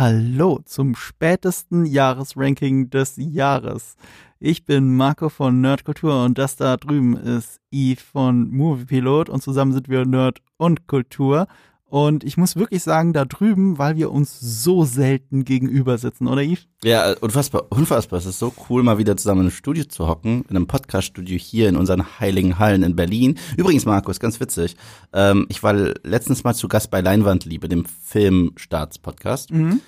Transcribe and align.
Hallo 0.00 0.60
zum 0.64 0.94
spätesten 0.94 1.84
Jahresranking 1.84 2.88
des 2.88 3.16
Jahres. 3.18 3.96
Ich 4.38 4.64
bin 4.64 4.96
Marco 4.96 5.28
von 5.28 5.60
Nerdkultur 5.60 6.24
und 6.24 6.38
das 6.38 6.56
da 6.56 6.78
drüben 6.78 7.18
ist 7.18 7.60
Yves 7.70 8.02
von 8.02 8.50
Moviepilot 8.50 9.28
und 9.28 9.42
zusammen 9.42 9.74
sind 9.74 9.90
wir 9.90 10.06
Nerd 10.06 10.40
und 10.56 10.86
Kultur. 10.86 11.48
Und 11.90 12.22
ich 12.22 12.36
muss 12.36 12.54
wirklich 12.54 12.84
sagen, 12.84 13.12
da 13.12 13.24
drüben, 13.24 13.76
weil 13.76 13.96
wir 13.96 14.12
uns 14.12 14.38
so 14.38 14.84
selten 14.84 15.44
gegenüber 15.44 15.98
sitzen, 15.98 16.28
oder 16.28 16.40
Yves? 16.40 16.68
Ja, 16.84 17.14
unfassbar, 17.20 17.66
unfassbar. 17.70 18.20
Es 18.20 18.26
ist 18.26 18.38
so 18.38 18.54
cool, 18.68 18.84
mal 18.84 18.98
wieder 18.98 19.16
zusammen 19.16 19.46
im 19.46 19.50
Studio 19.50 19.84
zu 19.84 20.06
hocken, 20.06 20.44
in 20.48 20.54
einem 20.54 20.68
Podcast-Studio 20.68 21.36
hier 21.36 21.68
in 21.68 21.74
unseren 21.74 22.20
heiligen 22.20 22.60
Hallen 22.60 22.84
in 22.84 22.94
Berlin. 22.94 23.38
Übrigens, 23.56 23.86
Markus, 23.86 24.20
ganz 24.20 24.38
witzig. 24.38 24.76
Ähm, 25.12 25.46
ich 25.48 25.64
war 25.64 25.74
letztens 25.74 26.44
mal 26.44 26.54
zu 26.54 26.68
Gast 26.68 26.92
bei 26.92 27.00
Leinwandliebe, 27.00 27.68
dem 27.68 27.84
Filmstarts-Podcast. 27.84 29.50
Mhm. 29.50 29.80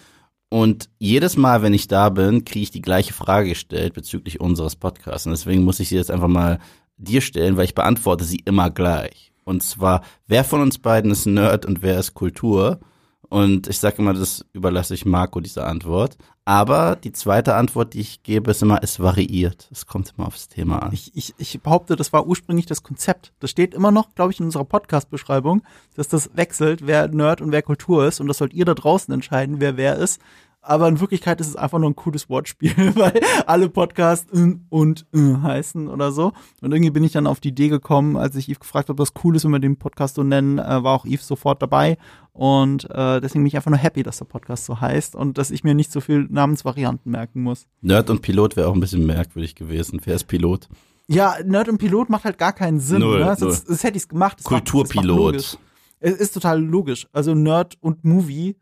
Und 0.49 0.91
jedes 0.99 1.37
Mal, 1.37 1.63
wenn 1.63 1.73
ich 1.73 1.87
da 1.87 2.09
bin, 2.09 2.45
kriege 2.45 2.65
ich 2.65 2.73
die 2.73 2.83
gleiche 2.83 3.13
Frage 3.13 3.51
gestellt 3.51 3.95
bezüglich 3.95 4.41
unseres 4.41 4.75
Podcasts. 4.75 5.25
Und 5.25 5.31
deswegen 5.31 5.63
muss 5.63 5.79
ich 5.79 5.89
sie 5.89 5.97
jetzt 5.97 6.11
einfach 6.11 6.27
mal 6.27 6.59
dir 6.97 7.21
stellen, 7.21 7.57
weil 7.57 7.65
ich 7.67 7.77
beantworte 7.77 8.25
sie 8.25 8.43
immer 8.45 8.71
gleich. 8.71 9.32
Und 9.45 9.63
zwar, 9.63 10.03
wer 10.27 10.45
von 10.45 10.61
uns 10.61 10.79
beiden 10.79 11.11
ist 11.11 11.27
Nerd 11.27 11.67
und 11.67 11.83
wer 11.83 11.99
ist 11.99 12.15
Kultur? 12.15 12.81
Und 13.29 13.67
ich 13.67 13.79
sage 13.79 13.97
immer, 13.99 14.13
das 14.13 14.45
überlasse 14.53 14.93
ich 14.93 15.07
Marco, 15.07 15.41
diese 15.41 15.65
Antwort. 15.65 16.19
Aber 16.45 16.97
die 16.97 17.13
zweite 17.13 17.55
Antwort, 17.55 17.95
die 17.95 18.01
ich 18.01 18.23
gebe, 18.23 18.51
ist 18.51 18.63
immer, 18.63 18.83
es 18.83 19.01
variiert. 19.01 19.69
Es 19.71 19.87
kommt 19.87 20.13
immer 20.17 20.27
aufs 20.27 20.49
Thema 20.49 20.83
an. 20.83 20.93
Ich, 20.93 21.17
ich, 21.17 21.33
ich 21.39 21.61
behaupte, 21.63 21.97
das 21.97 22.13
war 22.13 22.27
ursprünglich 22.27 22.67
das 22.67 22.83
Konzept. 22.83 23.33
Das 23.41 23.51
steht 23.51 23.73
immer 23.73 23.91
noch, 23.91 24.15
glaube 24.15 24.33
ich, 24.33 24.41
in 24.41 24.47
unserer 24.47 24.65
Podcast-Beschreibung, 24.65 25.63
dass 25.95 26.09
das 26.09 26.31
wechselt, 26.35 26.87
wer 26.87 27.09
Nerd 27.09 27.41
und 27.41 27.53
wer 27.53 27.63
Kultur 27.63 28.07
ist. 28.07 28.21
Und 28.21 28.27
das 28.27 28.39
sollt 28.39 28.53
ihr 28.53 28.67
da 28.67 28.75
draußen 28.75 29.15
entscheiden, 29.15 29.61
wer 29.61 29.77
wer 29.77 29.97
ist 29.97 30.21
aber 30.63 30.87
in 30.89 31.01
Wirklichkeit 31.01 31.41
ist 31.41 31.49
es 31.49 31.57
einfach 31.57 31.79
nur 31.79 31.91
ein 31.91 31.97
cooles 31.97 32.31
Wortspiel, 32.31 32.73
weil 32.95 33.21
alle 33.47 33.69
Podcasts 33.69 34.33
und 34.71 35.05
heißen 35.13 35.89
oder 35.89 36.13
so. 36.13 36.33
Und 36.61 36.73
irgendwie 36.73 36.91
bin 36.91 37.05
ich 37.05 37.13
dann 37.13 37.27
auf 37.27 37.41
die 37.41 37.49
Idee 37.49 37.69
gekommen, 37.69 38.17
als 38.17 38.37
ich 38.37 38.49
Yves 38.49 38.61
gefragt 38.61 38.89
habe, 38.89 38.99
was 38.99 39.13
cool 39.25 39.37
ist, 39.37 39.45
wenn 39.45 39.51
wir 39.51 39.59
den 39.59 39.77
Podcast 39.77 40.15
so 40.15 40.23
nennen, 40.23 40.59
äh, 40.59 40.85
war 40.85 40.95
auch 40.95 41.05
Yves 41.05 41.27
sofort 41.27 41.61
dabei. 41.61 41.99
Und 42.33 42.89
äh, 42.91 43.21
deswegen 43.21 43.43
bin 43.43 43.49
ich 43.49 43.57
einfach 43.57 43.71
nur 43.71 43.79
happy, 43.79 44.03
dass 44.03 44.19
der 44.19 44.25
Podcast 44.25 44.65
so 44.65 44.81
heißt 44.81 45.17
und 45.17 45.37
dass 45.37 45.51
ich 45.51 45.65
mir 45.65 45.75
nicht 45.75 45.93
so 45.93 46.01
viel 46.01 46.27
Namensvarianten 46.31 47.11
merken 47.11 47.43
muss. 47.43 47.67
Nerd 47.81 48.09
und 48.09 48.23
Pilot 48.23 48.57
wäre 48.57 48.69
auch 48.69 48.75
ein 48.75 48.81
bisschen 48.81 49.05
merkwürdig 49.05 49.55
gewesen. 49.55 50.01
Wer 50.05 50.15
ist 50.15 50.25
Pilot? 50.25 50.69
Ja, 51.09 51.35
Nerd 51.45 51.69
und 51.69 51.79
Pilot 51.79 52.09
macht 52.09 52.25
halt 52.25 52.39
gar 52.39 52.53
keinen 52.53 52.81
Sinn. 52.81 53.01
Null, 53.01 53.19
ne? 53.19 53.37
Das, 53.39 53.65
das 53.65 53.85
hätte 53.85 53.99
ich 53.99 54.09
gemacht. 54.09 54.39
Das 54.39 54.45
Kulturpilot. 54.45 55.35
Das 55.35 55.53
macht 55.55 55.59
es 56.03 56.17
ist 56.17 56.35
total 56.35 56.63
logisch. 56.63 57.07
Also 57.13 57.35
Nerd 57.35 57.77
und 57.81 58.05
Movie 58.05 58.57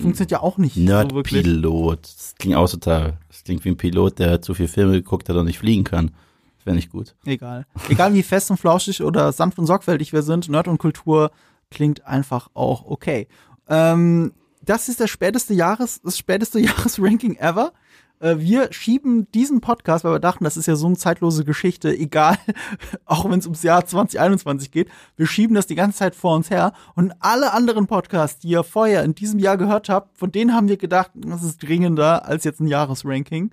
funktioniert 0.00 0.30
ja 0.30 0.40
auch 0.40 0.58
nicht 0.58 0.74
so. 0.74 0.80
Nerdpilot. 0.80 2.02
Das 2.02 2.34
klingt 2.38 2.56
auch 2.56 2.70
total. 2.70 3.18
Das 3.28 3.44
klingt 3.44 3.64
wie 3.64 3.70
ein 3.70 3.76
Pilot, 3.76 4.18
der 4.18 4.42
zu 4.42 4.54
viel 4.54 4.68
Filme 4.68 4.92
geguckt 4.92 5.28
hat 5.28 5.36
und 5.36 5.46
nicht 5.46 5.58
fliegen 5.58 5.84
kann. 5.84 6.12
Das 6.56 6.66
wäre 6.66 6.76
nicht 6.76 6.90
gut. 6.90 7.14
Egal. 7.24 7.66
Egal 7.88 8.14
wie 8.14 8.22
fest 8.22 8.50
und 8.50 8.58
flauschig 8.58 9.02
oder 9.02 9.32
sanft 9.32 9.58
und 9.58 9.66
sorgfältig 9.66 10.12
wir 10.12 10.22
sind, 10.22 10.48
Nerd 10.48 10.68
und 10.68 10.78
Kultur 10.78 11.30
klingt 11.70 12.06
einfach 12.06 12.48
auch 12.54 12.84
okay. 12.86 13.26
Ähm, 13.68 14.32
das 14.62 14.88
ist 14.88 15.00
der 15.00 15.08
späteste 15.08 15.54
Jahres, 15.54 16.00
das 16.02 16.16
späteste 16.16 16.60
Jahresranking 16.60 17.36
ever. 17.36 17.72
Äh, 18.22 18.38
wir 18.38 18.72
schieben 18.72 19.30
diesen 19.32 19.60
Podcast, 19.60 20.04
weil 20.04 20.12
wir 20.12 20.20
dachten, 20.20 20.44
das 20.44 20.56
ist 20.56 20.66
ja 20.66 20.76
so 20.76 20.86
eine 20.86 20.96
zeitlose 20.96 21.44
Geschichte, 21.44 21.90
egal, 21.98 22.38
auch 23.04 23.28
wenn 23.28 23.38
es 23.38 23.46
ums 23.46 23.62
Jahr 23.62 23.84
2021 23.84 24.70
geht, 24.70 24.88
wir 25.16 25.26
schieben 25.26 25.54
das 25.54 25.66
die 25.66 25.74
ganze 25.74 25.98
Zeit 25.98 26.14
vor 26.14 26.34
uns 26.34 26.48
her. 26.50 26.72
Und 26.94 27.12
alle 27.20 27.52
anderen 27.52 27.86
Podcasts, 27.86 28.40
die 28.40 28.48
ihr 28.48 28.62
vorher 28.62 29.02
in 29.02 29.14
diesem 29.14 29.38
Jahr 29.38 29.58
gehört 29.58 29.88
habt, 29.88 30.16
von 30.16 30.32
denen 30.32 30.54
haben 30.54 30.68
wir 30.68 30.76
gedacht, 30.76 31.10
das 31.14 31.42
ist 31.42 31.62
dringender 31.62 32.24
als 32.26 32.44
jetzt 32.44 32.60
ein 32.60 32.68
Jahresranking. 32.68 33.52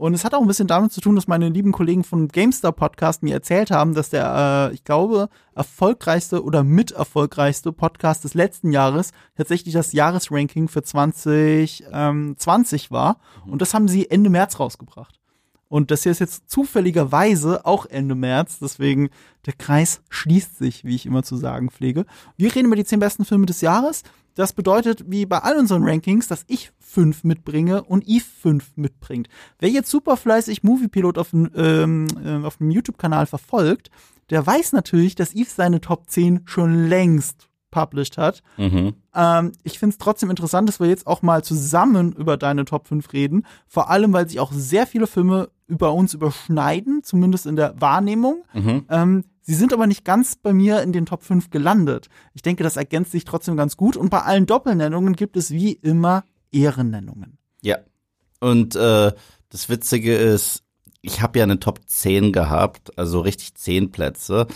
Und 0.00 0.14
es 0.14 0.24
hat 0.24 0.32
auch 0.32 0.40
ein 0.40 0.46
bisschen 0.46 0.66
damit 0.66 0.92
zu 0.92 1.02
tun, 1.02 1.14
dass 1.14 1.28
meine 1.28 1.50
lieben 1.50 1.72
Kollegen 1.72 2.04
von 2.04 2.28
GameStar 2.28 2.72
Podcast 2.72 3.22
mir 3.22 3.34
erzählt 3.34 3.70
haben, 3.70 3.92
dass 3.92 4.08
der, 4.08 4.70
äh, 4.70 4.74
ich 4.74 4.82
glaube, 4.82 5.28
erfolgreichste 5.54 6.42
oder 6.42 6.64
mit 6.64 6.92
erfolgreichste 6.92 7.70
Podcast 7.70 8.24
des 8.24 8.32
letzten 8.32 8.72
Jahres 8.72 9.12
tatsächlich 9.36 9.74
das 9.74 9.92
Jahresranking 9.92 10.68
für 10.68 10.82
2020 10.82 11.84
ähm, 11.92 12.34
20 12.38 12.90
war. 12.90 13.18
Und 13.44 13.60
das 13.60 13.74
haben 13.74 13.88
sie 13.88 14.10
Ende 14.10 14.30
März 14.30 14.58
rausgebracht. 14.58 15.20
Und 15.68 15.90
das 15.90 16.04
hier 16.04 16.12
ist 16.12 16.20
jetzt 16.20 16.48
zufälligerweise 16.48 17.66
auch 17.66 17.84
Ende 17.84 18.14
März, 18.14 18.58
deswegen 18.58 19.10
der 19.44 19.52
Kreis 19.52 20.00
schließt 20.08 20.56
sich, 20.56 20.82
wie 20.82 20.94
ich 20.94 21.04
immer 21.04 21.24
zu 21.24 21.36
sagen 21.36 21.70
pflege. 21.70 22.06
Wir 22.38 22.54
reden 22.54 22.68
über 22.68 22.76
die 22.76 22.86
zehn 22.86 23.00
besten 23.00 23.26
Filme 23.26 23.44
des 23.44 23.60
Jahres. 23.60 24.02
Das 24.40 24.54
bedeutet, 24.54 25.04
wie 25.06 25.26
bei 25.26 25.36
all 25.40 25.58
unseren 25.58 25.86
Rankings, 25.86 26.26
dass 26.26 26.46
ich 26.48 26.72
fünf 26.78 27.24
mitbringe 27.24 27.84
und 27.84 28.08
Eve 28.08 28.24
fünf 28.24 28.74
mitbringt. 28.74 29.28
Wer 29.58 29.68
jetzt 29.68 29.90
super 29.90 30.16
fleißig 30.16 30.62
Moviepilot 30.62 31.18
auf, 31.18 31.34
ähm, 31.34 32.06
äh, 32.24 32.46
auf 32.46 32.56
dem 32.56 32.70
YouTube-Kanal 32.70 33.26
verfolgt, 33.26 33.90
der 34.30 34.46
weiß 34.46 34.72
natürlich, 34.72 35.14
dass 35.14 35.34
Eve 35.34 35.50
seine 35.54 35.82
Top 35.82 36.08
10 36.08 36.40
schon 36.46 36.86
längst 36.86 37.49
published 37.70 38.18
hat. 38.18 38.42
Mhm. 38.56 38.94
Ähm, 39.14 39.52
ich 39.62 39.78
finde 39.78 39.94
es 39.94 39.98
trotzdem 39.98 40.30
interessant, 40.30 40.68
dass 40.68 40.80
wir 40.80 40.88
jetzt 40.88 41.06
auch 41.06 41.22
mal 41.22 41.42
zusammen 41.44 42.12
über 42.12 42.36
deine 42.36 42.64
Top 42.64 42.88
5 42.88 43.12
reden. 43.12 43.46
Vor 43.66 43.90
allem, 43.90 44.12
weil 44.12 44.28
sich 44.28 44.40
auch 44.40 44.52
sehr 44.52 44.86
viele 44.86 45.06
Filme 45.06 45.50
über 45.66 45.92
uns 45.92 46.14
überschneiden, 46.14 47.02
zumindest 47.02 47.46
in 47.46 47.56
der 47.56 47.80
Wahrnehmung. 47.80 48.44
Mhm. 48.52 48.84
Ähm, 48.88 49.24
sie 49.40 49.54
sind 49.54 49.72
aber 49.72 49.86
nicht 49.86 50.04
ganz 50.04 50.36
bei 50.36 50.52
mir 50.52 50.82
in 50.82 50.92
den 50.92 51.06
Top 51.06 51.22
5 51.22 51.50
gelandet. 51.50 52.08
Ich 52.34 52.42
denke, 52.42 52.62
das 52.62 52.76
ergänzt 52.76 53.12
sich 53.12 53.24
trotzdem 53.24 53.56
ganz 53.56 53.76
gut. 53.76 53.96
Und 53.96 54.10
bei 54.10 54.22
allen 54.22 54.46
Doppelnennungen 54.46 55.14
gibt 55.14 55.36
es 55.36 55.50
wie 55.50 55.72
immer 55.72 56.24
Ehrennennungen. 56.52 57.38
Ja. 57.62 57.78
Und 58.40 58.74
äh, 58.74 59.12
das 59.50 59.68
Witzige 59.68 60.16
ist, 60.16 60.64
ich 61.02 61.22
habe 61.22 61.38
ja 61.38 61.44
eine 61.44 61.60
Top 61.60 61.80
10 61.86 62.32
gehabt, 62.32 62.98
also 62.98 63.20
richtig 63.20 63.54
10 63.54 63.90
Plätze. 63.90 64.46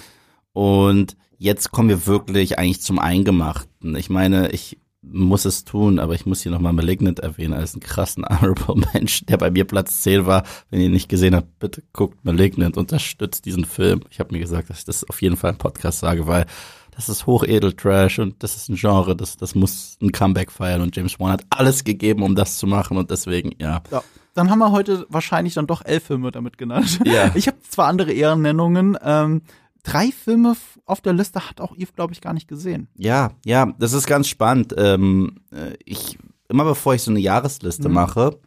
Und 0.53 1.17
jetzt 1.39 1.71
kommen 1.71 1.89
wir 1.89 2.07
wirklich 2.07 2.59
eigentlich 2.59 2.81
zum 2.81 2.99
Eingemachten. 2.99 3.97
Ich 3.97 4.11
meine, 4.11 4.51
ich 4.51 4.79
muss 5.03 5.45
es 5.45 5.65
tun, 5.65 5.99
aber 5.99 6.15
ich 6.15 6.27
muss 6.27 6.43
hier 6.43 6.53
nochmal 6.53 6.73
Malignant 6.73 7.21
erwähnen 7.21 7.53
als 7.53 7.75
einen 7.75 7.81
krassen 7.83 8.25
honorable 8.29 8.83
Mensch, 8.93 9.25
der 9.27 9.37
bei 9.37 9.51
mir 9.51 9.65
Platz 9.65 10.01
10 10.03 10.27
war. 10.27 10.45
Wenn 10.71 10.81
ihr 10.81 10.87
ihn 10.87 10.93
nicht 10.93 11.09
gesehen 11.09 11.35
habt, 11.35 11.59
bitte 11.59 11.83
guckt 11.93 12.25
Malignant, 12.25 12.77
unterstützt 12.77 13.45
diesen 13.45 13.65
Film. 13.65 14.01
Ich 14.11 14.21
habe 14.21 14.33
mir 14.33 14.41
gesagt, 14.41 14.71
dass 14.71 14.81
ich 14.81 14.85
das 14.85 15.09
auf 15.09 15.21
jeden 15.23 15.37
Fall 15.37 15.53
im 15.53 15.59
Podcast 15.59 16.01
sage, 16.01 16.27
weil 16.27 16.47
das 16.97 17.09
ist 17.09 17.27
Hochedel-Trash 17.27 18.21
und 18.21 18.43
das 18.43 18.57
ist 18.57 18.69
ein 18.69 18.77
Genre, 18.77 19.17
das, 19.17 19.37
das 19.37 19.55
muss 19.55 19.97
ein 20.01 20.13
Comeback 20.13 20.53
feiern 20.53 20.81
und 20.81 20.95
James 20.95 21.19
Wan 21.19 21.33
hat 21.33 21.45
alles 21.51 21.85
gegeben, 21.85 22.23
um 22.23 22.35
das 22.35 22.59
zu 22.59 22.67
machen 22.67 22.97
und 22.97 23.11
deswegen, 23.11 23.53
ja. 23.59 23.83
Ja. 23.91 24.03
Dann 24.35 24.51
haben 24.51 24.59
wir 24.59 24.73
heute 24.73 25.07
wahrscheinlich 25.09 25.55
dann 25.55 25.67
doch 25.67 25.85
elf 25.85 26.05
Filme 26.05 26.33
damit 26.33 26.59
genannt. 26.59 27.01
Ja. 27.05 27.31
Ich 27.35 27.47
habe 27.47 27.59
zwar 27.69 27.87
andere 27.87 28.13
Ehrennennungen. 28.13 28.99
Ähm, 29.03 29.43
drei 29.85 30.11
Filme 30.11 30.57
auf 30.87 31.01
der 31.01 31.13
Liste 31.15 31.49
hat 31.49 31.61
auch 31.61 31.77
Yves, 31.77 31.95
glaube 31.95 32.13
ich, 32.13 32.21
gar 32.21 32.33
nicht 32.35 32.49
gesehen. 32.49 32.89
Ja, 32.97 33.33
ja, 33.45 33.73
das 33.79 33.93
ist 33.93 34.07
ganz 34.07 34.29
spannend. 34.29 34.75
Ähm, 34.77 35.41
äh, 35.53 35.75
ich, 35.85 36.19
immer 36.49 36.65
bevor 36.65 36.95
ich 36.95 37.03
so 37.03 37.11
eine 37.11 37.21
Jahresliste 37.21 37.89
Mhm. 37.89 37.95
mache, 37.95 38.39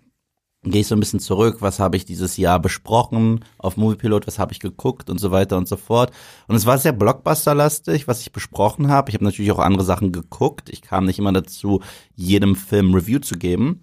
gehe 0.63 0.81
ich 0.81 0.87
so 0.87 0.95
ein 0.95 0.99
bisschen 0.99 1.19
zurück, 1.19 1.57
was 1.61 1.79
habe 1.79 1.95
ich 1.97 2.05
dieses 2.05 2.35
Jahr 2.37 2.59
besprochen 2.59 3.45
auf 3.57 3.77
Moviepilot, 3.77 4.27
was 4.27 4.37
habe 4.39 4.51
ich 4.53 4.59
geguckt 4.59 5.09
und 5.09 5.17
so 5.19 5.31
weiter 5.31 5.57
und 5.57 5.67
so 5.67 5.77
fort. 5.77 6.11
Und 6.47 6.55
es 6.55 6.65
war 6.65 6.77
sehr 6.77 6.91
Blockbuster-lastig, 6.93 8.07
was 8.07 8.21
ich 8.21 8.31
besprochen 8.31 8.89
habe. 8.89 9.09
Ich 9.09 9.15
habe 9.15 9.23
natürlich 9.25 9.51
auch 9.51 9.59
andere 9.59 9.83
Sachen 9.85 10.11
geguckt. 10.11 10.69
Ich 10.69 10.81
kam 10.81 11.05
nicht 11.05 11.19
immer 11.19 11.31
dazu, 11.33 11.81
jedem 12.15 12.55
Film 12.55 12.93
Review 12.93 13.19
zu 13.19 13.37
geben. 13.37 13.81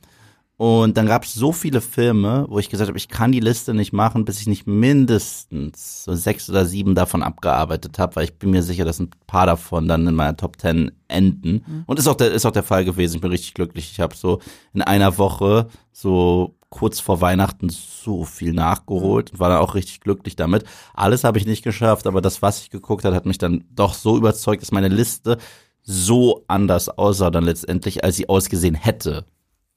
Und 0.56 0.96
dann 0.96 1.06
gab 1.06 1.24
es 1.24 1.34
so 1.34 1.50
viele 1.50 1.80
Filme, 1.80 2.46
wo 2.48 2.60
ich 2.60 2.70
gesagt 2.70 2.88
habe, 2.88 2.96
ich 2.96 3.08
kann 3.08 3.32
die 3.32 3.40
Liste 3.40 3.74
nicht 3.74 3.92
machen, 3.92 4.24
bis 4.24 4.40
ich 4.40 4.46
nicht 4.46 4.68
mindestens 4.68 6.04
so 6.04 6.14
sechs 6.14 6.48
oder 6.48 6.64
sieben 6.64 6.94
davon 6.94 7.24
abgearbeitet 7.24 7.98
habe, 7.98 8.14
weil 8.14 8.24
ich 8.24 8.38
bin 8.38 8.50
mir 8.50 8.62
sicher, 8.62 8.84
dass 8.84 9.00
ein 9.00 9.10
paar 9.26 9.46
davon 9.46 9.88
dann 9.88 10.06
in 10.06 10.14
meiner 10.14 10.36
Top 10.36 10.56
Ten 10.56 10.92
enden. 11.08 11.84
Und 11.86 11.98
ist 11.98 12.06
auch 12.06 12.14
der 12.14 12.30
ist 12.30 12.46
auch 12.46 12.52
der 12.52 12.62
Fall 12.62 12.84
gewesen. 12.84 13.16
Ich 13.16 13.20
bin 13.20 13.32
richtig 13.32 13.54
glücklich. 13.54 13.90
Ich 13.90 13.98
habe 13.98 14.14
so 14.14 14.40
in 14.72 14.82
einer 14.82 15.18
Woche 15.18 15.66
so 15.90 16.54
kurz 16.70 17.00
vor 17.00 17.20
Weihnachten 17.20 17.68
so 17.68 18.24
viel 18.24 18.52
nachgeholt 18.52 19.32
und 19.32 19.40
war 19.40 19.48
dann 19.48 19.60
auch 19.60 19.74
richtig 19.74 20.00
glücklich 20.00 20.36
damit. 20.36 20.64
Alles 20.92 21.24
habe 21.24 21.38
ich 21.38 21.46
nicht 21.46 21.64
geschafft, 21.64 22.06
aber 22.06 22.20
das, 22.20 22.42
was 22.42 22.62
ich 22.62 22.70
geguckt 22.70 23.04
hat, 23.04 23.14
hat 23.14 23.26
mich 23.26 23.38
dann 23.38 23.64
doch 23.70 23.94
so 23.94 24.16
überzeugt, 24.16 24.62
dass 24.62 24.72
meine 24.72 24.88
Liste 24.88 25.38
so 25.82 26.44
anders 26.48 26.88
aussah 26.88 27.30
dann 27.30 27.44
letztendlich, 27.44 28.04
als 28.04 28.16
sie 28.16 28.28
ausgesehen 28.28 28.74
hätte, 28.74 29.24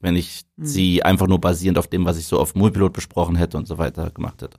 wenn 0.00 0.16
ich 0.16 0.42
sie 0.56 1.02
einfach 1.02 1.26
nur 1.26 1.40
basierend 1.40 1.78
auf 1.78 1.88
dem, 1.88 2.04
was 2.04 2.18
ich 2.18 2.26
so 2.26 2.38
auf 2.38 2.54
Moviepilot 2.54 2.92
besprochen 2.92 3.36
hätte 3.36 3.56
und 3.56 3.66
so 3.66 3.78
weiter 3.78 4.10
gemacht 4.10 4.42
hätte. 4.42 4.58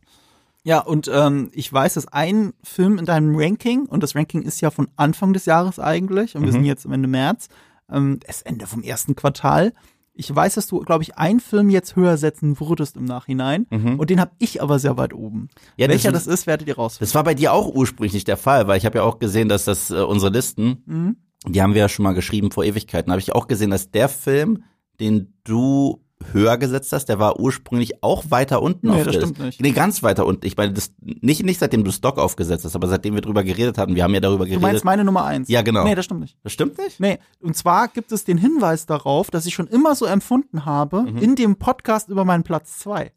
Ja, 0.63 0.79
und 0.81 1.09
ähm, 1.13 1.49
ich 1.53 1.71
weiß, 1.71 1.93
dass 1.93 2.07
ein 2.09 2.53
Film 2.63 2.97
in 2.97 3.05
deinem 3.05 3.33
Ranking, 3.35 3.85
und 3.85 4.03
das 4.03 4.15
Ranking 4.15 4.41
ist 4.41 4.59
ja 4.59 4.71
von 4.71 4.89
Anfang 4.97 5.31
des 5.31 5.45
Jahres 5.45 5.79
eigentlich, 5.79 6.35
und 6.35 6.41
wir 6.41 6.49
Mhm. 6.49 6.53
sind 6.53 6.65
jetzt 6.65 6.85
am 6.85 6.91
Ende 6.91 7.07
März, 7.07 7.47
ähm, 7.89 8.19
das 8.27 8.41
Ende 8.41 8.67
vom 8.67 8.83
ersten 8.83 9.15
Quartal. 9.15 9.71
Ich 10.13 10.35
weiß, 10.35 10.55
dass 10.55 10.67
du, 10.67 10.79
glaube 10.81 11.03
ich, 11.03 11.17
einen 11.17 11.39
Film 11.39 11.69
jetzt 11.69 11.95
höher 11.95 12.17
setzen 12.17 12.59
würdest 12.59 12.97
im 12.97 13.05
Nachhinein. 13.05 13.63
Und 13.69 14.09
den 14.09 14.19
habe 14.19 14.31
ich 14.37 14.61
aber 14.61 14.77
sehr 14.77 14.97
weit 14.97 15.13
oben. 15.13 15.39
Mhm. 15.43 15.49
Ja, 15.77 15.87
Welcher 15.87 16.11
das- 16.11 16.25
das, 16.25 16.41
ist, 16.41 16.45
werdet 16.47 16.67
ihr 16.67 16.75
rausfinden. 16.75 17.07
Das 17.07 17.15
war 17.15 17.23
bei 17.23 17.33
dir 17.35 17.53
auch 17.53 17.73
ursprünglich 17.73 18.11
nicht 18.13 18.27
der 18.27 18.35
Fall, 18.35 18.67
weil 18.67 18.77
ich 18.77 18.85
habe 18.85 18.97
ja 18.97 19.03
auch 19.05 19.19
gesehen, 19.19 19.47
dass 19.47 19.63
das 19.63 19.91
äh, 19.91 20.01
unsere 20.01 20.29
Listen, 20.33 20.83
Mhm. 20.85 21.15
die 21.47 21.61
haben 21.61 21.73
wir 21.73 21.79
ja 21.79 21.87
schon 21.89 22.03
mal 22.03 22.11
geschrieben 22.13 22.51
vor 22.51 22.65
Ewigkeiten, 22.65 23.13
habe 23.13 23.21
ich 23.21 23.31
auch 23.33 23.47
gesehen, 23.47 23.69
dass 23.71 23.91
der 23.91 24.09
Film, 24.09 24.63
den 24.99 25.33
du 25.43 26.01
höher 26.33 26.57
gesetzt 26.57 26.91
hast, 26.91 27.05
der 27.05 27.17
war 27.17 27.39
ursprünglich 27.39 28.03
auch 28.03 28.25
weiter 28.29 28.61
unten 28.61 28.87
Nee, 28.89 28.95
auf 28.97 29.03
das 29.03 29.13
der 29.13 29.21
stimmt 29.21 29.39
nicht. 29.39 29.61
Nee, 29.61 29.71
ganz 29.71 30.03
weiter 30.03 30.25
unten. 30.25 30.45
Ich 30.45 30.57
meine, 30.57 30.73
das 30.73 30.91
nicht, 31.01 31.43
nicht 31.45 31.59
seitdem 31.61 31.85
du 31.85 31.91
Stock 31.91 32.17
aufgesetzt 32.17 32.65
hast, 32.65 32.75
aber 32.75 32.89
seitdem 32.89 33.13
wir 33.15 33.21
drüber 33.21 33.41
geredet 33.45 33.77
hatten. 33.77 33.95
Wir 33.95 34.03
haben 34.03 34.13
ja 34.13 34.19
darüber 34.19 34.43
Du 34.43 34.49
geredet. 34.49 34.61
meinst 34.61 34.83
meine 34.83 35.05
Nummer 35.05 35.23
eins? 35.23 35.47
Ja, 35.47 35.61
genau. 35.61 35.85
Nee, 35.85 35.95
das 35.95 36.03
stimmt 36.03 36.19
nicht. 36.19 36.37
das 36.43 36.51
stimmt 36.51 36.77
nicht? 36.77 36.99
Nee, 36.99 37.19
und 37.39 37.55
zwar 37.55 37.87
gibt 37.87 38.11
es 38.11 38.25
den 38.25 38.37
Hinweis 38.37 38.85
darauf, 38.85 39.31
dass 39.31 39.45
ich 39.45 39.53
schon 39.53 39.67
immer 39.67 39.95
so 39.95 40.05
empfunden 40.05 40.65
habe, 40.65 41.03
Mhm. 41.03 41.17
in 41.19 41.35
dem 41.37 41.55
Podcast 41.55 42.09
über 42.09 42.25
meinen 42.25 42.43
Platz 42.43 42.79
zwei. 42.79 43.13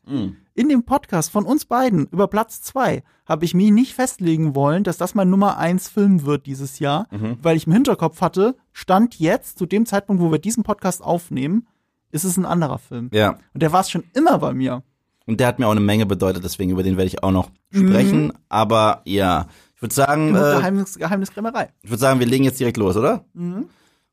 In 0.55 0.69
dem 0.69 0.84
Podcast 0.84 1.31
von 1.32 1.44
uns 1.44 1.64
beiden 1.64 2.06
über 2.06 2.29
Platz 2.29 2.61
zwei 2.62 3.02
habe 3.26 3.44
ich 3.44 3.55
mich 3.55 3.73
nicht 3.73 3.94
festlegen 3.94 4.55
wollen, 4.55 4.84
dass 4.84 4.96
das 4.99 5.14
mein 5.17 5.29
Nummer 5.31 5.56
eins 5.58 5.88
Film 5.88 6.25
wird 6.25 6.46
dieses 6.46 6.79
Jahr, 6.79 7.08
Mhm. 7.11 7.38
weil 7.43 7.56
ich 7.56 7.67
im 7.67 7.73
Hinterkopf 7.73 8.20
hatte, 8.20 8.55
stand 8.70 9.19
jetzt, 9.19 9.58
zu 9.58 9.67
dem 9.67 9.87
Zeitpunkt, 9.87 10.23
wo 10.23 10.31
wir 10.31 10.38
diesen 10.38 10.62
Podcast 10.62 11.02
aufnehmen, 11.02 11.67
ist 12.12 12.25
es 12.25 12.37
ein 12.37 12.47
anderer 12.47 12.79
Film. 12.79 13.11
Ja. 13.12 13.38
Und 13.53 13.62
der 13.62 13.73
war 13.73 13.81
es 13.81 13.91
schon 13.91 14.05
immer 14.14 14.38
bei 14.38 14.53
mir. 14.55 14.82
Und 15.26 15.41
der 15.41 15.47
hat 15.49 15.59
mir 15.59 15.67
auch 15.67 15.73
eine 15.73 15.81
Menge 15.81 16.06
bedeutet, 16.06 16.44
deswegen 16.44 16.70
über 16.70 16.82
den 16.82 16.97
werde 16.97 17.09
ich 17.09 17.23
auch 17.23 17.31
noch 17.31 17.50
sprechen. 17.70 18.32
Aber 18.49 19.03
ja, 19.05 19.47
ich 19.75 19.82
würde 19.82 19.94
sagen, 19.94 20.29
Genug 20.29 20.43
äh, 20.43 20.56
Geheimnis, 20.56 20.99
Geheimniskrämerei. 20.99 21.70
ich 21.82 21.91
würde 21.91 22.00
sagen, 22.00 22.20
wir 22.20 22.26
legen 22.26 22.44
jetzt 22.44 22.61
direkt 22.61 22.76
los, 22.76 22.97
oder? 22.97 23.25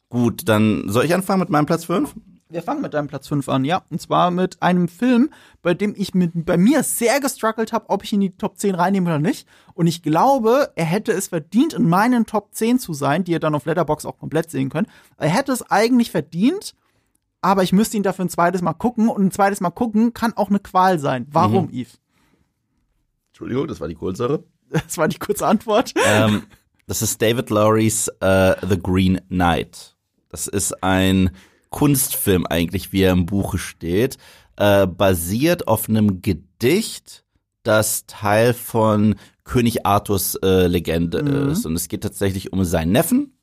Gut, 0.10 0.48
dann 0.48 0.86
soll 0.88 1.06
ich 1.06 1.14
anfangen 1.14 1.40
mit 1.40 1.50
meinem 1.50 1.66
Platz 1.66 1.86
5? 1.86 2.16
Wir 2.52 2.64
fangen 2.64 2.82
mit 2.82 2.96
deinem 2.96 3.08
Platz 3.08 3.28
5 3.28 3.48
an, 3.48 3.64
ja. 3.64 3.84
Und 3.92 4.02
zwar 4.02 4.32
mit 4.32 4.60
einem 4.64 4.88
Film, 4.88 5.30
bei 5.62 5.76
dem 5.76 5.94
ich 5.96 6.16
mit, 6.16 6.32
bei 6.34 6.58
mir 6.58 6.82
sehr 6.82 7.20
gestruggelt 7.20 7.74
habe, 7.74 7.90
ob 7.90 8.04
ich 8.04 8.12
ihn 8.12 8.24
in 8.24 8.32
die 8.32 8.38
Top 8.38 8.58
10 8.58 8.74
reinnehme 8.74 9.08
oder 9.08 9.20
nicht. 9.20 9.48
Und 9.76 9.86
ich 9.86 10.02
glaube, 10.02 10.72
er 10.76 10.86
hätte 10.86 11.12
es 11.12 11.28
verdient, 11.28 11.74
in 11.74 11.88
meinen 11.88 12.26
Top 12.26 12.50
10 12.54 12.80
zu 12.80 12.94
sein, 12.94 13.24
die 13.24 13.34
ihr 13.34 13.40
dann 13.40 13.54
auf 13.54 13.66
Letterbox 13.66 14.04
auch 14.06 14.18
komplett 14.18 14.50
sehen 14.50 14.70
könnt. 14.70 14.88
Er 15.18 15.30
hätte 15.30 15.52
es 15.52 15.70
eigentlich 15.70 16.10
verdient, 16.10 16.74
aber 17.42 17.64
ich 17.64 17.72
müsste 17.72 17.98
ihn 17.98 18.04
dafür 18.04 18.26
ein 18.26 18.30
zweites 18.30 18.62
Mal 18.62 18.74
gucken. 18.74 19.10
Und 19.10 19.26
ein 19.26 19.32
zweites 19.32 19.62
Mal 19.62 19.70
gucken 19.72 20.14
kann 20.14 20.34
auch 20.34 20.50
eine 20.50 20.60
Qual 20.60 21.00
sein. 21.00 21.28
Warum, 21.32 21.70
Yves? 21.70 22.00
Entschuldigung, 23.30 23.68
das 23.68 23.80
war 23.80 23.88
die 23.88 23.96
Kohlensäure. 23.96 24.44
Das 24.72 25.00
war 25.00 25.08
die 25.08 25.18
kurze 25.18 25.48
Antwort. 25.48 25.94
ähm, 26.06 26.44
das 26.86 27.02
ist 27.02 27.20
David 27.20 27.50
Lowrys 27.50 28.08
äh, 28.20 28.56
The 28.68 28.78
Green 28.78 29.20
Knight. 29.28 29.96
Das 30.30 30.46
ist 30.46 30.84
ein 30.84 31.32
Kunstfilm 31.72 32.46
eigentlich, 32.46 32.92
wie 32.92 33.02
er 33.02 33.14
im 33.14 33.26
Buche 33.26 33.58
steht, 33.58 34.18
äh, 34.58 34.86
basiert 34.86 35.68
auf 35.68 35.90
einem 35.90 36.22
Gedicht, 36.22 37.24
das 37.64 38.06
Teil 38.06 38.54
von 38.54 39.16
König 39.44 39.88
Arthurs 39.88 40.36
äh, 40.44 40.68
Legende 40.68 41.18
ist. 41.52 41.66
Und 41.66 41.76
es 41.76 41.88
geht 41.88 42.04
tatsächlich 42.04 42.54
um 42.54 42.64
seinen 42.64 42.92
Neffen 42.92 43.34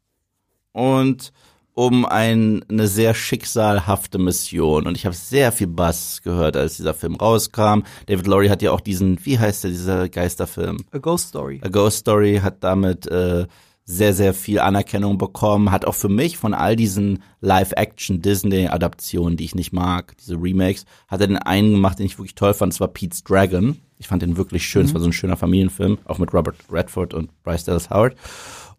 und 0.72 1.32
um 1.76 2.06
ein, 2.06 2.64
eine 2.70 2.88
sehr 2.88 3.12
schicksalhafte 3.12 4.19
Mission. 4.19 4.87
Und 4.87 4.96
ich 4.96 5.05
habe 5.05 5.14
sehr 5.14 5.52
viel 5.52 5.67
Bass 5.67 6.23
gehört, 6.25 6.56
als 6.56 6.78
dieser 6.78 6.94
Film 6.94 7.17
rauskam. 7.17 7.82
David 8.06 8.26
Lowry 8.26 8.49
hat 8.49 8.62
ja 8.62 8.73
auch 8.73 8.81
diesen, 8.81 9.25
wie 9.26 9.38
heißt 9.38 9.62
der, 9.62 9.70
dieser 9.70 10.08
Geisterfilm? 10.08 10.78
A 10.93 10.99
Ghost 10.99 11.28
Story. 11.28 11.61
A 11.62 11.69
Ghost 11.69 11.99
Story 11.99 12.40
hat 12.43 12.64
damit 12.64 13.06
äh, 13.08 13.46
sehr, 13.84 14.14
sehr 14.14 14.32
viel 14.32 14.58
Anerkennung 14.58 15.19
bekommen. 15.19 15.70
Hat 15.70 15.84
auch 15.84 15.94
für 15.94 16.08
mich 16.08 16.38
von 16.38 16.55
all 16.55 16.76
diesen 16.76 17.23
Live-Action-Disney-Adaptionen, 17.43 19.37
die 19.37 19.44
ich 19.44 19.55
nicht 19.55 19.75
mag, 19.75 20.17
diese 20.17 20.37
Remakes, 20.37 20.87
hat 21.08 21.20
er 21.20 21.26
den 21.26 21.37
einen 21.37 21.73
gemacht, 21.73 21.99
den 21.99 22.06
ich 22.06 22.19
wirklich 22.19 22.37
toll 22.37 22.55
fand. 22.55 22.73
Das 22.73 22.81
war 22.81 22.88
Pete's 22.88 23.23
Dragon. 23.23 23.78
Ich 23.99 24.08
fand 24.08 24.23
den 24.23 24.38
wirklich 24.38 24.67
schön. 24.67 24.87
Es 24.87 24.94
war 24.94 25.00
so 25.02 25.08
ein 25.08 25.12
schöner 25.12 25.37
Familienfilm, 25.37 25.99
auch 26.06 26.19
mit 26.19 26.32
Robert 26.32 26.56
Redford 26.73 27.12
und 27.12 27.31
Bryce 27.43 27.64
Dallas 27.64 27.90
Howard. 27.90 28.17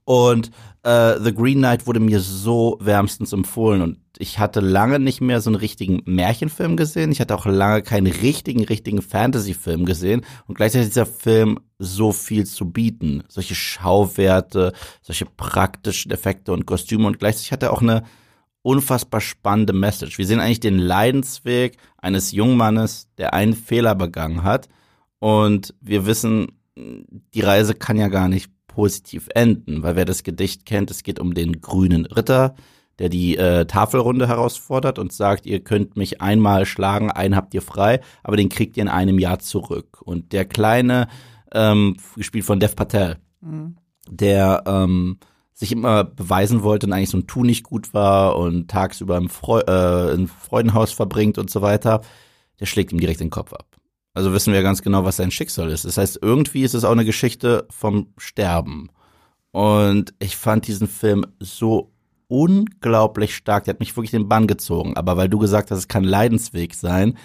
Und 0.07 0.51
äh, 0.83 1.19
The 1.19 1.33
Green 1.33 1.57
Knight 1.57 1.86
wurde 1.86 2.00
mir 2.00 2.21
so 2.21 2.77
wärmstens 2.80 3.33
empfohlen 3.33 3.81
und 3.81 4.00
ich 4.18 4.39
hatte 4.39 4.62
lange 4.62 5.00
nicht 5.00 5.19
mehr 5.19 5.42
so 5.42 5.50
einen 5.50 5.57
richtigen 5.57 6.01
Märchenfilm 6.06 6.77
gesehen. 6.77 7.12
Ich 7.12 7.19
hatte 7.19 7.36
auch 7.36 7.45
lange 7.45 7.81
keinen 7.81 8.07
richtigen, 8.07 8.63
richtigen 8.63 9.01
Fantasy-Film 9.01 9.83
gesehen 9.83 10.21
und 10.48 10.56
gleichzeitig 10.56 10.86
hat 10.86 10.92
dieser 10.94 11.06
Film 11.06 11.59
so 11.77 12.13
viel 12.13 12.45
zu 12.45 12.71
bieten. 12.71 13.24
Solche 13.27 13.54
Schauwerte, 13.54 14.71
solche 15.01 15.25
praktischen 15.25 16.09
Effekte 16.12 16.54
und 16.54 16.65
Kostüme 16.65 17.06
und 17.06 17.19
gleichzeitig 17.19 17.51
hat 17.51 17.63
er 17.63 17.74
auch 17.74 17.81
eine 17.81 18.04
unfassbar 18.62 19.19
spannende 19.19 19.74
Message. 19.74 20.18
Wir 20.18 20.25
sehen 20.25 20.39
eigentlich 20.39 20.62
den 20.62 20.80
Leidensweg 20.80 21.75
eines 21.98 22.31
jungen 22.31 22.56
Mannes, 22.56 23.09
der 23.18 23.33
einen 23.33 23.56
Fehler 23.56 23.94
begangen 23.94 24.44
hat 24.44 24.69
und 25.19 25.75
wir 25.81 26.06
wissen, 26.06 26.48
die 26.77 27.42
Reise 27.42 27.74
kann 27.74 27.98
ja 27.98 28.07
gar 28.07 28.30
nicht 28.30 28.56
positiv 28.77 29.27
enden, 29.33 29.81
weil 29.81 29.95
wer 29.95 30.06
das 30.06 30.21
Gedicht 30.21 30.68
kennt, 30.68 30.91
es 30.91 31.01
geht 31.01 31.19
um 31.19 31.33
den 31.33 31.62
grünen 31.62 32.06
Ritter, 32.06 32.53
der 33.00 33.09
die 33.09 33.35
äh, 33.35 33.65
Tafelrunde 33.65 34.27
herausfordert 34.27 35.00
und 35.00 35.12
sagt, 35.12 35.47
ihr 35.47 35.63
könnt 35.63 35.97
mich 35.97 36.21
einmal 36.21 36.68
schlagen, 36.68 37.09
einen 37.09 37.35
habt 37.35 37.56
ihr 37.56 37.63
frei, 37.63 38.01
aber 38.21 38.38
den 38.38 38.50
kriegt 38.50 38.77
ihr 38.77 38.83
in 38.83 38.88
einem 38.88 39.18
Jahr 39.18 39.39
zurück. 39.39 40.00
Und 40.03 40.31
der 40.31 40.45
kleine, 40.45 41.07
ähm, 41.56 41.97
gespielt 42.15 42.45
von 42.45 42.59
Dev 42.59 42.75
Patel, 42.75 43.18
der 44.12 44.62
ähm, 44.68 45.18
sich 45.53 45.71
immer 45.71 46.03
beweisen 46.03 46.62
wollte 46.62 46.85
und 46.85 46.94
eigentlich 46.94 47.09
so 47.09 47.18
ein 47.18 47.25
Tu 47.25 47.44
nicht 47.44 47.63
gut 47.63 47.95
war 47.95 48.38
und 48.38 48.69
tagsüber 48.69 49.18
im, 49.18 49.27
Freu 49.27 49.62
äh, 49.62 50.13
im 50.13 50.27
Freudenhaus 50.27 50.91
verbringt 50.91 51.39
und 51.39 51.50
so 51.50 51.63
weiter, 51.63 52.01
der 52.59 52.68
schlägt 52.68 52.91
ihm 52.91 53.00
direkt 53.00 53.21
den 53.21 53.31
Kopf 53.31 53.53
ab. 53.53 53.76
Also 54.17 54.33
wissen 54.33 54.51
wir 54.51 54.63
ganz 54.63 54.81
genau, 54.81 55.05
was 55.05 55.17
sein 55.17 55.29
Schicksal 55.29 55.69
ist. 55.69 55.85
Das 55.85 55.99
heißt, 55.99 56.17
irgendwie 56.23 56.63
ist 56.63 56.73
es 56.73 56.83
auch 56.83 56.91
eine 56.91 57.05
Geschichte 57.05 57.67
vom 57.69 58.13
Sterben. 58.17 58.89
Und 59.51 60.15
ich 60.17 60.35
fand 60.37 60.65
diesen 60.65 60.87
Film 60.87 61.23
so 61.39 61.91
unglaublich 62.27 63.35
stark. 63.35 63.65
Der 63.65 63.75
hat 63.75 63.79
mich 63.79 63.95
wirklich 63.95 64.09
den 64.09 64.27
Bann 64.27 64.47
gezogen. 64.47 64.97
Aber 64.97 65.17
weil 65.17 65.29
du 65.29 65.37
gesagt 65.37 65.69
hast, 65.69 65.77
es 65.77 65.87
kann 65.87 66.03
Leidensweg 66.03 66.73
sein, 66.73 67.15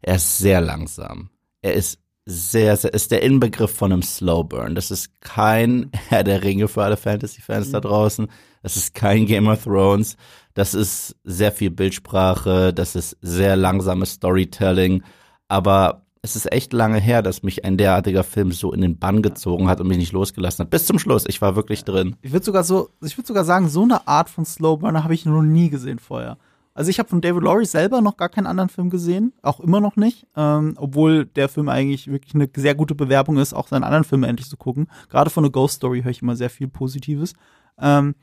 er 0.00 0.16
ist 0.16 0.38
sehr 0.38 0.62
langsam. 0.62 1.28
Er 1.60 1.74
ist 1.74 1.98
sehr, 2.24 2.78
sehr, 2.78 2.94
ist 2.94 3.10
der 3.10 3.22
Inbegriff 3.22 3.74
von 3.74 3.92
einem 3.92 4.02
Slow 4.02 4.42
Burn. 4.44 4.74
Das 4.74 4.90
ist 4.90 5.20
kein 5.20 5.90
Herr 6.08 6.24
der 6.24 6.42
Ringe 6.42 6.68
für 6.68 6.82
alle 6.82 6.96
Fantasy-Fans 6.96 7.72
da 7.72 7.80
draußen. 7.80 8.26
Das 8.62 8.74
ist 8.76 8.94
kein 8.94 9.26
Game 9.26 9.48
of 9.48 9.64
Thrones. 9.64 10.16
Das 10.54 10.72
ist 10.72 11.14
sehr 11.24 11.52
viel 11.52 11.70
Bildsprache. 11.70 12.72
Das 12.72 12.94
ist 12.94 13.18
sehr 13.20 13.54
langsames 13.54 14.12
Storytelling. 14.12 15.02
Aber 15.46 16.06
es 16.28 16.36
ist 16.36 16.52
echt 16.52 16.72
lange 16.72 16.98
her, 16.98 17.22
dass 17.22 17.42
mich 17.42 17.64
ein 17.64 17.76
derartiger 17.76 18.24
Film 18.24 18.52
so 18.52 18.72
in 18.72 18.80
den 18.80 18.98
Bann 18.98 19.22
gezogen 19.22 19.68
hat 19.68 19.80
und 19.80 19.88
mich 19.88 19.98
nicht 19.98 20.12
losgelassen 20.12 20.64
hat. 20.64 20.70
Bis 20.70 20.86
zum 20.86 20.98
Schluss. 20.98 21.24
Ich 21.26 21.40
war 21.40 21.56
wirklich 21.56 21.84
drin. 21.84 22.16
Ich 22.22 22.32
würde 22.32 22.44
sogar 22.44 22.64
so, 22.64 22.90
ich 23.02 23.16
würde 23.16 23.26
sogar 23.26 23.44
sagen, 23.44 23.68
so 23.68 23.82
eine 23.82 24.06
Art 24.06 24.28
von 24.28 24.44
Slowburner 24.44 25.04
habe 25.04 25.14
ich 25.14 25.24
noch 25.24 25.42
nie 25.42 25.70
gesehen 25.70 25.98
vorher. 25.98 26.36
Also 26.74 26.90
ich 26.90 27.00
habe 27.00 27.08
von 27.08 27.20
David 27.20 27.42
Lowry 27.42 27.64
selber 27.64 28.00
noch 28.00 28.16
gar 28.16 28.28
keinen 28.28 28.46
anderen 28.46 28.68
Film 28.68 28.88
gesehen, 28.88 29.32
auch 29.42 29.58
immer 29.58 29.80
noch 29.80 29.96
nicht, 29.96 30.28
ähm, 30.36 30.74
obwohl 30.76 31.26
der 31.26 31.48
Film 31.48 31.68
eigentlich 31.68 32.06
wirklich 32.06 32.36
eine 32.36 32.48
sehr 32.54 32.76
gute 32.76 32.94
Bewerbung 32.94 33.36
ist, 33.38 33.52
auch 33.52 33.66
seine 33.66 33.84
anderen 33.84 34.04
Filme 34.04 34.28
endlich 34.28 34.48
zu 34.48 34.56
gucken. 34.56 34.86
Gerade 35.08 35.28
von 35.28 35.44
A 35.44 35.48
Ghost 35.48 35.74
Story 35.76 36.02
höre 36.02 36.12
ich 36.12 36.22
immer 36.22 36.36
sehr 36.36 36.50
viel 36.50 36.68
Positives. 36.68 37.34
Ähm, 37.80 38.14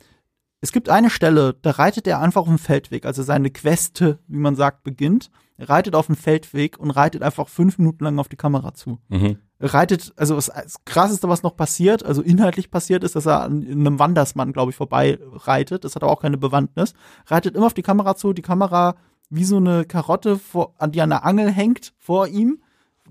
es 0.62 0.71
gibt 0.71 0.88
eine 0.88 1.09
Stelle, 1.09 1.57
da 1.62 1.71
reitet 1.71 2.07
er 2.07 2.21
einfach 2.21 2.41
auf 2.41 2.47
dem 2.47 2.57
Feldweg, 2.57 3.05
also 3.05 3.24
seine 3.24 3.50
Queste, 3.50 4.19
wie 4.27 4.39
man 4.39 4.55
sagt, 4.55 4.83
beginnt. 4.83 5.31
Reitet 5.57 5.95
auf 5.95 6.07
dem 6.07 6.15
Feldweg 6.15 6.77
und 6.77 6.91
reitet 6.91 7.24
einfach 7.24 7.47
fünf 7.47 7.77
Minuten 7.77 8.03
lang 8.03 8.19
auf 8.19 8.27
die 8.27 8.35
Kamera 8.35 8.74
zu. 8.74 9.00
Mhm. 9.07 9.38
Reitet, 9.59 10.13
also 10.17 10.35
das, 10.35 10.47
das 10.47 10.83
krasseste, 10.83 11.29
was 11.29 11.43
noch 11.43 11.55
passiert, 11.55 12.03
also 12.03 12.21
inhaltlich 12.21 12.71
passiert 12.71 13.05
ist, 13.05 13.15
dass 13.15 13.25
er 13.25 13.41
an 13.41 13.65
einem 13.65 14.00
Wandersmann, 14.00 14.51
glaube 14.51 14.71
ich, 14.71 14.75
vorbei 14.75 15.17
reitet. 15.21 15.85
Das 15.85 15.95
hat 15.95 16.03
aber 16.03 16.12
auch 16.12 16.21
keine 16.21 16.38
Bewandtnis. 16.38 16.93
Reitet 17.27 17.55
immer 17.55 17.67
auf 17.67 17.74
die 17.74 17.83
Kamera 17.83 18.15
zu, 18.15 18.33
die 18.33 18.41
Kamera 18.41 18.95
wie 19.29 19.45
so 19.45 19.57
eine 19.57 19.85
Karotte, 19.85 20.38
vor, 20.38 20.74
an 20.77 20.91
die 20.91 21.01
an 21.01 21.09
der 21.09 21.25
Angel 21.25 21.51
hängt 21.51 21.93
vor 21.97 22.27
ihm, 22.27 22.62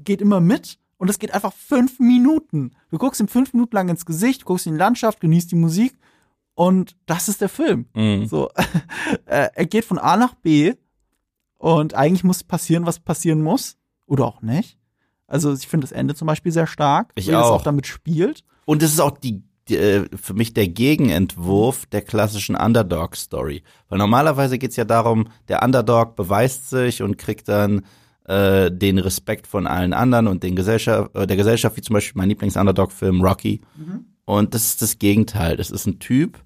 geht 0.02 0.20
immer 0.20 0.40
mit 0.40 0.78
und 0.98 1.10
es 1.10 1.18
geht 1.18 1.34
einfach 1.34 1.52
fünf 1.52 1.98
Minuten. 1.98 2.72
Du 2.90 2.98
guckst 2.98 3.20
ihm 3.20 3.28
fünf 3.28 3.52
Minuten 3.52 3.74
lang 3.74 3.88
ins 3.88 4.06
Gesicht, 4.06 4.44
guckst 4.44 4.66
in 4.66 4.74
die 4.74 4.78
Landschaft, 4.78 5.20
genießt 5.20 5.50
die 5.50 5.56
Musik 5.56 5.98
und 6.54 6.96
das 7.06 7.28
ist 7.28 7.40
der 7.40 7.48
Film. 7.48 7.86
Mhm. 7.94 8.26
So, 8.26 8.50
äh, 9.26 9.48
er 9.54 9.66
geht 9.66 9.84
von 9.84 9.98
A 9.98 10.16
nach 10.16 10.34
B 10.34 10.74
und 11.73 11.94
eigentlich 11.94 12.25
muss 12.25 12.44
passieren, 12.44 12.85
was 12.85 13.00
passieren 13.00 13.40
muss. 13.42 13.76
Oder 14.06 14.26
auch 14.26 14.42
nicht. 14.42 14.76
Also 15.26 15.54
ich 15.54 15.66
finde 15.66 15.87
das 15.87 15.92
Ende 15.92 16.14
zum 16.14 16.26
Beispiel 16.26 16.52
sehr 16.52 16.66
stark, 16.66 17.11
Ich 17.14 17.28
wie 17.28 17.35
auch. 17.35 17.52
auch 17.52 17.62
damit 17.62 17.87
spielt. 17.87 18.44
Und 18.66 18.83
es 18.83 18.92
ist 18.92 19.00
auch 19.00 19.16
die, 19.16 19.42
die 19.68 19.76
äh, 19.76 20.06
für 20.14 20.35
mich 20.35 20.52
der 20.52 20.68
Gegenentwurf 20.68 21.87
der 21.87 22.02
klassischen 22.02 22.54
Underdog-Story. 22.54 23.62
Weil 23.88 23.99
normalerweise 23.99 24.59
geht's 24.59 24.76
ja 24.76 24.85
darum, 24.85 25.28
der 25.49 25.62
Underdog 25.62 26.16
beweist 26.16 26.68
sich 26.68 27.00
und 27.00 27.16
kriegt 27.16 27.49
dann 27.49 27.87
äh, 28.26 28.71
den 28.71 28.99
Respekt 28.99 29.47
von 29.47 29.66
allen 29.66 29.94
anderen 29.94 30.26
und 30.28 30.42
den 30.42 30.56
Gesellschaft, 30.56 31.14
äh, 31.16 31.26
der 31.26 31.37
Gesellschaft, 31.38 31.78
wie 31.78 31.83
zum 31.83 31.94
Beispiel 31.94 32.18
mein 32.21 32.28
Lieblings-Underdog-Film 32.28 33.23
Rocky. 33.23 33.62
Und 34.26 34.52
das 34.54 34.66
ist 34.66 34.83
das 34.83 34.99
Gegenteil. 34.99 35.56
Das 35.56 35.71
ist 35.71 35.87
ein 35.87 35.99
Typ, 35.99 36.43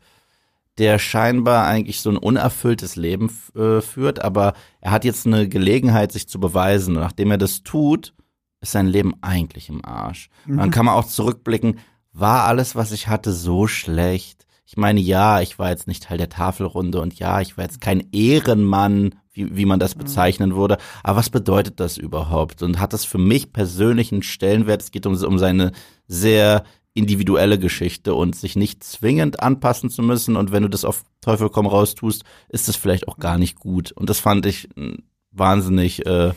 der 0.79 0.99
scheinbar 0.99 1.67
eigentlich 1.67 2.01
so 2.01 2.11
ein 2.11 2.17
unerfülltes 2.17 2.97
Leben 2.97 3.31
äh, 3.57 3.81
führt, 3.81 4.23
aber 4.23 4.55
er 4.81 4.93
hat 4.93 5.05
jetzt 5.05 5.27
eine 5.27 5.49
Gelegenheit, 5.49 6.13
sich 6.13 6.29
zu 6.29 6.39
beweisen. 6.41 6.97
Und 6.97 7.03
nachdem 7.03 7.31
er 7.31 7.39
das 7.39 7.63
tut, 7.63 8.15
ist 8.61 8.73
sein 8.73 8.87
Leben 8.87 9.15
eigentlich 9.21 9.69
im 9.69 9.85
Arsch. 9.85 10.31
Und 10.47 10.57
Dann 10.57 10.71
kann 10.71 10.87
man 10.87 10.95
auch 10.95 11.07
zurückblicken, 11.07 11.79
war 12.13 12.45
alles, 12.45 12.75
was 12.75 12.93
ich 12.93 13.09
hatte, 13.09 13.33
so 13.33 13.67
schlecht? 13.67 14.47
ich 14.71 14.77
meine, 14.77 15.01
ja, 15.01 15.41
ich 15.41 15.59
war 15.59 15.71
jetzt 15.71 15.87
nicht 15.87 16.03
Teil 16.03 16.19
der 16.19 16.29
Tafelrunde 16.29 17.01
und 17.01 17.19
ja, 17.19 17.41
ich 17.41 17.57
war 17.57 17.65
jetzt 17.65 17.81
kein 17.81 18.07
Ehrenmann, 18.13 19.15
wie, 19.33 19.57
wie 19.57 19.65
man 19.65 19.81
das 19.81 19.95
Mhm. 19.95 20.01
bezeichnen 20.01 20.55
würde. 20.57 20.77
Aber 21.03 21.17
was 21.17 21.31
bedeutet 21.31 21.81
das 21.81 21.97
überhaupt? 21.97 22.63
Und 22.63 22.79
hat 22.79 22.93
das 22.93 23.07
für 23.07 23.17
mich 23.17 23.55
persönlich 23.55 24.13
einen 24.13 24.23
Stellenwert? 24.23 24.83
Es 24.83 24.91
geht 24.91 25.07
um, 25.07 25.15
um 25.25 25.39
seine 25.39 25.73
sehr 26.07 26.65
individuelle 26.99 27.59
Geschichte 27.59 28.15
und 28.15 28.37
sich 28.37 28.57
nicht 28.57 28.83
zwingend 28.83 29.41
anpassen 29.41 29.89
zu 29.89 30.03
müssen. 30.03 30.37
Und 30.37 30.53
wenn 30.53 30.65
du 30.65 30.69
das 30.69 30.85
auf 30.85 31.05
Teufel 31.21 31.49
komm 31.49 31.67
raus 31.67 31.95
tust, 31.95 32.25
ist 32.49 32.69
das 32.69 32.77
vielleicht 32.77 33.09
auch 33.09 33.19
gar 33.19 33.39
nicht 33.39 33.59
gut. 33.59 33.93
Und 33.93 34.11
das 34.11 34.19
fand 34.19 34.45
ich 34.47 34.69
einen 34.77 35.05
wahnsinnig, 35.31 36.05
äh, 36.07 36.33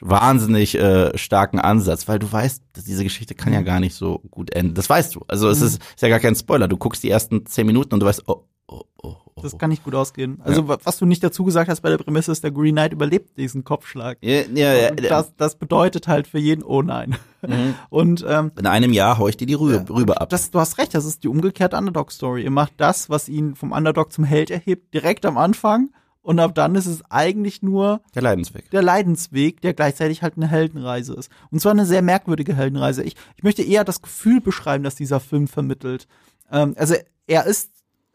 wahnsinnig 0.00 0.76
äh, 0.76 1.16
starken 1.18 1.60
Ansatz, 1.60 2.08
weil 2.08 2.18
du 2.18 2.32
weißt, 2.32 2.62
dass 2.72 2.84
diese 2.84 3.04
Geschichte 3.04 3.34
kann 3.34 3.52
ja 3.52 3.60
gar 3.60 3.80
nicht 3.80 3.94
so 3.94 4.20
gut 4.30 4.54
enden. 4.54 4.74
Das 4.74 4.88
weißt 4.88 5.14
du. 5.14 5.24
Also 5.28 5.48
es 5.48 5.60
ist, 5.60 5.82
ist 5.82 6.02
ja 6.02 6.08
gar 6.08 6.20
kein 6.20 6.34
Spoiler. 6.34 6.66
Du 6.66 6.78
guckst 6.78 7.02
die 7.02 7.10
ersten 7.10 7.44
zehn 7.46 7.66
Minuten 7.66 7.94
und 7.94 8.00
du 8.00 8.06
weißt, 8.06 8.22
oh, 8.26 8.44
oh, 8.66 8.82
oh. 9.02 9.16
Das 9.42 9.58
kann 9.58 9.70
nicht 9.70 9.84
gut 9.84 9.94
ausgehen. 9.94 10.40
Also, 10.42 10.68
wa- 10.68 10.78
was 10.84 10.98
du 10.98 11.06
nicht 11.06 11.22
dazu 11.22 11.44
gesagt 11.44 11.68
hast 11.68 11.80
bei 11.80 11.90
der 11.90 11.98
Prämisse 11.98 12.32
ist, 12.32 12.42
der 12.44 12.50
Green 12.50 12.74
Knight 12.74 12.92
überlebt 12.92 13.36
diesen 13.36 13.64
Kopfschlag. 13.64 14.18
ja, 14.20 14.42
ja, 14.54 14.72
ja, 14.74 14.90
das, 14.92 15.34
das 15.36 15.56
bedeutet 15.56 16.08
halt 16.08 16.26
für 16.26 16.38
jeden, 16.38 16.62
oh 16.62 16.82
nein. 16.82 17.16
Mhm. 17.46 17.74
Und 17.90 18.24
ähm, 18.28 18.52
In 18.58 18.66
einem 18.66 18.92
Jahr 18.92 19.18
hau 19.18 19.28
ich 19.28 19.36
dir 19.36 19.46
die 19.46 19.54
Rübe, 19.54 19.84
Rübe 19.92 20.20
ab. 20.20 20.28
das, 20.30 20.50
du 20.50 20.58
hast 20.60 20.78
recht, 20.78 20.94
das 20.94 21.04
ist 21.04 21.24
die 21.24 21.28
umgekehrte 21.28 21.76
Underdog-Story. 21.76 22.42
Ihr 22.44 22.50
macht 22.50 22.74
das, 22.76 23.08
was 23.10 23.28
ihn 23.28 23.54
vom 23.54 23.72
Underdog 23.72 24.12
zum 24.12 24.24
Held 24.24 24.50
erhebt, 24.50 24.92
direkt 24.94 25.24
am 25.26 25.38
Anfang. 25.38 25.90
Und 26.22 26.38
ab 26.38 26.54
dann 26.54 26.74
ist 26.74 26.84
es 26.84 27.02
eigentlich 27.10 27.62
nur 27.62 28.02
Der 28.14 28.20
Leidensweg. 28.20 28.70
der 28.70 28.82
Leidensweg, 28.82 29.62
der 29.62 29.72
gleichzeitig 29.72 30.22
halt 30.22 30.36
eine 30.36 30.46
Heldenreise 30.48 31.14
ist. 31.14 31.30
Und 31.50 31.60
zwar 31.62 31.72
eine 31.72 31.86
sehr 31.86 32.02
merkwürdige 32.02 32.54
Heldenreise. 32.54 33.02
Ich, 33.02 33.16
ich 33.36 33.42
möchte 33.42 33.62
eher 33.62 33.84
das 33.84 34.02
Gefühl 34.02 34.42
beschreiben, 34.42 34.84
das 34.84 34.94
dieser 34.96 35.18
Film 35.18 35.48
vermittelt. 35.48 36.06
Ähm, 36.52 36.74
also 36.76 36.94
er 37.26 37.46
ist 37.46 37.70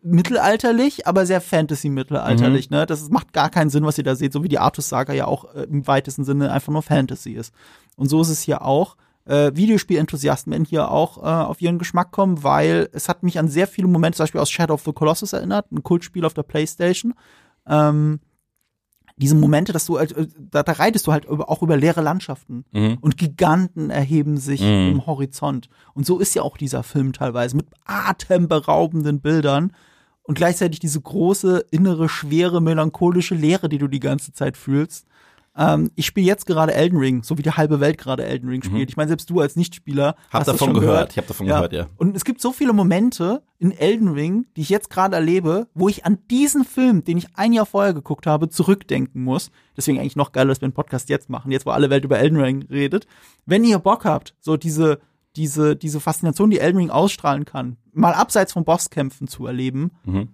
mittelalterlich, 0.05 1.07
aber 1.07 1.25
sehr 1.25 1.41
Fantasy-mittelalterlich. 1.41 2.69
Ne? 2.69 2.85
Das 2.85 3.09
macht 3.09 3.33
gar 3.33 3.49
keinen 3.49 3.69
Sinn, 3.69 3.85
was 3.85 3.97
ihr 3.97 4.03
da 4.03 4.15
seht, 4.15 4.33
so 4.33 4.43
wie 4.43 4.47
die 4.49 4.59
Artus-Saga 4.59 5.13
ja 5.13 5.25
auch 5.25 5.53
äh, 5.55 5.63
im 5.63 5.87
weitesten 5.87 6.23
Sinne 6.23 6.51
einfach 6.51 6.71
nur 6.71 6.81
Fantasy 6.83 7.31
ist. 7.33 7.53
Und 7.95 8.09
so 8.09 8.21
ist 8.21 8.29
es 8.29 8.41
hier 8.41 8.61
auch. 8.61 8.97
Äh, 9.25 9.51
Videospielenthusiasten 9.55 10.51
werden 10.51 10.65
hier 10.65 10.91
auch 10.91 11.17
äh, 11.17 11.21
auf 11.21 11.59
ihren 11.61 11.79
Geschmack 11.79 12.11
kommen, 12.11 12.43
weil 12.43 12.89
es 12.93 13.09
hat 13.09 13.23
mich 13.23 13.39
an 13.39 13.47
sehr 13.47 13.67
viele 13.67 13.87
Momente, 13.87 14.17
zum 14.17 14.23
Beispiel 14.25 14.41
aus 14.41 14.51
Shadow 14.51 14.75
of 14.75 14.83
the 14.85 14.93
Colossus 14.93 15.33
erinnert, 15.33 15.71
ein 15.71 15.81
Kultspiel 15.81 16.25
auf 16.25 16.35
der 16.35 16.43
Playstation. 16.43 17.15
Ähm, 17.67 18.19
diese 19.17 19.33
Momente, 19.33 19.71
dass 19.71 19.85
du, 19.85 19.97
äh, 19.97 20.27
da, 20.51 20.61
da 20.61 20.73
reitest 20.73 21.07
du 21.07 21.13
halt 21.13 21.25
über, 21.25 21.49
auch 21.49 21.63
über 21.63 21.77
leere 21.77 22.01
Landschaften 22.01 22.65
Mhm. 22.73 22.97
und 23.01 23.17
Giganten 23.17 23.89
erheben 23.89 24.37
sich 24.37 24.61
Mhm. 24.61 24.91
im 24.91 25.05
Horizont. 25.07 25.69
Und 25.95 26.05
so 26.05 26.19
ist 26.19 26.35
ja 26.35 26.43
auch 26.43 26.57
dieser 26.57 26.83
Film 26.83 27.13
teilweise 27.13 27.55
mit 27.55 27.65
atemberaubenden 27.85 29.21
Bildern 29.21 29.71
und 30.25 30.35
gleichzeitig 30.35 30.79
diese 30.79 30.99
große, 30.99 31.65
innere, 31.71 32.09
schwere, 32.09 32.61
melancholische 32.61 33.35
Leere, 33.35 33.69
die 33.69 33.77
du 33.77 33.87
die 33.87 33.99
ganze 33.99 34.33
Zeit 34.33 34.57
fühlst. 34.57 35.05
Ähm, 35.57 35.91
ich 35.95 36.05
spiele 36.05 36.27
jetzt 36.27 36.45
gerade 36.45 36.73
Elden 36.73 36.97
Ring, 36.99 37.23
so 37.23 37.37
wie 37.37 37.41
die 37.41 37.51
halbe 37.51 37.79
Welt 37.79 37.97
gerade 37.97 38.25
Elden 38.25 38.49
Ring 38.49 38.61
spielt. 38.61 38.89
Ich 38.89 38.97
meine, 38.97 39.07
selbst 39.07 39.29
du 39.29 39.39
als 39.39 39.55
Nichtspieler 39.55 40.11
Mhm. 40.11 40.33
Hab 40.33 40.39
hast 40.41 40.47
davon 40.47 40.73
gehört. 40.73 40.91
gehört. 40.91 41.11
Ich 41.11 41.17
habe 41.17 41.27
davon 41.27 41.47
gehört, 41.47 41.71
ja. 41.73 41.87
Und 41.95 42.13
es 42.15 42.25
gibt 42.25 42.41
so 42.41 42.51
viele 42.51 42.73
Momente 42.73 43.41
in 43.57 43.71
Elden 43.71 44.09
Ring, 44.09 44.47
die 44.57 44.61
ich 44.61 44.69
jetzt 44.69 44.89
gerade 44.89 45.15
erlebe, 45.15 45.67
wo 45.73 45.87
ich 45.87 46.05
an 46.05 46.17
diesen 46.29 46.65
Film, 46.65 47.05
den 47.05 47.17
ich 47.17 47.27
ein 47.35 47.53
Jahr 47.53 47.65
vorher 47.65 47.93
geguckt 47.93 48.27
habe, 48.27 48.49
zurückdenken 48.49 49.23
muss. 49.23 49.49
Deswegen 49.77 49.97
eigentlich 49.99 50.17
noch 50.17 50.33
geiler, 50.33 50.49
dass 50.49 50.59
wir 50.59 50.65
einen 50.65 50.73
Podcast 50.73 51.07
jetzt 51.07 51.29
machen, 51.29 51.51
jetzt 51.51 51.65
wo 51.65 51.69
alle 51.69 51.89
Welt 51.89 52.03
über 52.03 52.19
Elden 52.19 52.39
Ring 52.39 52.65
redet. 52.69 53.07
Wenn 53.45 53.63
ihr 53.63 53.79
Bock 53.79 54.03
habt, 54.03 54.35
so 54.41 54.57
diese, 54.57 54.99
diese, 55.35 55.75
diese 55.75 55.99
Faszination, 55.99 56.49
die 56.49 56.59
Elden 56.59 56.77
Ring 56.77 56.89
ausstrahlen 56.89 57.45
kann, 57.45 57.77
mal 57.93 58.13
abseits 58.13 58.53
von 58.53 58.63
Bosskämpfen 58.65 59.27
zu 59.27 59.45
erleben, 59.45 59.91
Mhm. 60.05 60.29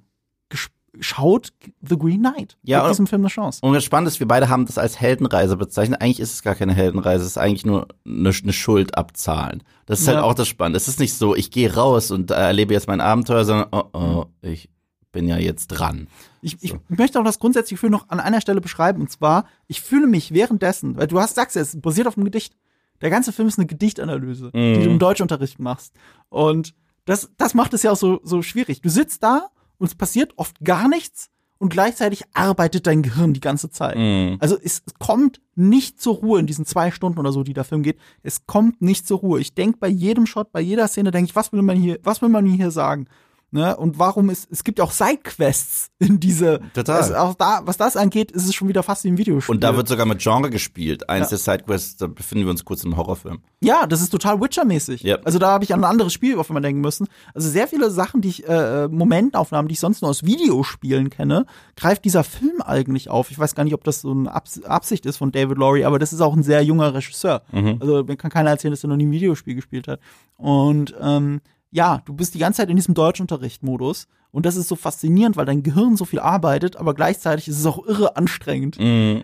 schaut 1.00 1.54
The 1.82 1.98
Green 1.98 2.20
Knight. 2.20 2.58
Ja, 2.64 2.84
und- 2.84 2.90
diesem 2.90 3.08
Film 3.08 3.22
eine 3.22 3.30
Chance. 3.30 3.60
Und 3.64 3.74
das 3.74 3.84
Spannende 3.84 4.10
ist, 4.10 4.20
wir 4.20 4.28
beide 4.28 4.50
haben 4.50 4.66
das 4.66 4.78
als 4.78 5.00
Heldenreise 5.00 5.56
bezeichnet. 5.56 6.02
Eigentlich 6.02 6.20
ist 6.20 6.34
es 6.34 6.44
gar 6.44 6.54
keine 6.54 6.74
Heldenreise, 6.74 7.24
es 7.24 7.32
ist 7.32 7.38
eigentlich 7.38 7.66
nur 7.66 7.88
eine, 8.06 8.30
eine 8.30 8.54
Schuld 8.54 8.98
abzahlen. 8.98 9.64
Das 9.86 10.02
ist 10.02 10.08
halt 10.08 10.18
Ja. 10.18 10.24
auch 10.24 10.34
das 10.34 10.50
Spannende. 10.50 10.78
Es 10.78 10.88
ist 10.90 11.00
nicht 11.00 11.14
so, 11.14 11.34
ich 11.36 11.50
gehe 11.50 11.74
raus 11.74 12.12
und 12.12 12.30
äh, 12.32 12.34
erlebe 12.36 12.74
jetzt 12.74 12.88
mein 12.88 13.00
Abenteuer, 13.02 13.46
sondern 13.46 13.68
oh 13.72 13.84
oh, 13.94 14.26
ich 14.42 14.70
bin 15.14 15.28
ja 15.28 15.38
jetzt 15.38 15.68
dran. 15.68 16.08
Ich, 16.42 16.58
ich 16.62 16.74
möchte 16.90 17.20
auch 17.20 17.24
das 17.24 17.40
grundsätzliche 17.40 17.76
Gefühl 17.76 17.90
noch 17.90 18.10
an 18.10 18.20
einer 18.20 18.42
Stelle 18.42 18.62
beschreiben. 18.62 19.02
Und 19.02 19.12
zwar, 19.12 19.46
ich 19.68 19.82
fühle 19.82 20.08
mich 20.08 20.34
währenddessen, 20.34 20.98
weil 20.98 21.08
du 21.08 21.20
hast 21.20 21.36
sagst 21.36 21.56
ja, 21.56 21.62
es 21.62 21.80
basiert 21.80 22.08
auf 22.08 22.18
einem 22.18 22.26
Gedicht. 22.26 22.56
Der 23.02 23.10
ganze 23.10 23.32
Film 23.32 23.48
ist 23.48 23.58
eine 23.58 23.68
Gedichtanalyse, 23.68 24.52
die 24.54 24.84
du 24.84 24.90
im 24.90 25.00
Deutschunterricht 25.00 25.60
machst. 25.60 25.94
Und 26.30 26.74
das, 27.06 27.32
das 27.38 27.54
macht 27.54 27.74
es 27.74 27.84
ja 27.84 27.92
auch 27.92 27.98
so, 27.98 28.20
so 28.24 28.42
schwierig. 28.42 28.82
Du 28.82 28.90
sitzt 28.90 29.24
da 29.24 29.50
und 29.78 29.88
es 29.88 29.96
passiert 29.96 30.34
oft 30.38 30.60
gar 30.64 30.88
nichts 30.88 31.30
und 31.58 31.70
gleichzeitig 31.70 32.24
arbeitet 32.34 32.88
dein 32.88 33.04
Gehirn 33.04 33.34
die 33.34 33.40
ganze 33.40 33.70
Zeit. 33.70 33.96
Also 34.40 34.58
es 34.64 34.84
kommt 35.00 35.42
nicht 35.56 36.02
zur 36.02 36.16
Ruhe 36.16 36.40
in 36.40 36.48
diesen 36.48 36.66
zwei 36.66 36.90
Stunden 36.92 37.20
oder 37.20 37.32
so, 37.32 37.44
die 37.44 37.54
der 37.54 37.64
Film 37.64 37.84
geht. 37.84 38.00
Es 38.24 38.46
kommt 38.48 38.82
nicht 38.82 39.08
zur 39.08 39.20
Ruhe. 39.20 39.40
Ich 39.40 39.54
denke 39.54 39.78
bei 39.80 39.88
jedem 39.88 40.26
Shot, 40.26 40.52
bei 40.52 40.62
jeder 40.62 40.88
Szene, 40.88 41.12
denke 41.12 41.30
ich, 41.30 41.36
was 41.36 41.52
will 41.52 41.62
man 41.62 41.78
hier, 41.78 42.00
was 42.04 42.22
will 42.22 42.30
man 42.30 42.44
mir 42.46 42.54
hier 42.56 42.72
sagen? 42.72 43.06
Ne? 43.54 43.76
Und 43.76 44.00
warum 44.00 44.30
ist, 44.30 44.48
es 44.50 44.64
gibt 44.64 44.80
ja 44.80 44.86
auch 44.86 44.92
Sidequests 44.94 45.90
in 46.00 46.22
diese, 46.22 46.62
Total. 46.74 47.02
Also 47.02 47.16
auch 47.16 47.36
da, 47.36 47.62
was 47.66 47.76
das 47.76 47.98
angeht, 47.98 48.32
ist 48.32 48.46
es 48.46 48.56
schon 48.56 48.70
wieder 48.70 48.82
fast 48.82 49.04
wie 49.04 49.10
ein 49.10 49.18
Videospiel. 49.18 49.54
Und 49.56 49.62
da 49.64 49.76
wird 49.76 49.90
sogar 49.90 50.06
mit 50.06 50.20
Genre 50.20 50.50
gespielt. 50.50 51.10
Eins 51.10 51.26
Ja. 51.26 51.30
der 51.32 51.38
Sidequests, 51.40 51.98
da 51.98 52.08
befinden 52.08 52.46
wir 52.46 52.52
uns 52.52 52.64
kurz 52.64 52.86
im 52.86 52.96
Horrorfilm. 52.96 53.40
Ja, 53.62 53.88
das 53.88 54.02
ist 54.02 54.10
total 54.10 54.40
Witcher-mäßig. 54.40 55.02
Ja. 55.04 55.18
Also 55.26 55.38
da 55.38 55.50
habe 55.52 55.66
ich 55.66 55.74
an 55.74 55.82
ein 55.84 55.90
anderes 55.90 56.14
Spiel 56.14 56.38
auf 56.40 56.50
einmal 56.50 56.62
denken 56.62 56.80
müssen. 56.80 57.08
Also 57.34 57.50
sehr 57.50 57.68
viele 57.68 57.92
Sachen, 57.92 58.22
die 58.22 58.30
ich, 58.30 58.48
äh, 58.48 58.88
Momentaufnahmen, 58.88 59.68
die 59.68 59.74
ich 59.74 59.82
sonst 59.82 60.02
nur 60.02 60.10
aus 60.10 60.24
Videospielen 60.24 61.10
kenne, 61.10 61.46
greift 61.76 62.06
dieser 62.06 62.24
Film 62.24 62.62
eigentlich 62.62 63.10
auf. 63.10 63.32
Ich 63.32 63.38
weiß 63.40 63.54
gar 63.54 63.66
nicht, 63.66 63.74
ob 63.74 63.84
das 63.84 64.00
so 64.00 64.12
eine 64.12 64.34
Abs 64.34 64.64
Absicht 64.64 65.06
ist 65.06 65.18
von 65.18 65.34
David 65.34 65.58
Laurie, 65.58 65.84
aber 65.84 66.00
das 66.00 66.14
ist 66.14 66.22
auch 66.22 66.36
ein 66.36 66.44
sehr 66.44 66.64
junger 66.64 66.94
Regisseur. 66.94 67.42
Also 67.52 68.04
mir 68.06 68.16
kann 68.16 68.32
keiner 68.32 68.50
erzählen, 68.52 68.72
dass 68.72 68.84
er 68.84 68.88
noch 68.88 68.96
nie 68.96 69.08
ein 69.08 69.12
Videospiel 69.12 69.56
gespielt 69.56 69.90
hat. 69.90 70.00
Und 70.38 70.96
ähm, 71.02 71.42
ja, 71.72 72.02
du 72.06 72.14
bist 72.14 72.34
die 72.34 72.40
ganze 72.40 72.58
Zeit 72.58 72.70
in 72.70 72.76
diesem 72.76 72.94
Deutschunterricht-Modus. 72.94 74.08
Und 74.32 74.46
das 74.46 74.56
ist 74.56 74.70
so 74.70 74.78
faszinierend, 74.78 75.36
weil 75.36 75.46
dein 75.46 75.62
Gehirn 75.62 75.98
so 75.98 76.06
viel 76.06 76.20
arbeitet, 76.20 76.78
aber 76.78 76.94
gleichzeitig 76.94 77.50
ist 77.50 77.60
es 77.60 77.66
auch 77.66 77.86
irre 77.86 78.16
anstrengend. 78.16 78.78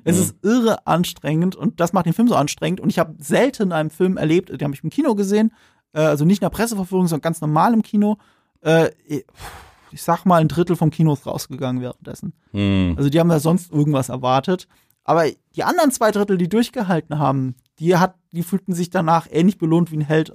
Es 0.04 0.18
ist 0.18 0.36
irre 0.44 0.86
anstrengend 0.86 1.56
und 1.56 1.80
das 1.80 1.94
macht 1.94 2.08
den 2.08 2.14
Film 2.14 2.28
so 2.28 2.36
anstrengend. 2.36 2.82
Und 2.82 2.90
ich 2.90 3.00
habe 3.00 3.16
selten 3.20 3.72
einen 3.72 3.90
Film 3.90 4.18
erlebt, 4.18 4.50
den 4.50 4.62
habe 4.62 4.74
ich 4.74 4.84
im 4.84 4.90
Kino 4.90 5.16
gesehen, 5.16 5.54
äh, 5.94 6.02
also 6.02 6.26
nicht 6.26 6.42
in 6.42 6.46
der 6.46 6.50
Presseverführung, 6.50 7.08
sondern 7.08 7.24
ganz 7.24 7.40
normal 7.40 7.74
im 7.74 7.84
Kino. 7.84 8.18
Äh, 8.62 8.90
ich 9.92 10.02
sag 10.02 10.26
mal, 10.26 10.42
ein 10.42 10.50
Drittel 10.50 10.76
vom 10.76 10.92
Kino 10.92 11.14
ist 11.14 11.26
rausgegangen 11.26 11.82
währenddessen. 11.82 12.34
Mhm. 12.52 12.96
Also 12.98 13.10
die 13.10 13.20
haben 13.20 13.32
ja 13.32 13.40
sonst 13.40 13.72
irgendwas 13.72 14.10
erwartet. 14.10 14.68
Aber 15.06 15.24
die 15.56 15.64
anderen 15.64 15.92
zwei 15.92 16.12
Drittel, 16.12 16.38
die 16.38 16.50
durchgehalten 16.50 17.18
haben, 17.18 17.56
die 17.80 17.96
hat, 17.96 18.16
die 18.34 18.44
fühlten 18.44 18.74
sich 18.74 18.90
danach 18.90 19.28
ähnlich 19.32 19.58
belohnt 19.58 19.90
wie 19.92 19.98
ein 19.98 20.02
Held 20.02 20.34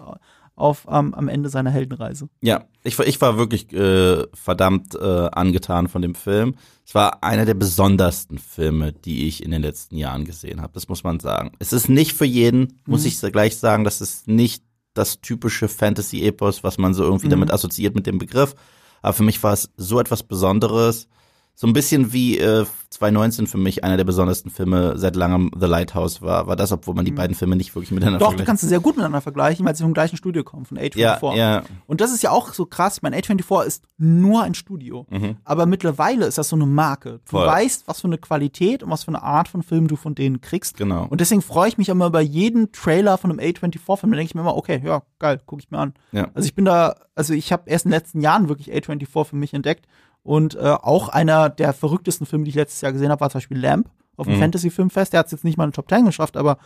auf 0.54 0.86
ähm, 0.90 1.14
am 1.14 1.28
Ende 1.28 1.48
seiner 1.48 1.70
Heldenreise. 1.70 2.28
Ja, 2.40 2.64
ich 2.84 2.98
war, 2.98 3.06
ich 3.06 3.20
war 3.20 3.38
wirklich 3.38 3.72
äh, 3.72 4.26
verdammt 4.34 4.94
äh, 4.94 5.28
angetan 5.32 5.88
von 5.88 6.02
dem 6.02 6.14
Film. 6.14 6.54
Es 6.86 6.94
war 6.94 7.22
einer 7.22 7.44
der 7.44 7.54
besondersten 7.54 8.38
Filme, 8.38 8.92
die 8.92 9.28
ich 9.28 9.42
in 9.42 9.50
den 9.50 9.62
letzten 9.62 9.96
Jahren 9.96 10.24
gesehen 10.24 10.60
habe. 10.60 10.72
Das 10.74 10.88
muss 10.88 11.04
man 11.04 11.20
sagen. 11.20 11.52
Es 11.58 11.72
ist 11.72 11.88
nicht 11.88 12.12
für 12.12 12.24
jeden, 12.24 12.80
muss 12.86 13.04
ich 13.04 13.20
gleich 13.20 13.56
sagen. 13.56 13.84
Das 13.84 14.00
ist 14.00 14.28
nicht 14.28 14.62
das 14.94 15.20
typische 15.20 15.68
Fantasy-Epos, 15.68 16.62
was 16.64 16.78
man 16.78 16.92
so 16.92 17.04
irgendwie 17.04 17.28
damit 17.28 17.50
assoziiert 17.50 17.94
mit 17.94 18.06
dem 18.06 18.18
Begriff. 18.18 18.54
Aber 19.00 19.14
für 19.14 19.22
mich 19.22 19.42
war 19.42 19.52
es 19.52 19.70
so 19.76 19.98
etwas 19.98 20.22
Besonderes. 20.22 21.08
So 21.54 21.66
ein 21.66 21.74
bisschen 21.74 22.12
wie 22.12 22.38
äh, 22.38 22.64
2019 22.90 23.46
für 23.46 23.58
mich 23.58 23.84
einer 23.84 23.96
der 23.96 24.04
besondersten 24.04 24.50
Filme 24.50 24.98
seit 24.98 25.16
langem 25.16 25.50
The 25.58 25.66
Lighthouse 25.66 26.20
war. 26.22 26.46
War 26.46 26.56
das, 26.56 26.72
obwohl 26.72 26.94
man 26.94 27.04
die 27.04 27.12
beiden 27.12 27.36
Filme 27.36 27.56
nicht 27.56 27.74
wirklich 27.74 27.90
miteinander 27.90 28.18
Doch, 28.18 28.26
du 28.26 28.30
vergleicht. 28.32 28.46
kannst 28.46 28.62
sie 28.62 28.68
sehr 28.68 28.80
gut 28.80 28.96
miteinander 28.96 29.20
vergleichen, 29.20 29.64
weil 29.64 29.74
sie 29.76 29.82
vom 29.82 29.94
gleichen 29.94 30.16
Studio 30.16 30.44
kommen, 30.44 30.64
von 30.64 30.78
A24. 30.78 30.96
Ja, 30.98 31.34
ja. 31.36 31.62
Und 31.86 32.00
das 32.00 32.12
ist 32.12 32.22
ja 32.22 32.30
auch 32.30 32.52
so 32.54 32.66
krass. 32.66 32.96
Ich 32.96 33.02
meine, 33.02 33.16
A24 33.18 33.64
ist 33.66 33.84
nur 33.98 34.42
ein 34.42 34.54
Studio. 34.54 35.06
Aber 35.44 35.66
mittlerweile 35.66 36.26
ist 36.26 36.38
das 36.38 36.48
so 36.48 36.56
eine 36.56 36.66
Marke. 36.66 37.20
Du 37.30 37.36
Mhm. 37.36 37.40
Voll. 37.42 37.46
weißt, 37.46 37.86
was 37.86 38.00
für 38.00 38.08
eine 38.08 38.18
Qualität 38.18 38.82
und 38.82 38.90
was 38.90 39.04
für 39.04 39.08
eine 39.08 39.22
Art 39.22 39.48
von 39.48 39.62
Film 39.62 39.88
du 39.88 39.96
von 39.96 40.14
denen 40.14 40.40
kriegst. 40.40 40.76
Genau. 40.78 41.06
Und 41.08 41.20
deswegen 41.20 41.42
freue 41.42 41.68
ich 41.68 41.78
mich 41.78 41.90
immer 41.90 42.06
über 42.06 42.20
jeden 42.20 42.72
Trailer 42.72 43.18
von 43.18 43.30
einem 43.30 43.40
A24-Film. 43.40 44.10
Da 44.10 44.16
denke 44.16 44.30
ich 44.30 44.34
mir 44.34 44.40
immer, 44.40 44.56
okay, 44.56 44.82
ja, 44.84 45.02
geil, 45.18 45.40
gucke 45.46 45.62
ich 45.62 45.70
mir 45.70 45.78
an. 45.78 45.94
Ja. 46.12 46.28
Also 46.34 46.46
ich 46.46 46.54
bin 46.54 46.64
da, 46.64 46.96
also 47.14 47.34
ich 47.34 47.52
habe 47.52 47.64
erst 47.70 47.84
in 47.84 47.90
den 47.90 47.98
letzten 47.98 48.20
Jahren 48.20 48.48
wirklich 48.48 48.72
A24 48.72 49.24
für 49.26 49.36
mich 49.36 49.54
entdeckt. 49.54 49.86
Und 50.22 50.54
äh, 50.54 50.60
auch 50.60 51.08
einer 51.08 51.48
der 51.50 51.72
verrücktesten 51.72 52.26
Filme, 52.26 52.44
die 52.44 52.50
ich 52.50 52.56
letztes 52.56 52.80
Jahr 52.80 52.92
gesehen 52.92 53.10
habe, 53.10 53.20
war 53.20 53.30
zum 53.30 53.38
Beispiel 53.40 53.58
Lamp 53.58 53.88
auf 54.16 54.26
Mhm. 54.26 54.32
dem 54.32 54.40
Fantasy-Filmfest. 54.40 55.12
Der 55.12 55.20
hat 55.20 55.26
es 55.26 55.32
jetzt 55.32 55.44
nicht 55.44 55.56
mal 55.58 55.64
in 55.64 55.70
den 55.70 55.74
Top 55.74 55.88
10 55.88 56.04
geschafft, 56.04 56.36
aber, 56.36 56.58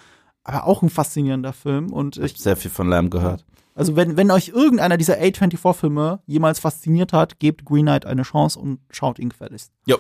aber 0.45 0.67
auch 0.67 0.83
ein 0.83 0.91
faszinierender 0.91 1.53
Film. 1.53 1.93
Und 1.93 2.17
Ich 2.19 2.33
habe 2.33 2.43
sehr 2.43 2.57
viel 2.57 2.71
von 2.71 2.89
Lamb 2.89 3.11
gehört. 3.11 3.45
also 3.75 3.97
wenn, 3.97 4.17
wenn 4.17 4.31
euch 4.31 4.49
irgendeiner 4.49 4.97
dieser 4.97 5.15
A24-Filme 5.19 6.21
jemals 6.27 6.59
fasziniert 6.59 7.13
hat, 7.13 7.39
gebt 7.39 7.65
Green 7.65 7.87
Knight 7.87 8.05
eine 8.07 8.23
Chance 8.23 8.59
und 8.59 8.81
schaut 8.91 9.19
ihn 9.19 9.29
gefälligst. 9.31 9.73
Jo. 9.87 9.97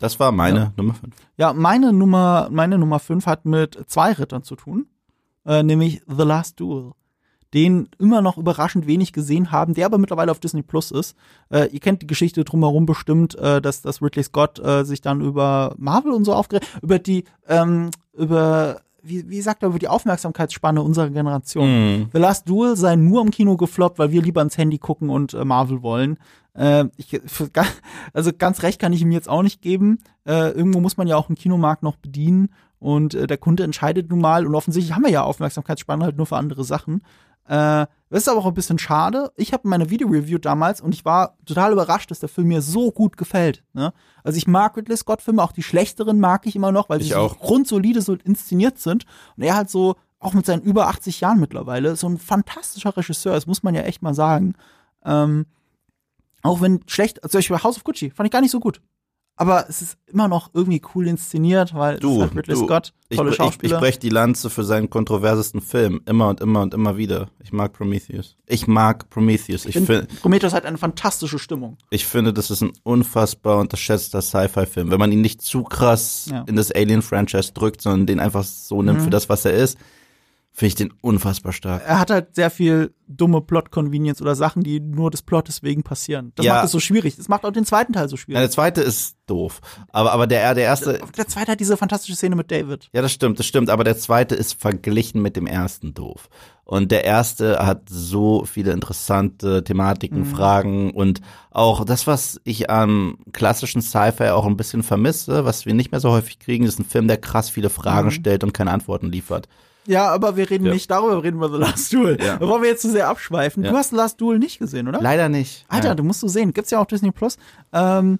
Das 0.00 0.18
war 0.18 0.32
meine 0.32 0.72
Nummer 0.76 0.94
5. 0.94 1.14
Ja, 1.36 1.52
meine 1.52 1.92
Nummer, 1.92 2.48
meine 2.50 2.76
Nummer 2.78 2.98
5 2.98 3.26
hat 3.26 3.44
mit 3.46 3.78
zwei 3.86 4.12
Rittern 4.12 4.42
zu 4.42 4.56
tun, 4.56 4.86
äh, 5.46 5.62
nämlich 5.62 6.02
The 6.08 6.24
Last 6.24 6.58
Duel. 6.60 6.92
Den 7.54 7.88
immer 7.98 8.20
noch 8.20 8.36
überraschend 8.36 8.86
wenig 8.86 9.12
gesehen 9.12 9.52
haben, 9.52 9.74
der 9.74 9.86
aber 9.86 9.98
mittlerweile 9.98 10.32
auf 10.32 10.40
Disney 10.40 10.62
Plus 10.62 10.90
ist. 10.90 11.16
Äh, 11.50 11.68
ihr 11.68 11.80
kennt 11.80 12.02
die 12.02 12.06
Geschichte 12.06 12.44
drumherum 12.44 12.84
bestimmt, 12.84 13.36
äh, 13.36 13.62
dass, 13.62 13.80
dass 13.80 14.02
Ridley 14.02 14.24
Scott 14.24 14.58
äh, 14.58 14.84
sich 14.84 15.00
dann 15.00 15.20
über 15.20 15.74
Marvel 15.78 16.12
und 16.12 16.24
so 16.24 16.34
aufgeregt, 16.34 16.66
über 16.82 16.98
die, 16.98 17.24
ähm, 17.48 17.90
über 18.12 18.80
wie, 19.02 19.28
wie 19.28 19.40
sagt 19.40 19.62
er, 19.62 19.68
über 19.68 19.78
die 19.78 19.88
Aufmerksamkeitsspanne 19.88 20.82
unserer 20.82 21.10
Generation. 21.10 21.68
Mhm. 21.68 22.08
The 22.12 22.18
Last 22.18 22.48
Duel 22.48 22.76
sei 22.76 22.96
nur 22.96 23.22
im 23.22 23.30
Kino 23.30 23.56
gefloppt, 23.56 23.98
weil 23.98 24.10
wir 24.10 24.22
lieber 24.22 24.42
ins 24.42 24.58
Handy 24.58 24.78
gucken 24.78 25.10
und 25.10 25.34
äh, 25.34 25.44
Marvel 25.44 25.82
wollen. 25.82 26.18
Äh, 26.54 26.86
ich, 26.96 27.20
für, 27.26 27.50
also 28.12 28.30
ganz 28.36 28.62
recht 28.62 28.80
kann 28.80 28.92
ich 28.92 29.02
ihm 29.02 29.12
jetzt 29.12 29.28
auch 29.28 29.42
nicht 29.42 29.60
geben. 29.62 29.98
Äh, 30.26 30.50
irgendwo 30.50 30.80
muss 30.80 30.96
man 30.96 31.06
ja 31.06 31.16
auch 31.16 31.28
einen 31.28 31.36
Kinomarkt 31.36 31.82
noch 31.82 31.96
bedienen 31.96 32.48
und 32.78 33.14
äh, 33.14 33.26
der 33.26 33.38
Kunde 33.38 33.62
entscheidet 33.62 34.10
nun 34.10 34.20
mal 34.20 34.46
und 34.46 34.54
offensichtlich 34.54 34.94
haben 34.94 35.04
wir 35.04 35.10
ja 35.10 35.22
Aufmerksamkeitsspanne 35.22 36.04
halt 36.04 36.16
nur 36.16 36.26
für 36.26 36.36
andere 36.36 36.64
Sachen. 36.64 37.02
Äh, 37.46 37.86
das 38.10 38.22
ist 38.22 38.28
aber 38.28 38.40
auch 38.40 38.46
ein 38.46 38.54
bisschen 38.54 38.78
schade. 38.78 39.32
Ich 39.36 39.52
habe 39.52 39.66
meine 39.68 39.90
Video-Review 39.90 40.38
damals 40.38 40.80
und 40.80 40.94
ich 40.94 41.04
war 41.04 41.36
total 41.46 41.72
überrascht, 41.72 42.10
dass 42.10 42.20
der 42.20 42.28
Film 42.28 42.48
mir 42.48 42.62
so 42.62 42.92
gut 42.92 43.16
gefällt. 43.16 43.64
Ne? 43.72 43.92
Also 44.22 44.36
ich 44.38 44.46
mag 44.46 44.76
Ridley 44.76 44.96
Scott-Filme, 44.96 45.42
auch 45.42 45.52
die 45.52 45.62
schlechteren 45.64 46.20
mag 46.20 46.46
ich 46.46 46.54
immer 46.54 46.70
noch, 46.72 46.88
weil 46.88 47.00
Ich 47.00 47.08
sie 47.08 47.14
auch. 47.16 47.34
so 47.34 47.38
grundsolide 47.40 48.02
so 48.02 48.14
inszeniert 48.14 48.78
sind. 48.78 49.04
Und 49.36 49.42
er 49.42 49.56
halt 49.56 49.68
so, 49.68 49.96
auch 50.20 50.32
mit 50.32 50.46
seinen 50.46 50.62
über 50.62 50.86
80 50.88 51.20
Jahren 51.20 51.40
mittlerweile, 51.40 51.96
so 51.96 52.08
ein 52.08 52.18
fantastischer 52.18 52.96
Regisseur, 52.96 53.34
das 53.34 53.46
muss 53.46 53.62
man 53.62 53.74
ja 53.74 53.82
echt 53.82 54.00
mal 54.00 54.14
sagen. 54.14 54.54
Ähm, 55.04 55.46
auch 56.42 56.60
wenn 56.60 56.80
schlecht, 56.86 57.20
zum 57.22 57.38
Beispiel 57.38 57.62
House 57.62 57.76
of 57.76 57.84
Gucci, 57.84 58.10
fand 58.10 58.26
ich 58.28 58.32
gar 58.32 58.40
nicht 58.40 58.50
so 58.52 58.60
gut. 58.60 58.80
Aber 59.36 59.66
es 59.68 59.82
ist 59.82 59.96
immer 60.06 60.28
noch 60.28 60.50
irgendwie 60.54 60.80
cool 60.94 61.08
inszeniert, 61.08 61.74
weil 61.74 61.94
es 61.96 62.00
Du, 62.00 62.14
ist 62.16 62.20
halt 62.20 62.36
Ridley 62.36 62.54
du, 62.54 62.64
Scott, 62.66 62.92
Ich, 63.08 63.16
tolle 63.16 63.30
ich, 63.30 63.34
ich 63.34 63.36
Schauspieler. 63.38 63.78
breche 63.80 63.98
die 63.98 64.08
Lanze 64.08 64.48
für 64.48 64.62
seinen 64.62 64.88
kontroversesten 64.90 65.60
Film. 65.60 66.02
Immer 66.06 66.28
und 66.28 66.40
immer 66.40 66.62
und 66.62 66.72
immer 66.72 66.96
wieder. 66.96 67.30
Ich 67.42 67.52
mag 67.52 67.72
Prometheus. 67.72 68.36
Ich 68.46 68.68
mag 68.68 69.10
Prometheus. 69.10 69.62
Ich, 69.64 69.70
Ich 69.70 69.74
find, 69.74 69.86
finde, 69.88 70.06
Prometheus 70.22 70.52
hat 70.54 70.64
eine 70.64 70.78
fantastische 70.78 71.40
Stimmung. 71.40 71.78
ich 71.90 72.06
finde, 72.06 72.32
das 72.32 72.52
ist 72.52 72.60
ein 72.62 72.70
unfassbar 72.84 73.58
unterschätzter 73.58 74.22
Sci-Fi-Film. 74.22 74.92
Wenn 74.92 75.00
man 75.00 75.10
ihn 75.10 75.20
nicht 75.20 75.42
zu 75.42 75.64
krass 75.64 76.28
Ja. 76.30 76.44
in 76.46 76.54
das 76.54 76.70
Alien-Franchise 76.70 77.52
drückt, 77.54 77.82
sondern 77.82 78.06
den 78.06 78.20
einfach 78.20 78.44
so 78.44 78.82
nimmt 78.82 79.00
Mhm. 79.00 79.04
für 79.04 79.10
das, 79.10 79.28
was 79.28 79.44
er 79.44 79.54
ist, 79.54 79.76
finde 80.56 80.68
ich 80.68 80.74
den 80.76 80.92
unfassbar 81.00 81.52
stark. 81.52 81.82
Er 81.84 81.98
hat 81.98 82.12
halt 82.12 82.36
sehr 82.36 82.48
viel 82.48 82.94
dumme 83.08 83.40
Plot-Convenience 83.40 84.22
oder 84.22 84.36
Sachen, 84.36 84.62
die 84.62 84.78
nur 84.78 85.10
des 85.10 85.22
Plottes 85.22 85.64
wegen 85.64 85.82
passieren. 85.82 86.32
Das 86.36 86.46
Ja. 86.46 86.54
macht 86.54 86.66
es 86.66 86.70
so 86.70 86.78
schwierig. 86.78 87.16
Das 87.16 87.26
macht 87.28 87.44
auch 87.44 87.50
den 87.50 87.64
zweiten 87.64 87.92
Teil 87.92 88.08
so 88.08 88.14
Ja, 88.14 88.20
schwierig. 88.22 88.40
der 88.40 88.50
zweite 88.52 88.80
ist 88.80 89.16
doof. 89.26 89.60
Aber, 89.90 90.12
aber 90.12 90.28
der, 90.28 90.54
der 90.54 90.62
erste, 90.64 91.00
der 91.16 91.26
zweite 91.26 91.50
hat 91.52 91.58
diese 91.60 91.76
fantastische 91.76 92.14
Szene 92.14 92.36
mit 92.36 92.52
David. 92.52 92.88
Ja, 92.92 93.02
das 93.02 93.10
stimmt, 93.12 93.40
das 93.40 93.46
stimmt, 93.46 93.68
aber 93.68 93.82
der 93.82 93.98
zweite 93.98 94.36
ist 94.36 94.54
verglichen 94.60 95.20
mit 95.20 95.34
dem 95.34 95.48
ersten 95.48 95.92
doof. 95.92 96.28
Und 96.64 96.92
der 96.92 97.04
erste 97.04 97.58
hat 97.66 97.88
so 97.90 98.44
viele 98.44 98.70
interessante 98.72 99.64
Thematiken, 99.64 100.20
Mhm. 100.20 100.26
Fragen 100.26 100.90
und 100.92 101.20
auch 101.50 101.84
das, 101.84 102.06
was 102.06 102.40
ich 102.44 102.70
am 102.70 103.18
klassischen 103.32 103.82
Sci-Fi 103.82 104.28
auch 104.30 104.46
ein 104.46 104.56
bisschen 104.56 104.84
vermisse, 104.84 105.44
was 105.44 105.66
wir 105.66 105.74
nicht 105.74 105.90
mehr 105.90 106.00
so 106.00 106.10
häufig 106.12 106.38
kriegen, 106.38 106.64
ist 106.64 106.78
ein 106.78 106.84
Film, 106.86 107.08
der 107.08 107.16
krass 107.18 107.50
viele 107.50 107.70
Fragen 107.70 108.06
Mhm. 108.08 108.12
stellt 108.12 108.44
und 108.44 108.54
keine 108.54 108.70
Antworten 108.70 109.10
liefert. 109.10 109.48
Ja, 109.86 110.08
aber 110.08 110.36
wir 110.36 110.48
reden 110.50 110.66
Ja. 110.66 110.72
nicht 110.72 110.90
darüber, 110.90 111.16
wir 111.18 111.24
reden 111.24 111.36
über 111.36 111.50
The 111.50 111.58
Last 111.58 111.92
Duel. 111.92 112.18
Ja. 112.22 112.36
Bevor 112.36 112.62
wir 112.62 112.68
jetzt 112.70 112.82
zu 112.82 112.90
sehr 112.90 113.08
abschweifen. 113.08 113.64
Ja. 113.64 113.70
Du 113.70 113.76
hast 113.76 113.90
The 113.90 113.96
Last 113.96 114.20
Duel 114.20 114.38
nicht 114.38 114.58
gesehen, 114.58 114.88
oder? 114.88 115.00
Leider 115.00 115.28
nicht. 115.28 115.64
Alter, 115.68 115.88
Ja. 115.88 115.94
du 115.94 116.02
musst 116.04 116.22
du 116.22 116.28
sehen. 116.28 116.52
Gibt's 116.52 116.70
ja 116.70 116.80
auf 116.80 116.86
Disney 116.86 117.10
Plus. 117.10 117.36
Ähm, 117.72 118.18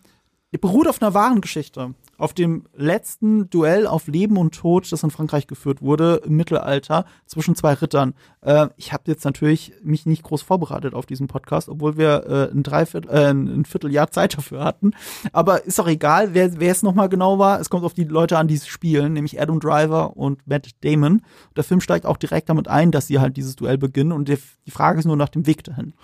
beruht 0.61 0.87
auf 0.87 1.02
einer 1.02 1.14
wahren 1.14 1.40
Geschichte. 1.40 1.94
Auf 2.18 2.35
dem 2.35 2.64
letzten 2.75 3.50
Duell 3.50 3.87
auf 3.87 4.06
Leben 4.06 4.37
und 4.37 4.54
Tod, 4.54 4.90
das 4.90 5.02
in 5.02 5.11
Frankreich 5.11 5.47
geführt 5.47 5.83
wurde, 5.83 6.23
im 6.25 6.37
Mittelalter, 6.37 7.04
zwischen 7.26 7.54
zwei 7.54 7.75
Rittern. 7.75 8.14
Äh, 8.40 8.68
ich 8.76 8.92
habe 8.92 9.04
jetzt 9.06 9.25
natürlich 9.25 9.73
mich 9.83 10.06
nicht 10.06 10.23
groß 10.23 10.42
vorbereitet 10.42 10.94
auf 10.94 11.06
diesen 11.06 11.26
Podcast, 11.26 11.68
obwohl 11.68 11.97
wir 11.97 12.26
äh, 12.26 12.54
ein, 12.54 12.62
Dreiviertel, 12.62 13.11
äh, 13.11 13.30
ein 13.30 13.64
Vierteljahr 13.64 14.11
Zeit 14.11 14.37
dafür 14.37 14.64
hatten. 14.64 14.92
Aber 15.33 15.64
ist 15.64 15.78
doch 15.78 15.88
egal, 15.88 16.35
wer, 16.35 16.59
wer 16.61 16.73
es 16.73 16.83
nochmal 16.83 17.09
genau 17.09 17.38
war. 17.38 17.61
Es 17.61 17.71
kommt 17.71 17.85
auf 17.85 17.94
die 17.94 18.04
Leute 18.04 18.38
an, 18.38 18.49
die 18.49 18.54
es 18.54 18.66
spielen, 18.66 19.12
nämlich 19.12 19.40
Adam 19.40 19.61
Driver 19.61 20.16
und 20.16 20.47
Matt 20.47 20.71
Damon. 20.83 21.23
Der 21.56 21.64
Film 21.64 21.80
steigt 21.80 22.06
auch 22.06 22.16
direkt 22.16 22.49
damit 22.49 22.68
ein, 22.68 22.90
dass 22.90 23.06
sie 23.06 23.18
halt 23.18 23.37
dieses 23.37 23.56
Duell 23.56 23.78
beginnen. 23.78 24.12
Und 24.12 24.29
die, 24.29 24.38
die 24.66 24.70
Frage 24.70 24.98
ist 24.98 25.05
nur 25.05 25.16
nach 25.16 25.29
dem 25.29 25.46
Weg 25.46 25.64
dahin 25.64 25.94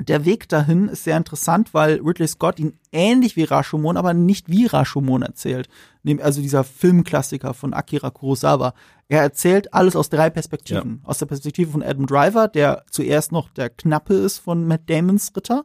der 0.00 0.24
Weg 0.24 0.48
dahin 0.48 0.88
ist 0.88 1.04
sehr 1.04 1.16
interessant, 1.16 1.74
weil 1.74 2.00
Ridley 2.00 2.26
Scott 2.26 2.58
ihn 2.58 2.78
ähnlich 2.90 3.36
wie 3.36 3.44
Rashomon, 3.44 3.96
aber 3.96 4.14
nicht 4.14 4.48
wie 4.48 4.66
Rashomon 4.66 5.22
erzählt. 5.22 5.68
Also 6.20 6.40
dieser 6.40 6.64
Filmklassiker 6.64 7.52
von 7.52 7.74
Akira 7.74 8.10
Kurosawa. 8.10 8.72
Er 9.08 9.20
erzählt 9.20 9.74
alles 9.74 9.96
aus 9.96 10.08
drei 10.08 10.30
Perspektiven. 10.30 11.00
Aus 11.04 11.18
der 11.18 11.26
Perspektive 11.26 11.72
von 11.72 11.82
Adam 11.82 12.06
Driver, 12.06 12.48
der 12.48 12.84
zuerst 12.90 13.32
noch 13.32 13.50
der 13.50 13.68
Knappe 13.68 14.14
ist 14.14 14.38
von 14.38 14.66
Matt 14.66 14.88
Damons 14.88 15.32
Ritter 15.36 15.64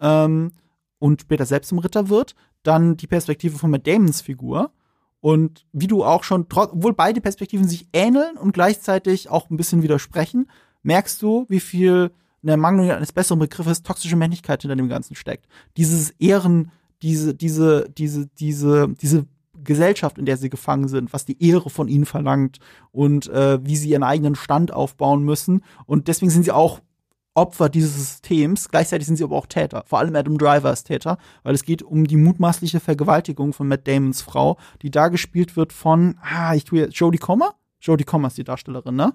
ähm, 0.00 0.52
und 0.98 1.22
später 1.22 1.44
selbst 1.44 1.68
zum 1.68 1.78
Ritter 1.78 2.08
wird. 2.08 2.34
Dann 2.62 2.96
die 2.96 3.06
Perspektive 3.06 3.58
von 3.58 3.70
Matt 3.70 3.86
Damons 3.86 4.22
Figur. 4.22 4.72
Und 5.20 5.66
wie 5.72 5.86
du 5.88 6.04
auch 6.04 6.24
schon, 6.24 6.46
obwohl 6.54 6.94
beide 6.94 7.20
Perspektiven 7.20 7.68
sich 7.68 7.88
ähneln 7.92 8.36
und 8.38 8.52
gleichzeitig 8.52 9.28
auch 9.28 9.50
ein 9.50 9.56
bisschen 9.56 9.82
widersprechen, 9.82 10.48
merkst 10.82 11.20
du, 11.20 11.44
wie 11.48 11.60
viel 11.60 12.12
eine 12.42 12.56
Mangelung 12.56 12.90
eines 12.90 13.12
besseren 13.12 13.38
Begriffes 13.38 13.82
toxische 13.82 14.16
Männlichkeit 14.16 14.62
hinter 14.62 14.76
dem 14.76 14.88
Ganzen 14.88 15.14
steckt. 15.14 15.46
Dieses 15.76 16.10
Ehren, 16.10 16.70
diese, 17.02 17.34
diese, 17.34 17.88
diese, 17.90 18.26
diese, 18.38 18.88
diese 18.88 19.26
Gesellschaft, 19.64 20.18
in 20.18 20.26
der 20.26 20.36
sie 20.36 20.50
gefangen 20.50 20.88
sind, 20.88 21.12
was 21.12 21.24
die 21.24 21.42
Ehre 21.42 21.70
von 21.70 21.88
ihnen 21.88 22.06
verlangt 22.06 22.58
und 22.92 23.28
äh, 23.28 23.64
wie 23.64 23.76
sie 23.76 23.90
ihren 23.90 24.02
eigenen 24.02 24.34
Stand 24.34 24.72
aufbauen 24.72 25.24
müssen. 25.24 25.62
Und 25.86 26.08
deswegen 26.08 26.30
sind 26.30 26.44
sie 26.44 26.52
auch 26.52 26.80
Opfer 27.34 27.68
dieses 27.68 27.94
Systems. 27.94 28.70
Gleichzeitig 28.70 29.06
sind 29.06 29.16
sie 29.16 29.24
aber 29.24 29.36
auch 29.36 29.46
Täter. 29.46 29.84
Vor 29.86 29.98
allem 29.98 30.16
Adam 30.16 30.38
Driver 30.38 30.72
ist 30.72 30.84
Täter, 30.84 31.18
weil 31.42 31.54
es 31.54 31.64
geht 31.64 31.82
um 31.82 32.06
die 32.06 32.16
mutmaßliche 32.16 32.80
Vergewaltigung 32.80 33.52
von 33.52 33.68
Matt 33.68 33.86
Damons 33.86 34.22
Frau, 34.22 34.56
die 34.82 34.90
da 34.90 35.08
gespielt 35.08 35.56
wird 35.56 35.72
von, 35.72 36.16
ah, 36.22 36.54
ich 36.54 36.64
tue 36.64 36.80
jetzt, 36.80 36.96
Jodie 36.96 37.18
Comer? 37.18 37.54
Jodie 37.80 38.04
Comer 38.04 38.28
ist 38.28 38.38
die 38.38 38.44
Darstellerin, 38.44 38.96
ne? 38.96 39.14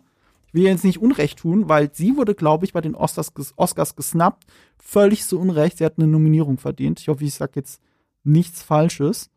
Ich 0.52 0.56
will 0.56 0.64
jetzt 0.64 0.84
nicht 0.84 1.02
Unrecht 1.02 1.40
tun, 1.40 1.70
weil 1.70 1.94
sie 1.94 2.18
wurde, 2.18 2.36
glaube 2.36 2.66
ich, 2.66 2.74
bei 2.74 2.82
den 2.82 2.94
Oscars, 2.94 3.32
Oscars 3.56 3.96
gesnappt. 3.96 4.46
Völlig 4.78 5.24
zu 5.24 5.40
Unrecht. 5.40 5.78
Sie 5.78 5.86
hat 5.86 5.98
eine 5.98 6.08
Nominierung 6.08 6.58
verdient. 6.58 7.00
Ich 7.00 7.08
hoffe, 7.08 7.24
ich 7.24 7.34
sage 7.34 7.54
jetzt 7.56 7.82
nichts 8.24 8.62
Falsches. 8.62 9.30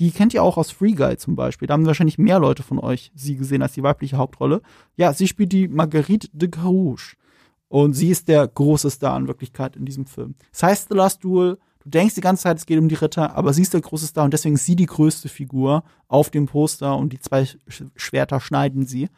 Die 0.00 0.10
kennt 0.10 0.34
ihr 0.34 0.42
auch 0.42 0.58
aus 0.58 0.70
Free 0.70 0.92
Guy 0.92 1.16
zum 1.16 1.34
Beispiel. 1.34 1.66
Da 1.66 1.74
haben 1.74 1.86
wahrscheinlich 1.86 2.18
mehr 2.18 2.38
Leute 2.38 2.62
von 2.62 2.78
euch 2.78 3.10
sie 3.14 3.36
gesehen 3.36 3.62
als 3.62 3.72
die 3.72 3.82
weibliche 3.82 4.18
Hauptrolle. 4.18 4.60
Ja, 4.96 5.14
sie 5.14 5.28
spielt 5.28 5.52
die 5.52 5.68
Marguerite 5.68 6.28
de 6.32 6.48
Carouge. 6.48 7.16
Und 7.68 7.94
sie 7.94 8.10
ist 8.10 8.28
der 8.28 8.46
große 8.46 8.90
Star 8.90 9.16
in 9.16 9.28
Wirklichkeit 9.28 9.76
in 9.76 9.86
diesem 9.86 10.04
Film. 10.04 10.34
Es 10.52 10.62
heißt 10.62 10.88
The 10.90 10.96
Last 10.96 11.24
Duel. 11.24 11.58
Du 11.82 11.90
denkst 11.90 12.14
die 12.14 12.20
ganze 12.20 12.44
Zeit, 12.44 12.58
es 12.58 12.66
geht 12.66 12.78
um 12.78 12.88
die 12.88 12.94
Ritter, 12.94 13.34
aber 13.36 13.52
sie 13.52 13.62
ist 13.62 13.74
der 13.74 13.80
große 13.80 14.06
Star 14.06 14.24
und 14.24 14.32
deswegen 14.32 14.54
ist 14.54 14.64
sie 14.64 14.76
die 14.76 14.86
größte 14.86 15.28
Figur 15.28 15.84
auf 16.08 16.30
dem 16.30 16.46
Poster 16.46 16.96
und 16.96 17.12
die 17.12 17.18
zwei 17.18 17.44
Sch 17.44 17.84
Schwerter 17.96 18.40
schneiden 18.40 18.86
sie. 18.86 19.08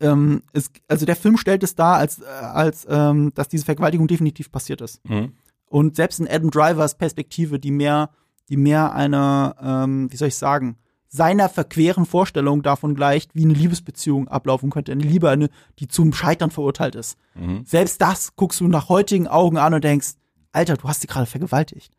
Ähm, 0.00 0.42
es, 0.52 0.70
also 0.88 1.06
der 1.06 1.16
Film 1.16 1.36
stellt 1.36 1.62
es 1.62 1.74
dar, 1.74 1.96
als, 1.96 2.20
äh, 2.20 2.24
als 2.24 2.86
ähm, 2.88 3.32
dass 3.34 3.48
diese 3.48 3.64
Vergewaltigung 3.64 4.08
definitiv 4.08 4.50
passiert 4.50 4.80
ist. 4.80 5.06
Mhm. 5.08 5.32
Und 5.66 5.96
selbst 5.96 6.18
in 6.20 6.28
Adam 6.28 6.50
Drivers 6.50 6.96
Perspektive, 6.96 7.58
die 7.58 7.70
mehr, 7.70 8.10
die 8.48 8.56
mehr 8.56 8.92
eine, 8.92 9.54
ähm, 9.62 10.10
wie 10.10 10.16
soll 10.16 10.28
ich 10.28 10.36
sagen, 10.36 10.76
seiner 11.12 11.48
verqueren 11.48 12.06
Vorstellung 12.06 12.62
davon 12.62 12.94
gleicht, 12.94 13.34
wie 13.34 13.44
eine 13.44 13.52
Liebesbeziehung 13.52 14.28
ablaufen 14.28 14.70
könnte. 14.70 14.92
Eine 14.92 15.02
Liebe, 15.02 15.28
eine, 15.28 15.48
die 15.80 15.88
zum 15.88 16.12
Scheitern 16.12 16.50
verurteilt 16.50 16.94
ist. 16.94 17.18
Mhm. 17.34 17.64
Selbst 17.64 18.00
das 18.00 18.36
guckst 18.36 18.60
du 18.60 18.68
nach 18.68 18.88
heutigen 18.88 19.26
Augen 19.26 19.58
an 19.58 19.74
und 19.74 19.82
denkst, 19.82 20.12
Alter, 20.52 20.76
du 20.76 20.88
hast 20.88 21.00
sie 21.00 21.08
gerade 21.08 21.26
vergewaltigt. 21.26 21.92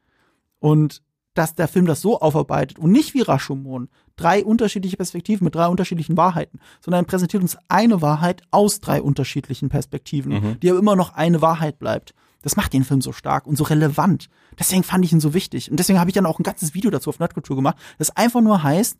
Und 0.59 1.01
dass 1.33 1.55
der 1.55 1.67
Film 1.67 1.85
das 1.85 2.01
so 2.01 2.19
aufarbeitet 2.19 2.77
und 2.79 2.91
nicht 2.91 3.13
wie 3.13 3.21
Rashomon, 3.21 3.89
drei 4.17 4.43
unterschiedliche 4.43 4.97
Perspektiven 4.97 5.45
mit 5.45 5.55
drei 5.55 5.67
unterschiedlichen 5.67 6.17
Wahrheiten, 6.17 6.59
sondern 6.81 7.05
präsentiert 7.05 7.41
uns 7.41 7.57
eine 7.69 8.01
Wahrheit 8.01 8.41
aus 8.51 8.81
drei 8.81 9.01
unterschiedlichen 9.01 9.69
Perspektiven, 9.69 10.33
Mhm. 10.33 10.59
die 10.59 10.69
aber 10.69 10.79
immer 10.79 10.95
noch 10.95 11.13
eine 11.13 11.41
Wahrheit 11.41 11.79
bleibt. 11.79 12.13
Das 12.41 12.55
macht 12.55 12.73
den 12.73 12.83
Film 12.83 13.01
so 13.01 13.11
stark 13.13 13.45
und 13.47 13.55
so 13.55 13.63
relevant. 13.63 14.27
Deswegen 14.59 14.83
fand 14.83 15.05
ich 15.05 15.13
ihn 15.13 15.19
so 15.19 15.33
wichtig. 15.33 15.69
Und 15.71 15.77
deswegen 15.79 15.99
habe 15.99 16.09
ich 16.09 16.15
dann 16.15 16.25
auch 16.25 16.39
ein 16.39 16.43
ganzes 16.43 16.73
Video 16.73 16.89
dazu 16.91 17.09
auf 17.09 17.19
Nerdkultur 17.19 17.55
gemacht, 17.55 17.77
das 17.97 18.15
einfach 18.17 18.41
nur 18.41 18.63
heißt, 18.63 18.97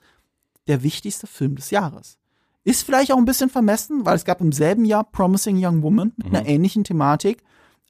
der 0.67 0.83
wichtigste 0.83 1.27
Film 1.27 1.55
des 1.55 1.71
Jahres. 1.71 2.17
Ist 2.63 2.83
vielleicht 2.83 3.11
auch 3.11 3.17
ein 3.17 3.25
bisschen 3.25 3.49
vermessen, 3.49 4.05
weil 4.05 4.15
es 4.15 4.23
gab 4.25 4.39
im 4.39 4.51
selben 4.51 4.85
Jahr 4.85 5.03
Promising 5.03 5.57
Young 5.59 5.81
Woman 5.81 6.13
mit 6.17 6.27
einer 6.27 6.45
ähnlichen 6.47 6.83
Thematik. 6.83 7.43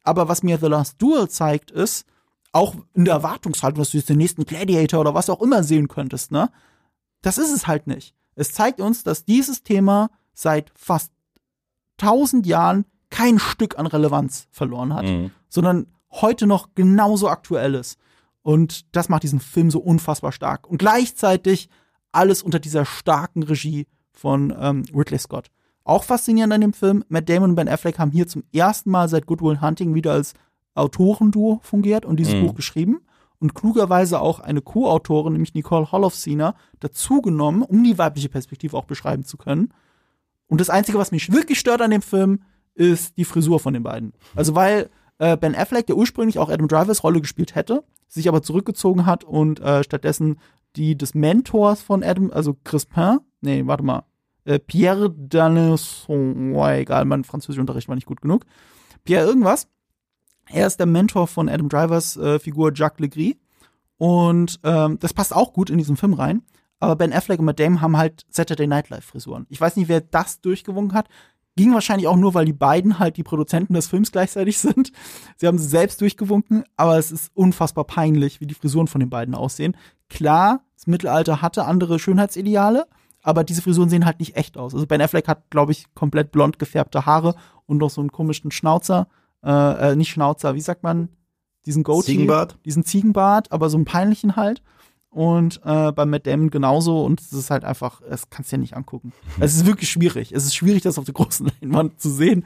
Aber 0.04 0.30
was 0.30 0.42
mir 0.42 0.58
The 0.58 0.68
Last 0.68 1.02
Duel 1.02 1.28
zeigt, 1.30 1.70
ist, 1.70 2.06
auch 2.52 2.76
in 2.94 3.06
der 3.06 3.14
Erwartungshaltung, 3.16 3.80
dass 3.80 3.92
du 3.92 3.98
jetzt 3.98 4.10
den 4.10 4.18
nächsten 4.18 4.46
Gladiator 4.46 5.00
oder 5.02 5.14
was 5.14 5.30
auch 5.30 5.42
immer 5.42 5.64
sehen 5.64 5.88
könntest, 5.88 6.32
ne? 6.32 6.50
Das 7.22 7.38
ist 7.38 7.52
es 7.54 7.68
halt 7.68 7.88
nicht. 7.88 8.16
Es 8.36 8.52
zeigt 8.52 8.82
uns, 8.82 9.04
dass 9.04 9.26
dieses 9.26 9.64
Thema 9.64 10.10
seit 10.34 10.72
fast 10.76 11.12
tausend 11.98 12.46
Jahren 12.46 12.86
kein 13.10 13.40
Stück 13.40 13.78
an 13.78 13.86
Relevanz 13.88 14.48
verloren 14.52 14.94
hat, 14.94 15.06
Mhm. 15.06 15.32
sondern 15.50 15.88
heute 16.12 16.48
noch 16.48 16.70
genauso 16.76 17.30
aktuell 17.30 17.76
ist. 17.76 17.98
Und 18.42 18.96
das 18.96 19.08
macht 19.10 19.24
diesen 19.24 19.40
Film 19.40 19.70
so 19.70 19.80
unfassbar 19.80 20.32
stark. 20.32 20.68
Und 20.68 20.78
gleichzeitig 20.80 21.70
alles 22.12 22.42
unter 22.42 22.60
dieser 22.60 22.86
starken 22.86 23.44
Regie 23.44 23.88
von 24.12 24.54
ähm, 24.60 24.84
Ridley 24.96 25.20
Scott. 25.20 25.52
Auch 25.84 26.04
faszinierend 26.04 26.54
an 26.54 26.62
dem 26.62 26.74
Film, 26.74 27.04
Matt 27.10 27.30
Damon 27.30 27.52
und 27.52 27.56
Ben 27.56 27.70
Affleck 27.70 28.00
haben 28.00 28.12
hier 28.12 28.28
zum 28.28 28.44
ersten 28.54 28.90
Mal 28.92 29.10
seit 29.10 29.26
Good 29.26 29.42
Will 29.42 29.62
Hunting 29.62 29.94
wieder 29.94 30.14
als 30.14 30.34
Autorenduo 30.76 31.60
fungiert 31.64 32.06
und 32.06 32.20
dieses 32.20 32.34
Mhm. 32.36 32.48
Buch 32.48 32.56
geschrieben 32.56 33.02
und 33.40 33.56
klugerweise 33.56 34.20
auch 34.22 34.40
eine 34.40 34.62
Co-Autorin, 34.62 35.34
nämlich 35.34 35.54
Nicole 35.54 35.92
Holofcener, 35.92 36.56
dazugenommen, 36.80 37.64
um 37.64 37.84
die 37.84 37.98
weibliche 37.98 38.30
Perspektive 38.30 38.78
auch 38.78 38.86
beschreiben 38.86 39.24
zu 39.24 39.38
können. 39.38 39.74
Und 40.48 40.62
das 40.62 40.70
Einzige, 40.70 40.98
was 40.98 41.12
mich 41.12 41.32
wirklich 41.32 41.60
stört 41.60 41.82
an 41.82 41.92
dem 41.92 42.02
Film, 42.02 42.42
ist 42.76 43.18
die 43.18 43.26
Frisur 43.26 43.60
von 43.60 43.74
den 43.74 43.84
beiden. 43.84 44.14
Also 44.36 44.56
weil 44.56 44.90
äh, 45.18 45.38
Ben 45.38 45.56
Affleck, 45.56 45.88
der 45.88 45.98
ursprünglich 45.98 46.40
auch 46.40 46.50
Adam 46.50 46.68
Drivers 46.68 47.04
Rolle 47.04 47.22
gespielt 47.22 47.56
hätte, 47.56 47.84
sich 48.08 48.28
aber 48.28 48.42
zurückgezogen 48.42 49.06
hat 49.06 49.24
und 49.24 49.60
äh, 49.60 49.84
stattdessen 49.84 50.38
die 50.76 50.98
des 50.98 51.14
Mentors 51.14 51.82
von 51.82 52.04
Adam, 52.04 52.32
also 52.32 52.56
Crispin, 52.64 53.20
nee, 53.42 53.64
warte 53.66 53.84
mal, 53.84 54.04
äh, 54.46 54.58
Pierre 54.60 55.10
Danesson, 55.12 56.54
oh, 56.56 56.68
egal, 56.68 57.06
mein 57.06 57.24
Französischunterricht 57.24 57.88
war 57.88 57.96
nicht 57.96 58.08
gut 58.08 58.22
genug. 58.22 58.46
Pierre 59.04 59.26
irgendwas. 59.28 59.68
Er 60.54 60.68
ist 60.68 60.80
der 60.80 60.86
Mentor 60.86 61.28
von 61.28 61.50
Adam 61.50 61.70
Drivers 61.70 62.18
äh, 62.18 62.40
Figur 62.40 62.72
Jacques 62.74 63.00
Legris. 63.00 63.36
Und 63.98 64.60
ähm, 64.64 64.98
das 65.00 65.14
passt 65.14 65.36
auch 65.36 65.54
gut 65.54 65.70
in 65.70 65.78
diesen 65.78 65.96
Film 65.96 66.14
rein. 66.14 66.42
Aber 66.80 66.96
Ben 66.96 67.14
Affleck 67.14 67.40
und 67.40 67.46
Matt 67.46 67.60
Damon 67.60 67.82
haben 67.82 67.96
halt 67.96 68.26
Saturday 68.30 68.66
Night 68.66 68.90
Live 68.90 69.06
Frisuren. 69.06 69.46
Ich 69.50 69.62
weiß 69.62 69.76
nicht, 69.76 69.88
wer 69.88 70.02
das 70.02 70.42
durchgewunken 70.42 70.98
hat. 70.98 71.08
Ging 71.56 71.74
wahrscheinlich 71.74 72.08
auch 72.08 72.16
nur, 72.16 72.34
weil 72.34 72.46
die 72.46 72.54
beiden 72.54 72.98
halt 72.98 73.18
die 73.18 73.24
Produzenten 73.24 73.76
des 73.76 73.88
Films 73.88 74.12
gleichzeitig 74.12 74.58
sind. 74.58 74.92
Sie 75.38 75.46
haben 75.46 75.60
sie 75.60 75.68
selbst 75.68 76.02
durchgewunken, 76.02 76.64
aber 76.78 76.98
es 76.98 77.12
ist 77.12 77.30
unfassbar 77.36 77.84
peinlich, 77.84 78.42
wie 78.42 78.48
die 78.48 78.56
Frisuren 78.56 78.88
von 78.88 79.00
den 79.00 79.10
beiden 79.10 79.36
aussehen. 79.36 79.78
Klar, 80.10 80.64
das 80.76 80.88
Mittelalter 80.88 81.42
hatte 81.42 81.66
andere 81.66 82.00
Schönheitsideale, 82.00 82.88
aber 83.22 83.44
diese 83.44 83.62
Frisuren 83.62 83.90
sehen 83.90 84.06
halt 84.06 84.20
nicht 84.20 84.36
echt 84.36 84.58
aus. 84.58 84.74
Also 84.74 84.88
Ben 84.88 85.02
Affleck 85.02 85.28
hat, 85.28 85.52
glaube 85.52 85.74
ich, 85.74 85.94
komplett 85.94 86.32
blond 86.32 86.58
gefärbte 86.58 87.06
Haare 87.06 87.36
und 87.68 87.78
noch 87.78 87.92
so 87.92 88.02
einen 88.02 88.12
komischen 88.12 88.50
Schnauzer. 88.50 89.08
Äh, 89.44 89.92
äh, 89.92 89.96
nicht 89.96 90.10
Schnauzer, 90.12 90.56
wie 90.56 90.62
sagt 90.62 90.84
man? 90.84 91.10
Diesen 91.66 91.84
Goatee. 91.84 92.08
Ziegenbart? 92.14 92.58
Diesen 92.66 92.84
Ziegenbart, 92.84 93.52
aber 93.52 93.70
so 93.70 93.78
einen 93.78 93.86
peinlichen 93.86 94.36
halt. 94.36 94.62
Und 95.10 95.60
äh, 95.66 95.92
bei 95.92 96.06
Matt 96.06 96.26
Damon 96.26 96.50
genauso. 96.50 97.04
Und 97.04 97.20
es 97.20 97.34
ist 97.34 97.52
halt 97.52 97.66
einfach, 97.66 98.02
es 98.10 98.30
kannst 98.30 98.52
du 98.52 98.56
ja 98.56 98.60
nicht 98.62 98.76
angucken. 98.76 99.12
Es 99.40 99.56
ist 99.56 99.66
wirklich 99.66 99.90
schwierig. 99.90 100.32
Es 100.32 100.46
ist 100.46 100.56
schwierig, 100.56 100.84
das 100.84 100.98
auf 100.98 101.06
der 101.06 101.14
großen 101.14 101.52
Leinwand 101.62 102.00
zu 102.00 102.10
sehen. 102.10 102.46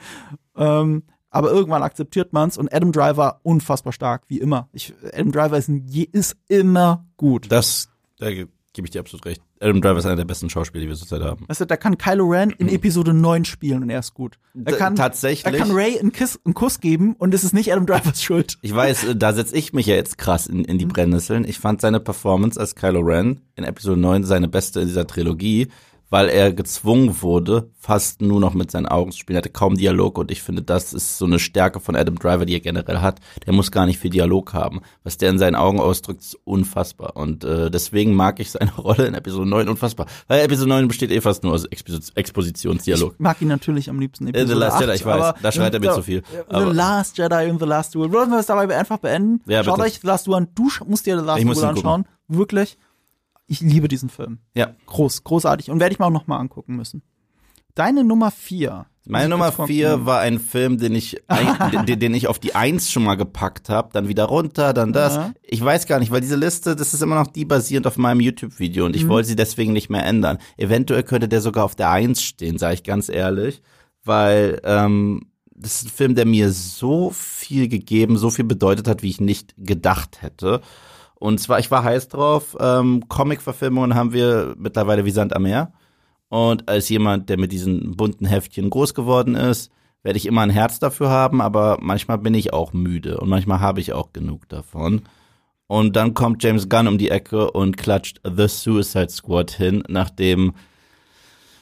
Ähm, 0.55 1.03
aber 1.29 1.51
irgendwann 1.51 1.83
akzeptiert 1.83 2.33
man's. 2.33 2.57
Und 2.57 2.73
Adam 2.73 2.91
Driver 2.91 3.39
unfassbar 3.43 3.93
stark, 3.93 4.23
wie 4.29 4.39
immer. 4.39 4.67
Ich, 4.73 4.93
Adam 5.13 5.31
Driver 5.31 5.57
ist, 5.57 5.67
ein, 5.67 5.85
ist 6.11 6.37
immer 6.47 7.05
gut. 7.17 7.51
Das, 7.51 7.89
da 8.17 8.31
ge- 8.31 8.47
gebe 8.73 8.87
ich 8.87 8.91
dir 8.91 8.99
absolut 9.01 9.25
recht. 9.25 9.41
Adam 9.65 9.81
Driver 9.81 9.97
ist 9.97 10.05
einer 10.05 10.15
der 10.15 10.25
besten 10.25 10.49
Schauspieler, 10.49 10.83
die 10.83 10.89
wir 10.89 10.95
zurzeit 10.95 11.21
haben. 11.21 11.45
Weißt 11.47 11.61
du, 11.61 11.65
da 11.65 11.75
kann 11.75 11.97
Kylo 11.97 12.25
Ren 12.25 12.51
in 12.51 12.69
Episode 12.69 13.13
9 13.13 13.45
spielen 13.45 13.83
und 13.83 13.89
er 13.89 13.99
ist 13.99 14.13
gut. 14.13 14.37
Er 14.53 14.73
D- 14.73 14.77
kann, 14.77 14.95
tatsächlich? 14.95 15.45
Er 15.51 15.57
kann 15.59 15.71
Ray 15.71 15.99
einen, 15.99 16.11
Kiss, 16.11 16.39
einen 16.45 16.53
Kuss 16.53 16.79
geben 16.79 17.15
und 17.17 17.33
es 17.33 17.43
ist 17.43 17.53
nicht 17.53 17.71
Adam 17.73 17.85
Drivers 17.85 18.21
Schuld. 18.21 18.57
Ich 18.61 18.75
weiß, 18.75 19.03
äh, 19.05 19.15
da 19.15 19.33
setze 19.33 19.55
ich 19.55 19.73
mich 19.73 19.87
ja 19.87 19.95
jetzt 19.95 20.17
krass 20.17 20.47
in, 20.47 20.63
in 20.65 20.77
die 20.77 20.85
Brennnesseln. 20.85 21.45
Ich 21.45 21.59
fand 21.59 21.81
seine 21.81 21.99
Performance 21.99 22.59
als 22.59 22.75
Kylo 22.75 22.99
Ren 23.01 23.41
in 23.55 23.63
Episode 23.63 23.99
9 23.99 24.23
seine 24.23 24.47
beste 24.47 24.81
in 24.81 24.87
dieser 24.87 25.07
Trilogie, 25.07 25.67
weil 26.09 26.29
er 26.29 26.53
gezwungen 26.53 27.21
wurde, 27.21 27.69
fast 27.79 28.21
nur 28.21 28.39
noch 28.39 28.53
mit 28.53 28.71
seinen 28.71 28.85
Augen 28.85 29.11
zu 29.11 29.17
spielen. 29.19 29.35
Er 29.35 29.39
hatte 29.39 29.49
kaum 29.49 29.75
Dialog 29.75 30.17
und 30.17 30.31
ich 30.31 30.41
finde, 30.41 30.61
das 30.61 30.93
ist 30.93 31.17
so 31.17 31.25
eine 31.25 31.39
Stärke 31.39 31.79
von 31.79 31.95
Adam 31.95 32.17
Driver, 32.17 32.45
die 32.45 32.53
er 32.53 32.59
generell 32.59 32.99
hat. 32.99 33.19
Der 33.45 33.53
muss 33.53 33.71
gar 33.71 33.85
nicht 33.85 33.99
viel 33.99 34.09
Dialog 34.11 34.53
haben. 34.53 34.81
Was 35.03 35.17
der 35.17 35.29
in 35.29 35.37
seinen 35.39 35.55
Augen 35.55 35.79
ausdrückt, 35.79 36.21
ist 36.21 36.37
unfassbar. 36.45 37.15
Und 37.15 37.43
äh, 37.43 37.69
deswegen 37.69 38.13
mag 38.13 38.39
ich 38.39 38.51
seine 38.51 38.71
Rolle 38.77 39.05
in 39.07 39.13
Episode 39.13 39.47
9 39.49 39.67
unfassbar. 39.69 40.05
Weil 40.27 40.41
Episode 40.41 40.69
9 40.69 40.87
besteht 40.87 41.11
eh 41.11 41.21
fast 41.21 41.43
nur 41.43 41.53
aus 41.53 41.65
Expos 41.65 42.11
Expositionsdialog. 42.15 43.13
Ich 43.13 43.19
mag 43.19 43.41
ihn 43.41 43.47
natürlich 43.47 43.89
am 43.89 43.99
liebsten 43.99 44.27
Äh, 44.27 44.29
Episode 44.29 44.53
The 44.53 44.59
Last 44.59 44.75
8, 44.77 44.81
Jedi, 44.81 44.93
ich 44.95 45.05
weiß, 45.05 45.33
da 45.41 45.51
schreit 45.51 45.73
er 45.73 45.79
mir 45.79 45.93
zu 45.93 46.01
viel. 46.03 46.23
The 46.49 46.55
Aber- 46.55 46.73
Last 46.73 47.17
Jedi 47.17 47.49
und 47.49 47.59
The 47.59 47.65
Last 47.65 47.95
Duel. 47.95 48.11
Wollen 48.11 48.29
wir 48.29 48.39
es 48.39 48.45
dabei 48.45 48.75
einfach 48.77 48.97
beenden? 48.97 49.41
Ja, 49.49 49.63
Schaut 49.63 49.75
bitte. 49.77 49.87
euch 49.87 49.99
The 50.01 50.07
Last 50.07 50.27
Duel 50.27 50.37
an. 50.37 50.47
Du 50.55 50.69
musst 50.87 51.05
dir 51.05 51.17
The 51.19 51.25
Last 51.25 51.39
Duel 51.43 51.47
ihn 51.47 51.53
gucken. 51.53 51.69
anschauen. 51.69 52.05
Wirklich. 52.27 52.77
Ich 53.47 53.61
liebe 53.61 53.87
diesen 53.87 54.09
Film. 54.09 54.39
Ja. 54.55 54.75
Groß, 54.85 55.23
großartig. 55.23 55.69
Und 55.69 55.79
werde 55.79 55.93
ich 55.93 55.99
mir 55.99 56.05
auch 56.05 56.11
noch 56.11 56.27
mal 56.27 56.37
angucken 56.37 56.75
müssen. 56.75 57.03
Deine 57.75 58.03
Nummer 58.03 58.31
vier. 58.31 58.85
Meine 59.07 59.29
Nummer 59.29 59.51
vier 59.51 60.05
war 60.05 60.21
ein 60.21 60.39
Film, 60.39 60.77
den 60.79 60.95
ich, 60.95 61.21
ein, 61.27 61.85
den, 61.85 61.99
den 61.99 62.13
ich 62.15 62.27
auf 62.27 62.39
die 62.39 62.55
Eins 62.55 62.89
schon 62.89 63.03
mal 63.03 63.15
gepackt 63.15 63.69
habe, 63.69 63.89
dann 63.93 64.07
wieder 64.07 64.23
runter, 64.23 64.73
dann 64.73 64.93
das. 64.93 65.15
Ja. 65.15 65.33
Ich 65.43 65.63
weiß 65.63 65.85
gar 65.85 65.99
nicht, 65.99 66.11
weil 66.11 66.21
diese 66.21 66.37
Liste, 66.37 66.75
das 66.75 66.93
ist 66.93 67.03
immer 67.03 67.15
noch 67.15 67.27
die 67.27 67.45
basierend 67.45 67.85
auf 67.85 67.97
meinem 67.97 68.21
YouTube-Video 68.21 68.85
und 68.85 68.95
ich 68.95 69.07
wollte 69.07 69.27
sie 69.27 69.35
deswegen 69.35 69.73
nicht 69.73 69.89
mehr 69.89 70.05
ändern. 70.05 70.39
Eventuell 70.57 71.03
könnte 71.03 71.27
der 71.27 71.41
sogar 71.41 71.65
auf 71.65 71.75
der 71.75 71.91
Eins 71.91 72.23
stehen, 72.23 72.57
sage 72.57 72.75
ich 72.75 72.83
ganz 72.83 73.09
ehrlich, 73.09 73.61
weil 74.03 74.59
ähm, 74.63 75.27
das 75.55 75.75
ist 75.75 75.85
ein 75.85 75.91
Film, 75.91 76.15
der 76.15 76.25
mir 76.25 76.51
so 76.51 77.11
viel 77.11 77.67
gegeben, 77.67 78.17
so 78.17 78.29
viel 78.29 78.45
bedeutet 78.45 78.87
hat, 78.87 79.03
wie 79.03 79.09
ich 79.09 79.21
nicht 79.21 79.53
gedacht 79.57 80.21
hätte. 80.21 80.61
Und 81.15 81.39
zwar, 81.39 81.59
ich 81.59 81.71
war 81.71 81.83
heiß 81.83 82.09
drauf. 82.09 82.55
Ähm, 82.59 83.07
Comic-Verfilmungen 83.07 83.95
haben 83.95 84.13
wir 84.13 84.55
mittlerweile 84.57 85.05
wie 85.05 85.11
Sand 85.11 85.35
am 85.35 85.43
Meer. 85.43 85.71
Und 86.29 86.67
als 86.67 86.89
jemand, 86.89 87.29
der 87.29 87.39
mit 87.39 87.51
diesen 87.51 87.95
bunten 87.95 88.25
Heftchen 88.25 88.69
groß 88.69 88.93
geworden 88.93 89.35
ist, 89.35 89.71
werde 90.03 90.17
ich 90.17 90.25
immer 90.25 90.41
ein 90.41 90.49
Herz 90.49 90.79
dafür 90.79 91.09
haben, 91.09 91.41
aber 91.41 91.77
manchmal 91.81 92.19
bin 92.19 92.33
ich 92.35 92.53
auch 92.53 92.73
müde 92.73 93.19
und 93.19 93.27
manchmal 93.27 93.59
habe 93.59 93.79
ich 93.79 93.93
auch 93.93 94.13
genug 94.13 94.47
davon. 94.49 95.01
Und 95.67 95.95
dann 95.95 96.13
kommt 96.13 96.43
James 96.43 96.69
Gunn 96.69 96.87
um 96.87 96.99
die 96.99 97.09
Ecke 97.09 97.49
und 97.51 97.75
klatscht 97.77 98.21
The 98.23 98.47
Suicide 98.47 99.09
Squad 99.09 99.51
hin, 99.51 99.83
nach 99.87 100.11
dem 100.11 100.53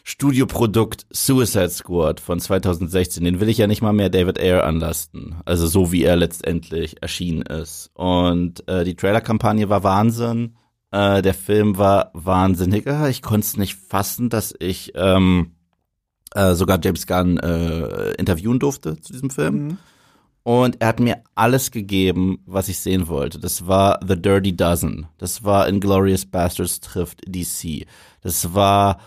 Studioprodukt 0.05 1.05
Suicide 1.11 1.69
Squad 1.69 2.19
von 2.19 2.39
2016. 2.39 3.23
Den 3.23 3.39
will 3.39 3.47
ich 3.47 3.57
ja 3.57 3.67
nicht 3.67 3.81
mal 3.81 3.93
mehr 3.93 4.09
David 4.09 4.37
Ayer 4.37 4.65
anlasten. 4.65 5.37
Also 5.45 5.65
so 5.65 5.93
wie 5.93 6.03
er 6.03 6.17
letztendlich 6.17 7.01
erschienen 7.01 7.41
ist. 7.43 7.89
Und 7.93 8.67
äh, 8.67 8.83
die 8.83 8.95
Trailer-Kampagne 8.95 9.69
war 9.69 9.83
Wahnsinn. 9.83 10.55
Äh, 10.91 11.21
der 11.21 11.33
Film 11.33 11.77
war 11.77 12.11
wahnsinnig. 12.13 12.85
Ah, 12.85 13.07
Ich 13.07 13.21
konnte 13.21 13.45
es 13.45 13.55
nicht 13.57 13.75
fassen, 13.75 14.29
dass 14.29 14.53
ich 14.59 14.91
ähm, 14.95 15.55
äh, 16.35 16.53
sogar 16.53 16.79
James 16.83 17.07
Gunn 17.07 17.37
äh, 17.37 18.11
interviewen 18.15 18.59
durfte 18.59 18.99
zu 18.99 19.13
diesem 19.13 19.29
Film. 19.29 19.55
Mhm. 19.67 19.77
Und 20.43 20.81
er 20.81 20.89
hat 20.89 20.99
mir 20.99 21.23
alles 21.35 21.71
gegeben, 21.71 22.39
was 22.45 22.67
ich 22.67 22.77
sehen 22.79 23.07
wollte. 23.07 23.39
Das 23.39 23.67
war 23.67 24.01
The 24.05 24.21
Dirty 24.21 24.53
Dozen. 24.53 25.07
Das 25.17 25.45
war 25.45 25.69
Inglorious 25.69 26.25
Bastards 26.25 26.81
trifft 26.81 27.21
DC. 27.25 27.85
Das 28.21 28.53
war 28.53 28.99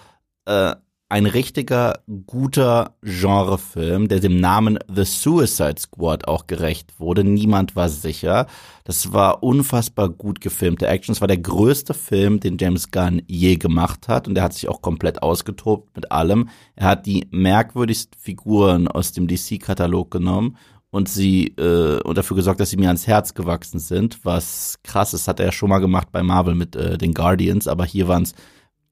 äh, 0.46 0.74
ein 1.08 1.26
richtiger, 1.26 2.00
guter 2.26 2.96
Genrefilm, 3.02 4.08
der 4.08 4.18
dem 4.18 4.40
Namen 4.40 4.78
The 4.92 5.04
Suicide 5.04 5.76
Squad 5.78 6.26
auch 6.26 6.48
gerecht 6.48 6.98
wurde. 6.98 7.22
Niemand 7.22 7.76
war 7.76 7.88
sicher. 7.88 8.46
Das 8.82 9.12
war 9.12 9.44
unfassbar 9.44 10.08
gut 10.08 10.40
gefilmte 10.40 10.88
Action. 10.88 11.12
Es 11.12 11.20
war 11.20 11.28
der 11.28 11.38
größte 11.38 11.94
Film, 11.94 12.40
den 12.40 12.58
James 12.58 12.90
Gunn 12.90 13.22
je 13.28 13.56
gemacht 13.56 14.08
hat. 14.08 14.26
Und 14.26 14.36
er 14.36 14.44
hat 14.44 14.54
sich 14.54 14.68
auch 14.68 14.82
komplett 14.82 15.22
ausgetobt 15.22 15.94
mit 15.94 16.10
allem. 16.10 16.48
Er 16.74 16.88
hat 16.88 17.06
die 17.06 17.28
merkwürdigsten 17.30 18.18
Figuren 18.20 18.88
aus 18.88 19.12
dem 19.12 19.28
DC-Katalog 19.28 20.10
genommen 20.10 20.56
und 20.90 21.08
sie 21.08 21.48
äh, 21.56 22.00
und 22.02 22.18
dafür 22.18 22.36
gesorgt, 22.36 22.58
dass 22.58 22.70
sie 22.70 22.78
mir 22.78 22.88
ans 22.88 23.06
Herz 23.06 23.34
gewachsen 23.34 23.78
sind. 23.78 24.24
Was 24.24 24.78
krass 24.82 25.14
ist, 25.14 25.28
hat 25.28 25.38
er 25.38 25.46
ja 25.46 25.52
schon 25.52 25.68
mal 25.68 25.78
gemacht 25.78 26.08
bei 26.10 26.24
Marvel 26.24 26.56
mit 26.56 26.74
äh, 26.74 26.98
den 26.98 27.14
Guardians, 27.14 27.68
aber 27.68 27.84
hier 27.84 28.08
waren 28.08 28.24
es 28.24 28.34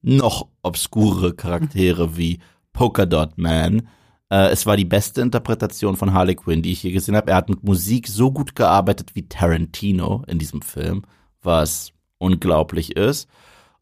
noch 0.05 0.47
obskure 0.61 1.33
Charaktere 1.33 2.17
wie 2.17 2.39
Polka 2.73 3.05
Dot 3.05 3.37
Man. 3.37 3.87
Äh, 4.29 4.49
es 4.49 4.65
war 4.65 4.77
die 4.77 4.85
beste 4.85 5.21
Interpretation 5.21 5.97
von 5.97 6.13
Harley 6.13 6.35
Quinn, 6.35 6.61
die 6.61 6.71
ich 6.71 6.83
je 6.83 6.91
gesehen 6.91 7.15
habe. 7.15 7.31
Er 7.31 7.37
hat 7.37 7.49
mit 7.49 7.63
Musik 7.63 8.07
so 8.07 8.31
gut 8.31 8.55
gearbeitet 8.55 9.15
wie 9.15 9.27
Tarantino 9.27 10.23
in 10.27 10.39
diesem 10.39 10.61
Film, 10.61 11.03
was 11.41 11.91
unglaublich 12.17 12.95
ist. 12.95 13.27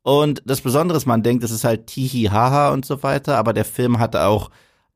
Und 0.01 0.41
das 0.45 0.61
Besondere 0.61 0.97
ist, 0.97 1.05
man 1.05 1.23
denkt, 1.23 1.43
es 1.43 1.51
ist 1.51 1.63
halt 1.63 1.87
Tihi 1.87 2.25
Haha 2.25 2.73
und 2.73 2.85
so 2.85 3.03
weiter, 3.03 3.37
aber 3.37 3.53
der 3.53 3.65
Film 3.65 3.99
hatte 3.99 4.25
auch 4.25 4.49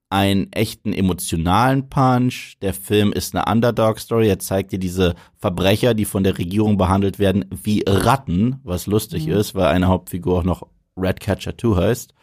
einen 0.10 0.52
echten 0.54 0.94
emotionalen 0.94 1.90
Punch. 1.90 2.58
Der 2.62 2.74
Film 2.74 3.12
ist 3.12 3.36
eine 3.36 3.52
Underdog-Story. 3.52 4.30
Er 4.30 4.40
zeigt 4.40 4.72
dir 4.72 4.80
diese 4.80 5.16
Verbrecher, 5.36 5.94
die 5.94 6.06
von 6.06 6.24
der 6.24 6.38
Regierung 6.38 6.78
behandelt 6.78 7.20
werden, 7.20 7.46
wie 7.50 7.84
Ratten, 7.88 8.60
was 8.64 8.86
lustig 8.86 9.28
ist, 9.28 9.56
weil 9.56 9.68
eine 9.68 9.88
Hauptfigur 9.88 10.40
auch 10.40 10.44
noch 10.44 10.68
Ratcatcher 10.98 11.58
2 11.58 11.76
heißt. 11.76 12.14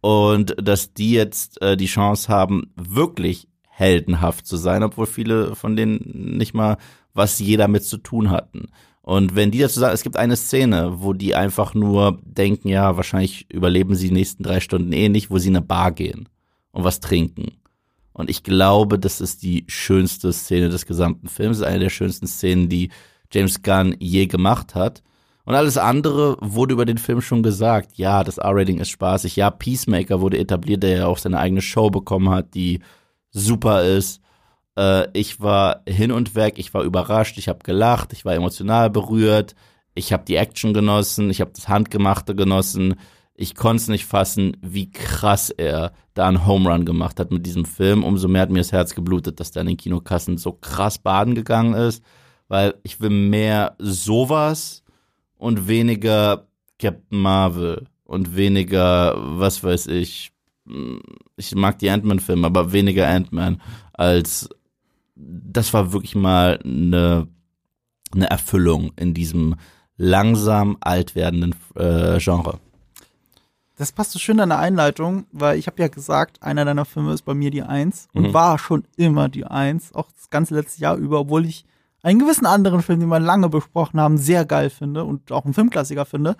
Und 0.00 0.54
dass 0.60 0.92
die 0.94 1.12
jetzt 1.12 1.60
äh, 1.62 1.76
die 1.76 1.86
Chance 1.86 2.28
haben, 2.28 2.72
wirklich 2.76 3.48
heldenhaft 3.68 4.46
zu 4.46 4.56
sein, 4.56 4.82
obwohl 4.82 5.06
viele 5.06 5.54
von 5.54 5.76
denen 5.76 6.36
nicht 6.36 6.54
mal 6.54 6.76
was 7.14 7.38
je 7.38 7.56
damit 7.56 7.84
zu 7.84 7.98
tun 7.98 8.30
hatten. 8.30 8.68
Und 9.02 9.34
wenn 9.34 9.50
die 9.50 9.58
dazu 9.58 9.80
sagen, 9.80 9.94
es 9.94 10.02
gibt 10.02 10.16
eine 10.16 10.36
Szene, 10.36 11.02
wo 11.02 11.12
die 11.12 11.34
einfach 11.34 11.74
nur 11.74 12.20
denken, 12.22 12.68
ja, 12.68 12.96
wahrscheinlich 12.96 13.50
überleben 13.50 13.94
sie 13.94 14.08
die 14.08 14.14
nächsten 14.14 14.42
drei 14.42 14.60
Stunden 14.60 14.92
eh 14.92 15.08
nicht, 15.08 15.30
wo 15.30 15.38
sie 15.38 15.48
in 15.48 15.56
eine 15.56 15.64
Bar 15.64 15.92
gehen 15.92 16.28
und 16.72 16.84
was 16.84 17.00
trinken. 17.00 17.52
Und 18.12 18.30
ich 18.30 18.42
glaube, 18.42 18.98
das 18.98 19.20
ist 19.20 19.42
die 19.42 19.64
schönste 19.66 20.32
Szene 20.32 20.68
des 20.68 20.86
gesamten 20.86 21.28
Films, 21.28 21.62
eine 21.62 21.78
der 21.78 21.90
schönsten 21.90 22.26
Szenen, 22.26 22.68
die 22.68 22.90
James 23.32 23.62
Gunn 23.62 23.96
je 23.98 24.26
gemacht 24.26 24.74
hat. 24.74 25.02
Und 25.48 25.54
alles 25.54 25.78
andere 25.78 26.36
wurde 26.42 26.74
über 26.74 26.84
den 26.84 26.98
Film 26.98 27.22
schon 27.22 27.42
gesagt. 27.42 27.96
Ja, 27.96 28.22
das 28.22 28.36
R-Rating 28.36 28.80
ist 28.80 28.90
spaßig. 28.90 29.34
Ja, 29.36 29.50
Peacemaker 29.50 30.20
wurde 30.20 30.36
etabliert, 30.36 30.82
der 30.82 30.90
ja 30.98 31.06
auch 31.06 31.16
seine 31.16 31.38
eigene 31.38 31.62
Show 31.62 31.88
bekommen 31.88 32.28
hat, 32.28 32.52
die 32.52 32.80
super 33.30 33.82
ist. 33.82 34.20
Äh, 34.76 35.08
ich 35.14 35.40
war 35.40 35.84
hin 35.88 36.12
und 36.12 36.34
weg, 36.34 36.58
ich 36.58 36.74
war 36.74 36.82
überrascht, 36.82 37.38
ich 37.38 37.48
habe 37.48 37.60
gelacht, 37.64 38.12
ich 38.12 38.26
war 38.26 38.34
emotional 38.34 38.90
berührt, 38.90 39.54
ich 39.94 40.12
habe 40.12 40.22
die 40.26 40.36
Action 40.36 40.74
genossen, 40.74 41.30
ich 41.30 41.40
habe 41.40 41.52
das 41.54 41.66
Handgemachte 41.66 42.34
genossen. 42.34 42.96
Ich 43.32 43.54
konnte 43.54 43.80
es 43.80 43.88
nicht 43.88 44.04
fassen, 44.04 44.54
wie 44.60 44.90
krass 44.90 45.48
er 45.48 45.92
da 46.12 46.28
einen 46.28 46.46
Home 46.46 46.70
Run 46.70 46.84
gemacht 46.84 47.18
hat 47.18 47.30
mit 47.30 47.46
diesem 47.46 47.64
Film. 47.64 48.04
Umso 48.04 48.28
mehr 48.28 48.42
hat 48.42 48.50
mir 48.50 48.58
das 48.58 48.72
Herz 48.72 48.94
geblutet, 48.94 49.40
dass 49.40 49.52
der 49.52 49.62
in 49.62 49.68
den 49.68 49.76
Kinokassen 49.78 50.36
so 50.36 50.52
krass 50.52 50.98
baden 50.98 51.34
gegangen 51.34 51.72
ist, 51.72 52.04
weil 52.48 52.74
ich 52.82 53.00
will 53.00 53.08
mehr 53.08 53.76
sowas 53.78 54.84
und 55.38 55.68
weniger 55.68 56.46
Captain 56.78 57.18
Marvel 57.20 57.86
und 58.04 58.36
weniger, 58.36 59.14
was 59.38 59.62
weiß 59.64 59.86
ich, 59.88 60.32
ich 61.36 61.54
mag 61.54 61.78
die 61.78 61.88
Ant-Man-Filme, 61.90 62.46
aber 62.46 62.72
weniger 62.72 63.08
Ant-Man 63.08 63.60
als 63.94 64.48
das 65.20 65.74
war 65.74 65.92
wirklich 65.92 66.14
mal 66.14 66.60
eine, 66.62 67.26
eine 68.14 68.30
Erfüllung 68.30 68.92
in 68.96 69.14
diesem 69.14 69.56
langsam 69.96 70.76
alt 70.80 71.16
werdenden 71.16 71.54
äh, 71.74 72.18
Genre. 72.18 72.60
Das 73.76 73.90
passt 73.92 74.12
so 74.12 74.18
schön 74.18 74.34
in 74.34 74.48
deine 74.48 74.58
Einleitung, 74.58 75.26
weil 75.32 75.58
ich 75.58 75.66
habe 75.66 75.80
ja 75.82 75.88
gesagt, 75.88 76.42
einer 76.42 76.64
deiner 76.64 76.84
Filme 76.84 77.12
ist 77.12 77.22
bei 77.22 77.34
mir 77.34 77.50
die 77.50 77.62
Eins 77.62 78.08
und 78.12 78.28
Mhm. 78.28 78.34
war 78.34 78.58
schon 78.58 78.84
immer 78.96 79.28
die 79.28 79.44
Eins, 79.44 79.92
auch 79.94 80.10
das 80.12 80.30
ganze 80.30 80.54
letzte 80.54 80.82
Jahr 80.82 80.96
über, 80.96 81.20
obwohl 81.20 81.46
ich 81.46 81.64
einen 82.02 82.18
gewissen 82.18 82.46
anderen 82.46 82.82
Film, 82.82 83.00
den 83.00 83.08
wir 83.08 83.20
lange 83.20 83.48
besprochen 83.48 84.00
haben, 84.00 84.18
sehr 84.18 84.44
geil 84.44 84.70
finde 84.70 85.04
und 85.04 85.32
auch 85.32 85.44
einen 85.44 85.54
Filmklassiker 85.54 86.04
finde. 86.04 86.36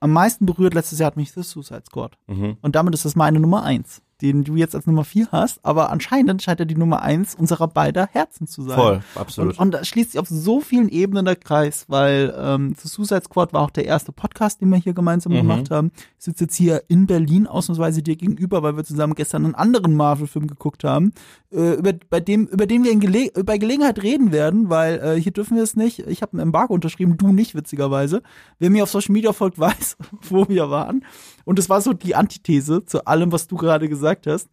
Am 0.00 0.12
meisten 0.12 0.46
berührt 0.46 0.74
letztes 0.74 0.98
Jahr 0.98 1.08
hat 1.08 1.16
mich 1.16 1.32
The 1.32 1.42
Suicide 1.42 1.82
Squad. 1.86 2.16
Mhm. 2.26 2.56
Und 2.62 2.74
damit 2.74 2.94
ist 2.94 3.04
das 3.04 3.16
meine 3.16 3.40
Nummer 3.40 3.62
eins, 3.64 4.02
den 4.22 4.44
du 4.44 4.56
jetzt 4.56 4.74
als 4.74 4.86
Nummer 4.86 5.04
vier 5.04 5.28
hast, 5.32 5.60
aber 5.64 5.90
anscheinend 5.90 6.42
scheint 6.42 6.60
er 6.60 6.66
die 6.66 6.74
Nummer 6.76 7.02
eins 7.02 7.34
unserer 7.34 7.68
beider 7.68 8.08
Herzen 8.12 8.46
zu 8.46 8.62
sein. 8.62 8.76
Voll, 8.76 9.00
absolut. 9.14 9.52
Und, 9.58 9.60
und 9.66 9.70
da 9.72 9.84
schließt 9.84 10.12
sich 10.12 10.20
auf 10.20 10.28
so 10.28 10.60
vielen 10.60 10.88
Ebenen 10.88 11.24
der 11.24 11.36
Kreis, 11.36 11.84
weil 11.88 12.34
ähm, 12.38 12.74
The 12.80 12.88
Suicide 12.88 13.22
Squad 13.24 13.52
war 13.52 13.62
auch 13.62 13.70
der 13.70 13.86
erste 13.86 14.12
Podcast, 14.12 14.60
den 14.60 14.68
wir 14.70 14.78
hier 14.78 14.92
gemeinsam 14.94 15.32
Mhm. 15.32 15.36
gemacht 15.36 15.70
haben. 15.70 15.92
Ich 16.18 16.24
sitze 16.24 16.44
jetzt 16.44 16.56
hier 16.56 16.82
in 16.88 17.06
Berlin 17.06 17.46
ausnahmsweise 17.46 18.02
dir 18.02 18.16
gegenüber, 18.16 18.62
weil 18.62 18.76
wir 18.76 18.84
zusammen 18.84 19.14
gestern 19.14 19.44
einen 19.44 19.54
anderen 19.54 19.94
Marvel-Film 19.96 20.46
geguckt 20.46 20.84
haben, 20.84 21.12
äh, 21.52 21.74
über, 21.74 21.92
bei 22.10 22.20
dem, 22.20 22.46
über 22.46 22.66
den 22.66 22.84
wir 22.84 22.92
in 22.92 23.00
Gele 23.00 23.30
bei 23.44 23.58
Gelegenheit 23.58 24.02
reden 24.02 24.32
werden, 24.32 24.70
weil 24.70 24.98
äh, 24.98 25.20
hier 25.20 25.32
dürfen 25.32 25.56
wir 25.56 25.62
es 25.62 25.76
nicht. 25.76 26.00
Ich 26.00 26.22
habe 26.22 26.36
ein 26.36 26.40
Embargo 26.40 26.74
unterschrieben, 26.74 27.16
du 27.16 27.32
nicht, 27.32 27.54
witzigerweise. 27.54 28.22
Wer 28.58 28.70
mir 28.70 28.82
auf 28.82 28.90
Social 28.90 29.12
Media 29.12 29.32
folgt, 29.32 29.58
weiß, 29.58 29.96
wo 30.28 30.48
wir 30.48 30.70
waren. 30.70 31.04
Und 31.44 31.58
es 31.58 31.68
war 31.68 31.80
so 31.80 31.92
die 31.92 32.14
Antithese 32.14 32.84
zu 32.84 33.06
allem, 33.06 33.32
was 33.32 33.46
du 33.46 33.56
gerade 33.56 33.88
gesagt 33.88 34.09
hast. 34.26 34.48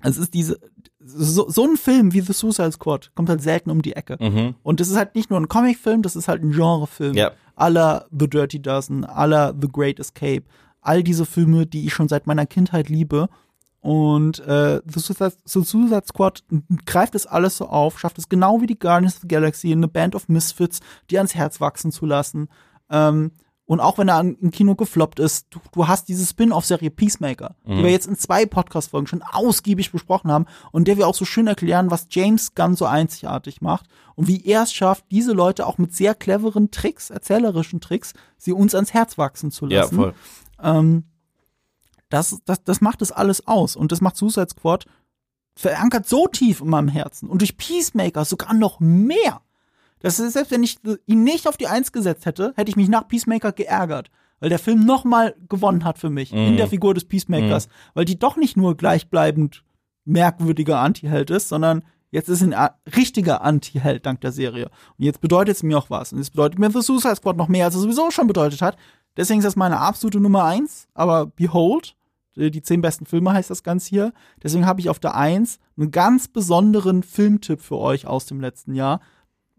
Es 0.00 0.16
ist 0.16 0.34
diese, 0.34 0.60
so, 1.00 1.50
so 1.50 1.64
ein 1.64 1.76
Film 1.76 2.12
wie 2.12 2.20
The 2.20 2.32
Suicide 2.32 2.72
Squad 2.72 3.10
kommt 3.14 3.28
halt 3.28 3.42
selten 3.42 3.70
um 3.70 3.82
die 3.82 3.94
Ecke. 3.94 4.16
Mhm. 4.20 4.54
Und 4.62 4.80
das 4.80 4.88
ist 4.88 4.96
halt 4.96 5.14
nicht 5.14 5.30
nur 5.30 5.40
ein 5.40 5.48
Comicfilm, 5.48 6.02
das 6.02 6.16
ist 6.16 6.28
halt 6.28 6.42
ein 6.42 6.52
Genrefilm. 6.52 7.14
Ja. 7.14 7.32
Aller 7.56 8.06
The 8.16 8.28
Dirty 8.28 8.62
Dozen, 8.62 9.04
aller 9.04 9.54
The 9.60 9.68
Great 9.68 9.98
Escape. 9.98 10.44
All 10.80 11.02
diese 11.02 11.26
Filme, 11.26 11.66
die 11.66 11.86
ich 11.86 11.92
schon 11.92 12.08
seit 12.08 12.26
meiner 12.28 12.46
Kindheit 12.46 12.88
liebe. 12.88 13.28
Und 13.80 14.40
äh, 14.40 14.80
The, 14.86 15.00
Suicide, 15.00 15.32
The 15.44 15.62
Suicide 15.64 16.04
Squad 16.06 16.44
greift 16.84 17.14
das 17.14 17.26
alles 17.26 17.56
so 17.56 17.68
auf, 17.68 17.98
schafft 17.98 18.18
es 18.18 18.28
genau 18.28 18.60
wie 18.60 18.66
die 18.66 18.78
Guardians 18.78 19.16
of 19.16 19.22
the 19.22 19.28
Galaxy, 19.28 19.72
eine 19.72 19.88
Band 19.88 20.14
of 20.14 20.28
Misfits, 20.28 20.80
die 21.10 21.16
ans 21.16 21.34
Herz 21.34 21.60
wachsen 21.60 21.92
zu 21.92 22.06
lassen. 22.06 22.48
Ähm, 22.90 23.32
und 23.68 23.80
auch 23.80 23.98
wenn 23.98 24.08
er 24.08 24.18
im 24.20 24.50
Kino 24.50 24.74
gefloppt 24.74 25.20
ist, 25.20 25.46
du, 25.50 25.60
du 25.72 25.86
hast 25.86 26.08
diese 26.08 26.24
Spin-off-Serie 26.26 26.90
Peacemaker, 26.90 27.54
die 27.66 27.82
wir 27.82 27.90
jetzt 27.90 28.06
in 28.06 28.16
zwei 28.16 28.46
Podcast-Folgen 28.46 29.06
schon 29.06 29.22
ausgiebig 29.22 29.92
besprochen 29.92 30.32
haben 30.32 30.46
und 30.72 30.88
der 30.88 30.96
wir 30.96 31.06
auch 31.06 31.14
so 31.14 31.26
schön 31.26 31.46
erklären, 31.46 31.90
was 31.90 32.06
James 32.10 32.54
Gunn 32.54 32.76
so 32.76 32.86
einzigartig 32.86 33.60
macht 33.60 33.86
und 34.16 34.26
wie 34.26 34.42
er 34.46 34.62
es 34.62 34.72
schafft, 34.72 35.04
diese 35.10 35.32
Leute 35.34 35.66
auch 35.66 35.76
mit 35.76 35.94
sehr 35.94 36.14
cleveren 36.14 36.70
Tricks, 36.70 37.10
erzählerischen 37.10 37.80
Tricks, 37.80 38.14
sie 38.38 38.52
uns 38.52 38.74
ans 38.74 38.94
Herz 38.94 39.18
wachsen 39.18 39.50
zu 39.50 39.66
Ja, 39.66 39.82
lassen. 39.82 39.96
voll. 39.96 40.14
Ähm, 40.62 41.04
das, 42.08 42.38
das, 42.46 42.64
das 42.64 42.80
macht 42.80 43.02
es 43.02 43.12
alles 43.12 43.46
aus. 43.46 43.76
Und 43.76 43.92
das 43.92 44.00
macht 44.00 44.16
Suicide 44.16 44.48
Squad 44.50 44.86
verankert 45.54 46.08
so 46.08 46.26
tief 46.26 46.62
in 46.62 46.68
meinem 46.70 46.88
Herzen. 46.88 47.28
Und 47.28 47.42
durch 47.42 47.58
Peacemaker 47.58 48.24
sogar 48.24 48.54
noch 48.54 48.80
mehr. 48.80 49.42
Das 50.00 50.18
ist, 50.18 50.32
selbst 50.34 50.50
wenn 50.50 50.62
ich 50.62 50.78
ihn 51.06 51.24
nicht 51.24 51.48
auf 51.48 51.56
die 51.56 51.66
Eins 51.66 51.92
gesetzt 51.92 52.26
hätte, 52.26 52.52
hätte 52.56 52.70
ich 52.70 52.76
mich 52.76 52.88
nach 52.88 53.08
Peacemaker 53.08 53.52
geärgert. 53.52 54.10
Weil 54.40 54.50
der 54.50 54.60
Film 54.60 54.84
nochmal 54.86 55.34
gewonnen 55.48 55.84
hat 55.84 55.98
für 55.98 56.10
mich 56.10 56.32
in 56.32 56.56
der 56.56 56.68
Figur 56.68 56.94
des 56.94 57.04
Peacemakers. 57.06 57.68
Weil 57.94 58.04
die 58.04 58.18
doch 58.18 58.36
nicht 58.36 58.56
nur 58.56 58.76
gleichbleibend 58.76 59.64
merkwürdiger 60.04 60.78
Anti-Held 60.80 61.30
ist, 61.30 61.48
sondern 61.48 61.82
jetzt 62.10 62.28
ist 62.28 62.42
ein 62.42 62.54
a- 62.54 62.76
richtiger 62.96 63.42
Anti-Held 63.42 64.06
dank 64.06 64.20
der 64.20 64.32
Serie. 64.32 64.66
Und 64.96 65.04
jetzt 65.04 65.20
bedeutet 65.20 65.56
es 65.56 65.62
mir 65.62 65.76
auch 65.76 65.90
was. 65.90 66.12
Und 66.12 66.20
es 66.20 66.30
bedeutet 66.30 66.58
mir 66.58 66.70
The 66.70 66.80
Suicide 66.80 67.16
Squad 67.16 67.36
noch 67.36 67.48
mehr, 67.48 67.64
als 67.66 67.74
es 67.74 67.82
sowieso 67.82 68.10
schon 68.10 68.26
bedeutet 68.26 68.62
hat. 68.62 68.76
Deswegen 69.16 69.40
ist 69.40 69.44
das 69.44 69.56
meine 69.56 69.80
absolute 69.80 70.20
Nummer 70.20 70.44
eins. 70.44 70.86
Aber 70.94 71.26
Behold, 71.26 71.96
äh, 72.36 72.50
die 72.50 72.62
zehn 72.62 72.80
besten 72.80 73.04
Filme 73.06 73.32
heißt 73.32 73.50
das 73.50 73.64
Ganze 73.64 73.88
hier. 73.90 74.12
Deswegen 74.42 74.64
habe 74.66 74.80
ich 74.80 74.88
auf 74.88 75.00
der 75.00 75.16
eins 75.16 75.58
einen 75.76 75.90
ganz 75.90 76.28
besonderen 76.28 77.02
Filmtipp 77.02 77.60
für 77.60 77.76
euch 77.78 78.06
aus 78.06 78.26
dem 78.26 78.40
letzten 78.40 78.74
Jahr, 78.74 79.00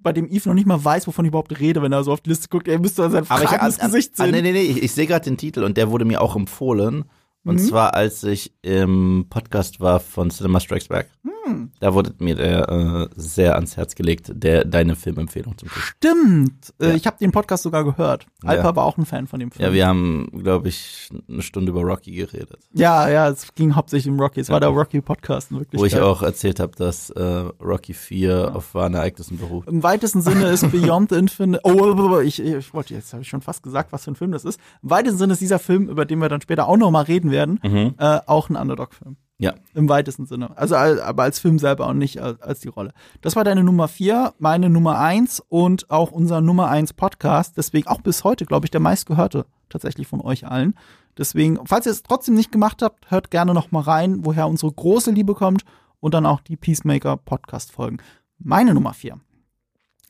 bei 0.02 0.14
dem 0.14 0.28
Yves 0.28 0.46
noch 0.46 0.54
nicht 0.54 0.68
mal 0.68 0.84
weiß, 0.84 1.08
wovon 1.08 1.26
ich 1.26 1.30
überhaupt 1.30 1.60
rede, 1.60 1.82
wenn 1.82 1.92
er 1.92 2.04
so 2.04 2.12
auf 2.14 2.22
die 2.22 2.30
Liste 2.30 2.48
guckt. 2.50 2.68
Er 2.68 2.80
müsste 2.80 3.10
sein 3.10 3.24
ich, 3.24 3.30
fragendes 3.30 3.80
Gesicht 3.80 4.14
ah, 4.18 4.24
sehen. 4.24 4.32
nee, 4.32 4.42
nee, 4.42 4.52
nee, 4.52 4.62
ich, 4.62 4.84
ich 4.84 4.92
sehe 4.92 5.08
gerade 5.08 5.26
den 5.26 5.38
Titel 5.38 5.64
und 5.64 5.78
der 5.78 5.90
wurde 5.92 6.06
mir 6.06 6.22
auch 6.22 6.36
empfohlen. 6.36 7.06
Und 7.46 7.56
Mhm. 7.56 7.60
zwar, 7.60 7.94
als 7.94 8.24
ich 8.24 8.54
im 8.62 9.26
Podcast 9.30 9.80
war 9.80 10.00
von 10.00 10.30
Cinema 10.30 10.60
Strikes 10.60 10.88
Back. 10.90 11.10
Hm. 11.24 11.72
Da 11.80 11.94
wurde 11.94 12.14
mir 12.20 12.36
der 12.36 12.70
äh, 12.70 13.08
sehr 13.16 13.56
ans 13.56 13.76
Herz 13.78 13.96
gelegt, 13.96 14.30
der 14.36 14.66
deine 14.66 14.96
Filmempfehlung 14.96 15.58
zum 15.58 15.70
Schluss. 15.70 15.84
Stimmt. 15.98 16.74
Äh, 16.80 16.90
Ja. 16.90 16.96
ich 16.96 17.08
habe 17.08 17.18
den 17.18 17.32
Podcast 17.32 17.64
sogar 17.64 17.84
gehört. 17.86 18.28
Ja. 18.44 18.50
Alpa 18.50 18.76
war 18.76 18.86
auch 18.86 18.98
ein 18.98 19.06
Fan 19.06 19.26
von 19.26 19.40
dem 19.40 19.50
Film. 19.52 19.66
Ja, 19.66 19.74
wir 19.74 19.88
haben, 19.88 20.30
glaube 20.44 20.68
ich, 20.68 21.10
eine 21.30 21.42
Stunde 21.42 21.72
über 21.72 21.82
Rocky 21.82 22.12
geredet. 22.12 22.60
Ja, 22.74 23.10
ja, 23.10 23.30
es 23.30 23.54
ging 23.56 23.74
hauptsächlich 23.74 24.12
um 24.12 24.20
Rocky. 24.20 24.42
Es 24.42 24.50
war 24.50 24.60
der 24.60 24.70
Rocky-Podcast, 24.70 25.52
wirklich. 25.52 25.80
Wo 25.82 25.86
ich 25.86 25.98
auch 26.00 26.22
erzählt 26.22 26.60
habe, 26.60 26.76
dass 26.76 27.10
äh, 27.12 27.24
Rocky 27.24 27.94
4 27.94 28.52
auf 28.54 28.74
wahren 28.76 28.94
Ereignissen 28.94 29.38
beruht. 29.38 29.66
Im 29.68 29.82
weitesten 29.82 30.22
Sinne 30.22 30.50
ist 30.50 30.70
Beyond 30.72 31.12
Infinite. 31.14 31.62
Oh, 31.64 31.72
oh, 31.74 31.96
oh, 31.98 32.10
oh, 32.16 32.20
ich, 32.20 32.40
ich 32.44 32.74
wollte 32.74 32.94
jetzt 32.94 33.14
habe 33.14 33.24
ich 33.24 33.30
schon 33.30 33.42
fast 33.42 33.64
gesagt, 33.64 33.92
was 33.92 34.04
für 34.04 34.12
ein 34.12 34.16
Film 34.16 34.32
das 34.34 34.46
ist. 34.46 34.60
Im 34.84 34.90
weitesten 34.90 35.18
Sinne 35.18 35.34
ist 35.34 35.42
dieser 35.42 35.60
Film, 35.60 35.88
über 35.90 36.06
den 36.06 36.20
wir 36.20 36.30
dann 36.30 36.42
später 36.42 36.68
auch 36.68 36.78
noch 36.78 36.92
mal 36.92 37.04
reden 37.04 37.32
werden, 37.32 37.39
Mhm. 37.48 37.96
äh, 37.98 38.20
auch 38.26 38.50
ein 38.50 38.56
Underdog-Film. 38.56 39.18
Ja. 39.42 39.54
Im 39.74 39.88
weitesten 39.88 40.26
Sinne. 40.26 40.58
Also 40.58 40.76
al- 40.76 41.00
aber 41.00 41.24
als 41.24 41.40
Film 41.40 41.60
selber 41.60 41.88
und 41.88 41.98
nicht 41.98 42.22
als, 42.22 42.42
als 42.42 42.60
die 42.60 42.68
Rolle. 42.68 42.92
Das 43.22 43.38
war 43.38 43.46
deine 43.46 43.64
Nummer 43.64 43.88
vier, 43.88 44.34
meine 44.38 44.70
Nummer 44.70 45.00
eins 45.00 45.42
und 45.48 45.90
auch 45.90 46.12
unser 46.12 46.42
Nummer 46.42 46.68
eins 46.68 46.92
Podcast. 46.92 47.56
Deswegen 47.56 47.88
auch 47.88 48.02
bis 48.02 48.26
heute, 48.26 48.46
glaube 48.46 48.66
ich, 48.66 48.72
der 48.72 48.82
meistgehörte 48.82 49.46
tatsächlich 49.70 50.08
von 50.08 50.20
euch 50.20 50.46
allen. 50.46 50.76
Deswegen, 51.18 51.58
falls 51.66 51.86
ihr 51.86 51.94
es 51.94 52.04
trotzdem 52.04 52.36
nicht 52.36 52.52
gemacht 52.52 52.82
habt, 52.82 53.10
hört 53.12 53.32
gerne 53.32 53.54
noch 53.54 53.72
mal 53.72 53.82
rein, 53.82 54.26
woher 54.26 54.48
unsere 54.48 54.74
große 54.74 55.12
Liebe 55.12 55.36
kommt 55.36 55.64
und 56.02 56.14
dann 56.14 56.26
auch 56.26 56.42
die 56.42 56.58
Peacemaker 56.58 57.16
Podcast 57.16 57.72
Folgen. 57.72 57.98
Meine 58.40 58.74
Nummer 58.74 58.94
vier. 58.94 59.20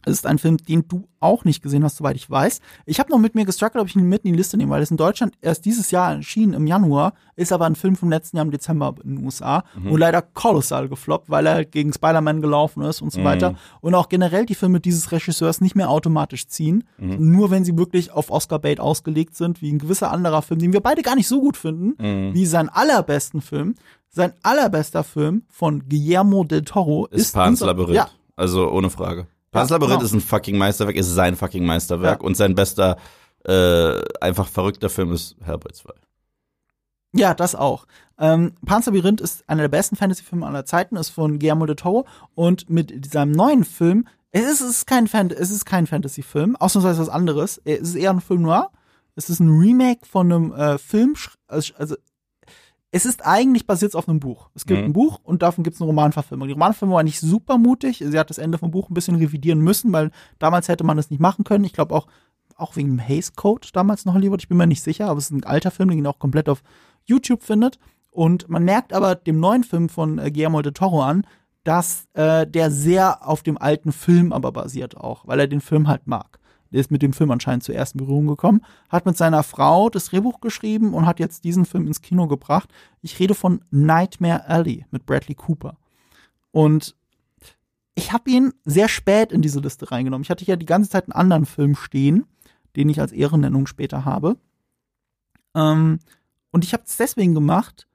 Ist 0.10 0.26
ein 0.26 0.38
Film, 0.39 0.58
den 0.58 0.88
du 0.88 1.08
auch 1.19 1.43
nicht 1.45 1.62
gesehen 1.62 1.84
hast, 1.84 1.98
soweit 1.98 2.15
ich 2.15 2.30
weiß. 2.30 2.62
Ich 2.86 3.00
habe 3.00 3.12
noch 3.12 3.19
mit 3.19 3.36
mir 3.36 3.45
gestruggelt, 3.45 3.82
ob 3.82 3.88
ich 3.89 3.95
ihn 3.95 4.08
mit 4.08 4.24
in 4.24 4.32
die 4.34 4.38
Liste 4.38 4.56
nehme, 4.58 4.72
weil 4.72 4.82
es 4.82 4.89
in 4.91 4.98
Deutschland 4.98 5.34
erst 5.41 5.65
dieses 5.65 5.91
Jahr 5.91 6.15
erschien 6.15 6.54
im 6.54 6.65
Januar, 6.65 7.13
ist 7.36 7.52
aber 7.52 7.65
ein 7.65 7.76
Film 7.76 7.95
vom 7.95 8.10
letzten 8.10 8.38
Jahr 8.38 8.45
im 8.45 8.52
Dezember 8.52 8.95
in 9.04 9.17
den 9.17 9.26
USA 9.26 9.63
und 9.91 10.00
leider 10.00 10.22
kolossal 10.22 10.88
gefloppt, 10.89 11.30
weil 11.30 11.45
er 11.45 11.65
gegen 11.65 11.91
Spider-Man 11.93 12.41
gelaufen 12.41 12.84
ist 12.84 13.02
und 13.02 13.12
so 13.12 13.19
weiter. 13.24 13.56
Und 13.82 13.95
auch 13.95 14.08
generell 14.10 14.45
die 14.45 14.56
Filme 14.56 14.80
dieses 14.80 15.12
Regisseurs 15.12 15.60
nicht 15.62 15.76
mehr 15.76 15.89
automatisch 15.89 16.48
ziehen, 16.48 16.84
nur 16.98 17.52
wenn 17.52 17.65
sie 17.65 17.78
wirklich 17.78 18.12
auf 18.12 18.32
Oscar-Bait 18.32 18.80
ausgelegt 18.80 19.36
sind, 19.36 19.62
wie 19.62 19.72
ein 19.72 19.80
gewisser 19.80 20.12
anderer 20.12 20.41
Film, 20.41 20.60
den 20.62 20.74
wir 20.74 20.82
beide 20.82 21.02
gar 21.02 21.15
nicht 21.15 21.28
so 21.28 21.41
gut 21.41 21.58
finden, 21.58 22.34
wie 22.34 22.45
seinen 22.45 22.69
allerbesten 22.69 23.41
Film. 23.41 23.76
Sein 24.12 24.34
allerbester 24.41 25.04
Film 25.04 25.43
von 25.50 25.88
Guillermo 25.88 26.43
del 26.43 26.63
Toro 26.63 27.06
Ist, 27.08 27.22
ist, 27.22 27.34
Pan's 27.34 27.60
Labyrinth. 27.60 27.95
Ja, 27.95 28.08
Also 28.36 28.72
ohne 28.72 28.89
Frage. 28.89 29.28
Pan's 29.52 29.70
Labyrinth 29.70 30.00
genau. 30.00 30.06
ist 30.06 30.14
ein 30.14 30.22
fucking 30.22 30.58
Meisterwerk, 30.58 30.96
ist 30.96 31.14
sein 31.14 31.36
fucking 31.36 31.66
Meisterwerk 31.66 32.22
Ja. 32.22 32.26
und 32.26 32.36
sein 32.38 32.56
bester, 32.56 32.98
äh, 33.46 34.02
einfach 34.22 34.48
verrückter 34.48 34.90
Film 34.90 35.12
ist 35.14 35.36
Hellboy 35.44 35.72
2. 35.74 35.92
Ja, 37.14 37.34
das 37.34 37.56
auch. 37.56 37.86
Ähm, 38.20 38.54
Pan's 38.66 38.86
Labyrinth 38.86 39.22
ist 39.22 39.48
einer 39.50 39.64
der 39.64 39.70
besten 39.70 39.96
Fantasy-Filme 39.96 40.46
aller 40.46 40.66
Zeiten, 40.66 40.96
ist 40.96 41.10
von 41.10 41.40
Guillermo 41.40 41.66
del 41.66 41.76
Toro 41.76 42.06
und 42.36 42.70
mit 42.70 43.12
seinem 43.12 43.32
neuen 43.32 43.64
Film, 43.64 44.08
es 44.32 44.44
ist, 44.44 44.62
es 44.62 44.70
ist 44.70 44.88
kein 44.88 45.08
Fan, 45.08 45.32
es 45.32 45.50
ist 45.50 45.66
kein 45.66 45.88
Fantasy-Film, 45.88 46.56
ausnahmsweise 46.56 47.02
was 47.02 47.10
anderes. 47.10 47.60
Es 47.66 47.80
ist 47.82 47.96
eher 47.96 48.12
ein 48.12 48.22
Film 48.22 48.44
noir. 48.44 48.70
Es 49.16 49.28
ist 49.30 49.40
ein 49.40 49.50
Remake 49.50 50.06
von 50.06 50.32
einem 50.32 50.54
äh, 50.54 50.78
Film, 50.78 51.16
also, 51.48 51.74
also 51.78 51.96
es 52.91 53.06
ist 53.06 53.25
eigentlich 53.25 53.67
basiert 53.67 53.95
auf 53.95 54.10
einem 54.10 54.19
Buch. 54.19 54.49
Es 54.56 54.65
gibt 54.65 54.80
Mhm. 54.80 54.86
ein 54.88 54.93
Buch 54.93 55.19
und 55.23 55.41
davon 55.43 55.63
gibt 55.63 55.75
es 55.75 55.82
eine 55.82 55.88
Romanverfilmung. 55.88 56.47
Die 56.47 56.54
Romanverfilmung 56.54 56.95
war 56.95 57.04
nicht 57.04 57.19
super 57.19 57.58
mutig. 57.58 58.04
Sie 58.06 58.17
hat 58.19 58.30
das 58.30 58.38
Ende 58.39 58.58
vom 58.58 58.71
Buch 58.71 58.89
ein 58.89 58.93
bisschen 58.95 59.15
revidieren 59.15 59.60
müssen, 59.60 59.93
weil 59.93 60.12
damals 60.39 60.67
hätte 60.67 60.84
man 60.84 60.97
das 60.97 61.10
nicht 61.12 61.19
machen 61.19 61.43
können. 61.43 61.63
Ich 61.65 61.73
glaube 61.73 61.93
auch 61.95 62.08
auch 62.56 62.75
wegen 62.75 62.89
dem 62.97 62.99
Haze 63.08 63.32
Code 63.36 63.69
damals 63.71 64.04
in 64.06 64.13
Hollywood. 64.13 64.41
Ich 64.41 64.49
bin 64.49 64.58
mir 64.58 64.67
nicht 64.67 64.84
sicher, 64.84 65.08
aber 65.08 65.17
es 65.19 65.25
ist 65.25 65.32
ein 65.32 65.45
alter 65.45 65.71
Film, 65.71 65.89
den 65.89 66.04
ihr 66.04 66.10
auch 66.10 66.19
komplett 66.19 66.49
auf 66.49 66.62
YouTube 67.06 67.41
findet. 67.43 67.80
Und 68.12 68.49
man 68.49 68.65
merkt 68.65 68.91
aber 68.91 69.15
dem 69.15 69.39
neuen 69.39 69.63
Film 69.63 69.88
von 69.88 70.17
äh, 70.19 70.30
Guillermo 70.32 70.62
del 70.62 70.73
Toro 70.73 71.02
an, 71.02 71.25
dass 71.63 72.08
äh, 72.15 72.45
der 72.47 72.69
sehr 72.71 73.25
auf 73.25 73.43
dem 73.43 73.58
alten 73.58 73.91
Film 73.93 74.34
aber 74.34 74.52
basiert 74.52 74.97
auch, 74.97 75.25
weil 75.28 75.39
er 75.39 75.47
den 75.47 75.62
Film 75.62 75.88
halt 75.88 76.06
mag. 76.08 76.38
Der 76.71 76.79
ist 76.79 76.91
mit 76.91 77.01
dem 77.01 77.13
Film 77.13 77.32
anscheinend 77.32 77.63
zur 77.63 77.75
ersten 77.75 77.97
Berührung 77.97 78.27
gekommen, 78.27 78.62
hat 78.89 79.05
mit 79.05 79.17
seiner 79.17 79.43
Frau 79.43 79.89
das 79.89 80.05
Drehbuch 80.05 80.39
geschrieben 80.39 80.93
und 80.93 81.05
hat 81.05 81.19
jetzt 81.19 81.43
diesen 81.43 81.65
Film 81.65 81.88
ins 81.88 82.01
Kino 82.01 82.27
gebracht. 82.27 82.69
Ich 83.01 83.19
rede 83.19 83.34
von 83.34 83.62
Nightmare 83.71 84.47
Alley 84.47 84.86
mit 84.91 85.05
Bradley 85.05 85.36
Cooper. 85.36 85.77
Und 86.51 86.95
ich 87.95 88.13
habe 88.13 88.29
ihn 88.29 88.53
sehr 88.63 88.88
spät 88.88 89.32
in 89.32 89.41
diese 89.41 89.60
Liste 89.60 89.91
reingenommen. 89.91 90.23
Ich 90.23 90.29
hatte 90.29 90.45
ja 90.45 90.55
die 90.55 90.65
ganze 90.65 90.89
Zeit 90.89 91.05
einen 91.05 91.19
anderen 91.19 91.45
Film 91.45 91.75
stehen, 91.75 92.25
den 92.75 92.89
ich 92.89 93.01
als 93.01 93.12
Ehrennennung 93.12 93.67
später 93.67 94.05
habe. 94.05 94.38
Ähm, 95.55 95.99
und 96.51 96.63
ich 96.63 96.73
habe 96.73 96.84
es 96.86 96.97
deswegen 96.97 97.34
gemacht, 97.34 97.88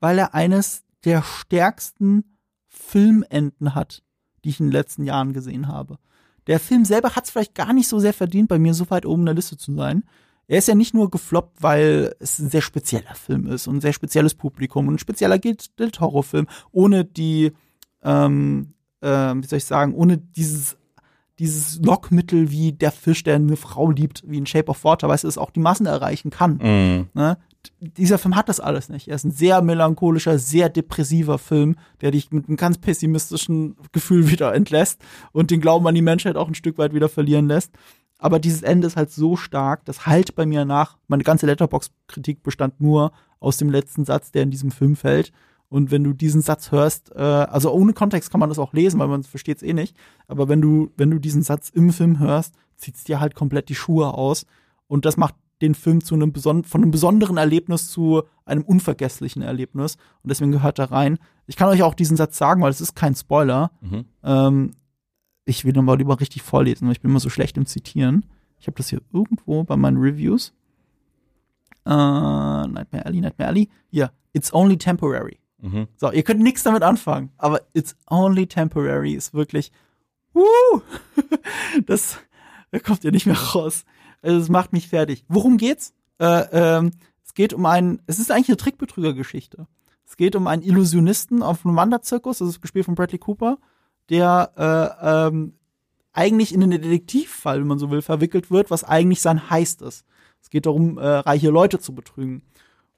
weil 0.00 0.18
er 0.18 0.34
eines 0.34 0.84
der 1.04 1.22
stärksten 1.22 2.36
Filmenden 2.66 3.74
hat, 3.74 4.02
die 4.44 4.50
ich 4.50 4.60
in 4.60 4.66
den 4.66 4.72
letzten 4.72 5.04
Jahren 5.04 5.32
gesehen 5.32 5.68
habe. 5.68 5.98
Der 6.48 6.58
Film 6.58 6.84
selber 6.84 7.14
hat 7.14 7.24
es 7.24 7.30
vielleicht 7.30 7.54
gar 7.54 7.72
nicht 7.72 7.86
so 7.86 8.00
sehr 8.00 8.12
verdient, 8.12 8.48
bei 8.48 8.58
mir 8.58 8.74
so 8.74 8.90
weit 8.90 9.06
oben 9.06 9.22
in 9.22 9.26
der 9.26 9.34
Liste 9.36 9.56
zu 9.56 9.74
sein. 9.76 10.02
Er 10.48 10.58
ist 10.58 10.66
ja 10.66 10.74
nicht 10.74 10.94
nur 10.94 11.10
gefloppt, 11.10 11.62
weil 11.62 12.14
es 12.18 12.38
ein 12.38 12.48
sehr 12.48 12.62
spezieller 12.62 13.14
Film 13.14 13.46
ist 13.46 13.68
und 13.68 13.76
ein 13.76 13.80
sehr 13.82 13.92
spezielles 13.92 14.34
Publikum 14.34 14.88
und 14.88 14.94
ein 14.94 14.98
spezieller 14.98 15.38
Del 15.38 15.56
Toro-Film, 15.92 16.46
ohne 16.72 17.04
die 17.04 17.52
ähm, 18.02 18.72
äh, 19.00 19.34
wie 19.34 19.46
soll 19.46 19.58
ich 19.58 19.64
sagen, 19.64 19.94
ohne 19.94 20.18
dieses 20.18 20.76
dieses 21.38 21.80
Lockmittel 21.80 22.50
wie 22.50 22.72
der 22.72 22.90
Fisch, 22.90 23.22
der 23.22 23.36
eine 23.36 23.56
Frau 23.56 23.92
liebt, 23.92 24.24
wie 24.26 24.38
in 24.38 24.46
Shape 24.46 24.70
of 24.70 24.82
Water, 24.82 25.08
weißt 25.08 25.22
du, 25.22 25.28
es 25.28 25.38
auch 25.38 25.50
die 25.50 25.60
Massen 25.60 25.86
erreichen 25.86 26.30
kann. 26.30 26.58
Mhm. 26.60 27.06
Ne? 27.14 27.38
Dieser 27.80 28.18
Film 28.18 28.36
hat 28.36 28.48
das 28.48 28.60
alles 28.60 28.88
nicht. 28.88 29.08
Er 29.08 29.16
ist 29.16 29.24
ein 29.24 29.30
sehr 29.30 29.62
melancholischer, 29.62 30.38
sehr 30.38 30.68
depressiver 30.68 31.38
Film, 31.38 31.76
der 32.00 32.10
dich 32.12 32.30
mit 32.30 32.48
einem 32.48 32.56
ganz 32.56 32.78
pessimistischen 32.78 33.76
Gefühl 33.92 34.30
wieder 34.30 34.54
entlässt 34.54 35.00
und 35.32 35.50
den 35.50 35.60
Glauben 35.60 35.86
an 35.86 35.94
die 35.94 36.02
Menschheit 36.02 36.36
auch 36.36 36.48
ein 36.48 36.54
Stück 36.54 36.78
weit 36.78 36.94
wieder 36.94 37.08
verlieren 37.08 37.48
lässt. 37.48 37.72
Aber 38.18 38.40
dieses 38.40 38.62
Ende 38.62 38.86
ist 38.86 38.96
halt 38.96 39.10
so 39.10 39.36
stark, 39.36 39.84
das 39.84 40.06
halt 40.06 40.34
bei 40.34 40.44
mir 40.44 40.64
nach. 40.64 40.96
Meine 41.06 41.22
ganze 41.22 41.46
Letterbox-Kritik 41.46 42.42
bestand 42.42 42.80
nur 42.80 43.12
aus 43.38 43.58
dem 43.58 43.70
letzten 43.70 44.04
Satz, 44.04 44.32
der 44.32 44.42
in 44.42 44.50
diesem 44.50 44.72
Film 44.72 44.96
fällt. 44.96 45.32
Und 45.68 45.90
wenn 45.90 46.02
du 46.02 46.12
diesen 46.12 46.40
Satz 46.40 46.72
hörst, 46.72 47.12
äh, 47.14 47.20
also 47.20 47.72
ohne 47.72 47.92
Kontext 47.92 48.30
kann 48.30 48.40
man 48.40 48.48
das 48.48 48.58
auch 48.58 48.72
lesen, 48.72 48.98
weil 48.98 49.08
man 49.08 49.22
versteht 49.22 49.58
es 49.58 49.62
eh 49.62 49.72
nicht. 49.72 49.96
Aber 50.26 50.48
wenn 50.48 50.60
du, 50.60 50.90
wenn 50.96 51.10
du 51.10 51.18
diesen 51.18 51.42
Satz 51.42 51.68
im 51.68 51.92
Film 51.92 52.18
hörst, 52.18 52.54
zieht's 52.76 53.04
dir 53.04 53.20
halt 53.20 53.34
komplett 53.34 53.68
die 53.68 53.74
Schuhe 53.74 54.14
aus. 54.14 54.46
Und 54.88 55.04
das 55.04 55.16
macht 55.16 55.34
den 55.62 55.74
Film 55.74 56.02
zu 56.02 56.14
einem 56.14 56.34
von 56.34 56.64
einem 56.74 56.90
besonderen 56.90 57.36
Erlebnis 57.36 57.90
zu 57.90 58.22
einem 58.44 58.62
unvergesslichen 58.62 59.42
Erlebnis. 59.42 59.96
Und 60.22 60.30
deswegen 60.30 60.52
gehört 60.52 60.78
da 60.78 60.84
rein. 60.84 61.18
Ich 61.46 61.56
kann 61.56 61.68
euch 61.68 61.82
auch 61.82 61.94
diesen 61.94 62.16
Satz 62.16 62.38
sagen, 62.38 62.62
weil 62.62 62.70
es 62.70 62.80
ist 62.80 62.94
kein 62.94 63.14
Spoiler. 63.14 63.72
Mhm. 63.80 64.04
Ähm, 64.22 64.74
ich 65.44 65.64
will 65.64 65.80
mal 65.82 65.96
lieber 65.96 66.20
richtig 66.20 66.42
vorlesen, 66.42 66.86
weil 66.86 66.92
ich 66.92 67.00
bin 67.00 67.10
immer 67.10 67.20
so 67.20 67.30
schlecht 67.30 67.56
im 67.56 67.66
Zitieren. 67.66 68.26
Ich 68.60 68.66
habe 68.66 68.76
das 68.76 68.88
hier 68.90 69.00
irgendwo 69.12 69.64
bei 69.64 69.76
meinen 69.76 69.96
Reviews. 69.96 70.52
Äh, 71.86 71.90
Nightmare 71.90 73.06
Alley, 73.06 73.20
Nightmare 73.20 73.48
Alley. 73.48 73.68
Hier, 73.90 74.12
it's 74.32 74.52
only 74.52 74.76
temporary. 74.76 75.38
Mhm. 75.60 75.88
So, 75.96 76.12
ihr 76.12 76.22
könnt 76.22 76.40
nichts 76.40 76.62
damit 76.62 76.82
anfangen, 76.82 77.30
aber 77.36 77.62
it's 77.72 77.96
only 78.08 78.46
temporary 78.46 79.14
ist 79.14 79.34
wirklich, 79.34 79.72
wuh, 80.32 80.82
das, 81.86 82.18
da 82.70 82.78
kommt 82.78 83.04
ihr 83.04 83.10
nicht 83.10 83.26
mehr 83.26 83.38
raus. 83.38 83.84
Also, 84.22 84.38
es 84.38 84.48
macht 84.48 84.72
mich 84.72 84.88
fertig. 84.88 85.24
Worum 85.28 85.56
geht's? 85.56 85.94
Äh, 86.18 86.46
ähm, 86.52 86.90
es 87.24 87.34
geht 87.34 87.52
um 87.52 87.66
einen, 87.66 88.02
es 88.06 88.18
ist 88.18 88.30
eigentlich 88.30 88.48
eine 88.48 88.56
Trickbetrügergeschichte. 88.56 89.66
Es 90.06 90.16
geht 90.16 90.34
um 90.34 90.46
einen 90.46 90.62
Illusionisten 90.62 91.42
auf 91.42 91.64
einem 91.64 91.76
Wanderzirkus, 91.76 92.38
das 92.38 92.48
ist 92.48 92.62
gespielt 92.62 92.86
von 92.86 92.94
Bradley 92.94 93.18
Cooper, 93.18 93.58
der 94.08 94.52
äh, 94.56 95.28
ähm, 95.28 95.52
eigentlich 96.12 96.54
in 96.54 96.62
einen 96.62 96.82
Detektivfall, 96.82 97.60
wenn 97.60 97.66
man 97.66 97.78
so 97.78 97.90
will, 97.90 98.02
verwickelt 98.02 98.50
wird, 98.50 98.70
was 98.70 98.84
eigentlich 98.84 99.20
sein 99.20 99.50
Heist 99.50 99.82
ist. 99.82 100.04
Es 100.40 100.50
geht 100.50 100.66
darum, 100.66 100.98
äh, 100.98 101.06
reiche 101.06 101.50
Leute 101.50 101.78
zu 101.78 101.94
betrügen. 101.94 102.42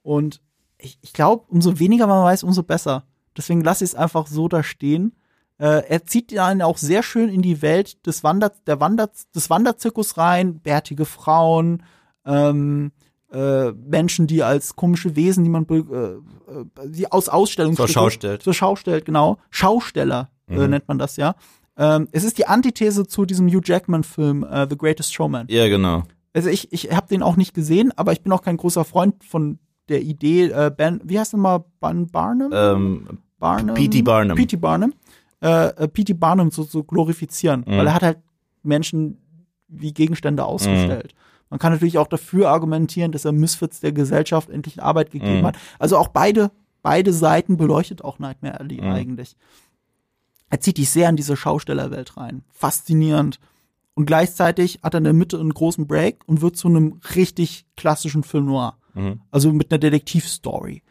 Und 0.03 0.41
ich, 0.79 0.99
ich 1.03 1.13
glaube, 1.13 1.45
umso 1.49 1.79
weniger 1.79 2.07
man 2.07 2.25
weiß, 2.25 2.45
umso 2.45 2.63
besser. 2.63 3.05
Deswegen 3.37 3.63
lasse 3.63 3.85
ich 3.85 3.91
es 3.91 3.95
einfach 3.97 4.27
so 4.27 4.49
da 4.49 4.63
stehen. 4.63 5.13
Äh, 5.61 5.83
er 5.89 6.05
zieht 6.07 6.37
einen 6.39 6.63
auch 6.63 6.79
sehr 6.79 7.03
schön 7.03 7.29
in 7.29 7.43
die 7.43 7.61
Welt 7.61 8.07
des, 8.07 8.25
Wander 8.25 8.51
der 8.67 8.81
Wander 8.81 9.11
des 9.35 9.51
Wanderzirkus 9.51 10.17
rein, 10.17 10.61
bärtige 10.61 11.05
Frauen, 11.05 11.83
ähm, 12.25 12.93
äh, 13.31 13.71
Menschen, 13.73 14.27
die 14.27 14.43
als 14.43 14.75
komische 14.75 15.17
Wesen, 15.17 15.45
die 15.45 15.51
man 15.51 15.67
äh, 15.69 15.77
äh, 15.77 16.17
die 16.87 17.13
aus 17.13 17.29
Ausstellungen 17.29 17.77
Zur 17.77 17.89
Schau 17.89 18.11
stellt. 18.11 18.43
zur 18.43 18.55
Schau 18.55 18.75
stellt, 18.75 19.05
genau. 19.05 19.37
Schausteller 19.51 20.31
äh, 20.49 20.55
Mhm. 20.59 20.71
nennt 20.71 20.89
man 20.89 20.99
das 20.99 21.17
ja. 21.17 21.35
Ähm, 21.77 22.09
es 22.11 22.25
ist 22.25 22.39
die 22.39 22.47
Antithese 22.47 23.07
zu 23.07 23.25
diesem 23.27 23.47
Hugh 23.49 23.61
Jackman-Film 23.65 24.43
äh, 24.45 24.67
The 24.69 24.77
Greatest 24.77 25.15
Showman. 25.15 25.47
Ja, 25.49 25.69
genau. 25.69 26.05
Also 26.33 26.49
ich, 26.49 26.73
ich 26.73 26.91
habe 26.93 27.07
den 27.09 27.23
auch 27.23 27.37
nicht 27.37 27.55
gesehen, 27.55 27.93
aber 27.97 28.13
ich 28.13 28.23
bin 28.23 28.33
auch 28.33 28.43
kein 28.43 28.57
großer 28.57 28.85
Freund 28.85 29.23
von 29.25 29.59
der 29.89 30.03
Idee, 30.03 30.47
äh, 30.47 30.71
Ben, 30.75 31.01
wie 31.05 31.19
heißt 31.19 31.33
nochmal, 31.35 31.65
Ben 31.81 32.07
Barnum? 32.09 32.51
Ähm, 32.53 33.19
Barnum? 33.39 33.75
P.T. 33.75 34.03
Barnum. 34.03 34.37
P.T. 34.37 34.57
Barnum. 34.57 34.93
Äh, 35.43 35.69
äh, 35.69 35.89
P.T. 35.89 36.13
Barnum 36.15 36.51
so, 36.51 36.63
so 36.65 36.83
glorifizieren, 36.85 37.61
Mhm. 37.67 37.79
weil 37.79 37.87
er 37.87 37.95
hat 37.95 38.03
halt 38.03 38.19
Menschen 38.63 39.19
wie 39.69 39.93
Gegenstände 39.95 40.45
ausgestellt. 40.45 41.15
Man 41.49 41.59
kann 41.59 41.73
natürlich 41.73 41.99
auch 41.99 42.07
dafür 42.07 42.51
argumentieren, 42.51 43.11
dass 43.13 43.25
er 43.25 43.33
Misfits 43.33 43.81
der 43.81 43.93
Gesellschaft 43.93 44.51
endlich 44.51 44.83
Arbeit 44.83 45.11
gegeben 45.11 45.41
Mhm. 45.41 45.47
hat. 45.47 45.57
Also 45.79 45.97
auch 45.97 46.09
beide, 46.09 46.51
beide 46.83 47.13
Seiten 47.13 47.57
beleuchtet 47.57 48.05
auch 48.05 48.19
Nightmare 48.19 48.61
Alley 48.61 48.81
Mhm. 48.81 48.89
eigentlich. 48.93 49.37
Er 50.51 50.61
zieht 50.61 50.79
dich 50.79 50.91
sehr 50.91 51.09
in 51.09 51.17
diese 51.17 51.37
Schaustellerwelt 51.37 52.17
rein. 52.17 52.43
Faszinierend. 52.51 53.39
Und 53.95 54.07
gleichzeitig 54.07 54.81
hat 54.83 54.95
er 54.95 54.99
in 54.99 55.05
der 55.05 55.13
Mitte 55.13 55.39
einen 55.39 55.55
großen 55.55 55.87
Break 55.87 56.19
und 56.27 56.41
wird 56.43 56.57
zu 56.57 56.69
einem 56.69 57.01
richtig 57.15 57.67
klassischen 57.77 58.23
Film 58.25 58.47
noir. 58.47 58.77
Mhm. 58.95 59.21
Also 59.31 59.53
mit 59.53 59.71
einer 59.73 59.79
Detektivstory. 59.79 60.83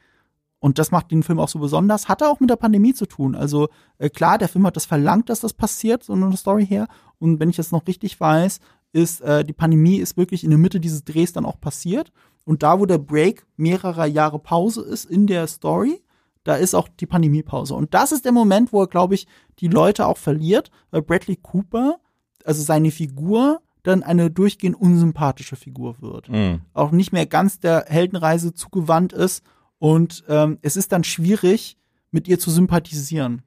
Und 0.60 0.78
das 0.78 0.92
macht 0.92 1.12
den 1.12 1.24
Film 1.24 1.40
auch 1.40 1.48
so 1.48 1.60
besonders. 1.60 2.10
Hat 2.10 2.22
er 2.22 2.30
auch 2.30 2.40
mit 2.42 2.50
der 2.50 2.58
Pandemie 2.58 2.94
zu 2.94 3.06
tun. 3.06 3.36
Also 3.36 3.70
äh, 3.98 4.10
klar, 4.10 4.38
der 4.38 4.50
Film 4.50 4.66
hat 4.68 4.76
das 4.76 4.86
verlangt, 4.86 5.30
dass 5.30 5.40
das 5.40 5.54
passiert, 5.54 6.04
so 6.04 6.14
eine 6.14 6.36
Story 6.36 6.66
her. 6.66 6.88
Und 7.18 7.40
wenn 7.40 7.50
ich 7.50 7.56
das 7.56 7.72
noch 7.72 7.88
richtig 7.88 8.20
weiß, 8.20 8.60
ist 8.92 9.22
äh, 9.22 9.46
die 9.46 9.54
Pandemie 9.54 9.98
ist 9.98 10.18
wirklich 10.18 10.44
in 10.44 10.50
der 10.50 10.60
Mitte 10.60 10.80
dieses 10.80 11.04
Drehs 11.06 11.32
dann 11.32 11.46
auch 11.46 11.60
passiert. 11.62 12.12
Und 12.46 12.64
da, 12.64 12.80
wo 12.80 12.86
der 12.86 12.98
Break 12.98 13.46
mehrerer 13.58 14.06
Jahre 14.06 14.40
Pause 14.40 14.82
ist 14.82 15.06
in 15.06 15.28
der 15.28 15.48
Story, 15.48 16.02
da 16.44 16.56
ist 16.56 16.74
auch 16.74 16.88
die 16.88 17.06
Pandemiepause. 17.06 17.76
Und 17.76 17.94
das 17.94 18.12
ist 18.12 18.26
der 18.26 18.32
Moment, 18.32 18.74
wo 18.74 18.82
er, 18.82 18.88
glaube 18.88 19.16
ich, 19.16 19.28
die 19.60 19.68
Leute 19.68 20.08
auch 20.08 20.18
verliert, 20.18 20.72
weil 20.90 21.02
Bradley 21.04 21.36
Cooper, 21.36 22.00
also 22.44 22.64
seine 22.64 22.92
Figur, 22.92 23.62
dann 23.84 24.04
eine 24.04 24.30
durchgehend 24.32 24.76
unsympathische 24.80 25.56
Figur 25.56 26.02
wird 26.02 26.28
Mhm. 26.30 26.62
auch 26.74 26.92
nicht 26.92 27.14
mehr 27.14 27.26
ganz 27.26 27.60
der 27.60 27.86
Heldenreise 27.88 28.54
zugewandt 28.54 29.14
ist. 29.14 29.44
Und 29.80 30.24
ähm, 30.28 30.60
es 30.62 30.76
ist 30.76 30.92
dann 30.92 31.04
schwierig, 31.04 31.78
mit 32.12 32.28
ihr 32.28 32.40
zu 32.40 32.52
sympathisieren. 32.52 33.42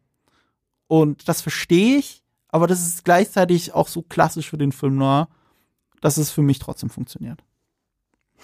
Und 0.87 1.29
das 1.29 1.41
verstehe 1.43 1.99
ich, 1.99 2.23
aber 2.49 2.67
das 2.67 2.87
ist 2.87 3.05
gleichzeitig 3.05 3.73
auch 3.75 3.89
so 3.89 4.03
klassisch 4.03 4.51
für 4.51 4.59
den 4.59 4.73
Film 4.73 4.97
Noir, 4.97 5.29
dass 6.01 6.17
es 6.17 6.31
für 6.31 6.43
mich 6.43 6.59
trotzdem 6.59 6.91
funktioniert. 6.91 7.43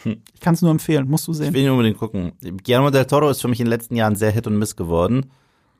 Hm. 0.02 0.22
Ich 0.32 0.40
kann 0.40 0.54
es 0.54 0.62
nur 0.62 0.70
empfehlen, 0.70 1.08
musst 1.08 1.26
du 1.26 1.32
Ich 1.32 1.38
sehen. 1.38 1.52
will 1.54 1.62
ihn 1.64 1.70
unbedingt 1.70 1.98
gucken. 1.98 2.32
Guillermo 2.40 2.90
del 2.90 3.04
Toro 3.06 3.28
ist 3.30 3.40
für 3.40 3.48
mich 3.48 3.60
in 3.60 3.66
den 3.66 3.70
letzten 3.72 3.96
Jahren 3.96 4.16
sehr 4.16 4.30
Hit 4.30 4.46
und 4.46 4.58
Miss 4.58 4.76
geworden. 4.76 5.30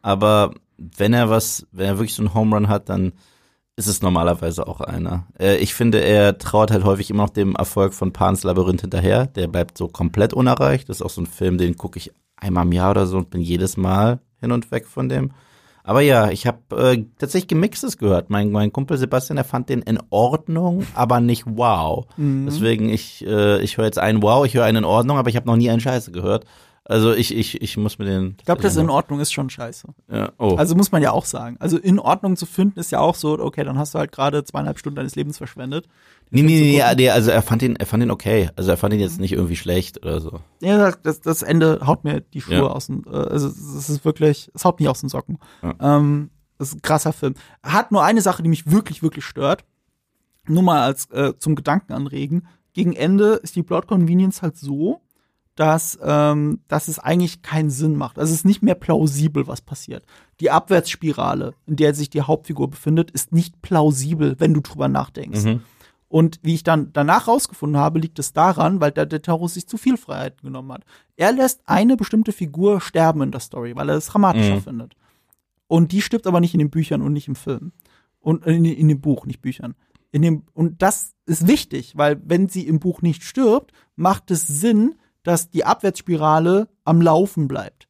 Aber 0.02 0.54
wenn 0.76 1.12
er 1.12 1.30
was, 1.30 1.66
wenn 1.72 1.86
er 1.86 1.98
wirklich 1.98 2.14
so 2.14 2.22
einen 2.22 2.34
Home 2.34 2.54
Run 2.56 2.68
hat, 2.68 2.88
dann 2.88 3.12
ist 3.78 3.86
es 3.86 4.02
normalerweise 4.02 4.66
auch 4.66 4.80
einer. 4.80 5.26
Äh, 5.38 5.56
ich 5.58 5.72
finde, 5.72 6.00
er 6.00 6.36
trauert 6.36 6.72
halt 6.72 6.82
häufig 6.82 7.10
immer 7.10 7.22
noch 7.22 7.30
dem 7.30 7.54
Erfolg 7.54 7.94
von 7.94 8.12
Pans 8.12 8.42
Labyrinth 8.42 8.80
hinterher. 8.80 9.26
Der 9.26 9.46
bleibt 9.46 9.78
so 9.78 9.86
komplett 9.86 10.34
unerreicht. 10.34 10.88
Das 10.88 10.96
ist 10.96 11.02
auch 11.02 11.10
so 11.10 11.22
ein 11.22 11.26
Film, 11.26 11.58
den 11.58 11.76
gucke 11.76 11.98
ich 11.98 12.12
einmal 12.36 12.66
im 12.66 12.72
Jahr 12.72 12.90
oder 12.90 13.06
so 13.06 13.16
und 13.18 13.30
bin 13.30 13.40
jedes 13.40 13.76
Mal 13.76 14.18
hin 14.40 14.50
und 14.50 14.72
weg 14.72 14.86
von 14.86 15.08
dem. 15.08 15.30
Aber 15.84 16.00
ja, 16.00 16.28
ich 16.28 16.46
habe 16.46 16.58
äh, 16.76 17.04
tatsächlich 17.18 17.48
Gemixtes 17.48 17.98
gehört. 17.98 18.30
Mein, 18.30 18.50
mein 18.50 18.72
Kumpel 18.72 18.98
Sebastian, 18.98 19.36
der 19.36 19.44
fand 19.44 19.68
den 19.68 19.80
in 19.82 20.00
Ordnung, 20.10 20.84
aber 20.94 21.20
nicht 21.20 21.44
wow. 21.46 22.04
Mhm. 22.16 22.46
Deswegen, 22.46 22.88
ich, 22.90 23.24
äh, 23.26 23.62
ich 23.62 23.78
höre 23.78 23.86
jetzt 23.86 23.98
einen 23.98 24.22
Wow, 24.22 24.44
ich 24.44 24.54
höre 24.54 24.64
einen 24.64 24.78
in 24.78 24.84
Ordnung, 24.84 25.18
aber 25.18 25.30
ich 25.30 25.36
habe 25.36 25.46
noch 25.46 25.56
nie 25.56 25.70
einen 25.70 25.80
Scheiße 25.80 26.10
gehört. 26.10 26.44
Also 26.90 27.12
ich, 27.12 27.36
ich, 27.36 27.60
ich 27.60 27.76
muss 27.76 27.98
mir 27.98 28.06
den. 28.06 28.36
Ich 28.38 28.46
glaube, 28.46 28.62
das 28.62 28.76
in 28.76 28.88
Ordnung 28.88 29.20
ist 29.20 29.30
schon 29.32 29.50
scheiße. 29.50 29.88
ja, 30.10 30.32
oh. 30.38 30.54
Also 30.56 30.74
muss 30.74 30.90
man 30.90 31.02
ja 31.02 31.12
auch 31.12 31.26
sagen. 31.26 31.56
Also 31.60 31.76
in 31.76 31.98
Ordnung 31.98 32.34
zu 32.36 32.46
finden 32.46 32.80
ist 32.80 32.90
ja 32.90 32.98
auch 33.00 33.14
so, 33.14 33.38
okay, 33.38 33.62
dann 33.62 33.78
hast 33.78 33.94
du 33.94 33.98
halt 33.98 34.10
gerade 34.10 34.42
zweieinhalb 34.42 34.78
Stunden 34.78 34.96
deines 34.96 35.14
Lebens 35.14 35.36
verschwendet. 35.36 35.86
nee, 36.30 36.40
nee, 36.42 36.60
nee, 36.60 36.78
gucken. 36.80 36.96
nee, 36.96 37.10
also 37.10 37.30
er 37.30 37.42
fand 37.42 37.62
ihn, 37.62 37.76
er 37.76 37.84
fand 37.84 38.02
ihn 38.02 38.10
okay. 38.10 38.48
Also 38.56 38.70
er 38.70 38.78
fand 38.78 38.94
ihn 38.94 39.00
Mhm. 39.00 39.04
jetzt 39.04 39.20
nicht 39.20 39.32
irgendwie 39.32 39.56
schlecht 39.56 39.98
oder 40.02 40.20
so. 40.22 40.40
Ja, 40.62 40.92
das, 40.92 41.20
das 41.20 41.42
Ende 41.42 41.80
haut 41.86 42.04
mir 42.04 42.22
die 42.22 42.40
Schuhe 42.40 42.54
Ja. 42.56 42.62
aus 42.68 42.86
den, 42.86 43.04
äh, 43.06 43.10
also 43.10 43.48
es 43.48 43.88
ist 43.90 44.04
wirklich, 44.06 44.50
es 44.54 44.64
haut 44.64 44.80
mich 44.80 44.88
aus 44.88 45.00
den 45.00 45.10
Socken. 45.10 45.38
Ja. 45.62 45.74
Ähm, 45.98 46.30
das 46.56 46.68
ist 46.70 46.76
ein 46.76 46.82
krasser 46.82 47.12
Film. 47.12 47.34
Hat 47.62 47.92
nur 47.92 48.02
eine 48.02 48.22
Sache, 48.22 48.42
die 48.42 48.48
mich 48.48 48.70
wirklich, 48.70 49.02
wirklich 49.02 49.26
stört. 49.26 49.64
nur 50.46 50.62
mal 50.62 50.80
als 50.80 51.10
äh, 51.10 51.34
zum 51.38 51.54
Gedanken 51.54 51.92
anregen, 51.92 52.46
gegen 52.72 52.94
Ende 52.94 53.34
ist 53.42 53.54
die 53.56 53.62
Plot 53.62 53.86
Convenience 53.86 54.40
halt 54.40 54.56
so, 54.56 55.02
dass, 55.58 55.98
ähm, 56.00 56.60
dass 56.68 56.86
es 56.86 57.00
eigentlich 57.00 57.42
keinen 57.42 57.70
Sinn 57.70 57.96
macht. 57.96 58.16
Also 58.16 58.32
es 58.32 58.40
ist 58.40 58.44
nicht 58.44 58.62
mehr 58.62 58.76
plausibel, 58.76 59.48
was 59.48 59.60
passiert. 59.60 60.04
Die 60.38 60.52
Abwärtsspirale, 60.52 61.52
in 61.66 61.74
der 61.74 61.94
sich 61.94 62.10
die 62.10 62.22
Hauptfigur 62.22 62.70
befindet, 62.70 63.10
ist 63.10 63.32
nicht 63.32 63.60
plausibel, 63.60 64.36
wenn 64.38 64.54
du 64.54 64.60
drüber 64.60 64.86
nachdenkst. 64.86 65.42
Mhm. 65.44 65.62
Und 66.06 66.38
wie 66.42 66.54
ich 66.54 66.62
dann 66.62 66.92
danach 66.92 67.26
rausgefunden 67.26 67.76
habe, 67.78 67.98
liegt 67.98 68.20
es 68.20 68.32
daran, 68.32 68.80
weil 68.80 68.92
der, 68.92 69.04
der 69.04 69.20
Terrorist 69.20 69.54
sich 69.54 69.66
zu 69.66 69.76
viel 69.76 69.96
Freiheiten 69.96 70.46
genommen 70.46 70.70
hat. 70.70 70.84
Er 71.16 71.32
lässt 71.32 71.60
eine 71.66 71.96
bestimmte 71.96 72.30
Figur 72.30 72.80
sterben 72.80 73.22
in 73.22 73.32
der 73.32 73.40
Story, 73.40 73.74
weil 73.74 73.88
er 73.88 73.96
es 73.96 74.06
dramatischer 74.06 74.56
Mhm. 74.56 74.62
findet. 74.62 74.92
Und 75.66 75.90
die 75.90 76.02
stirbt 76.02 76.28
aber 76.28 76.38
nicht 76.40 76.54
in 76.54 76.60
den 76.60 76.70
Büchern 76.70 77.02
und 77.02 77.12
nicht 77.12 77.26
im 77.26 77.34
Film. 77.34 77.72
Und 78.20 78.46
äh, 78.46 78.52
in, 78.52 78.64
in 78.64 78.86
dem 78.88 79.00
Buch, 79.00 79.26
nicht 79.26 79.42
Büchern. 79.42 79.74
In 80.12 80.22
dem, 80.22 80.44
und 80.54 80.80
das 80.82 81.14
ist 81.26 81.48
wichtig, 81.48 81.94
weil 81.96 82.20
wenn 82.24 82.48
sie 82.48 82.66
im 82.66 82.78
Buch 82.78 83.02
nicht 83.02 83.24
stirbt, 83.24 83.72
macht 83.96 84.30
es 84.30 84.46
Sinn, 84.46 84.94
dass 85.28 85.50
die 85.50 85.66
Abwärtsspirale 85.66 86.68
am 86.84 87.02
Laufen 87.02 87.48
bleibt. 87.48 87.86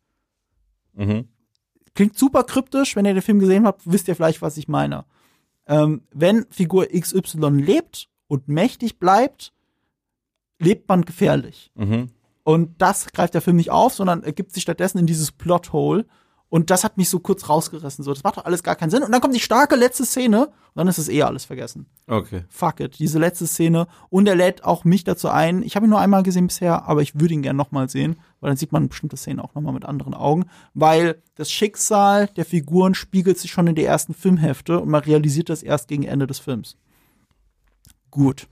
Mhm. 0.94 1.28
Klingt 1.94 2.18
super 2.18 2.42
kryptisch, 2.42 2.96
wenn 2.96 3.04
ihr 3.04 3.14
den 3.14 3.22
Film 3.22 3.38
gesehen 3.38 3.64
habt, 3.64 3.82
wisst 3.84 4.08
ihr 4.08 4.16
vielleicht, 4.16 4.42
was 4.42 4.56
ich 4.56 4.66
meine. 4.66 5.04
Ähm, 5.68 6.02
wenn 6.12 6.46
Figur 6.50 6.88
XY 6.88 7.50
lebt 7.50 8.08
und 8.26 8.48
mächtig 8.48 8.98
bleibt, 8.98 9.52
lebt 10.58 10.88
man 10.88 11.04
gefährlich. 11.04 11.70
Mhm. 11.76 12.08
Und 12.42 12.82
das 12.82 13.06
greift 13.12 13.34
der 13.34 13.40
Film 13.40 13.56
nicht 13.56 13.70
auf, 13.70 13.94
sondern 13.94 14.24
ergibt 14.24 14.50
sich 14.52 14.64
stattdessen 14.64 14.98
in 14.98 15.06
dieses 15.06 15.30
Plothole. 15.30 16.06
Und 16.50 16.70
das 16.70 16.82
hat 16.82 16.96
mich 16.96 17.10
so 17.10 17.20
kurz 17.20 17.48
rausgerissen. 17.48 18.02
So, 18.02 18.12
das 18.12 18.24
macht 18.24 18.38
doch 18.38 18.46
alles 18.46 18.62
gar 18.62 18.74
keinen 18.74 18.88
Sinn. 18.90 19.02
Und 19.02 19.12
dann 19.12 19.20
kommt 19.20 19.34
die 19.34 19.40
starke 19.40 19.76
letzte 19.76 20.06
Szene 20.06 20.46
und 20.46 20.52
dann 20.74 20.88
ist 20.88 20.96
es 20.96 21.08
eh 21.08 21.22
alles 21.22 21.44
vergessen. 21.44 21.86
Okay. 22.06 22.44
Fuck 22.48 22.80
it, 22.80 22.98
diese 22.98 23.18
letzte 23.18 23.46
Szene. 23.46 23.86
Und 24.08 24.26
er 24.26 24.34
lädt 24.34 24.64
auch 24.64 24.84
mich 24.84 25.04
dazu 25.04 25.28
ein. 25.28 25.62
Ich 25.62 25.76
habe 25.76 25.86
ihn 25.86 25.90
nur 25.90 26.00
einmal 26.00 26.22
gesehen 26.22 26.46
bisher, 26.46 26.88
aber 26.88 27.02
ich 27.02 27.20
würde 27.20 27.34
ihn 27.34 27.42
gerne 27.42 27.58
nochmal 27.58 27.90
sehen, 27.90 28.16
weil 28.40 28.48
dann 28.48 28.56
sieht 28.56 28.72
man 28.72 28.88
bestimmte 28.88 29.18
Szenen 29.18 29.40
auch 29.40 29.54
nochmal 29.54 29.74
mit 29.74 29.84
anderen 29.84 30.14
Augen. 30.14 30.46
Weil 30.72 31.22
das 31.34 31.50
Schicksal 31.50 32.28
der 32.28 32.46
Figuren 32.46 32.94
spiegelt 32.94 33.38
sich 33.38 33.50
schon 33.50 33.66
in 33.66 33.74
der 33.74 33.86
ersten 33.86 34.14
Filmhälfte 34.14 34.80
und 34.80 34.88
man 34.88 35.02
realisiert 35.02 35.50
das 35.50 35.62
erst 35.62 35.88
gegen 35.88 36.04
Ende 36.04 36.26
des 36.26 36.38
Films. 36.38 36.76
Gut. 38.10 38.48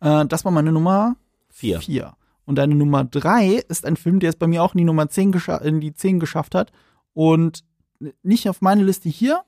Äh, 0.00 0.24
das 0.24 0.44
war 0.46 0.52
meine 0.52 0.72
Nummer 0.72 1.16
Vier. 1.50 1.80
4. 1.80 2.14
Und 2.44 2.56
deine 2.56 2.74
Nummer 2.74 3.04
3 3.04 3.64
ist 3.68 3.86
ein 3.86 3.96
Film, 3.96 4.20
der 4.20 4.28
es 4.28 4.36
bei 4.36 4.46
mir 4.46 4.62
auch 4.62 4.74
in 4.74 4.78
die 4.78 4.84
Nummer 4.84 5.08
10 5.08 5.32
gescha 5.32 5.56
in 5.56 5.80
die 5.80 5.94
10 5.94 6.20
geschafft 6.20 6.54
hat. 6.54 6.70
Und 7.16 7.64
nicht 8.22 8.46
auf 8.46 8.60
meine 8.60 8.84
Liste 8.84 9.08
hier, 9.08 9.40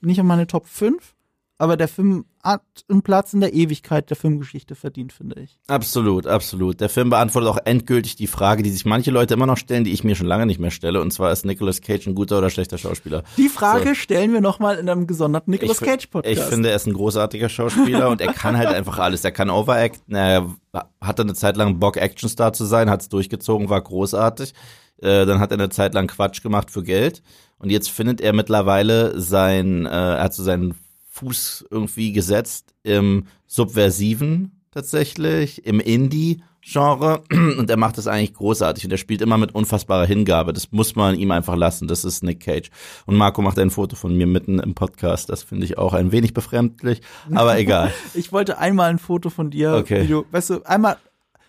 nicht 0.00 0.20
auf 0.20 0.26
meine 0.26 0.46
Top 0.46 0.68
5, 0.68 1.16
aber 1.58 1.76
der 1.76 1.88
Film 1.88 2.26
hat 2.40 2.62
einen 2.88 3.02
Platz 3.02 3.32
in 3.32 3.40
der 3.40 3.52
Ewigkeit 3.52 4.08
der 4.10 4.16
Filmgeschichte 4.16 4.76
verdient, 4.76 5.12
finde 5.12 5.40
ich. 5.40 5.58
Absolut, 5.66 6.28
absolut. 6.28 6.80
Der 6.80 6.88
Film 6.88 7.10
beantwortet 7.10 7.50
auch 7.50 7.58
endgültig 7.64 8.14
die 8.14 8.28
Frage, 8.28 8.62
die 8.62 8.70
sich 8.70 8.84
manche 8.84 9.10
Leute 9.10 9.34
immer 9.34 9.46
noch 9.46 9.56
stellen, 9.56 9.82
die 9.82 9.90
ich 9.90 10.04
mir 10.04 10.14
schon 10.14 10.28
lange 10.28 10.46
nicht 10.46 10.60
mehr 10.60 10.70
stelle. 10.70 11.00
Und 11.00 11.12
zwar 11.12 11.32
ist 11.32 11.44
Nicolas 11.44 11.80
Cage 11.80 12.06
ein 12.06 12.14
guter 12.14 12.38
oder 12.38 12.48
schlechter 12.48 12.78
Schauspieler. 12.78 13.24
Die 13.38 13.48
Frage 13.48 13.96
stellen 13.96 14.32
wir 14.32 14.40
nochmal 14.40 14.78
in 14.78 14.88
einem 14.88 15.08
gesonderten 15.08 15.50
Nicolas 15.50 15.80
Cage 15.80 16.06
Podcast. 16.06 16.38
Ich 16.38 16.44
finde, 16.44 16.70
er 16.70 16.76
ist 16.76 16.86
ein 16.86 16.94
großartiger 16.94 17.48
Schauspieler 17.48 18.08
und 18.08 18.20
er 18.20 18.32
kann 18.34 18.56
halt 18.56 18.68
einfach 18.68 19.00
alles. 19.00 19.24
Er 19.24 19.32
kann 19.32 19.50
overacten, 19.50 20.14
er 20.14 20.54
hatte 21.00 21.22
eine 21.22 21.34
Zeit 21.34 21.56
lang 21.56 21.80
Bock, 21.80 21.96
Actionstar 21.96 22.52
zu 22.52 22.66
sein, 22.66 22.88
hat 22.88 23.00
es 23.00 23.08
durchgezogen, 23.08 23.68
war 23.68 23.80
großartig. 23.80 24.54
Äh, 25.02 25.26
dann 25.26 25.40
hat 25.40 25.50
er 25.50 25.58
eine 25.58 25.68
Zeit 25.68 25.94
lang 25.94 26.06
Quatsch 26.06 26.42
gemacht 26.42 26.70
für 26.70 26.82
Geld. 26.82 27.22
Und 27.58 27.70
jetzt 27.70 27.90
findet 27.90 28.20
er 28.20 28.32
mittlerweile 28.32 29.20
sein, 29.20 29.86
äh, 29.86 29.88
er 29.88 30.22
hat 30.24 30.34
so 30.34 30.42
seinen 30.42 30.74
Fuß 31.10 31.66
irgendwie 31.70 32.12
gesetzt 32.12 32.74
im 32.82 33.26
Subversiven 33.46 34.60
tatsächlich, 34.70 35.64
im 35.66 35.80
Indie-Genre. 35.80 37.22
Und 37.30 37.70
er 37.70 37.76
macht 37.78 37.96
das 37.96 38.06
eigentlich 38.06 38.34
großartig. 38.34 38.84
Und 38.84 38.90
er 38.90 38.98
spielt 38.98 39.22
immer 39.22 39.38
mit 39.38 39.54
unfassbarer 39.54 40.04
Hingabe. 40.04 40.52
Das 40.52 40.72
muss 40.72 40.94
man 40.96 41.14
ihm 41.18 41.30
einfach 41.30 41.56
lassen. 41.56 41.88
Das 41.88 42.04
ist 42.04 42.22
Nick 42.22 42.40
Cage. 42.40 42.70
Und 43.06 43.16
Marco 43.16 43.40
macht 43.40 43.58
ein 43.58 43.70
Foto 43.70 43.96
von 43.96 44.14
mir 44.14 44.26
mitten 44.26 44.58
im 44.58 44.74
Podcast. 44.74 45.30
Das 45.30 45.42
finde 45.42 45.64
ich 45.64 45.78
auch 45.78 45.94
ein 45.94 46.12
wenig 46.12 46.34
befremdlich. 46.34 47.00
Aber 47.34 47.58
egal. 47.58 47.92
ich 48.14 48.32
wollte 48.32 48.58
einmal 48.58 48.90
ein 48.90 48.98
Foto 48.98 49.30
von 49.30 49.50
dir, 49.50 49.72
Okay. 49.74 50.06
du, 50.06 50.26
weißt 50.30 50.50
du, 50.50 50.62
einmal 50.64 50.98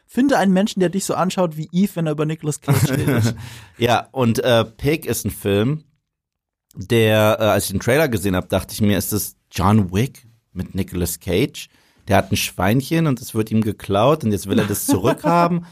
finde 0.08 0.38
einen 0.38 0.54
Menschen, 0.54 0.80
der 0.80 0.90
dich 0.90 1.06
so 1.06 1.14
anschaut 1.16 1.58
wie 1.58 1.70
Eve, 1.72 1.92
wenn 1.96 2.06
er 2.08 2.14
über 2.14 2.26
Nicolas 2.26 2.62
Cage 2.62 2.90
redet. 2.98 3.36
Ja, 3.78 4.08
und 4.12 4.40
äh, 4.44 4.66
Pig 4.66 5.06
ist 5.06 5.26
ein 5.26 5.32
Film, 5.32 5.84
der, 6.76 7.38
äh, 7.40 7.44
als 7.44 7.66
ich 7.66 7.72
den 7.72 7.80
Trailer 7.80 8.08
gesehen 8.08 8.36
habe, 8.36 8.48
dachte 8.48 8.74
ich 8.74 8.82
mir, 8.82 8.98
ist 8.98 9.14
das 9.14 9.36
John 9.52 9.92
Wick 9.94 10.28
mit 10.54 10.76
Nicolas 10.76 11.20
Cage? 11.20 11.70
Der 12.08 12.18
hat 12.18 12.32
ein 12.32 12.38
Schweinchen 12.38 13.08
und 13.08 13.20
es 13.22 13.34
wird 13.36 13.52
ihm 13.52 13.62
geklaut 13.62 14.24
und 14.24 14.32
jetzt 14.32 14.48
will 14.48 14.60
er 14.60 14.66
das 14.66 14.86
zurückhaben. 14.86 15.66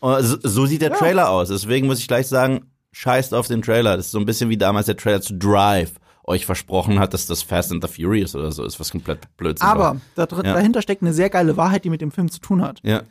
Und 0.00 0.22
so, 0.24 0.36
so 0.42 0.66
sieht 0.66 0.82
der 0.82 0.92
Trailer 0.92 1.30
aus. 1.30 1.48
Deswegen 1.48 1.86
muss 1.86 1.98
ich 1.98 2.08
gleich 2.08 2.28
sagen, 2.28 2.66
scheißt 2.92 3.34
auf 3.34 3.48
den 3.48 3.62
Trailer. 3.62 3.96
Das 3.96 4.06
ist 4.06 4.12
so 4.12 4.18
ein 4.18 4.26
bisschen 4.26 4.50
wie 4.50 4.56
damals 4.56 4.86
der 4.86 4.96
Trailer 4.96 5.20
zu 5.20 5.34
Drive 5.34 5.92
euch 6.24 6.46
versprochen 6.46 6.98
hat, 7.00 7.12
dass 7.14 7.26
das 7.26 7.42
Fast 7.42 7.72
and 7.72 7.84
the 7.84 7.92
Furious 7.92 8.36
oder 8.36 8.52
so 8.52 8.64
ist, 8.64 8.78
was 8.78 8.92
komplett 8.92 9.36
Blödsinn 9.36 9.66
war. 9.66 9.96
Aber 10.16 10.44
Ja. 10.44 10.54
dahinter 10.54 10.80
steckt 10.82 11.02
eine 11.02 11.12
sehr 11.12 11.28
geile 11.30 11.56
Wahrheit, 11.56 11.84
die 11.84 11.90
mit 11.90 12.00
dem 12.02 12.12
Film 12.12 12.30
zu 12.30 12.38
tun 12.40 12.62
hat. 12.62 12.78
Ja, 12.84 13.02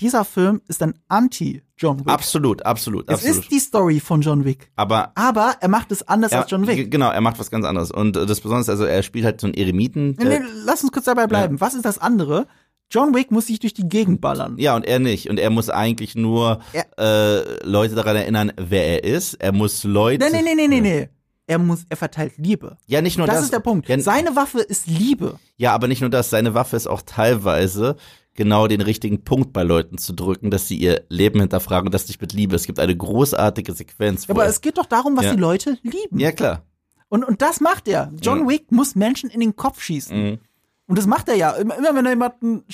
Dieser 0.00 0.24
Film 0.24 0.60
ist 0.68 0.82
ein 0.82 0.94
Anti-John 1.08 2.00
Wick. 2.00 2.08
absolut, 2.08 2.64
absolut, 2.64 3.08
es 3.08 3.14
absolut. 3.16 3.38
ist 3.38 3.50
die 3.50 3.58
Story 3.58 4.00
von 4.00 4.20
John 4.20 4.44
Wick. 4.44 4.70
Aber 4.76 5.12
Aber 5.16 5.56
er 5.60 5.68
macht 5.68 5.90
es 5.92 6.06
anders 6.06 6.32
Ja, 6.32 6.42
als 6.42 6.50
John 6.50 6.66
Wick. 6.66 6.90
Genau, 6.90 7.10
er 7.10 7.20
macht 7.20 7.38
was 7.38 7.50
ganz 7.50 7.64
anderes. 7.64 7.90
Und 7.90 8.16
äh, 8.16 8.24
das 8.26 8.40
Besondere 8.40 8.60
ist, 8.62 8.68
also 8.70 8.84
er 8.84 9.02
spielt 9.02 9.24
halt 9.24 9.40
so 9.40 9.46
einen 9.48 9.54
Eremiten. 9.54 10.16
Nee, 10.18 10.24
nee, 10.24 10.40
lass 10.64 10.82
uns 10.82 10.92
kurz 10.92 11.06
dabei 11.06 11.26
bleiben. 11.26 11.60
Was 11.60 11.74
ist 11.74 11.84
das 11.84 11.98
andere? 11.98 12.46
John 12.90 13.14
Wick 13.14 13.30
muss 13.30 13.48
sich 13.48 13.58
durch 13.60 13.74
die 13.74 13.86
Gegend 13.88 14.20
ballern. 14.22 14.54
Ja, 14.58 14.74
und 14.74 14.86
er 14.86 14.98
nicht. 14.98 15.28
Und 15.28 15.38
er 15.38 15.50
muss 15.50 15.68
eigentlich 15.68 16.14
nur 16.14 16.60
äh, 16.98 17.64
Leute 17.66 17.94
daran 17.94 18.16
erinnern, 18.16 18.52
wer 18.56 19.04
er 19.04 19.04
ist. 19.04 19.34
Er 19.34 19.52
muss 19.52 19.84
Leute. 19.84 20.24
Nee, 20.30 20.42
nee, 20.42 20.54
nee, 20.54 20.54
nee, 20.54 20.68
nee, 20.68 20.80
nee. 20.80 21.08
Er 21.46 21.58
muss, 21.58 21.84
er 21.88 21.96
verteilt 21.96 22.34
Liebe. 22.36 22.76
Ja, 22.86 23.00
nicht 23.02 23.16
nur 23.18 23.26
Das, 23.26 23.36
das. 23.36 23.44
ist 23.46 23.52
der 23.54 23.60
Punkt. 23.60 23.88
Ja, 23.88 23.98
Seine 24.00 24.36
Waffe 24.36 24.60
ist 24.60 24.86
Liebe. 24.86 25.38
ja, 25.56 25.72
aber 25.74 25.88
nicht 25.88 26.00
nur 26.02 26.10
das. 26.10 26.30
Seine 26.30 26.52
Waffe 26.54 26.76
ist 26.76 26.86
auch 26.86 27.00
teilweise 27.02 27.96
genau 28.38 28.68
den 28.68 28.80
richtigen 28.80 29.24
Punkt 29.24 29.52
bei 29.52 29.64
Leuten 29.64 29.98
zu 29.98 30.14
drücken, 30.14 30.50
dass 30.50 30.68
sie 30.68 30.76
ihr 30.78 31.02
Leben 31.10 31.40
hinterfragen 31.40 31.88
und 31.88 31.92
das 31.92 32.06
nicht 32.08 32.20
mit 32.20 32.32
Liebe. 32.32 32.54
Es 32.56 32.64
gibt 32.66 32.78
eine 32.78 32.96
großartige 32.96 33.72
Sequenz. 33.74 34.30
Aber 34.30 34.44
er- 34.44 34.48
es 34.48 34.60
geht 34.60 34.78
doch 34.78 34.86
darum, 34.86 35.16
was 35.16 35.24
Ja. 35.26 35.34
die 35.34 35.40
Leute 35.40 35.76
lieben. 35.82 36.18
ja, 36.18 36.30
klar. 36.32 36.62
Und, 37.10 37.24
und 37.24 37.42
das 37.42 37.60
macht 37.60 37.88
er. 37.88 38.12
John 38.22 38.40
Ja. 38.42 38.48
Wick 38.48 38.70
muss 38.70 38.94
Menschen 38.94 39.28
in 39.28 39.40
den 39.40 39.56
Kopf 39.56 39.80
schießen. 39.82 40.16
Mhm. 40.30 40.38
Und 40.86 40.96
das 40.98 41.06
macht 41.06 41.28
er 41.28 41.34
ja. 41.34 41.50
Immer, 41.52 41.76
immer 41.76 41.94
wenn 41.94 42.04
er 42.06 42.12
jemanden 42.12 42.64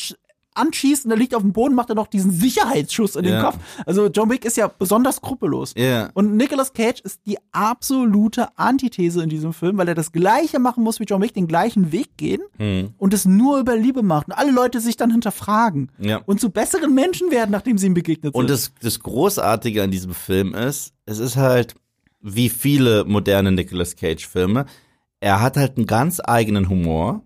anschießt 0.54 1.04
und 1.04 1.10
er 1.10 1.16
liegt 1.16 1.34
auf 1.34 1.42
dem 1.42 1.52
Boden, 1.52 1.74
macht 1.74 1.88
er 1.90 1.94
noch 1.94 2.06
diesen 2.06 2.30
Sicherheitsschuss 2.30 3.16
in 3.16 3.24
den 3.24 3.34
Ja. 3.34 3.42
Kopf. 3.42 3.58
Also 3.86 4.06
John 4.06 4.30
Wick 4.30 4.44
ist 4.44 4.56
ja 4.56 4.68
besonders 4.68 5.16
skrupellos. 5.16 5.74
Ja. 5.76 6.10
Und 6.14 6.36
Nicolas 6.36 6.72
Cage 6.72 7.00
ist 7.00 7.20
die 7.26 7.38
absolute 7.52 8.48
Antithese 8.58 9.22
in 9.22 9.28
diesem 9.28 9.52
Film, 9.52 9.76
weil 9.78 9.88
er 9.88 9.94
das 9.94 10.12
Gleiche 10.12 10.58
machen 10.58 10.84
muss 10.84 11.00
wie 11.00 11.04
John 11.04 11.20
Wick, 11.22 11.34
den 11.34 11.46
gleichen 11.46 11.92
Weg 11.92 12.16
gehen 12.16 12.40
Mhm. 12.58 12.90
und 12.98 13.12
es 13.14 13.24
nur 13.24 13.58
über 13.58 13.76
Liebe 13.76 14.02
macht. 14.02 14.28
Und 14.28 14.32
alle 14.34 14.50
Leute 14.52 14.80
sich 14.80 14.96
dann 14.96 15.10
hinterfragen 15.10 15.90
Ja. 15.98 16.20
und 16.26 16.40
zu 16.40 16.50
besseren 16.50 16.94
Menschen 16.94 17.30
werden, 17.30 17.50
nachdem 17.50 17.78
sie 17.78 17.86
ihm 17.86 17.94
begegnet 17.94 18.34
sind. 18.34 18.40
Und 18.40 18.50
das, 18.50 18.72
das 18.80 19.00
Großartige 19.00 19.82
an 19.82 19.90
diesem 19.90 20.14
Film 20.14 20.54
ist, 20.54 20.92
es 21.06 21.18
ist 21.18 21.36
halt 21.36 21.74
wie 22.20 22.48
viele 22.48 23.04
moderne 23.04 23.52
Nicolas 23.52 23.96
Cage 23.96 24.26
Filme, 24.26 24.64
er 25.20 25.40
hat 25.40 25.56
halt 25.56 25.76
einen 25.76 25.86
ganz 25.86 26.20
eigenen 26.24 26.68
Humor. 26.68 27.22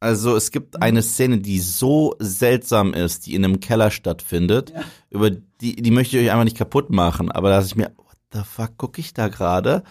Also 0.00 0.34
es 0.34 0.50
gibt 0.50 0.82
eine 0.82 1.02
Szene, 1.02 1.38
die 1.38 1.60
so 1.60 2.16
seltsam 2.18 2.94
ist, 2.94 3.26
die 3.26 3.34
in 3.34 3.44
einem 3.44 3.60
Keller 3.60 3.90
stattfindet, 3.90 4.72
über 5.10 5.30
die, 5.30 5.76
die 5.76 5.90
möchte 5.90 6.16
ich 6.16 6.24
euch 6.24 6.30
einfach 6.32 6.44
nicht 6.44 6.56
kaputt 6.56 6.88
machen, 6.88 7.30
aber 7.30 7.50
da 7.50 7.56
dachte 7.56 7.66
ich 7.66 7.76
mir, 7.76 7.92
what 7.98 8.16
the 8.32 8.40
fuck 8.42 8.78
gucke 8.78 9.00
ich 9.00 9.12
da 9.12 9.28
gerade? 9.28 9.82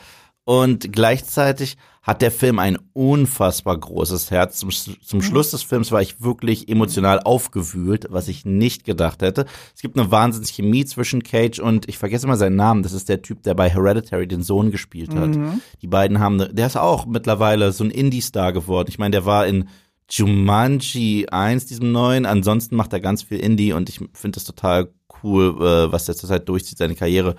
Und 0.46 0.92
gleichzeitig 0.92 1.78
hat 2.02 2.24
der 2.24 2.32
Film 2.32 2.58
ein 2.58 2.80
unfassbar 2.94 3.78
großes 3.78 4.32
Herz. 4.32 4.58
Zum, 4.58 4.72
zum 4.72 5.22
Schluss 5.22 5.52
des 5.52 5.62
Films 5.62 5.92
war 5.92 6.02
ich 6.02 6.22
wirklich 6.22 6.70
emotional 6.70 7.20
aufgewühlt, 7.20 8.08
was 8.10 8.28
ich 8.30 8.46
nicht 8.46 8.84
gedacht 8.84 9.22
hätte. 9.22 9.46
Es 9.76 9.84
gibt 9.84 9.96
eine 9.96 10.10
Wahnsinnschemie 10.10 10.86
zwischen 10.86 11.22
Cage 11.22 11.60
und 11.60 11.88
ich 11.88 12.00
vergesse 12.00 12.26
immer 12.26 12.36
seinen 12.36 12.56
Namen. 12.56 12.82
Das 12.82 12.94
ist 12.94 13.10
der 13.10 13.22
Typ, 13.22 13.44
der 13.44 13.54
bei 13.54 13.70
Hereditary 13.70 14.28
den 14.28 14.42
Sohn 14.42 14.72
gespielt 14.72 15.14
hat. 15.14 15.38
Die 15.84 15.88
beiden 15.88 16.20
haben, 16.20 16.40
der 16.40 16.66
ist 16.66 16.78
auch 16.78 17.06
mittlerweile 17.06 17.72
so 17.72 17.84
ein 17.84 17.92
Indie-Star 17.92 18.52
geworden. 18.52 18.88
Ich 18.90 18.98
meine, 18.98 19.12
der 19.12 19.26
war 19.26 19.46
in 19.46 19.70
Jumanji 20.10 21.28
1, 21.30 21.66
diesem 21.68 21.92
neuen. 21.92 22.26
Ansonsten 22.26 22.76
macht 22.76 22.94
er 22.94 23.00
ganz 23.00 23.24
viel 23.24 23.40
Indie 23.40 23.74
und 23.74 23.90
ich 23.90 24.00
finde 24.14 24.36
das 24.36 24.44
total 24.44 24.92
cool, 25.24 25.56
äh, 25.60 25.92
was 25.92 26.06
der 26.06 26.16
zurzeit 26.16 26.48
durchzieht. 26.50 26.78
Seine 26.78 26.96
Karriere 26.96 27.36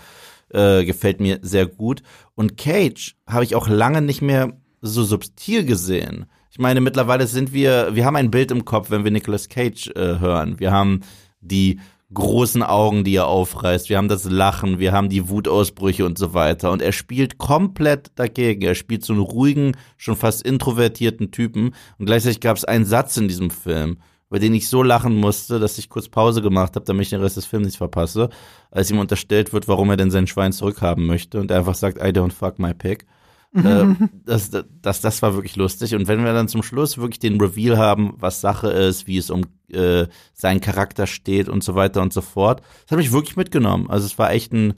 äh, 0.50 0.84
gefällt 0.84 1.20
mir 1.20 1.38
sehr 1.42 1.66
gut. 1.66 2.02
Und 2.34 2.56
Cage 2.56 3.16
habe 3.26 3.44
ich 3.44 3.54
auch 3.54 3.68
lange 3.68 4.02
nicht 4.02 4.22
mehr 4.22 4.58
so 4.80 5.04
subtil 5.04 5.64
gesehen. 5.64 6.26
Ich 6.50 6.58
meine, 6.58 6.80
mittlerweile 6.80 7.26
sind 7.26 7.52
wir, 7.52 7.94
wir 7.94 8.04
haben 8.04 8.16
ein 8.16 8.30
Bild 8.30 8.50
im 8.50 8.64
Kopf, 8.64 8.90
wenn 8.90 9.04
wir 9.04 9.10
Nicolas 9.10 9.48
Cage 9.48 9.88
äh, 9.94 10.18
hören. 10.18 10.58
Wir 10.58 10.72
haben 10.72 11.00
die 11.40 11.80
großen 12.12 12.62
Augen, 12.62 13.04
die 13.04 13.14
er 13.14 13.26
aufreißt. 13.26 13.88
Wir 13.88 13.96
haben 13.96 14.08
das 14.08 14.24
Lachen, 14.24 14.78
wir 14.78 14.92
haben 14.92 15.08
die 15.08 15.28
Wutausbrüche 15.28 16.04
und 16.04 16.18
so 16.18 16.34
weiter. 16.34 16.72
Und 16.72 16.82
er 16.82 16.92
spielt 16.92 17.38
komplett 17.38 18.10
dagegen. 18.16 18.62
Er 18.62 18.74
spielt 18.74 19.04
so 19.04 19.12
einen 19.12 19.22
ruhigen, 19.22 19.76
schon 19.96 20.16
fast 20.16 20.42
introvertierten 20.42 21.30
Typen. 21.30 21.74
Und 21.98 22.06
gleichzeitig 22.06 22.40
gab 22.40 22.56
es 22.56 22.64
einen 22.64 22.84
Satz 22.84 23.16
in 23.16 23.28
diesem 23.28 23.50
Film, 23.50 23.98
bei 24.28 24.38
denen 24.38 24.56
ich 24.56 24.68
so 24.68 24.82
lachen 24.82 25.16
musste, 25.16 25.58
dass 25.60 25.78
ich 25.78 25.88
kurz 25.88 26.08
Pause 26.08 26.42
gemacht 26.42 26.74
habe, 26.74 26.84
damit 26.84 27.02
ich 27.04 27.10
den 27.10 27.20
Rest 27.20 27.36
des 27.36 27.46
Films 27.46 27.66
nicht 27.66 27.78
verpasse, 27.78 28.28
als 28.70 28.90
ihm 28.90 28.98
unterstellt 28.98 29.52
wird, 29.52 29.68
warum 29.68 29.90
er 29.90 29.96
denn 29.96 30.10
sein 30.10 30.26
Schwein 30.26 30.52
zurückhaben 30.52 31.06
möchte 31.06 31.40
und 31.40 31.50
er 31.50 31.58
einfach 31.58 31.74
sagt, 31.74 31.98
I 31.98 32.10
don't 32.10 32.32
fuck 32.32 32.58
my 32.58 32.74
pig. 32.74 33.06
Äh, 33.54 33.86
das, 34.24 34.50
das, 34.82 35.00
das 35.00 35.22
war 35.22 35.34
wirklich 35.34 35.56
lustig. 35.56 35.94
Und 35.94 36.08
wenn 36.08 36.24
wir 36.24 36.32
dann 36.32 36.48
zum 36.48 36.62
Schluss 36.62 36.98
wirklich 36.98 37.18
den 37.18 37.40
Reveal 37.40 37.78
haben, 37.78 38.14
was 38.16 38.40
Sache 38.40 38.68
ist, 38.70 39.06
wie 39.06 39.18
es 39.18 39.30
um 39.30 39.42
äh, 39.70 40.06
seinen 40.32 40.60
Charakter 40.60 41.06
steht 41.06 41.48
und 41.48 41.64
so 41.64 41.74
weiter 41.74 42.02
und 42.02 42.12
so 42.12 42.20
fort, 42.20 42.62
das 42.82 42.92
hat 42.92 42.98
mich 42.98 43.12
wirklich 43.12 43.36
mitgenommen. 43.36 43.90
Also 43.90 44.06
es 44.06 44.18
war 44.18 44.30
echt 44.32 44.52
ein 44.52 44.74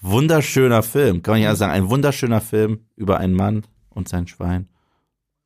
wunderschöner 0.00 0.82
Film, 0.82 1.22
kann 1.22 1.34
man 1.34 1.42
ja 1.42 1.54
sagen, 1.54 1.72
ein 1.72 1.90
wunderschöner 1.90 2.40
Film 2.40 2.80
über 2.96 3.18
einen 3.18 3.34
Mann 3.34 3.64
und 3.90 4.08
sein 4.08 4.26
Schwein. 4.26 4.68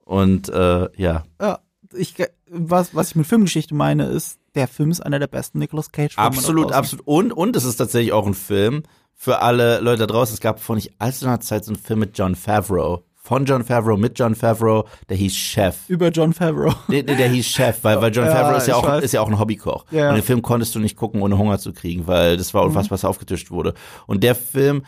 Und 0.05 0.49
äh, 0.49 0.89
ja. 0.97 1.25
Ja, 1.41 1.61
ich, 1.93 2.15
was, 2.51 2.95
was 2.95 3.11
ich 3.11 3.17
mit 3.17 3.27
Filmgeschichte 3.27 3.75
meine, 3.75 4.07
ist, 4.07 4.39
der 4.55 4.69
Film 4.69 4.91
ist 4.91 5.01
einer 5.01 5.19
der 5.19 5.27
besten 5.27 5.59
Nicolas 5.59 5.91
Cage-Filme. 5.91 6.27
Absolut, 6.27 6.73
absolut. 6.73 7.07
Und, 7.07 7.33
und 7.33 7.57
es 7.57 7.65
ist 7.65 7.77
tatsächlich 7.77 8.13
auch 8.13 8.27
ein 8.27 8.35
Film 8.35 8.85
für 9.25 9.41
alle 9.41 9.81
Leute 9.81 10.01
da 10.01 10.07
draußen. 10.07 10.35
Es 10.35 10.41
gab 10.41 10.61
vor 10.61 10.77
nicht 10.77 10.93
allzu 10.99 11.25
langer 11.25 11.41
Zeit 11.41 11.64
so 11.64 11.72
einen 11.72 11.81
Film 11.81 12.01
mit 12.01 12.16
John 12.18 12.35
Favreau. 12.35 13.05
Von 13.16 13.47
John 13.47 13.64
Favreau, 13.64 13.97
mit 13.97 14.18
John 14.18 14.35
Favreau, 14.35 14.87
der 15.09 15.16
hieß 15.16 15.35
Chef. 15.35 15.77
Über 15.89 16.11
John 16.11 16.35
Favreau. 16.35 16.75
Der, 16.91 17.03
der, 17.05 17.16
der 17.16 17.31
hieß 17.31 17.47
Chef, 17.47 17.79
weil, 17.83 18.03
weil 18.03 18.12
John 18.14 18.27
Ja, 18.27 18.33
Favreau 18.35 18.59
ist 18.59 18.68
ja, 18.68 18.77
auch, 18.77 18.87
weiß. 18.87 19.03
ist 19.03 19.12
ja 19.12 19.22
auch 19.22 19.29
ein 19.29 19.39
Hobbykoch. 19.39 19.87
Ja. 19.91 20.11
Und 20.11 20.16
den 20.16 20.22
Film 20.22 20.43
konntest 20.43 20.75
du 20.75 20.79
nicht 20.79 20.95
gucken, 20.97 21.22
ohne 21.22 21.39
Hunger 21.39 21.59
zu 21.59 21.72
kriegen, 21.72 22.07
weil 22.07 22.37
das 22.37 22.53
war 22.53 22.64
unfassbar, 22.64 22.97
was 22.97 23.05
aufgetischt 23.07 23.51
wurde. 23.51 23.72
Und 24.07 24.22
der 24.22 24.35
Film 24.35 24.85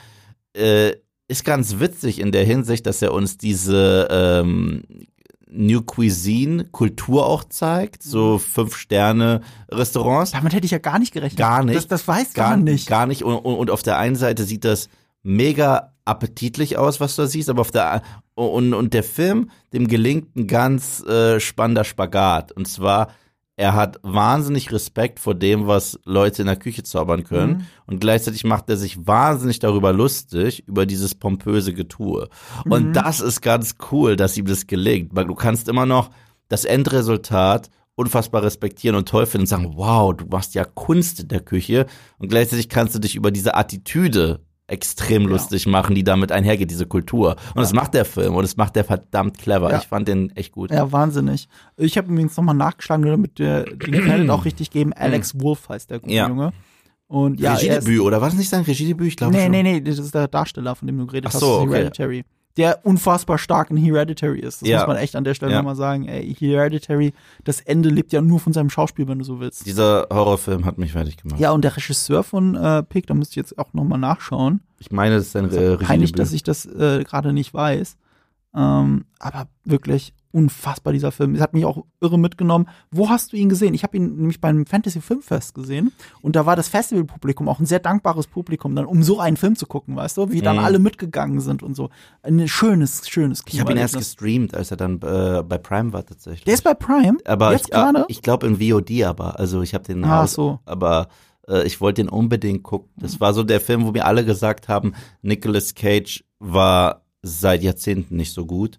äh, 0.55 0.93
ist 1.28 1.47
ganz 1.47 1.78
witzig 1.78 2.20
in 2.20 2.30
der 2.30 2.45
Hinsicht, 2.45 2.84
dass 2.84 3.01
er 3.01 3.14
uns 3.14 3.39
diese 3.39 4.07
ähm, 4.11 4.82
New 5.49 5.82
Cuisine 5.82 6.64
Kultur 6.64 7.26
auch 7.26 7.44
zeigt, 7.44 8.03
so 8.03 8.38
fünf 8.38 8.76
Sterne 8.76 9.42
Restaurants. 9.70 10.32
Damit 10.32 10.53
hätte 10.53 10.64
ich 10.64 10.72
ja 10.72 10.78
gar 10.78 10.99
nicht 10.99 11.12
gerechnet. 11.12 11.38
Gar 11.38 11.64
nicht. 11.64 11.76
Das, 11.76 11.86
das 11.86 12.09
weiß 12.09 12.34
Gar 12.34 12.51
man 12.51 12.64
nicht. 12.64 12.88
Gar 12.88 13.07
nicht. 13.07 13.22
Und, 13.22 13.36
und, 13.36 13.55
und 13.57 13.70
auf 13.70 13.82
der 13.82 13.99
einen 13.99 14.16
Seite 14.16 14.44
sieht 14.44 14.64
das 14.64 14.88
mega 15.22 15.92
appetitlich 16.05 16.78
aus, 16.78 17.01
was 17.01 17.16
du 17.16 17.22
da 17.22 17.28
siehst, 17.28 17.49
aber 17.49 17.61
auf 17.61 17.70
der 17.70 18.03
und, 18.34 18.74
und 18.74 18.92
der 18.92 19.03
Film, 19.03 19.51
dem 19.72 19.88
gelingt 19.88 20.36
ein 20.36 20.47
ganz 20.47 21.03
äh, 21.05 21.40
spannender 21.40 21.84
Spagat. 21.84 22.53
Und 22.53 22.68
zwar, 22.68 23.09
er 23.57 23.75
hat 23.75 23.99
wahnsinnig 24.03 24.71
Respekt 24.71 25.19
vor 25.19 25.35
dem, 25.35 25.67
was 25.67 25.99
Leute 26.05 26.43
in 26.43 26.47
der 26.47 26.57
Küche 26.57 26.83
zaubern 26.83 27.25
können. 27.25 27.53
Mhm. 27.53 27.67
Und 27.87 28.01
gleichzeitig 28.01 28.45
macht 28.45 28.69
er 28.69 28.77
sich 28.77 29.07
wahnsinnig 29.07 29.59
darüber 29.59 29.95
lustig, 29.95 30.63
über 30.67 30.85
dieses 30.85 31.15
pompöse 31.15 31.73
Getue. 31.73 32.29
Und 32.69 32.89
Mhm. 32.89 32.93
das 32.93 33.21
ist 33.21 33.41
ganz 33.41 33.77
cool, 33.91 34.17
dass 34.17 34.37
ihm 34.37 34.45
das 34.45 34.67
gelingt. 34.67 35.17
Weil 35.17 35.25
du 35.25 35.35
kannst 35.35 35.69
immer 35.69 35.87
noch 35.87 36.11
das 36.49 36.67
Endresultat 36.67 37.71
unfassbar 37.95 38.43
respektieren 38.43 38.95
und 38.95 39.09
toll 39.09 39.25
finden 39.25 39.45
und 39.45 39.49
sagen, 39.49 39.73
wow, 39.77 40.15
du 40.15 40.27
machst 40.27 40.55
ja 40.55 40.65
Kunst 40.65 41.21
in 41.21 41.29
der 41.29 41.41
Küche. 41.41 41.87
Und 42.19 42.29
gleichzeitig 42.29 42.69
kannst 42.69 42.95
du 42.95 42.99
dich 42.99 43.17
über 43.17 43.31
diese 43.31 43.55
Attitüde 43.55 44.41
extrem 44.69 45.27
lustig 45.27 45.67
machen, 45.67 45.95
die 45.95 46.03
damit 46.03 46.33
einhergeht, 46.33 46.71
diese 46.71 46.87
Kultur. 46.87 47.37
Und 47.55 47.62
das 47.62 47.73
macht 47.73 47.95
der 47.95 48.05
Film 48.05 48.35
und 48.35 48.43
das 48.43 48.57
macht 48.57 48.77
der 48.77 48.85
verdammt 48.85 49.39
clever. 49.39 49.71
Ja. 49.71 49.79
Ich 49.79 49.87
fand 49.87 50.09
den 50.09 50.35
echt 50.35 50.53
gut. 50.53 50.71
Ja, 50.71 50.91
wahnsinnig. 50.91 51.49
Ich 51.77 51.97
habe 51.97 52.11
übrigens 52.11 52.37
nochmal 52.37 52.57
nachgeschlagen, 52.57 53.05
damit 53.07 53.39
wir 53.39 53.64
den 53.64 53.79
Credit 53.79 54.31
auch 54.31 54.45
richtig 54.45 54.71
geben. 54.71 54.93
Alex 54.97 55.41
Wolf 55.41 55.69
heißt 55.69 55.91
der 55.91 56.01
gute 56.01 56.12
Ja. 56.12 56.29
Junge. 56.29 56.53
Und 57.09 57.39
ja, 57.39 57.55
Regiedebüt, 57.55 58.01
oder 58.01 58.21
war 58.21 58.29
das 58.31 58.37
nicht 58.37 58.49
sein 58.49 58.62
Regiedebüt? 58.62 59.07
Ich 59.07 59.17
glaube 59.17 59.33
nee, 59.33 59.43
schon. 59.43 59.53
nee, 59.53 59.62
nee, 59.62 59.81
das 59.81 59.99
ist 59.99 60.12
der 60.12 60.27
Darsteller, 60.27 60.75
von 60.75 60.89
dem 60.89 60.99
du 60.99 61.07
geredet 61.07 61.27
Ach 61.29 61.35
hast, 61.35 61.41
so, 61.41 61.47
aus 61.47 61.62
okay. 61.62 61.75
Hereditary. 61.75 62.25
Der 62.57 62.87
unfassbar 62.87 63.37
stark 63.39 63.71
in 63.71 63.77
Hereditary 63.77 64.41
ist. 64.41 64.63
Das 64.63 64.69
Ja. 64.69 64.79
muss 64.79 64.87
man 64.89 64.97
echt 64.97 65.15
an 65.17 65.25
der 65.25 65.35
Stelle 65.35 65.53
Ja. 65.53 65.59
nochmal 65.59 65.77
sagen. 65.77 66.07
Ey, 66.09 66.35
Hereditary, 66.35 67.13
das 67.45 67.61
Ende 67.61 67.89
lebt 67.91 68.13
ja 68.13 68.23
nur 68.23 68.41
von 68.41 68.53
seinem 68.53 68.71
Schauspiel, 68.71 69.07
wenn 69.09 69.19
du 69.19 69.25
so 69.25 69.41
willst. 69.41 69.67
Dieser 69.67 70.07
Horrorfilm 70.11 70.65
hat 70.65 70.79
mich 70.79 70.93
fertig 70.93 71.19
gemacht. 71.19 71.39
Ja, 71.39 71.51
und 71.53 71.63
der 71.63 71.77
Regisseur 71.77 72.23
von 72.23 72.55
äh, 72.57 72.83
Pig, 72.83 73.07
da 73.07 73.15
müsste 73.15 73.33
ich 73.33 73.37
jetzt 73.37 73.59
auch 73.59 73.73
nochmal 73.75 73.99
nachschauen. 73.99 74.61
Ich 74.79 74.91
meine, 74.91 75.17
das 75.17 75.27
ist 75.27 75.33
sein 75.33 75.47
äh, 75.47 75.49
Peinlich, 75.49 75.89
Regiedebüt. 75.91 76.19
dass 76.19 76.33
ich 76.33 76.43
das 76.43 76.65
äh, 76.67 77.05
gerade 77.05 77.33
nicht 77.33 77.53
weiß. 77.53 77.97
Ähm, 78.55 79.05
aber 79.19 79.49
wirklich 79.65 80.15
unfassbar, 80.37 80.93
dieser 80.93 81.12
Film. 81.12 81.34
Es 81.34 81.41
hat 81.41 81.55
mich 81.55 81.64
auch 81.64 81.84
irre 82.01 82.18
mitgenommen. 82.18 82.68
Wo 82.91 83.09
hast 83.09 83.32
du 83.32 83.37
ihn 83.37 83.49
gesehen? 83.49 83.72
Ich 83.74 83.82
habe 83.82 83.97
ihn 83.97 84.16
nämlich 84.16 84.41
beim 84.41 84.66
Fantasy 84.66 85.01
Filmfest 85.01 85.55
gesehen. 85.55 85.93
Und 86.20 86.37
da 86.37 86.45
war 86.45 86.57
das 86.57 86.68
Festivalpublikum 86.68 87.49
auch 87.49 87.59
ein 87.59 87.64
sehr 87.66 87.78
dankbares 87.80 88.26
Publikum, 88.26 88.74
dann 88.76 88.84
um 88.84 89.03
so 89.03 89.18
einen 89.18 89.37
Film 89.39 89.57
zu 89.57 89.66
gucken, 89.66 89.97
weißt 89.97 90.18
du? 90.18 90.30
Wie 90.30 90.43
dann 90.43 90.57
Mhm. 90.57 90.64
alle 90.64 90.78
mitgegangen 90.78 91.41
sind 91.41 91.62
und 91.62 91.74
so. 91.74 91.89
Ein 92.22 92.47
schönes, 92.49 93.09
schönes 93.09 93.43
ich 93.49 93.61
habe 93.61 93.72
ihn 93.72 93.78
erst 93.78 93.97
gestreamt, 93.97 94.55
als 94.55 94.70
er 94.70 94.76
dann 94.76 95.01
äh, 95.03 95.43
bei 95.43 95.57
Prime 95.59 95.93
war 95.95 96.05
tatsächlich. 96.05 96.45
Der 96.45 96.55
ist 96.55 96.64
bei 96.64 96.74
Prime? 96.74 97.16
aber 97.24 97.53
Jetzt 97.53 97.68
ich, 97.68 97.72
äh, 97.72 97.76
gerade? 97.76 98.05
ich 98.09 98.20
glaube 98.22 98.47
in 98.47 98.61
VOD 98.61 99.05
aber. 99.05 99.39
Also 99.41 99.62
ich 99.62 99.72
habe 99.74 99.84
den 99.84 100.05
Ah, 100.05 100.24
aus- 100.24 100.34
so. 100.34 100.61
aber 100.66 101.09
äh, 101.49 101.66
ich 101.66 101.80
wollte 101.80 102.03
den 102.03 102.09
unbedingt 102.11 102.62
gucken. 102.62 102.91
Das 102.97 103.20
war 103.20 103.32
so 103.32 103.43
der 103.43 103.61
Film, 103.61 103.87
wo 103.87 103.93
mir 103.93 104.05
alle 104.05 104.24
gesagt 104.24 104.68
haben, 104.68 104.93
Nicolas 105.22 105.74
Cage 105.74 106.24
war 106.39 107.03
seit 107.22 107.62
Jahrzehnten 107.62 108.16
nicht 108.16 108.32
so 108.32 108.45
gut. 108.47 108.78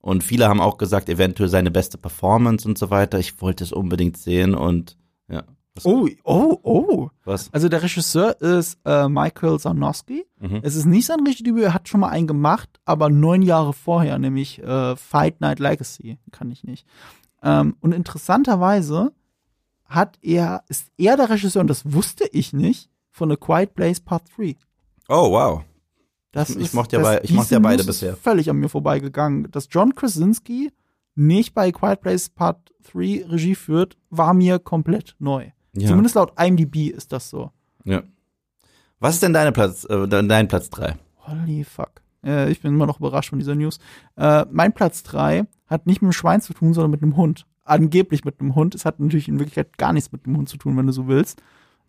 Und 0.00 0.22
viele 0.24 0.48
haben 0.48 0.60
auch 0.60 0.78
gesagt, 0.78 1.08
eventuell 1.08 1.48
seine 1.48 1.70
beste 1.70 1.98
Performance 1.98 2.66
und 2.66 2.78
so 2.78 2.90
weiter. 2.90 3.18
Ich 3.18 3.40
wollte 3.40 3.64
es 3.64 3.72
unbedingt 3.72 4.16
sehen 4.16 4.54
und 4.54 4.96
ja. 5.28 5.42
Oh, 5.84 6.08
oh, 6.24 6.58
oh. 6.62 7.10
was? 7.24 7.52
Also 7.52 7.68
der 7.68 7.82
Regisseur 7.82 8.40
ist 8.40 8.78
äh, 8.84 9.08
Michael 9.08 9.60
Sarnowski. 9.60 10.26
Mhm. 10.40 10.60
Es 10.62 10.74
ist 10.74 10.86
nicht 10.86 11.06
sein 11.06 11.20
Regiedebüt, 11.24 11.62
er 11.62 11.74
hat 11.74 11.88
schon 11.88 12.00
mal 12.00 12.08
einen 12.08 12.26
gemacht, 12.26 12.68
aber 12.84 13.10
neun 13.10 13.42
Jahre 13.42 13.72
vorher, 13.72 14.18
nämlich 14.18 14.60
äh, 14.60 14.96
Fight 14.96 15.40
Night 15.40 15.60
Legacy, 15.60 16.18
kann 16.32 16.50
ich 16.50 16.64
nicht. 16.64 16.84
Ähm, 17.42 17.76
und 17.80 17.92
interessanterweise 17.92 19.12
hat 19.84 20.18
er, 20.20 20.64
ist 20.68 20.88
er 20.96 21.16
der 21.16 21.30
Regisseur, 21.30 21.60
und 21.60 21.70
das 21.70 21.92
wusste 21.92 22.28
ich 22.32 22.52
nicht, 22.52 22.90
von 23.10 23.30
A 23.32 23.36
Quiet 23.36 23.74
Place 23.74 24.00
Part 24.00 24.24
3. 24.36 24.56
Oh, 25.08 25.30
wow. 25.30 25.62
Das 26.32 26.50
Ich 26.50 26.56
ist, 26.56 26.74
mochte 26.74 26.96
ja 26.96 27.02
bei- 27.02 27.20
ich 27.22 27.32
mochte 27.32 27.54
ja 27.54 27.58
beide 27.60 27.76
News 27.82 27.88
ist 27.96 28.00
bisher. 28.00 28.16
Völlig 28.16 28.50
an 28.50 28.56
mir 28.56 28.68
vorbeigegangen. 28.68 29.50
Dass 29.50 29.68
John 29.70 29.94
Krasinski 29.94 30.70
nicht 31.14 31.54
bei 31.54 31.72
Quiet 31.72 32.00
Place 32.00 32.28
Part 32.28 32.72
3 32.92 33.24
Regie 33.28 33.54
führt, 33.54 33.96
war 34.10 34.34
mir 34.34 34.58
komplett 34.58 35.16
neu. 35.18 35.46
Ja. 35.74 35.88
Zumindest 35.88 36.14
laut 36.16 36.32
IMDb 36.40 36.88
ist 36.88 37.12
das 37.12 37.30
so. 37.30 37.50
ja. 37.84 38.02
Was 39.00 39.14
ist 39.14 39.22
denn 39.22 39.32
deine 39.32 39.52
Platz, 39.52 39.84
äh, 39.84 40.08
dein 40.08 40.48
Platz 40.48 40.70
drei? 40.70 40.96
Holy 41.18 41.62
fuck. 41.62 42.02
Äh, 42.24 42.50
ich 42.50 42.60
bin 42.60 42.74
immer 42.74 42.86
noch 42.86 42.98
überrascht 42.98 43.30
von 43.30 43.38
dieser 43.38 43.54
News. 43.54 43.78
Äh, 44.16 44.44
mein 44.50 44.72
Platz 44.72 45.04
3 45.04 45.46
hat 45.68 45.86
nicht 45.86 46.02
mit 46.02 46.06
einem 46.08 46.12
Schwein 46.14 46.40
zu 46.40 46.52
tun, 46.52 46.74
sondern 46.74 46.90
mit 46.90 47.02
einem 47.04 47.16
Hund. 47.16 47.46
Angeblich 47.62 48.24
mit 48.24 48.40
einem 48.40 48.56
Hund. 48.56 48.74
Es 48.74 48.84
hat 48.84 48.98
natürlich 48.98 49.28
in 49.28 49.38
Wirklichkeit 49.38 49.78
gar 49.78 49.92
nichts 49.92 50.10
mit 50.10 50.26
einem 50.26 50.36
Hund 50.36 50.48
zu 50.48 50.56
tun, 50.56 50.76
wenn 50.76 50.86
du 50.88 50.92
so 50.92 51.06
willst. 51.06 51.40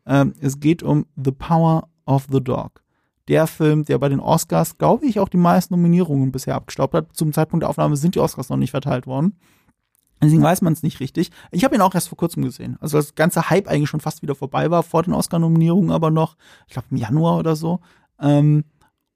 Ähm, 0.05 0.33
es 0.39 0.59
geht 0.59 0.83
um 0.83 1.07
The 1.15 1.31
Power 1.31 1.89
of 2.05 2.27
the 2.31 2.43
Dog. 2.43 2.83
Der 3.29 3.47
Film, 3.47 3.85
der 3.85 3.99
bei 3.99 4.09
den 4.09 4.19
Oscars, 4.19 4.77
glaube 4.77 5.05
ich, 5.05 5.19
auch 5.19 5.29
die 5.29 5.37
meisten 5.37 5.73
Nominierungen 5.73 6.31
bisher 6.31 6.55
abgestaubt 6.55 6.93
hat. 6.93 7.15
Zum 7.15 7.31
Zeitpunkt 7.31 7.63
der 7.63 7.69
Aufnahme 7.69 7.95
sind 7.95 8.15
die 8.15 8.19
Oscars 8.19 8.49
noch 8.49 8.57
nicht 8.57 8.71
verteilt 8.71 9.07
worden. 9.07 9.35
Deswegen 10.21 10.43
weiß 10.43 10.61
man 10.61 10.73
es 10.73 10.83
nicht 10.83 10.99
richtig. 10.99 11.31
Ich 11.51 11.63
habe 11.63 11.75
ihn 11.75 11.81
auch 11.81 11.95
erst 11.95 12.09
vor 12.09 12.17
kurzem 12.17 12.43
gesehen. 12.43 12.77
Also 12.81 12.97
das 12.97 13.15
ganze 13.15 13.49
Hype 13.49 13.67
eigentlich 13.67 13.89
schon 13.89 14.01
fast 14.01 14.21
wieder 14.21 14.35
vorbei 14.35 14.69
war, 14.69 14.83
vor 14.83 15.03
den 15.03 15.13
Oscar-Nominierungen 15.13 15.91
aber 15.91 16.11
noch, 16.11 16.35
ich 16.67 16.73
glaube 16.73 16.89
im 16.91 16.97
Januar 16.97 17.37
oder 17.37 17.55
so. 17.55 17.79
Ähm, 18.19 18.65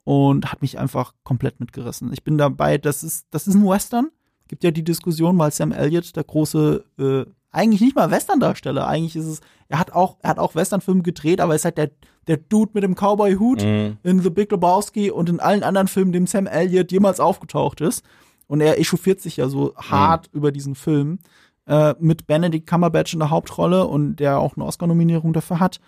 und 0.05 0.51
hat 0.51 0.61
mich 0.61 0.79
einfach 0.79 1.13
komplett 1.23 1.59
mitgerissen. 1.59 2.11
Ich 2.13 2.23
bin 2.23 2.37
dabei, 2.37 2.77
das 2.77 3.03
ist, 3.03 3.27
das 3.31 3.47
ist 3.47 3.55
ein 3.55 3.65
Western. 3.65 4.09
Gibt 4.53 4.63
ja 4.63 4.69
die 4.69 4.83
Diskussion, 4.83 5.39
weil 5.39 5.49
Sam 5.49 5.71
Elliott, 5.71 6.15
der 6.15 6.23
große, 6.23 6.83
äh, 6.99 7.25
eigentlich 7.49 7.81
nicht 7.81 7.95
mal 7.95 8.11
Western-Darsteller, 8.11 8.85
eigentlich 8.87 9.15
ist 9.15 9.25
es, 9.25 9.39
er 9.67 9.79
hat 9.79 9.93
auch, 9.93 10.17
er 10.21 10.29
hat 10.29 10.37
auch 10.37 10.53
Western-Filme 10.53 11.01
gedreht, 11.01 11.41
aber 11.41 11.53
er 11.53 11.55
ist 11.55 11.65
halt 11.65 11.79
der, 11.79 11.89
der 12.27 12.37
Dude 12.37 12.69
mit 12.75 12.83
dem 12.83 12.93
Cowboy-Hut 12.93 13.63
Mhm. 13.63 13.97
in 14.03 14.19
The 14.21 14.29
Big 14.29 14.51
Lebowski 14.51 15.09
und 15.09 15.27
in 15.27 15.39
allen 15.39 15.63
anderen 15.63 15.87
Filmen, 15.87 16.11
dem 16.11 16.27
Sam 16.27 16.45
Elliott 16.45 16.91
jemals 16.91 17.19
aufgetaucht 17.19 17.81
ist. 17.81 18.05
Und 18.45 18.61
er 18.61 18.79
echauffiert 18.79 19.21
sich 19.21 19.37
ja 19.37 19.49
so 19.49 19.73
hart 19.75 20.29
über 20.33 20.51
diesen 20.51 20.75
Film 20.75 21.17
äh, 21.65 21.95
mit 21.99 22.27
Benedict 22.27 22.67
Cumberbatch 22.67 23.13
in 23.13 23.19
der 23.21 23.31
Hauptrolle 23.31 23.87
und 23.87 24.17
der 24.17 24.37
auch 24.37 24.55
eine 24.55 24.65
Oscar-Nominierung 24.65 25.33
dafür 25.33 25.59
hat. 25.59 25.79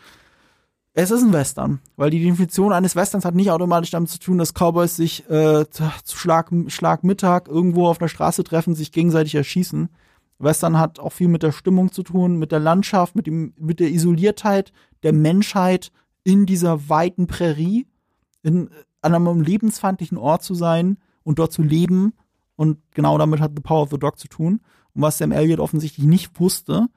Es 0.98 1.12
ist 1.12 1.24
ein 1.24 1.34
Western, 1.34 1.82
weil 1.98 2.10
die 2.10 2.24
Definition 2.24 2.72
eines 2.72 2.96
Westerns 2.96 3.26
hat 3.26 3.36
nicht 3.36 3.52
automatisch 3.52 3.92
damit 3.92 4.10
zu 4.10 4.18
tun, 4.18 4.38
dass 4.38 4.54
Cowboys 4.54 4.96
sich 4.96 5.30
äh, 5.30 5.70
zu 5.70 6.18
Schlag, 6.18 6.50
Schlagmittag 6.68 7.50
irgendwo 7.50 7.88
auf 7.88 7.98
der 7.98 8.08
Straße 8.08 8.46
treffen, 8.46 8.76
sich 8.76 8.94
gegenseitig 8.94 9.36
erschießen. 9.36 9.90
Western 10.40 10.80
hat 10.80 11.00
auch 11.00 11.12
viel 11.12 11.28
mit 11.28 11.44
der 11.44 11.52
Stimmung 11.52 11.92
zu 11.92 12.02
tun, 12.02 12.38
mit 12.38 12.54
der 12.54 12.62
Landschaft, 12.62 13.14
mit, 13.14 13.28
dem, 13.28 13.54
mit 13.60 13.82
der 13.82 13.90
Isoliertheit 13.90 14.72
der 15.04 15.12
Menschheit 15.12 15.92
in 16.24 16.46
dieser 16.46 16.88
weiten 16.88 17.28
Prärie, 17.28 17.88
in, 18.42 18.70
an 19.02 19.14
einem 19.14 19.42
lebensfeindlichen 19.42 20.18
Ort 20.18 20.44
zu 20.44 20.56
sein 20.56 20.98
und 21.24 21.40
dort 21.40 21.52
zu 21.52 21.62
leben. 21.62 22.14
Und 22.56 22.78
genau 22.92 23.18
damit 23.18 23.42
hat 23.42 23.52
The 23.54 23.62
Power 23.62 23.82
of 23.82 23.92
the 23.92 24.00
Dog 24.00 24.18
zu 24.18 24.30
tun. 24.30 24.62
Und 24.94 25.02
was 25.02 25.18
Sam 25.18 25.34
Elliott 25.34 25.60
offensichtlich 25.60 26.06
nicht 26.08 26.40
wusste, 26.40 26.88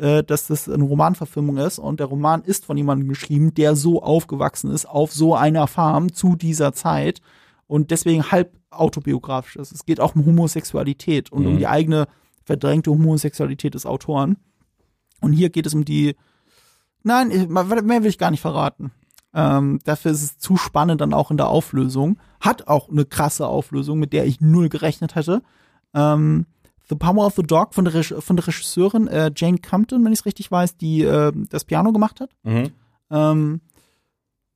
äh, 0.00 0.24
dass 0.24 0.46
das 0.46 0.68
eine 0.68 0.84
Romanverfilmung 0.84 1.58
ist. 1.58 1.78
Und 1.78 2.00
der 2.00 2.06
Roman 2.06 2.42
ist 2.42 2.64
von 2.64 2.76
jemandem 2.76 3.08
geschrieben, 3.08 3.54
der 3.54 3.76
so 3.76 4.02
aufgewachsen 4.02 4.70
ist, 4.70 4.86
auf 4.86 5.12
so 5.12 5.34
einer 5.34 5.66
Farm 5.66 6.12
zu 6.12 6.36
dieser 6.36 6.72
Zeit. 6.72 7.20
Und 7.66 7.90
deswegen 7.90 8.30
halb 8.30 8.56
autobiografisch 8.70 9.56
ist. 9.56 9.72
Es 9.72 9.84
geht 9.84 10.00
auch 10.00 10.14
um 10.14 10.24
Homosexualität 10.26 11.30
und 11.30 11.46
um 11.46 11.54
Mhm. 11.54 11.58
die 11.58 11.66
eigene 11.66 12.06
verdrängte 12.44 12.90
Homosexualität 12.90 13.74
des 13.74 13.86
Autoren. 13.86 14.36
Und 15.20 15.32
hier 15.32 15.50
geht 15.50 15.66
es 15.66 15.74
um 15.74 15.84
die, 15.84 16.16
nein, 17.02 17.28
mehr 17.48 18.02
will 18.02 18.06
ich 18.06 18.18
gar 18.18 18.30
nicht 18.30 18.40
verraten. 18.40 18.90
Ähm, 19.34 19.78
dafür 19.84 20.10
ist 20.10 20.22
es 20.22 20.38
zu 20.38 20.56
spannend 20.56 21.00
dann 21.00 21.14
auch 21.14 21.30
in 21.30 21.36
der 21.36 21.48
Auflösung. 21.48 22.18
Hat 22.40 22.66
auch 22.66 22.88
eine 22.88 23.04
krasse 23.04 23.46
Auflösung, 23.46 23.98
mit 23.98 24.12
der 24.12 24.26
ich 24.26 24.40
null 24.40 24.68
gerechnet 24.68 25.14
hätte. 25.14 25.42
Ähm, 25.94 26.46
The 26.90 26.96
Power 26.96 27.24
of 27.24 27.36
the 27.36 27.42
Dog 27.42 27.72
von 27.72 27.84
der, 27.84 27.94
Reg 27.94 28.12
von 28.20 28.36
der 28.36 28.46
Regisseurin 28.46 29.06
äh, 29.06 29.30
Jane 29.34 29.58
Compton, 29.58 30.04
wenn 30.04 30.12
ich 30.12 30.18
es 30.18 30.26
richtig 30.26 30.50
weiß, 30.50 30.76
die 30.76 31.02
äh, 31.02 31.32
das 31.48 31.64
Piano 31.64 31.92
gemacht 31.92 32.20
hat. 32.20 32.30
Mhm. 32.42 32.72
Ähm, 33.10 33.60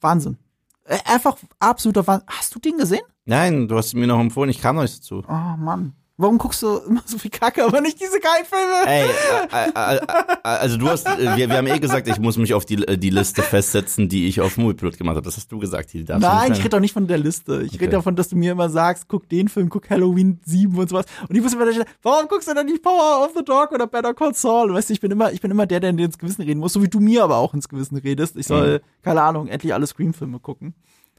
Wahnsinn. 0.01 0.37
Äh, 0.85 0.99
einfach 1.07 1.39
absoluter 1.61 2.07
Wahnsinn. 2.07 2.27
Hast 2.29 2.55
du 2.55 2.59
den 2.59 2.77
gesehen? 2.77 3.03
Nein, 3.25 3.69
du 3.69 3.77
hast 3.77 3.95
ihn 3.95 4.01
mir 4.01 4.09
noch 4.09 4.19
empfohlen, 4.19 4.51
ich 4.51 4.61
kam 4.61 4.75
noch 4.77 4.83
nicht 4.83 4.99
dazu. 4.99 5.23
Oh 5.29 5.57
Mann. 5.57 5.95
Warum 6.17 6.39
guckst 6.39 6.63
du 6.63 6.77
immer 6.79 7.03
so 7.05 7.19
viel 7.19 7.33
Kacke, 7.33 7.65
aber 7.65 7.81
nicht 7.81 8.01
diese 8.01 8.21
geilen 8.21 8.45
Filme? 8.45 8.87
Ey, 8.87 9.03
äh, 9.05 9.69
äh, 9.69 9.97
äh, 9.97 10.39
also 10.45 10.77
du 10.77 10.89
hast, 10.89 11.07
wir, 11.09 11.37
wir 11.37 11.57
haben 11.57 11.67
eh 11.67 11.81
gesagt, 11.81 12.07
ich 12.07 12.21
muss 12.21 12.37
mich 12.37 12.55
auf 12.55 12.65
die, 12.65 12.77
die 12.77 13.11
Liste 13.11 13.43
festsetzen, 13.43 14.09
die 14.09 14.29
ich 14.29 14.41
auf 14.41 14.57
Moviepilot 14.57 14.97
gemacht 14.97 15.17
habe. 15.17 15.25
Das 15.25 15.37
hast 15.37 15.51
du 15.51 15.59
gesagt, 15.59 15.93
die 15.93 16.05
darfst 16.05 16.23
Nein, 16.23 16.53
ich 16.53 16.59
rede 16.61 16.69
doch 16.69 16.79
nicht 16.79 16.93
von 16.93 17.09
der 17.09 17.19
Liste. 17.19 17.63
Ich 17.63 17.71
Okay. 17.75 17.79
rede 17.87 17.97
davon, 17.97 18.15
dass 18.15 18.29
du 18.29 18.37
mir 18.37 18.53
immer 18.53 18.69
sagst, 18.69 19.09
guck 19.09 19.29
den 19.29 19.49
Film, 19.49 19.69
guck 19.69 19.91
Halloween 19.91 20.39
7 20.45 20.79
und 20.79 20.89
sowas. 20.89 21.07
Und 21.29 21.35
ich 21.35 21.43
muss 21.43 21.53
immer, 21.53 21.67
da- 21.67 21.85
warum 22.03 22.29
guckst 22.29 22.47
du 22.49 22.55
dann 22.55 22.67
nicht 22.67 22.81
Power 22.85 23.25
of 23.27 23.33
the 23.37 23.45
Dog 23.45 23.73
oder 23.73 23.89
Better 23.89 24.15
Call 24.15 24.35
Saul? 24.35 24.73
Weißt 24.73 24.91
du, 24.91 24.93
ich 24.95 25.01
bin 25.01 25.11
immer, 25.11 25.33
ich 25.33 25.41
bin 25.41 25.51
immer 25.51 25.67
der, 25.67 25.81
der 25.81 25.93
dir 25.95 26.07
ins 26.07 26.19
Gewissen 26.19 26.43
reden 26.43 26.61
muss, 26.61 26.75
so 26.75 26.81
wie 26.83 26.89
du 26.89 27.01
mir 27.01 27.25
aber 27.25 27.39
auch 27.39 27.55
ins 27.55 27.69
Gewissen 27.69 27.97
redest. 27.97 28.37
Ich 28.37 28.47
soll, 28.47 28.83
keine 29.03 29.21
Ahnung, 29.23 29.49
endlich 29.49 29.75
alle 29.75 29.89
Scream-Filme 29.89 30.39
gucken. 30.39 30.75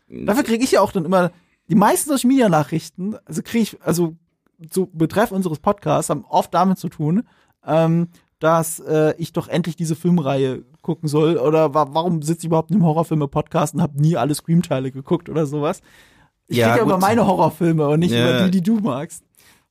Dafür 0.08 0.44
kriege 0.44 0.64
ich 0.64 0.72
ja 0.72 0.80
auch 0.80 0.94
dann 0.94 1.04
immer 1.04 1.32
die 1.68 1.76
meisten 1.76 2.10
Social 2.10 2.30
Media 2.30 2.48
Nachrichten, 2.48 3.16
also 3.26 3.42
kriege 3.42 3.64
ich, 3.64 3.78
also 3.82 4.16
so 4.72 4.88
betreff 4.94 5.32
unseres 5.32 5.60
Podcasts, 5.60 6.10
haben 6.10 6.26
oft 6.28 6.54
damit 6.54 6.78
zu 6.78 6.90
tun, 6.90 7.24
ähm, 7.66 8.08
dass 8.40 8.80
äh, 8.80 9.14
ich 9.18 9.34
doch 9.34 9.48
endlich 9.48 9.76
diese 9.76 9.96
Filmreihe 9.96 10.64
gucken 10.82 11.08
soll 11.10 11.38
oder 11.38 11.74
wa 11.74 11.88
warum 11.92 12.22
sitze 12.22 12.42
ich 12.42 12.46
überhaupt 12.48 12.70
in 12.70 12.78
einem 12.78 12.86
Horrorfilme-Podcast 12.86 13.74
und 13.76 13.82
habe 13.82 14.00
nie 14.00 14.18
alle 14.18 14.36
Scream-Teile 14.36 14.92
geguckt 14.92 15.30
oder 15.30 15.46
sowas. 15.46 15.82
Ich 16.48 16.58
Ja, 16.58 16.68
rede 16.68 16.80
ja 16.80 16.84
über 16.84 16.98
meine 17.00 17.26
Horrorfilme 17.26 17.88
und 17.88 18.00
nicht 18.00 18.12
Ja. 18.12 18.22
über 18.40 18.46
die, 18.46 18.52
die 18.52 18.62
du 18.62 18.80
magst. 18.80 19.24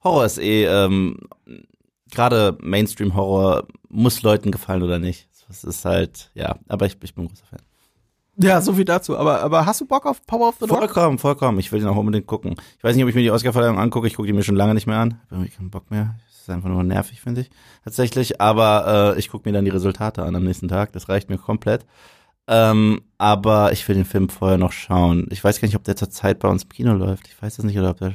Horror 0.02 0.24
ist 0.24 0.38
eh, 0.38 0.64
ähm, 0.64 1.18
gerade 2.10 2.58
Mainstream-Horror 2.62 3.66
muss 3.88 4.22
Leuten 4.22 4.50
gefallen 4.50 4.82
oder 4.82 4.98
nicht. 4.98 5.28
Das 5.46 5.62
ist 5.62 5.84
halt, 5.84 6.30
ja, 6.34 6.56
aber 6.68 6.86
ich, 6.86 6.96
ich 7.02 7.14
bin 7.14 7.24
ein 7.24 7.28
großer 7.28 7.46
Fan. 7.46 7.60
Ja, 8.36 8.60
so 8.60 8.72
viel 8.72 8.84
dazu. 8.84 9.16
Aber, 9.16 9.40
aber 9.42 9.64
hast 9.66 9.80
du 9.80 9.86
Bock 9.86 10.06
auf 10.06 10.24
Power 10.26 10.48
of 10.48 10.56
the 10.60 10.66
Dog? 10.66 10.78
Vollkommen, 10.78 11.18
vollkommen. 11.18 11.58
Ich 11.58 11.70
will 11.70 11.80
den 11.80 11.88
auch 11.88 11.96
unbedingt 11.96 12.26
gucken. 12.26 12.54
Ich 12.78 12.84
weiß 12.84 12.94
nicht, 12.96 13.04
ob 13.04 13.08
ich 13.08 13.14
mir 13.14 13.22
die 13.22 13.30
Oscarverleihung 13.30 13.78
angucke. 13.78 14.06
Ich 14.06 14.14
gucke 14.14 14.26
die 14.26 14.32
mir 14.32 14.42
schon 14.42 14.56
lange 14.56 14.74
nicht 14.74 14.86
mehr 14.86 14.98
an. 14.98 15.10
Ich 15.10 15.30
habe 15.30 15.34
irgendwie 15.42 15.56
keinen 15.56 15.70
Bock 15.70 15.90
mehr. 15.90 16.16
Das 16.30 16.40
ist 16.40 16.50
einfach 16.50 16.68
nur 16.68 16.82
nervig, 16.82 17.20
finde 17.20 17.42
ich. 17.42 17.50
Tatsächlich. 17.84 18.40
Aber 18.40 19.14
äh, 19.14 19.18
ich 19.18 19.28
gucke 19.30 19.48
mir 19.48 19.52
dann 19.52 19.64
die 19.64 19.70
Resultate 19.70 20.22
an 20.24 20.34
am 20.34 20.44
nächsten 20.44 20.68
Tag. 20.68 20.92
Das 20.92 21.08
reicht 21.08 21.30
mir 21.30 21.38
komplett. 21.38 21.86
Ähm, 22.46 23.00
aber 23.16 23.72
ich 23.72 23.86
will 23.88 23.94
den 23.94 24.04
Film 24.04 24.28
vorher 24.28 24.58
noch 24.58 24.72
schauen. 24.72 25.26
Ich 25.30 25.42
weiß 25.42 25.60
gar 25.60 25.66
nicht, 25.66 25.76
ob 25.76 25.84
der 25.84 25.96
zurzeit 25.96 26.40
bei 26.40 26.48
uns 26.48 26.64
im 26.64 26.68
Kino 26.70 26.92
läuft. 26.92 27.28
Ich 27.28 27.40
weiß 27.40 27.56
das 27.56 27.64
nicht, 27.64 27.78
oder 27.78 27.90
ob 27.90 27.98
der. 27.98 28.14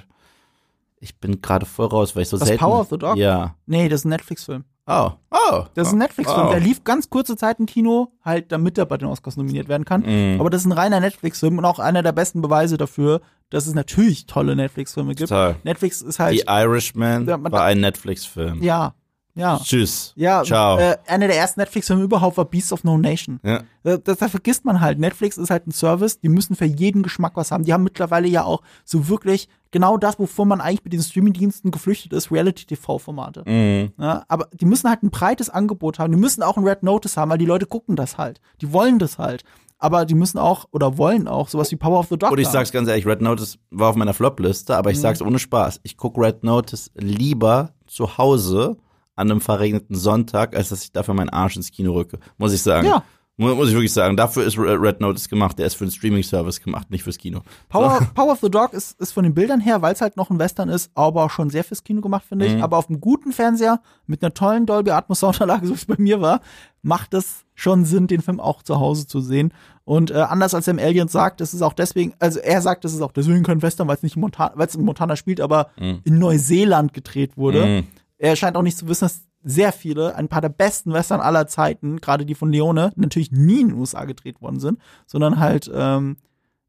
Ich 0.99 1.17
bin 1.17 1.41
gerade 1.41 1.65
voll 1.65 1.87
raus, 1.87 2.15
weil 2.15 2.23
ich 2.23 2.29
so 2.29 2.37
Das 2.37 2.49
selten. 2.49 2.63
Power 2.63 2.81
of 2.81 2.89
the 2.89 2.97
Dog? 2.97 3.15
Ja. 3.15 3.55
Nee, 3.65 3.87
das 3.87 4.01
ist 4.01 4.05
ein 4.05 4.09
Netflix-Film. 4.09 4.65
Oh. 4.89 5.11
Oh. 5.29 5.63
Das 5.75 5.87
ist 5.87 5.93
ein 5.93 5.99
Netflix-Film. 5.99 6.47
Oh. 6.47 6.49
Der 6.51 6.59
lief 6.59 6.83
ganz 6.83 7.09
kurze 7.09 7.37
Zeit 7.37 7.59
im 7.59 7.67
Kino, 7.67 8.11
halt 8.25 8.51
damit 8.51 8.77
er 8.77 8.85
bei 8.85 8.97
den 8.97 9.07
Oscars 9.07 9.37
nominiert 9.37 9.69
werden 9.69 9.85
kann. 9.85 10.01
Mhm. 10.01 10.39
Aber 10.39 10.49
das 10.49 10.61
ist 10.61 10.65
ein 10.67 10.71
reiner 10.71 10.99
Netflix-Film 10.99 11.59
und 11.59 11.65
auch 11.65 11.77
einer 11.79 12.01
der 12.01 12.11
besten 12.11 12.41
Beweise 12.41 12.77
dafür, 12.77 13.21
dass 13.51 13.67
es 13.67 13.73
natürlich 13.75 14.25
tolle 14.25 14.55
Netflix-Filme 14.55 15.15
gibt. 15.15 15.29
Total. 15.29 15.55
Netflix 15.63 16.01
ist 16.01 16.19
halt, 16.19 16.39
The 16.39 16.45
Irishman 16.47 17.27
Ja, 17.27 17.37
war 17.51 17.63
ein 17.63 17.79
Netflix-Film. 17.81 18.63
ja, 18.63 18.95
ja. 19.39 19.59
Tschüss. 19.63 20.13
Ja, 20.15 20.43
Ciao. 20.43 20.77
Äh, 20.77 20.97
einer 21.07 21.27
der 21.27 21.37
ersten 21.37 21.59
Netflix-Filme 21.59 22.03
überhaupt 22.03 22.37
war 22.37 22.45
Beasts 22.45 22.71
of 22.73 22.83
No 22.83 22.97
Nation. 22.97 23.39
ja. 23.43 23.61
Das, 23.83 24.01
das, 24.03 24.17
da 24.17 24.27
vergisst 24.27 24.65
man 24.65 24.81
halt. 24.81 24.99
Netflix 24.99 25.37
ist 25.37 25.49
halt 25.49 25.65
ein 25.65 25.71
Service, 25.71 26.19
die 26.19 26.27
müssen 26.29 26.55
für 26.55 26.65
jeden 26.65 27.01
Geschmack 27.01 27.31
was 27.35 27.51
haben. 27.51 27.63
Die 27.63 27.71
haben 27.73 27.83
mittlerweile 27.83 28.27
ja 28.27 28.43
auch 28.43 28.61
so 28.83 29.07
wirklich 29.07 29.47
genau 29.71 29.97
das, 29.97 30.19
wovor 30.19 30.45
man 30.45 30.59
eigentlich 30.59 30.83
mit 30.83 30.91
den 30.93 31.01
Streamingdiensten 31.01 31.71
geflüchtet 31.71 32.11
ist, 32.13 32.29
Reality-TV-Formate. 32.31 33.43
Mhm. 33.47 33.93
Ja, 33.97 34.23
aber 34.27 34.47
die 34.53 34.65
müssen 34.65 34.89
halt 34.89 35.03
ein 35.03 35.09
breites 35.11 35.49
Angebot 35.49 35.97
haben. 35.99 36.11
Die 36.11 36.19
müssen 36.19 36.43
auch 36.43 36.57
ein 36.57 36.63
Red 36.67 36.83
Notice 36.83 37.15
haben, 37.17 37.31
weil 37.31 37.37
die 37.37 37.45
Leute 37.45 37.65
gucken 37.65 37.95
das 37.95 38.17
halt. 38.17 38.41
Die 38.61 38.73
wollen 38.73 38.99
das 38.99 39.17
halt. 39.17 39.43
Aber 39.81 40.05
die 40.05 40.13
müssen 40.15 40.37
auch 40.39 40.65
oder 40.71 40.97
wollen 40.97 41.29
auch 41.29 41.47
sowas 41.47 41.71
wie 41.71 41.77
Power 41.77 41.99
of 41.99 42.07
the 42.09 42.17
Dog 42.17 42.31
Und 42.31 42.39
ich 42.39 42.49
sag's 42.49 42.73
ganz 42.73 42.89
ehrlich, 42.89 43.05
Red 43.05 43.21
Notice 43.21 43.57
war 43.71 43.89
auf 43.91 43.95
meiner 43.95 44.13
Flop-Liste, 44.13 44.75
aber 44.75 44.91
ich 44.91 44.97
Mhm. 44.97 45.01
sag's 45.03 45.21
ohne 45.21 45.39
Spaß. 45.39 45.79
Ich 45.83 45.95
guck 45.95 46.17
Red 46.17 46.43
Notice 46.43 46.91
lieber 46.95 47.71
zu 47.87 48.17
Hause 48.17 48.75
an 49.19 49.29
einem 49.29 49.41
verregneten 49.41 49.95
Sonntag, 49.95 50.55
als 50.55 50.69
dass 50.69 50.83
ich 50.83 50.91
dafür 50.91 51.13
meinen 51.13 51.29
Arsch 51.29 51.55
ins 51.55 51.71
Kino 51.71 51.93
rücke. 51.93 52.19
Muss 52.37 52.53
ich 52.53 52.61
sagen. 52.61 52.87
Ja. 52.87 53.03
Mu- 53.41 53.55
Muss 53.55 53.69
ich 53.69 53.73
wirklich 53.73 53.93
sagen. 53.93 54.17
Dafür 54.17 54.43
ist 54.43 54.57
Red 54.57 54.99
Notice 54.99 55.29
gemacht. 55.29 55.57
Der 55.57 55.65
ist 55.67 55.75
für 55.75 55.85
den 55.85 55.91
Streaming-Service 55.91 56.59
gemacht, 56.59 56.89
nicht 56.91 57.03
fürs 57.03 57.17
Kino. 57.17 57.39
Power, 57.69 58.01
Power 58.13 58.33
of 58.33 58.39
the 58.41 58.51
Dog 58.51 58.73
ist, 58.73 58.99
ist 58.99 59.13
von 59.13 59.23
den 59.23 59.33
Bildern 59.33 59.61
her, 59.61 59.81
weil 59.81 59.93
es 59.93 60.01
halt 60.01 60.17
noch 60.17 60.29
ein 60.29 60.39
Western 60.39 60.67
ist, 60.67 60.91
aber 60.93 61.23
auch 61.23 61.29
schon 61.31 61.49
sehr 61.49 61.63
fürs 61.63 61.85
Kino 61.85 62.01
gemacht, 62.01 62.25
finde 62.27 62.47
ich. 62.47 62.55
Mhm. 62.55 62.63
Aber 62.63 62.77
auf 62.77 62.89
einem 62.89 62.99
guten 62.99 63.31
Fernseher 63.31 63.79
mit 64.07 64.21
einer 64.21 64.33
tollen 64.33 64.65
Dolby 64.65 64.91
Atmos 64.91 65.21
Soundanlage, 65.21 65.65
so 65.67 65.71
wie 65.71 65.77
es 65.77 65.85
bei 65.85 65.95
mir 65.97 66.19
war, 66.19 66.41
macht 66.81 67.13
es 67.13 67.45
schon 67.55 67.85
Sinn, 67.85 68.07
den 68.07 68.21
Film 68.21 68.41
auch 68.41 68.61
zu 68.61 68.77
Hause 68.81 69.07
zu 69.07 69.21
sehen. 69.21 69.53
Und 69.85 70.11
äh, 70.11 70.15
anders 70.15 70.53
als 70.53 70.65
Sam 70.65 70.77
Aliens 70.77 71.13
sagt, 71.13 71.39
das 71.39 71.53
ist 71.53 71.61
auch 71.61 71.73
deswegen, 71.73 72.13
also 72.19 72.39
er 72.39 72.61
sagt, 72.61 72.83
das 72.83 72.93
ist 72.93 73.01
auch 73.01 73.13
deswegen 73.13 73.43
kein 73.43 73.61
Western, 73.61 73.87
weil 73.87 73.95
es 73.95 74.03
nicht 74.03 74.15
in 74.17 74.21
Montana, 74.21 74.51
weil 74.55 74.67
es 74.67 74.75
in 74.75 74.83
Montana 74.83 75.15
spielt, 75.15 75.39
aber 75.39 75.69
Mhm. 75.79 75.99
in 76.03 76.19
Neuseeland 76.19 76.93
gedreht 76.93 77.37
wurde. 77.37 77.65
Mhm. 77.65 77.87
Er 78.19 78.35
scheint 78.35 78.55
auch 78.55 78.61
nicht 78.61 78.77
zu 78.77 78.87
wissen, 78.87 79.05
dass 79.05 79.21
sehr 79.43 79.71
viele, 79.71 80.15
ein 80.15 80.27
paar 80.27 80.41
der 80.41 80.49
besten 80.49 80.91
Western 80.93 81.21
aller 81.21 81.47
Zeiten, 81.47 81.97
gerade 82.01 82.25
die 82.25 82.35
von 82.35 82.51
Leone, 82.51 82.91
natürlich 82.95 83.31
nie 83.31 83.61
in 83.61 83.69
den 83.69 83.77
USA 83.77 84.05
gedreht 84.05 84.41
worden 84.41 84.59
sind, 84.59 84.79
sondern 85.07 85.39
halt 85.39 85.71
ähm, 85.73 86.17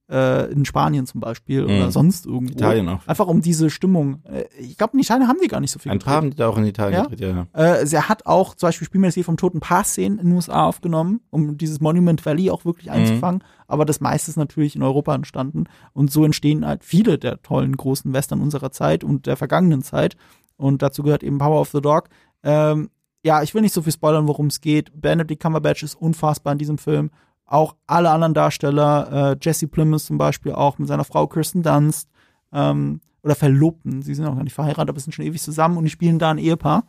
äh, 0.09 0.51
in 0.53 0.65
Spanien 0.65 1.07
zum 1.07 1.21
Beispiel 1.21 1.65
oder 1.65 1.87
Mhm. 1.87 1.91
sonst 1.91 2.27
irgendwo. 2.27 2.53
Italien 2.53 2.89
auch. 2.89 3.01
Einfach 3.07 3.27
um 3.29 3.41
diese 3.43 3.71
Stimmung. 3.71 4.23
Äh, 4.25 4.45
ich 4.61 4.77
glaube, 4.77 4.95
in 4.95 5.01
Italien 5.01 5.29
haben 5.29 5.39
die 5.43 5.47
gar 5.49 5.61
nicht 5.61 5.71
so 5.71 5.79
viel 5.81 5.91
Ein 5.93 5.99
paar 6.01 6.15
haben 6.15 6.31
die 6.31 6.37
da 6.37 6.49
auch 6.49 6.59
in 6.59 6.65
Italien 6.65 7.03
Ja? 7.03 7.07
gedreht, 7.07 7.35
ja. 7.55 7.61
äh, 7.61 7.87
sie 7.87 7.99
hat 7.99 8.27
auch 8.27 8.55
zum 8.55 8.69
Beispiel 8.69 9.03
das 9.03 9.15
hier 9.15 9.25
vom 9.25 9.37
Toten 9.37 9.61
Paar-Szenen 9.61 10.19
in 10.19 10.27
den 10.27 10.35
USA 10.35 10.65
aufgenommen, 10.67 11.21
um 11.31 11.57
dieses 11.59 11.81
Monument 11.81 12.25
Valley 12.27 12.51
auch 12.51 12.65
wirklich 12.65 12.91
einzufangen. 12.91 13.43
Aber 13.69 13.85
das 13.85 14.01
meiste 14.01 14.31
ist 14.31 14.37
natürlich 14.37 14.75
in 14.75 14.83
Europa 14.83 15.15
entstanden. 15.15 15.65
Und 15.93 16.11
so 16.11 16.25
entstehen 16.25 16.67
halt 16.67 16.85
viele 16.85 17.19
der 17.19 17.41
tollen 17.43 17.77
großen 17.77 18.13
Western 18.13 18.41
unserer 18.41 18.73
Zeit 18.73 19.05
und 19.05 19.27
der 19.27 19.37
vergangenen 19.37 19.83
Zeit. 19.83 20.17
Und 20.61 20.83
dazu 20.83 21.03
gehört 21.03 21.23
eben 21.23 21.39
Power 21.39 21.61
of 21.61 21.71
the 21.71 21.81
Dog. 21.81 22.09
Ähm, 22.43 22.91
ja, 23.23 23.43
ich 23.43 23.55
will 23.55 23.63
nicht 23.63 23.75
so 23.75 23.83
viel 23.83 23.93
spoilern, 23.93 24.29
worum 24.29 24.47
es 24.47 24.61
geht. 24.61 24.91
Benedict 24.95 25.43
Cumberbatch 25.43 25.83
ist 25.83 25.95
unfassbar 25.95 26.53
in 26.53 26.59
diesem 26.59 26.79
Film. 26.79 27.11
Auch 27.45 27.75
alle 27.87 28.11
anderen 28.11 28.35
Darsteller, 28.35 29.33
äh, 29.33 29.37
Jesse 29.41 29.69
Plymouth 29.69 30.03
zum 30.03 30.19
Beispiel 30.19 30.53
auch 30.53 30.79
mit 30.79 30.89
seiner 30.89 31.05
Frau 31.05 31.27
Kirsten 31.27 31.63
Dunst 31.63 32.09
ähm, 32.53 33.01
oder 33.23 33.35
Verlobten. 33.35 34.03
Sie 34.03 34.15
sind 34.15 34.27
auch 34.27 34.37
gar 34.37 34.45
nicht 34.45 34.55
verheiratet, 34.55 34.89
aber 34.89 35.01
sind 35.01 35.15
schon 35.15 35.25
ewig 35.25 35.43
zusammen 35.43 35.77
und 35.77 35.85
die 35.85 35.91
spielen 35.91 36.19
da 36.19 36.31
ein 36.31 36.39
Ehepaar. 36.39 36.85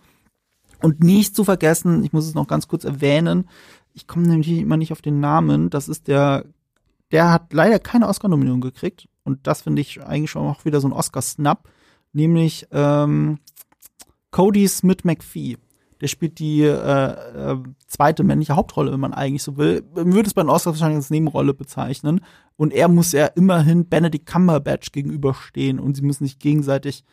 Und 0.82 1.04
nicht 1.04 1.36
zu 1.36 1.44
vergessen, 1.44 2.04
ich 2.04 2.14
muss 2.14 2.26
es 2.26 2.34
noch 2.34 2.48
ganz 2.48 2.68
kurz 2.68 2.86
erwähnen, 2.86 3.48
ich 3.94 4.08
komme 4.08 4.28
nämlich 4.28 4.50
immer 4.50 4.78
nicht 4.78 4.92
auf 4.92 5.02
den 5.02 5.20
Namen, 5.20 5.70
das 5.70 5.90
ist 5.90 6.08
der, 6.08 6.46
der 7.12 7.32
hat 7.32 7.54
leider 7.54 7.78
keine 7.78 8.08
Oscar-Nominierung 8.08 8.62
gekriegt 8.62 9.08
und 9.24 9.46
das 9.48 9.62
finde 9.62 9.82
ich 9.82 10.02
eigentlich 10.02 10.32
schon 10.32 10.48
auch 10.48 10.66
wieder 10.66 10.80
so 10.80 10.88
ein 10.88 10.94
Oscar-Snap, 10.94 11.68
nämlich 12.14 12.68
ähm, 12.72 13.40
Cody 14.32 14.68
Smith 14.68 15.04
McPhee. 15.04 15.58
Der 16.02 16.08
spielt 16.08 16.40
die 16.40 16.64
äh, 16.64 16.72
äh, 16.72 17.58
zweite 17.86 18.24
männliche 18.24 18.56
Hauptrolle, 18.56 18.92
wenn 18.92 19.00
man 19.00 19.14
eigentlich 19.14 19.44
so 19.44 19.58
will. 19.58 19.84
Man 19.94 20.14
würde 20.14 20.28
es 20.28 20.34
bei 20.34 20.42
den 20.42 20.50
Oscars 20.50 20.74
wahrscheinlich 20.74 20.98
als 20.98 21.12
Nebenrolle 21.12 21.54
bezeichnen. 21.54 22.22
Und 22.58 22.74
er 22.74 22.88
muss 22.88 23.12
ja 23.12 23.28
immerhin 23.28 23.88
Benedict 23.88 24.26
Cumberbatch 24.26 24.92
gegenüberstehen 24.92 25.80
und 25.80 25.96
sie 25.96 26.02
müssen 26.02 26.26
sich 26.26 26.40
gegenseitig 26.40 27.04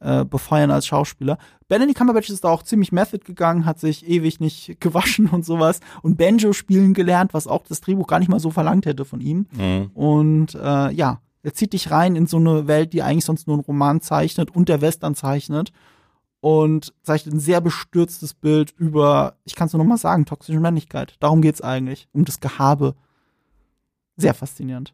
äh, 0.00 0.24
befeuern 0.24 0.72
als 0.72 0.86
Schauspieler. 0.86 1.38
Benedict 1.68 1.96
Cumberbatch 1.96 2.28
ist 2.28 2.42
da 2.42 2.48
auch 2.48 2.64
ziemlich 2.64 2.90
Method 2.90 3.24
gegangen, 3.24 3.66
hat 3.66 3.78
sich 3.78 4.08
ewig 4.08 4.40
nicht 4.40 4.76
gewaschen 4.80 5.28
und 5.28 5.44
sowas 5.44 5.78
und 6.02 6.18
Banjo 6.18 6.52
spielen 6.52 6.92
gelernt, 6.92 7.34
was 7.34 7.46
auch 7.46 7.62
das 7.68 7.80
Drehbuch 7.82 8.08
gar 8.08 8.18
nicht 8.18 8.28
mal 8.28 8.40
so 8.40 8.50
verlangt 8.50 8.86
hätte 8.86 9.04
von 9.04 9.20
ihm. 9.20 9.46
Mhm. 9.52 9.90
Und 9.94 10.54
äh, 10.56 10.90
ja, 10.90 11.20
er 11.44 11.54
zieht 11.54 11.72
dich 11.72 11.92
rein 11.92 12.16
in 12.16 12.26
so 12.26 12.38
eine 12.38 12.66
Welt, 12.66 12.92
die 12.92 13.02
eigentlich 13.02 13.24
sonst 13.24 13.46
nur 13.46 13.54
einen 13.54 13.64
Roman 13.64 14.00
zeichnet 14.00 14.50
und 14.50 14.68
der 14.68 14.80
Western 14.80 15.14
zeichnet 15.14 15.70
und 16.44 16.92
zeichnet 17.02 17.34
ein 17.36 17.40
sehr 17.40 17.62
bestürztes 17.62 18.34
Bild 18.34 18.74
über, 18.76 19.36
ich 19.46 19.54
kann 19.54 19.66
es 19.66 19.72
nur 19.72 19.82
noch 19.82 19.88
mal 19.88 19.96
sagen, 19.96 20.26
toxische 20.26 20.60
Männlichkeit. 20.60 21.16
Darum 21.20 21.40
geht's 21.40 21.62
eigentlich, 21.62 22.06
um 22.12 22.26
das 22.26 22.38
Gehabe. 22.38 22.94
Sehr 24.18 24.34
faszinierend. 24.34 24.92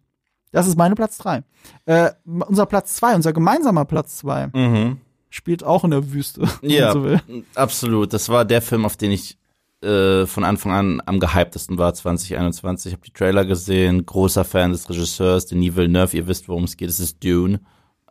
Das 0.52 0.68
ist 0.68 0.78
meine 0.78 0.94
Platz 0.94 1.18
drei. 1.18 1.42
Äh, 1.86 2.12
unser 2.24 2.66
Platz 2.66 2.94
zwei, 2.94 3.16
unser 3.16 3.32
gemeinsamer 3.32 3.84
Platz 3.84 4.18
zwei, 4.18 4.46
Mhm. 4.54 4.98
spielt 5.28 5.64
auch 5.64 5.82
in 5.82 5.90
der 5.90 6.12
Wüste, 6.12 6.42
Ja, 6.62 6.92
so 6.92 7.18
absolut. 7.56 8.12
Das 8.12 8.28
war 8.28 8.44
der 8.44 8.62
Film, 8.62 8.84
auf 8.84 8.96
den 8.96 9.10
ich 9.10 9.36
äh, 9.82 10.26
von 10.26 10.44
Anfang 10.44 10.70
an 10.70 11.02
am 11.06 11.18
gehyptesten 11.18 11.78
war 11.78 11.92
2021. 11.94 12.92
Ich 12.92 12.96
habe 12.96 13.06
die 13.06 13.12
Trailer 13.12 13.44
gesehen, 13.44 14.06
großer 14.06 14.44
Fan 14.44 14.70
des 14.70 14.88
Regisseurs, 14.88 15.46
Denis 15.46 15.74
Villeneuve. 15.74 16.16
Ihr 16.16 16.28
wisst, 16.28 16.48
worum 16.48 16.62
es 16.64 16.76
geht. 16.76 16.90
Es 16.90 17.00
ist 17.00 17.24
Dune. 17.24 17.58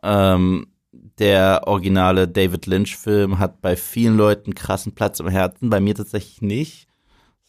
Ähm, 0.02 0.66
der 1.20 1.62
originale 1.66 2.26
David 2.26 2.66
Lynch-Film 2.66 3.38
hat 3.38 3.60
bei 3.60 3.76
vielen 3.76 4.16
Leuten 4.16 4.54
krassen 4.54 4.92
Platz 4.92 5.20
im 5.20 5.28
Herzen, 5.28 5.70
bei 5.70 5.78
mir 5.78 5.94
tatsächlich 5.94 6.42
nicht. 6.42 6.88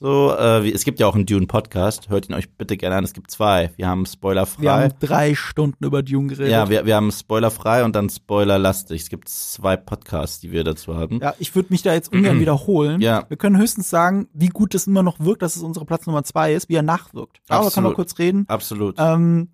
So, 0.01 0.35
äh, 0.35 0.63
wie, 0.63 0.73
es 0.73 0.83
gibt 0.83 0.99
ja 0.99 1.05
auch 1.05 1.13
einen 1.13 1.27
Dune-Podcast. 1.27 2.09
Hört 2.09 2.27
ihn 2.27 2.33
euch 2.33 2.51
bitte 2.57 2.75
gerne 2.75 2.95
an. 2.95 3.03
Es 3.03 3.13
gibt 3.13 3.29
zwei. 3.29 3.69
Wir 3.77 3.87
haben 3.87 4.07
spoilerfrei. 4.07 4.63
Wir 4.63 4.71
haben 4.73 4.93
drei 4.99 5.35
Stunden 5.35 5.85
über 5.85 6.01
Dune 6.01 6.27
geredet. 6.27 6.51
ja, 6.51 6.69
wir, 6.69 6.87
wir 6.87 6.95
haben 6.95 7.11
spoilerfrei 7.11 7.83
und 7.83 7.95
dann 7.95 8.09
spoilerlastig. 8.09 9.03
Es 9.03 9.09
gibt 9.09 9.29
zwei 9.29 9.77
Podcasts, 9.77 10.39
die 10.39 10.51
wir 10.51 10.63
dazu 10.63 10.95
haben. 10.95 11.19
Ja, 11.21 11.35
ich 11.37 11.53
würde 11.53 11.67
mich 11.69 11.83
da 11.83 11.93
jetzt 11.93 12.11
ungern 12.11 12.39
wiederholen. 12.41 12.99
Ja. 12.99 13.25
Wir 13.29 13.37
können 13.37 13.59
höchstens 13.59 13.91
sagen, 13.91 14.27
wie 14.33 14.49
gut 14.49 14.73
es 14.73 14.87
immer 14.87 15.03
noch 15.03 15.19
wirkt, 15.19 15.43
dass 15.43 15.55
es 15.55 15.61
unsere 15.61 15.85
Platz 15.85 16.07
Nummer 16.07 16.23
zwei 16.23 16.55
ist, 16.55 16.67
wie 16.67 16.75
er 16.75 16.81
nachwirkt. 16.81 17.39
Aber 17.47 17.69
kann 17.69 17.83
man 17.83 17.93
kurz 17.93 18.17
reden. 18.17 18.45
Absolut. 18.47 18.95
Ähm, 18.97 19.49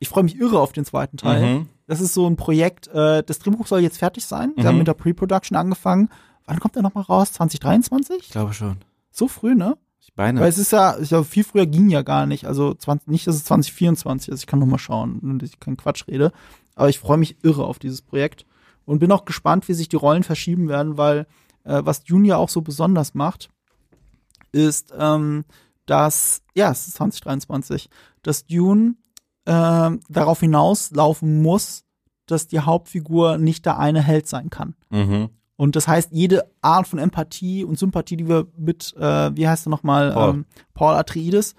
ich 0.00 0.08
freue 0.08 0.24
mich 0.24 0.36
irre 0.40 0.58
auf 0.58 0.72
den 0.72 0.84
zweiten 0.84 1.18
Teil. 1.18 1.40
Mhm. 1.40 1.68
Das 1.86 2.00
ist 2.00 2.14
so 2.14 2.26
ein 2.26 2.36
Projekt, 2.36 2.88
äh, 2.88 3.22
das 3.22 3.38
Drehbuch 3.38 3.66
soll 3.66 3.80
jetzt 3.80 3.98
fertig 3.98 4.24
sein. 4.24 4.52
Wir 4.56 4.64
Mhm. 4.64 4.68
haben 4.68 4.78
mit 4.78 4.88
der 4.88 4.94
Pre-Production 4.94 5.56
angefangen. 5.56 6.08
Wann 6.46 6.60
kommt 6.60 6.74
der 6.76 6.82
nochmal 6.82 7.04
raus? 7.04 7.32
2023? 7.32 8.16
Ich 8.20 8.30
glaube 8.30 8.52
schon. 8.54 8.78
So 9.10 9.28
früh, 9.28 9.54
ne? 9.54 9.76
Ich 10.00 10.12
meine. 10.16 10.40
Weil 10.40 10.48
es 10.48 10.58
ist 10.58 10.72
ja, 10.72 10.98
ich 10.98 11.08
glaube, 11.08 11.24
viel 11.24 11.44
früher 11.44 11.66
ging 11.66 11.88
ja 11.88 12.02
gar 12.02 12.26
nicht. 12.26 12.46
Also 12.46 12.74
20, 12.74 13.08
nicht, 13.08 13.26
dass 13.26 13.36
es 13.36 13.44
2024 13.44 14.28
ist. 14.32 14.40
Ich 14.40 14.46
kann 14.46 14.58
noch 14.58 14.66
mal 14.66 14.78
schauen, 14.78 15.18
wenn 15.22 15.40
ich 15.42 15.60
keinen 15.60 15.76
Quatsch 15.76 16.06
rede. 16.08 16.32
Aber 16.74 16.88
ich 16.88 16.98
freue 16.98 17.18
mich 17.18 17.36
irre 17.42 17.64
auf 17.64 17.78
dieses 17.78 18.02
Projekt 18.02 18.44
und 18.84 18.98
bin 18.98 19.12
auch 19.12 19.24
gespannt, 19.24 19.68
wie 19.68 19.74
sich 19.74 19.88
die 19.88 19.96
Rollen 19.96 20.22
verschieben 20.24 20.68
werden, 20.68 20.98
weil 20.98 21.26
äh, 21.64 21.80
was 21.84 22.04
Dune 22.04 22.28
ja 22.28 22.36
auch 22.36 22.48
so 22.50 22.60
besonders 22.62 23.14
macht, 23.14 23.48
ist, 24.52 24.92
ähm, 24.98 25.44
dass, 25.86 26.42
ja, 26.54 26.70
es 26.70 26.86
ist 26.88 26.94
2023, 26.96 27.88
dass 28.22 28.46
Dune 28.46 28.94
ähm, 29.46 30.00
darauf 30.08 30.40
hinauslaufen 30.40 31.42
muss, 31.42 31.84
dass 32.26 32.46
die 32.46 32.60
Hauptfigur 32.60 33.38
nicht 33.38 33.66
der 33.66 33.78
eine 33.78 34.02
Held 34.02 34.26
sein 34.28 34.50
kann. 34.50 34.74
mhm. 34.90 35.28
Und 35.56 35.76
das 35.76 35.86
heißt, 35.86 36.08
jede 36.10 36.50
Art 36.62 36.88
von 36.88 36.98
Empathie 36.98 37.62
und 37.62 37.78
Sympathie, 37.78 38.16
die 38.16 38.26
wir 38.28 38.48
mit, 38.56 38.92
äh, 38.96 39.36
wie 39.36 39.46
heißt 39.46 39.68
er 39.68 39.70
nochmal, 39.70 40.10
Paul. 40.12 40.30
ähm, 40.30 40.44
Paul 40.74 40.94
Atreides 40.94 41.54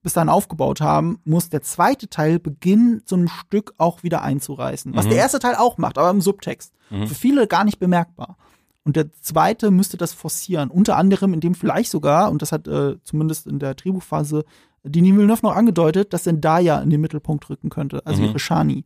bis 0.00 0.12
dahin 0.12 0.28
aufgebaut 0.28 0.80
haben, 0.80 1.18
muss 1.24 1.48
der 1.48 1.60
zweite 1.62 2.06
Teil 2.08 2.38
beginnen, 2.38 3.02
so 3.04 3.16
ein 3.16 3.26
Stück 3.26 3.74
auch 3.78 4.04
wieder 4.04 4.22
einzureißen. 4.22 4.94
Was 4.94 5.06
Mhm. 5.06 5.10
der 5.10 5.18
erste 5.18 5.40
Teil 5.40 5.56
auch 5.56 5.76
macht, 5.76 5.98
aber 5.98 6.10
im 6.10 6.20
Subtext. 6.20 6.72
Mhm. 6.90 7.08
Für 7.08 7.14
viele 7.16 7.48
gar 7.48 7.64
nicht 7.64 7.80
bemerkbar. 7.80 8.36
Und 8.84 8.94
der 8.94 9.10
zweite 9.20 9.72
müsste 9.72 9.96
das 9.96 10.12
forcieren. 10.12 10.70
Unter 10.70 10.96
anderem, 10.96 11.34
indem 11.34 11.56
vielleicht 11.56 11.90
sogar, 11.90 12.30
und 12.30 12.42
das 12.42 12.52
hat 12.52 12.68
äh, 12.68 12.94
zumindest 13.02 13.48
in 13.48 13.58
der 13.58 13.74
Drehbuchphase 13.74 14.44
Denis 14.84 15.14
Villeneuve 15.16 15.40
noch 15.42 15.54
angedeutet, 15.54 16.12
dass 16.12 16.24
Zendaya 16.24 16.80
in 16.80 16.90
den 16.90 17.00
Mittelpunkt 17.00 17.48
rücken 17.50 17.70
könnte, 17.70 18.04
also 18.06 18.20
Mhm. 18.22 18.28
ihre 18.28 18.38
Shani. 18.38 18.84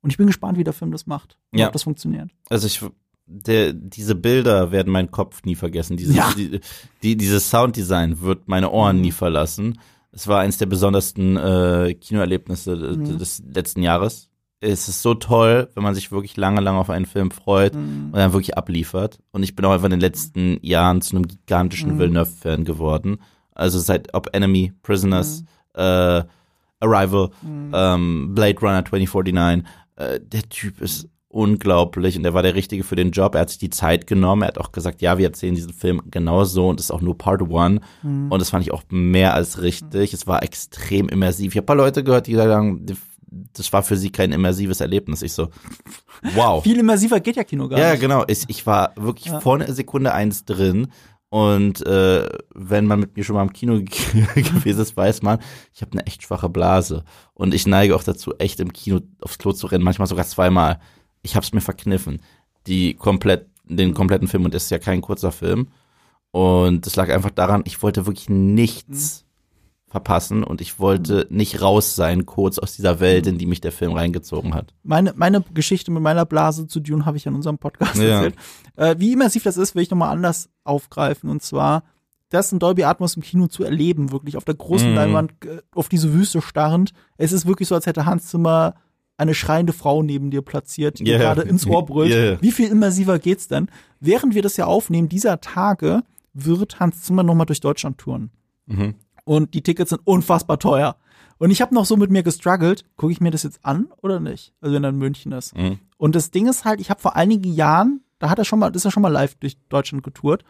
Und 0.00 0.10
ich 0.10 0.16
bin 0.16 0.26
gespannt, 0.26 0.56
wie 0.58 0.64
der 0.64 0.72
Film 0.72 0.90
das 0.92 1.06
macht. 1.06 1.36
und 1.52 1.58
Ja. 1.58 1.66
Ob 1.66 1.72
das 1.72 1.82
funktioniert. 1.82 2.30
Also 2.48 2.66
ich, 2.66 2.80
der, 3.26 3.72
diese 3.74 4.14
Bilder 4.14 4.70
werden 4.70 4.92
meinen 4.92 5.10
Kopf 5.10 5.42
nie 5.44 5.54
vergessen. 5.56 5.96
Diese, 5.96 6.14
Ja. 6.14 6.32
die, 6.36 6.60
die, 7.02 7.16
dieses 7.16 7.50
Sounddesign 7.50 8.20
wird 8.20 8.48
meine 8.48 8.70
Ohren 8.70 9.00
nie 9.00 9.12
verlassen. 9.12 9.78
Es 10.12 10.26
war 10.28 10.40
eines 10.40 10.56
der 10.58 10.66
besondersten 10.66 11.36
äh, 11.36 11.94
Kinoerlebnisse 12.00 12.74
Mhm. 12.76 13.18
des 13.18 13.42
letzten 13.52 13.82
Jahres. 13.82 14.30
Es 14.60 14.88
ist 14.88 15.02
so 15.02 15.14
toll, 15.14 15.68
wenn 15.74 15.82
man 15.84 15.94
sich 15.94 16.10
wirklich 16.10 16.36
lange, 16.36 16.60
lange 16.60 16.78
auf 16.78 16.90
einen 16.90 17.06
Film 17.06 17.30
freut 17.30 17.74
Mhm. 17.74 18.06
und 18.12 18.14
dann 18.14 18.32
wirklich 18.32 18.56
abliefert. 18.56 19.18
Und 19.30 19.42
ich 19.42 19.54
bin 19.54 19.64
auch 19.66 19.72
einfach 19.72 19.84
in 19.86 19.90
den 19.92 20.00
letzten 20.00 20.58
Jahren 20.62 21.00
zu 21.02 21.14
einem 21.16 21.28
gigantischen 21.28 21.94
Mhm. 21.94 21.98
Villeneuve-Fan 21.98 22.64
geworden. 22.64 23.18
Also 23.58 23.78
seit 23.78 24.14
ob 24.14 24.28
Enemy, 24.34 24.72
Prisoners, 24.82 25.42
Mhm. 25.42 25.80
äh, 25.82 26.22
Arrival, 26.80 27.30
ähm, 27.44 28.34
Blade 28.34 28.58
Runner 28.60 28.84
2049. 28.84 29.64
Äh, 29.96 30.20
der 30.20 30.42
Typ 30.48 30.80
ist 30.80 31.08
unglaublich 31.30 32.16
und 32.16 32.24
er 32.24 32.32
war 32.34 32.42
der 32.42 32.54
Richtige 32.54 32.84
für 32.84 32.96
den 32.96 33.10
Job. 33.10 33.34
Er 33.34 33.42
hat 33.42 33.50
sich 33.50 33.58
die 33.58 33.68
Zeit 33.70 34.06
genommen. 34.06 34.42
Er 34.42 34.48
hat 34.48 34.58
auch 34.58 34.72
gesagt, 34.72 35.02
ja, 35.02 35.18
wir 35.18 35.26
erzählen 35.26 35.54
diesen 35.54 35.72
Film 35.72 36.00
genau 36.10 36.44
so 36.44 36.68
und 36.68 36.78
das 36.78 36.86
ist 36.86 36.90
auch 36.90 37.00
nur 37.02 37.18
Part 37.18 37.42
One. 37.42 37.80
Mhm. 38.02 38.30
Und 38.32 38.40
das 38.40 38.50
fand 38.50 38.64
ich 38.64 38.72
auch 38.72 38.82
mehr 38.90 39.34
als 39.34 39.60
richtig. 39.60 40.14
Es 40.14 40.26
war 40.26 40.42
extrem 40.42 41.08
immersiv. 41.08 41.52
Ich 41.52 41.56
habe 41.56 41.64
ein 41.64 41.66
paar 41.66 41.76
Leute 41.76 42.02
gehört, 42.04 42.28
die 42.28 42.34
sagen, 42.34 42.86
das 43.52 43.72
war 43.74 43.82
für 43.82 43.96
sie 43.96 44.10
kein 44.10 44.32
immersives 44.32 44.80
Erlebnis. 44.80 45.20
Ich 45.22 45.32
so, 45.34 45.48
wow. 46.34 46.62
Viel 46.62 46.78
immersiver 46.78 47.20
geht 47.20 47.36
ja 47.36 47.44
Kino 47.44 47.68
gar 47.68 47.78
Ja, 47.78 47.90
nicht. 47.90 48.00
genau. 48.00 48.24
Ich, 48.26 48.44
ich 48.48 48.66
war 48.66 48.92
wirklich 48.96 49.26
Ja. 49.26 49.40
vor 49.40 49.56
einer 49.56 49.70
Sekunde 49.72 50.14
eins 50.14 50.44
drin. 50.44 50.88
Und 51.30 51.84
äh, 51.86 52.28
wenn 52.54 52.86
man 52.86 53.00
mit 53.00 53.16
mir 53.16 53.24
schon 53.24 53.36
mal 53.36 53.42
im 53.42 53.52
Kino 53.52 53.74
gewesen 54.34 54.80
ist, 54.80 54.96
weiß 54.96 55.22
man, 55.22 55.40
ich 55.74 55.82
habe 55.82 55.92
eine 55.92 56.06
echt 56.06 56.22
schwache 56.22 56.48
Blase. 56.48 57.04
Und 57.34 57.52
ich 57.52 57.66
neige 57.66 57.94
auch 57.94 58.02
dazu, 58.02 58.34
echt 58.38 58.60
im 58.60 58.72
Kino 58.72 59.00
aufs 59.20 59.38
Klo 59.38 59.52
zu 59.52 59.66
rennen, 59.66 59.84
manchmal 59.84 60.08
sogar 60.08 60.26
zweimal. 60.26 60.80
Ich 61.22 61.36
habe 61.36 61.44
es 61.44 61.52
mir 61.52 61.60
verkniffen. 61.60 62.22
Die 62.66 62.94
komplett, 62.94 63.48
den 63.64 63.94
kompletten 63.94 64.28
Film, 64.28 64.46
und 64.46 64.54
das 64.54 64.64
ist 64.64 64.70
ja 64.70 64.78
kein 64.78 65.02
kurzer 65.02 65.32
Film. 65.32 65.68
Und 66.30 66.86
das 66.86 66.96
lag 66.96 67.10
einfach 67.10 67.30
daran, 67.30 67.62
ich 67.66 67.82
wollte 67.82 68.06
wirklich 68.06 68.28
nichts 68.28 69.24
verpassen 69.88 70.44
und 70.44 70.60
ich 70.60 70.78
wollte 70.78 71.26
nicht 71.30 71.62
raus 71.62 71.96
sein, 71.96 72.26
kurz 72.26 72.58
aus 72.58 72.76
dieser 72.76 73.00
Welt, 73.00 73.26
in 73.26 73.38
die 73.38 73.46
mich 73.46 73.60
der 73.60 73.72
Film 73.72 73.92
reingezogen 73.92 74.54
hat. 74.54 74.74
Meine, 74.82 75.12
meine 75.16 75.42
Geschichte 75.54 75.90
mit 75.90 76.02
meiner 76.02 76.26
Blase 76.26 76.66
zu 76.66 76.80
Dune 76.80 77.06
habe 77.06 77.16
ich 77.16 77.26
in 77.26 77.34
unserem 77.34 77.58
Podcast 77.58 77.96
Ja. 77.96 78.04
erzählt. 78.22 78.36
Äh, 78.76 78.96
wie 78.98 79.12
immersiv 79.12 79.42
das 79.44 79.56
ist, 79.56 79.74
will 79.74 79.82
ich 79.82 79.90
nochmal 79.90 80.10
anders 80.10 80.50
aufgreifen. 80.64 81.30
Und 81.30 81.42
zwar, 81.42 81.84
das 82.30 82.52
in 82.52 82.58
Dolby 82.58 82.84
Atmos 82.84 83.16
im 83.16 83.22
Kino 83.22 83.46
zu 83.46 83.64
erleben, 83.64 84.12
wirklich 84.12 84.36
auf 84.36 84.44
der 84.44 84.54
großen 84.54 84.90
Mhm. 84.90 84.94
Leinwand, 84.96 85.32
äh, 85.46 85.62
auf 85.74 85.88
diese 85.88 86.12
Wüste 86.12 86.42
starrend. 86.42 86.92
Es 87.16 87.32
ist 87.32 87.46
wirklich 87.46 87.68
so, 87.68 87.74
als 87.74 87.86
hätte 87.86 88.04
Hans 88.04 88.26
Zimmer 88.26 88.74
eine 89.16 89.34
schreiende 89.34 89.72
Frau 89.72 90.02
neben 90.02 90.30
dir 90.30 90.42
platziert, 90.42 90.98
die 91.00 91.06
Yeah. 91.06 91.18
gerade 91.18 91.42
ins 91.42 91.66
Ohr 91.66 91.84
brüllt. 91.84 92.10
Yeah. 92.12 92.38
Wie 92.40 92.52
viel 92.52 92.68
immersiver 92.68 93.18
geht's 93.18 93.48
denn? 93.48 93.68
Während 94.00 94.34
wir 94.34 94.42
das 94.42 94.56
ja 94.58 94.66
aufnehmen, 94.66 95.08
dieser 95.08 95.40
Tage, 95.40 96.02
wird 96.34 96.78
Hans 96.78 97.02
Zimmer 97.02 97.22
nochmal 97.24 97.46
durch 97.46 97.60
Deutschland 97.60 97.98
touren. 97.98 98.30
Mhm. 98.66 98.94
Und 99.28 99.52
die 99.54 99.62
Tickets 99.62 99.90
sind 99.90 100.00
unfassbar 100.04 100.58
teuer. 100.58 100.96
Und 101.36 101.50
ich 101.50 101.60
habe 101.60 101.74
noch 101.74 101.84
so 101.84 101.96
mit 101.96 102.10
mir 102.10 102.22
gestruggelt, 102.22 102.84
gucke 102.96 103.12
ich 103.12 103.20
mir 103.20 103.30
das 103.30 103.42
jetzt 103.44 103.64
an 103.64 103.88
oder 104.02 104.18
nicht? 104.20 104.52
Also 104.60 104.74
wenn 104.74 104.82
er 104.82 104.90
in 104.90 104.96
München 104.96 105.32
ist. 105.32 105.56
Mhm. 105.56 105.78
Und 105.98 106.16
das 106.16 106.30
Ding 106.30 106.48
ist 106.48 106.64
halt, 106.64 106.80
ich 106.80 106.90
habe 106.90 107.00
vor 107.00 107.14
einigen 107.14 107.52
Jahren, 107.52 108.00
da 108.18 108.30
hat 108.30 108.38
er 108.38 108.44
schon 108.44 108.58
mal, 108.58 108.72
das 108.72 108.82
ist 108.82 108.86
er 108.86 108.90
schon 108.90 109.02
mal 109.02 109.12
live 109.12 109.34
durch 109.36 109.56
Deutschland 109.68 110.02
getourt. 110.02 110.44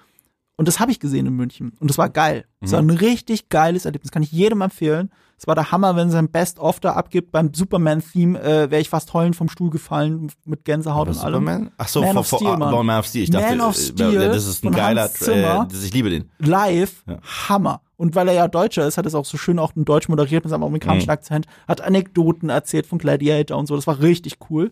Und 0.56 0.66
das 0.66 0.80
habe 0.80 0.90
ich 0.90 0.98
gesehen 0.98 1.26
in 1.26 1.34
München. 1.34 1.72
Und 1.78 1.88
das 1.90 1.98
war 1.98 2.08
geil. 2.08 2.44
Das 2.60 2.72
war 2.72 2.80
ein 2.80 2.90
richtig 2.90 3.48
geiles 3.48 3.84
Erlebnis. 3.84 4.10
Kann 4.10 4.24
ich 4.24 4.32
jedem 4.32 4.60
empfehlen. 4.60 5.10
Es 5.36 5.46
war 5.46 5.54
der 5.54 5.70
Hammer, 5.70 5.94
wenn 5.94 6.08
er 6.08 6.12
sein 6.12 6.30
Best-of 6.30 6.80
da 6.80 6.94
abgibt. 6.94 7.30
Beim 7.30 7.54
Superman-Theme 7.54 8.40
äh, 8.42 8.70
wäre 8.70 8.80
ich 8.80 8.88
fast 8.88 9.14
heulend 9.14 9.36
vom 9.36 9.48
Stuhl 9.48 9.70
gefallen 9.70 10.32
mit 10.44 10.64
Gänsehaut 10.64 11.06
und 11.08 11.18
allem. 11.18 11.44
Superman? 11.44 11.70
Ach 11.78 11.86
so, 11.86 12.00
Man 12.00 12.12
vor, 12.12 12.20
of 12.22 12.26
Steel, 12.26 12.56
Mann. 12.56 12.86
Man 12.86 12.98
of 12.98 13.06
Steel. 13.06 13.22
Ich 13.22 13.30
dachte, 13.30 13.56
Man 13.56 13.60
of 13.60 13.76
äh, 13.76 13.80
Steel 13.80 14.12
ja, 14.14 14.28
das 14.28 14.46
ist 14.46 14.64
ein 14.64 14.72
geiler, 14.72 15.02
Hans 15.02 15.14
Zimmer. 15.14 15.68
äh, 15.72 15.84
ich 15.86 15.92
liebe 15.94 16.10
den. 16.10 16.30
live 16.38 17.04
Ja. 17.06 17.18
Hammer. 17.48 17.82
Und 17.98 18.14
weil 18.14 18.28
er 18.28 18.34
ja 18.34 18.48
Deutscher 18.48 18.86
ist, 18.86 18.96
hat 18.96 19.06
es 19.06 19.14
auch 19.14 19.24
so 19.24 19.36
schön 19.36 19.58
auch 19.58 19.74
in 19.76 19.84
Deutsch 19.84 20.08
moderiert 20.08 20.44
mit 20.44 20.50
seinem 20.50 20.62
amerikanischen 20.62 21.08
Mhm. 21.08 21.12
Akzent, 21.12 21.46
hat 21.66 21.80
Anekdoten 21.80 22.48
erzählt 22.48 22.86
von 22.86 22.98
Gladiator 22.98 23.58
und 23.58 23.66
so. 23.66 23.74
Das 23.74 23.86
war 23.88 24.00
richtig 24.00 24.36
cool. 24.48 24.70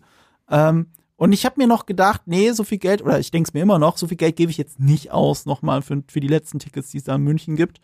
Ähm, 0.49 0.87
und 1.17 1.33
ich 1.33 1.45
habe 1.45 1.55
mir 1.57 1.67
noch 1.67 1.85
gedacht, 1.85 2.21
nee, 2.25 2.51
so 2.51 2.63
viel 2.63 2.77
Geld, 2.77 3.01
oder 3.01 3.19
ich 3.19 3.29
denke 3.31 3.49
es 3.49 3.53
mir 3.53 3.61
immer 3.61 3.79
noch, 3.79 3.97
so 3.97 4.07
viel 4.07 4.15
Geld 4.17 4.37
gebe 4.37 4.49
ich 4.49 4.57
jetzt 4.57 4.79
nicht 4.79 5.11
aus 5.11 5.45
nochmal 5.45 5.81
für, 5.81 6.01
für 6.07 6.21
die 6.21 6.27
letzten 6.29 6.59
Tickets, 6.59 6.89
die 6.91 6.99
es 6.99 7.03
da 7.03 7.15
in 7.15 7.21
München 7.23 7.57
gibt. 7.57 7.81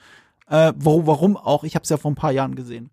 Äh, 0.48 0.72
wo, 0.78 1.06
warum 1.08 1.36
auch? 1.36 1.64
Ich 1.66 1.76
habe 1.76 1.84
es 1.84 1.90
ja 1.90 1.98
vor 1.98 2.12
ein 2.12 2.16
paar 2.16 2.32
Jahren 2.32 2.56
gesehen. 2.56 2.90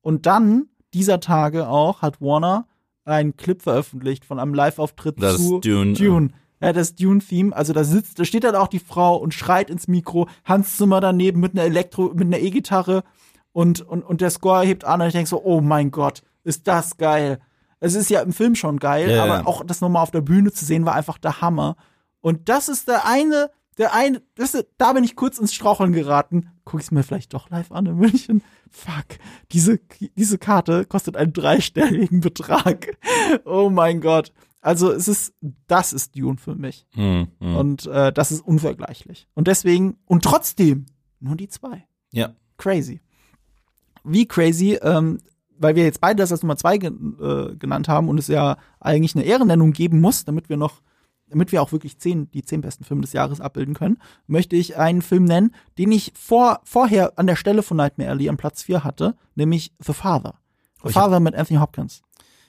Und 0.00 0.24
dann, 0.24 0.68
dieser 0.94 1.20
Tage 1.20 1.68
auch, 1.68 2.00
hat 2.00 2.20
Warner 2.22 2.66
einen 3.04 3.36
Clip 3.36 3.60
veröffentlicht 3.60 4.24
von 4.24 4.38
einem 4.38 4.54
Live-Auftritt 4.54 5.20
zu 5.20 5.60
Dune. 5.60 5.92
Dune. 5.94 6.28
Ja, 6.62 6.72
das 6.72 6.94
Dune-Theme, 6.94 7.54
also 7.54 7.72
da 7.72 7.84
sitzt, 7.84 8.18
da 8.18 8.24
steht 8.24 8.44
dann 8.44 8.54
auch 8.54 8.68
die 8.68 8.78
Frau 8.78 9.16
und 9.16 9.34
schreit 9.34 9.68
ins 9.70 9.88
Mikro, 9.88 10.28
Hans 10.44 10.76
Zimmer 10.76 11.00
daneben 11.00 11.40
mit 11.40 11.52
einer 11.52 11.64
Elektro, 11.64 12.12
mit 12.14 12.26
einer 12.26 12.38
E-Gitarre 12.38 13.02
und, 13.52 13.80
und, 13.82 14.02
und 14.02 14.20
der 14.20 14.30
Score 14.30 14.64
hebt 14.64 14.84
an 14.84 15.00
und 15.00 15.08
ich 15.08 15.12
denk 15.12 15.28
so, 15.28 15.42
oh 15.42 15.60
mein 15.60 15.90
Gott, 15.90 16.22
ist 16.44 16.66
das 16.68 16.96
geil. 16.96 17.38
Es 17.80 17.94
ist 17.94 18.10
ja 18.10 18.20
im 18.20 18.32
Film 18.32 18.54
schon 18.54 18.78
geil, 18.78 19.10
Ja, 19.10 19.24
aber 19.24 19.34
ja. 19.40 19.46
auch 19.46 19.64
das 19.64 19.80
nochmal 19.80 20.02
auf 20.04 20.12
der 20.12 20.20
Bühne 20.20 20.52
zu 20.52 20.64
sehen, 20.64 20.86
war 20.86 20.94
einfach 20.94 21.18
der 21.18 21.40
Hammer. 21.40 21.76
Und 22.20 22.48
das 22.48 22.68
ist 22.68 22.86
der 22.86 23.06
eine, 23.06 23.50
der 23.78 23.94
eine, 23.94 24.22
das 24.36 24.54
ist, 24.54 24.66
da 24.78 24.92
bin 24.92 25.02
ich 25.02 25.16
kurz 25.16 25.38
ins 25.38 25.52
Straucheln 25.54 25.92
geraten. 25.92 26.48
Guck 26.64 26.80
ich's 26.80 26.90
mir 26.92 27.02
vielleicht 27.02 27.34
doch 27.34 27.50
live 27.50 27.72
an 27.72 27.86
in 27.86 27.96
München. 27.96 28.42
Fuck. 28.70 29.18
Diese, 29.50 29.80
diese 30.16 30.38
Karte 30.38 30.84
kostet 30.84 31.16
einen 31.16 31.32
dreistelligen 31.32 32.20
Betrag. 32.20 32.96
Oh 33.44 33.70
mein 33.70 34.00
Gott. 34.00 34.32
Also 34.62 34.90
es 34.92 35.08
ist, 35.08 35.34
das 35.66 35.92
ist 35.92 36.16
Dune 36.16 36.38
für 36.38 36.54
mich. 36.54 36.86
Mhm. 36.94 37.28
Mhm. 37.40 37.56
Und 37.56 37.86
äh, 37.86 38.12
das 38.12 38.32
ist 38.32 38.40
unvergleichlich. 38.40 39.28
Und 39.34 39.48
deswegen, 39.48 39.98
und 40.06 40.24
trotzdem, 40.24 40.86
nur 41.20 41.36
die 41.36 41.48
zwei. 41.48 41.86
ja. 42.12 42.34
Crazy. 42.58 43.00
Wie 44.04 44.26
crazy, 44.26 44.78
ähm, 44.82 45.18
weil 45.58 45.74
wir 45.74 45.82
jetzt 45.84 46.00
beide 46.00 46.18
das 46.22 46.30
als 46.32 46.42
Nummer 46.42 46.56
zwei 46.56 46.78
gen 46.78 47.16
äh, 47.20 47.56
genannt 47.56 47.88
haben 47.88 48.08
und 48.08 48.18
es 48.18 48.28
ja 48.28 48.56
eigentlich 48.78 49.14
eine 49.16 49.24
Ehrennennung 49.24 49.72
geben 49.72 50.00
muss, 50.00 50.24
damit 50.24 50.48
wir 50.48 50.56
noch, 50.56 50.80
damit 51.28 51.50
wir 51.50 51.60
auch 51.62 51.72
wirklich 51.72 51.98
zehn, 51.98 52.30
die 52.30 52.42
zehn 52.42 52.60
besten 52.60 52.84
Filme 52.84 53.02
des 53.02 53.12
Jahres 53.14 53.40
abbilden 53.40 53.74
können, 53.74 53.98
möchte 54.28 54.54
ich 54.54 54.76
einen 54.76 55.02
Film 55.02 55.24
nennen, 55.24 55.54
den 55.78 55.90
ich 55.90 56.12
vor, 56.14 56.60
vorher 56.64 57.18
an 57.18 57.26
der 57.26 57.36
Stelle 57.36 57.62
von 57.64 57.76
Nightmare 57.76 58.10
Alley 58.10 58.28
am 58.28 58.36
Platz 58.36 58.62
4 58.62 58.84
hatte, 58.84 59.16
nämlich 59.34 59.72
The 59.84 59.92
Father. 59.92 60.34
The 60.82 60.88
Oh, 60.88 60.92
Father 60.92 61.18
mit 61.18 61.34
Anthony 61.34 61.58
Hopkins. 61.58 62.02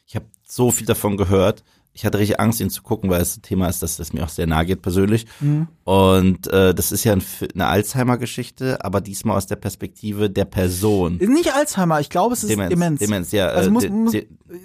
Ich 0.05 0.15
habe 0.15 0.25
so 0.47 0.69
viel 0.69 0.85
davon 0.85 1.17
gehört. 1.17 1.63
Ich 1.95 2.05
hatte 2.05 2.17
richtig 2.17 2.39
Angst, 2.39 2.59
ihn 2.59 2.71
zu 2.71 2.81
gucken, 2.81 3.09
weil 3.11 3.21
es 3.21 3.37
ein 3.37 3.43
Thema 3.43 3.67
ist, 3.67 3.83
das, 3.83 3.97
das 3.97 4.13
mir 4.13 4.23
auch 4.23 4.29
sehr 4.29 4.47
nahe 4.47 4.65
geht 4.65 4.81
persönlich. 4.81 5.27
Mhm. 5.39 5.67
Und 5.83 6.47
äh, 6.47 6.73
das 6.73 6.91
ist 6.91 7.03
ja 7.03 7.13
ein, 7.13 7.23
eine 7.53 7.67
Alzheimer-Geschichte, 7.67 8.83
aber 8.83 8.99
diesmal 8.99 9.37
aus 9.37 9.45
der 9.45 9.57
Perspektive 9.57 10.29
der 10.29 10.45
Person. 10.45 11.17
Nicht 11.17 11.53
Alzheimer, 11.53 11.99
ich 11.99 12.09
glaube, 12.09 12.33
es 12.33 12.43
ist 12.43 12.49
Demenz. 12.49 12.99
Demenz, 12.99 13.31
ja. 13.31 13.47
Also 13.47 13.69
äh, 13.69 13.71
muss, 13.71 13.87
muss, 13.89 14.15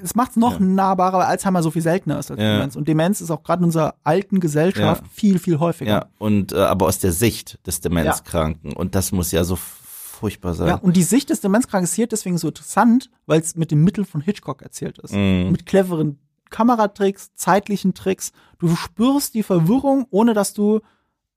es 0.03 0.15
macht 0.15 0.31
es 0.33 0.37
noch 0.37 0.59
Ja. 0.59 0.65
nahbarer, 0.65 1.19
weil 1.19 1.27
Alzheimer 1.27 1.63
so 1.63 1.71
viel 1.71 1.83
seltener 1.83 2.19
ist 2.19 2.31
als 2.31 2.41
Ja. 2.41 2.55
Demenz. 2.57 2.77
Und 2.77 2.89
Demenz 2.89 3.21
ist 3.21 3.31
auch 3.31 3.43
gerade 3.43 3.61
in 3.61 3.67
unserer 3.67 3.95
alten 4.05 4.41
Gesellschaft 4.41 5.03
Ja. 5.03 5.09
viel, 5.13 5.39
viel 5.39 5.59
häufiger. 5.59 5.91
ja, 5.91 6.07
und 6.19 6.53
äh, 6.53 6.57
aber 6.57 6.87
aus 6.87 6.99
der 6.99 7.13
Sicht 7.13 7.59
des 7.67 7.81
Demenzkranken. 7.83 8.73
Und 8.73 8.95
das 8.95 9.13
muss 9.13 9.33
ja 9.33 9.45
so 9.45 9.57
furchtbar 9.57 10.55
sein. 10.55 10.69
Ja, 10.69 10.75
und 10.77 10.97
die 10.97 11.03
Sicht 11.03 11.31
des 11.31 11.41
Demenzkranken 11.41 11.85
ist 11.85 11.95
hier 11.95 12.07
deswegen 12.07 12.39
so 12.39 12.49
interessant, 12.49 13.11
weil 13.27 13.41
es 13.41 13.55
mit 13.55 13.71
den 13.71 13.85
Mitteln 13.85 14.05
von 14.07 14.21
Hitchcock 14.21 14.63
erzählt 14.63 14.99
ist. 14.99 15.13
Mhm. 15.13 15.51
Mit 15.53 15.67
cleveren 15.67 16.19
Kameratricks, 16.51 17.35
zeitlichen 17.35 17.95
Tricks. 17.95 18.33
Du 18.59 18.75
spürst 18.75 19.35
die 19.35 19.43
Verwirrung, 19.43 20.07
ohne 20.11 20.35
dass 20.35 20.53
du, 20.55 20.81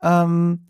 ähm, 0.01 0.67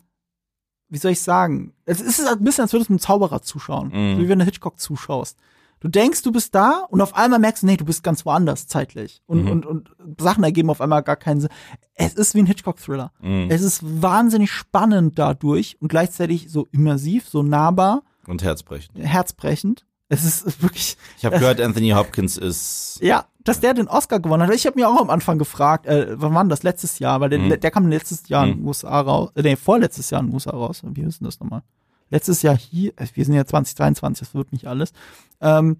wie 0.88 0.98
soll 0.98 1.12
ich 1.12 1.22
sagen, 1.22 1.72
es 1.84 2.00
ist 2.00 2.26
ein 2.26 2.44
bisschen, 2.44 2.62
als 2.62 2.72
würdest 2.72 2.90
du 2.90 2.92
einem 2.94 3.00
Zauberer 3.00 3.42
zuschauen, 3.42 3.88
Mhm. 3.88 4.16
so 4.16 4.22
wie 4.22 4.28
wenn 4.28 4.38
du 4.38 4.44
Hitchcock 4.44 4.78
zuschaust. 4.78 5.38
Du 5.80 5.88
denkst, 5.88 6.22
du 6.22 6.30
bist 6.30 6.54
da 6.54 6.84
und 6.90 7.00
auf 7.00 7.16
einmal 7.16 7.40
merkst 7.40 7.62
du, 7.64 7.66
nee, 7.66 7.76
du 7.76 7.84
bist 7.84 8.04
ganz 8.04 8.24
woanders 8.24 8.68
zeitlich. 8.68 9.20
Und, 9.26 9.44
Mhm. 9.46 9.50
und, 9.50 9.66
und 9.66 9.90
Sachen 10.20 10.44
ergeben 10.44 10.70
auf 10.70 10.80
einmal 10.80 11.02
gar 11.02 11.16
keinen 11.16 11.40
Sinn. 11.40 11.50
Es 11.94 12.14
ist 12.14 12.34
wie 12.36 12.38
ein 12.38 12.46
Hitchcock-Thriller. 12.46 13.10
Mhm. 13.20 13.48
Es 13.50 13.62
ist 13.62 13.80
wahnsinnig 14.02 14.52
spannend 14.52 15.18
dadurch 15.18 15.76
und 15.80 15.88
gleichzeitig 15.88 16.50
so 16.52 16.68
immersiv, 16.70 17.26
so 17.28 17.42
nahbar, 17.42 18.02
Und 18.28 18.44
herzbrechend. 18.44 18.96
herzbrechend. 18.98 19.84
Es 20.14 20.24
ist 20.24 20.62
wirklich, 20.62 20.96
Ich 21.16 21.24
habe 21.24 21.38
gehört, 21.38 21.58
Anthony 21.60 21.90
Hopkins 21.90 22.36
ist. 22.36 22.98
ja, 23.00 23.24
dass 23.44 23.60
der 23.60 23.72
den 23.72 23.88
Oscar 23.88 24.20
gewonnen 24.20 24.46
hat. 24.46 24.54
Ich 24.54 24.66
habe 24.66 24.78
mir 24.78 24.88
auch 24.88 25.00
am 25.00 25.08
Anfang 25.08 25.38
gefragt, 25.38 25.86
äh, 25.86 26.20
wann 26.20 26.34
war 26.34 26.44
das 26.44 26.62
letztes 26.62 26.98
Jahr? 26.98 27.20
Weil 27.20 27.30
der, 27.30 27.38
Mhm. 27.38 27.58
der 27.60 27.70
kam 27.70 27.88
letztes 27.88 28.28
Jahr 28.28 28.44
in 28.44 28.50
Mhm. 28.50 28.56
den 28.58 28.66
USA 28.66 29.00
raus, 29.00 29.30
äh, 29.36 29.42
nee, 29.42 29.56
vorletztes 29.56 30.10
Jahr 30.10 30.20
in 30.20 30.26
den 30.28 30.34
USA 30.34 30.50
raus. 30.50 30.82
Wie 30.84 31.00
ist 31.00 31.20
denn 31.20 31.24
das 31.24 31.40
nochmal? 31.40 31.62
Letztes 32.10 32.42
Jahr 32.42 32.54
hier, 32.56 32.92
äh, 32.96 33.06
wir 33.14 33.24
sind 33.24 33.34
ja 33.34 33.46
2023, 33.46 34.26
das 34.28 34.34
wird 34.34 34.52
nicht 34.52 34.66
alles. 34.66 34.92
Ähm, 35.40 35.78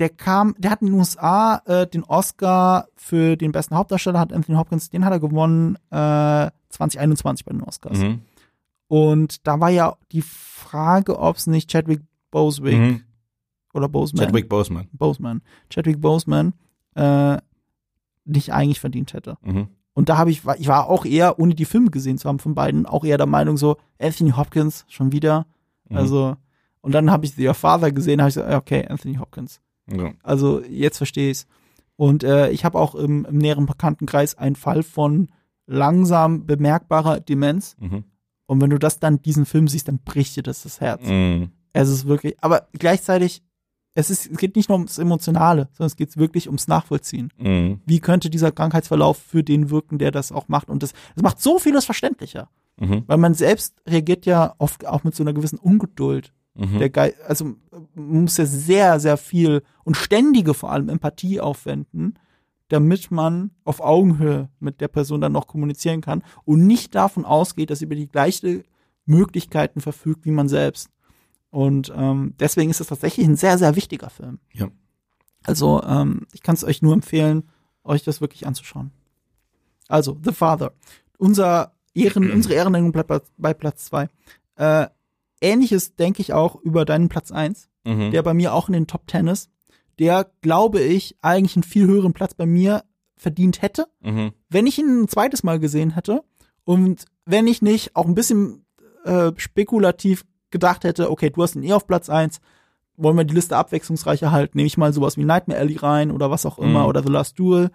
der 0.00 0.08
kam, 0.10 0.54
der 0.58 0.72
hat 0.72 0.80
in 0.82 0.88
den 0.88 0.94
USA 0.98 1.62
äh, 1.66 1.86
den 1.86 2.02
Oscar 2.04 2.88
für 2.96 3.36
den 3.36 3.52
besten 3.52 3.76
Hauptdarsteller, 3.76 4.18
hat 4.18 4.32
Anthony 4.32 4.56
Hopkins, 4.58 4.90
den 4.90 5.04
hat 5.04 5.12
er 5.12 5.20
gewonnen 5.20 5.76
äh, 5.90 6.50
2021 6.70 7.44
bei 7.46 7.52
den 7.52 7.62
Oscars. 7.62 7.98
Mhm. 7.98 8.22
Und 8.88 9.46
da 9.46 9.60
war 9.60 9.70
ja 9.70 9.96
die 10.12 10.22
Frage, 10.22 11.18
ob 11.18 11.36
es 11.36 11.46
nicht 11.46 11.70
Chadwick 11.70 12.00
Bosewick 12.30 12.76
Mhm. 12.78 13.02
Oder 13.78 13.88
Boseman, 13.88 14.26
Chadwick 14.26 14.48
Boseman. 14.48 14.88
Boseman, 14.92 15.42
Chadwick 15.70 16.00
Boseman 16.00 16.52
äh, 16.94 17.38
nicht 18.24 18.52
eigentlich 18.52 18.80
verdient 18.80 19.14
hätte. 19.14 19.38
Mhm. 19.42 19.68
Und 19.94 20.08
da 20.08 20.16
habe 20.16 20.30
ich, 20.30 20.42
ich 20.58 20.68
war 20.68 20.88
auch 20.88 21.04
eher, 21.04 21.40
ohne 21.40 21.54
die 21.54 21.64
Filme 21.64 21.90
gesehen 21.90 22.18
zu 22.18 22.28
haben 22.28 22.38
von 22.38 22.54
beiden, 22.54 22.86
auch 22.86 23.04
eher 23.04 23.16
der 23.16 23.26
Meinung 23.26 23.56
so, 23.56 23.78
Anthony 23.98 24.30
Hopkins 24.30 24.84
schon 24.88 25.10
wieder. 25.12 25.46
Mhm. 25.88 25.96
Also, 25.96 26.36
und 26.82 26.92
dann 26.92 27.10
habe 27.10 27.24
ich 27.24 27.34
The 27.34 27.52
Father 27.54 27.90
gesehen, 27.90 28.20
habe 28.20 28.28
ich 28.28 28.36
gesagt, 28.36 28.54
okay, 28.54 28.86
Anthony 28.86 29.16
Hopkins. 29.16 29.60
Ja. 29.90 30.12
Also 30.22 30.62
jetzt 30.62 30.98
verstehe 30.98 31.30
ich's. 31.30 31.46
Und 31.96 32.22
äh, 32.22 32.50
ich 32.50 32.64
habe 32.64 32.78
auch 32.78 32.94
im, 32.94 33.24
im 33.24 33.38
näheren 33.38 33.66
Bekanntenkreis 33.66 34.36
einen 34.36 34.54
Fall 34.54 34.84
von 34.84 35.28
langsam 35.66 36.46
bemerkbarer 36.46 37.18
Demenz. 37.20 37.76
Mhm. 37.80 38.04
Und 38.46 38.60
wenn 38.60 38.70
du 38.70 38.78
das 38.78 39.00
dann, 39.00 39.20
diesen 39.20 39.46
Film 39.46 39.68
siehst, 39.68 39.88
dann 39.88 39.98
bricht 39.98 40.36
dir 40.36 40.42
das 40.42 40.62
das 40.62 40.80
Herz. 40.80 41.06
Mhm. 41.06 41.50
Es 41.72 41.88
ist 41.88 42.06
wirklich, 42.06 42.36
aber 42.42 42.68
gleichzeitig, 42.72 43.42
es, 43.98 44.10
ist, 44.10 44.30
es 44.30 44.38
geht 44.38 44.54
nicht 44.54 44.68
nur 44.68 44.78
ums 44.78 44.98
Emotionale, 44.98 45.68
sondern 45.72 45.88
es 45.88 45.96
geht 45.96 46.16
wirklich 46.16 46.46
ums 46.46 46.68
Nachvollziehen. 46.68 47.32
Mhm. 47.36 47.80
Wie 47.84 47.98
könnte 47.98 48.30
dieser 48.30 48.52
Krankheitsverlauf 48.52 49.18
für 49.18 49.42
den 49.42 49.70
wirken, 49.70 49.98
der 49.98 50.12
das 50.12 50.30
auch 50.30 50.46
macht? 50.46 50.68
Und 50.68 50.84
das, 50.84 50.92
das 51.16 51.22
macht 51.24 51.40
so 51.40 51.58
vieles 51.58 51.84
verständlicher. 51.84 52.48
Mhm. 52.78 53.02
Weil 53.08 53.18
man 53.18 53.34
selbst 53.34 53.74
reagiert 53.88 54.24
ja 54.24 54.54
oft 54.58 54.86
auch 54.86 55.02
mit 55.02 55.16
so 55.16 55.24
einer 55.24 55.32
gewissen 55.32 55.58
Ungeduld. 55.58 56.32
Mhm. 56.54 56.78
Der 56.78 56.90
Ge 56.90 57.14
also 57.26 57.56
man 57.94 58.22
muss 58.22 58.36
ja 58.36 58.46
sehr, 58.46 59.00
sehr 59.00 59.16
viel 59.16 59.62
und 59.82 59.96
ständige 59.96 60.54
vor 60.54 60.70
allem 60.70 60.88
Empathie 60.88 61.40
aufwenden, 61.40 62.14
damit 62.68 63.10
man 63.10 63.50
auf 63.64 63.80
Augenhöhe 63.80 64.48
mit 64.60 64.80
der 64.80 64.88
Person 64.88 65.20
dann 65.20 65.32
noch 65.32 65.48
kommunizieren 65.48 66.02
kann 66.02 66.22
und 66.44 66.64
nicht 66.68 66.94
davon 66.94 67.24
ausgeht, 67.24 67.70
dass 67.70 67.80
sie 67.80 67.86
über 67.86 67.96
die 67.96 68.08
gleichen 68.08 68.62
Möglichkeiten 69.06 69.80
verfügt 69.80 70.24
wie 70.24 70.30
man 70.30 70.48
selbst. 70.48 70.88
Und 71.50 71.92
ähm, 71.96 72.34
deswegen 72.38 72.70
ist 72.70 72.80
es 72.80 72.88
tatsächlich 72.88 73.26
ein 73.26 73.36
sehr, 73.36 73.56
sehr 73.58 73.74
wichtiger 73.76 74.10
Film. 74.10 74.38
Ja. 74.52 74.68
Also 75.44 75.82
ähm, 75.82 76.26
ich 76.32 76.42
kann 76.42 76.54
es 76.54 76.64
euch 76.64 76.82
nur 76.82 76.92
empfehlen, 76.92 77.48
euch 77.84 78.02
das 78.04 78.20
wirklich 78.20 78.46
anzuschauen. 78.46 78.90
Also, 79.88 80.18
The 80.22 80.32
Father. 80.32 80.72
Unser 81.16 81.72
Ehren, 81.94 82.30
unsere 82.32 82.54
Ehrennennung 82.54 82.92
bleibt 82.92 83.08
bei- 83.08 83.20
bei 83.38 83.54
Platz 83.54 83.86
zwei. 83.86 84.08
Äh, 84.56 84.86
Ähnliches 85.40 85.94
denke 85.94 86.20
ich 86.20 86.32
auch 86.32 86.56
über 86.56 86.84
deinen 86.84 87.08
Platz 87.08 87.30
eins, 87.32 87.68
Mhm. 87.86 88.10
der 88.10 88.22
bei 88.22 88.34
mir 88.34 88.52
auch 88.52 88.68
in 88.68 88.72
den 88.74 88.86
Top 88.88 89.06
Ten 89.06 89.28
ist, 89.28 89.50
der, 89.98 90.30
glaube 90.42 90.80
ich, 90.80 91.16
eigentlich 91.22 91.56
einen 91.56 91.62
viel 91.62 91.86
höheren 91.86 92.12
Platz 92.12 92.34
bei 92.34 92.44
mir 92.44 92.84
verdient 93.16 93.62
hätte, 93.62 93.86
Mhm. 94.02 94.32
wenn 94.50 94.66
ich 94.66 94.78
ihn 94.78 95.02
ein 95.02 95.08
zweites 95.08 95.42
Mal 95.44 95.58
gesehen 95.60 95.92
hätte 95.94 96.22
und 96.64 97.04
wenn 97.24 97.46
ich 97.46 97.62
nicht 97.62 97.96
auch 97.96 98.06
ein 98.06 98.14
bisschen 98.14 98.64
äh, 99.04 99.32
spekulativ 99.36 100.26
gedacht 100.50 100.84
hätte, 100.84 101.10
okay, 101.10 101.30
du 101.30 101.42
hast 101.42 101.56
ihn 101.56 101.62
eh 101.62 101.72
auf 101.72 101.86
Platz 101.86 102.08
eins, 102.08 102.40
wollen 102.96 103.16
wir 103.16 103.24
die 103.24 103.34
Liste 103.34 103.56
abwechslungsreicher 103.56 104.32
halten, 104.32 104.56
nehme 104.58 104.66
ich 104.66 104.76
mal 104.76 104.92
sowas 104.92 105.16
wie 105.16 105.24
Nightmare 105.24 105.60
Alley 105.60 105.76
rein 105.76 106.10
oder 106.10 106.30
was 106.30 106.46
auch 106.46 106.58
immer 106.58 106.80
Mhm. 106.82 106.86
oder 106.86 107.02
The 107.02 107.10
Last 107.10 107.38
Duel. 107.38 107.70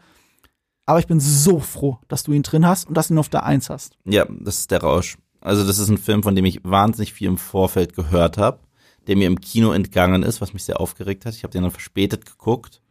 Aber 0.85 0.99
ich 0.99 1.07
bin 1.07 1.19
so 1.21 1.59
froh, 1.59 1.99
dass 2.09 2.23
du 2.23 2.33
ihn 2.33 2.43
drin 2.43 2.67
hast 2.67 2.87
und 2.89 2.95
dass 2.95 3.07
du 3.07 3.13
ihn 3.13 3.17
auf 3.19 3.29
der 3.29 3.43
Eins 3.45 3.69
hast. 3.69 3.97
Ja, 4.03 4.25
das 4.29 4.59
ist 4.59 4.71
der 4.71 4.81
Rausch. 4.81 5.17
Also 5.39 5.65
das 5.65 5.79
ist 5.79 5.89
ein 5.89 5.97
Film, 5.97 6.23
von 6.23 6.35
dem 6.35 6.43
ich 6.45 6.59
wahnsinnig 6.63 7.13
viel 7.13 7.27
im 7.29 7.37
Vorfeld 7.37 7.95
gehört 7.95 8.37
habe, 8.37 8.59
der 9.07 9.15
mir 9.15 9.27
im 9.27 9.39
Kino 9.39 9.71
entgangen 9.71 10.23
ist, 10.23 10.41
was 10.41 10.53
mich 10.53 10.63
sehr 10.65 10.81
aufgeregt 10.81 11.25
hat. 11.25 11.35
Ich 11.35 11.43
habe 11.43 11.51
den 11.51 11.61
dann 11.63 11.71
verspätet 11.71 12.25
geguckt 12.25 12.81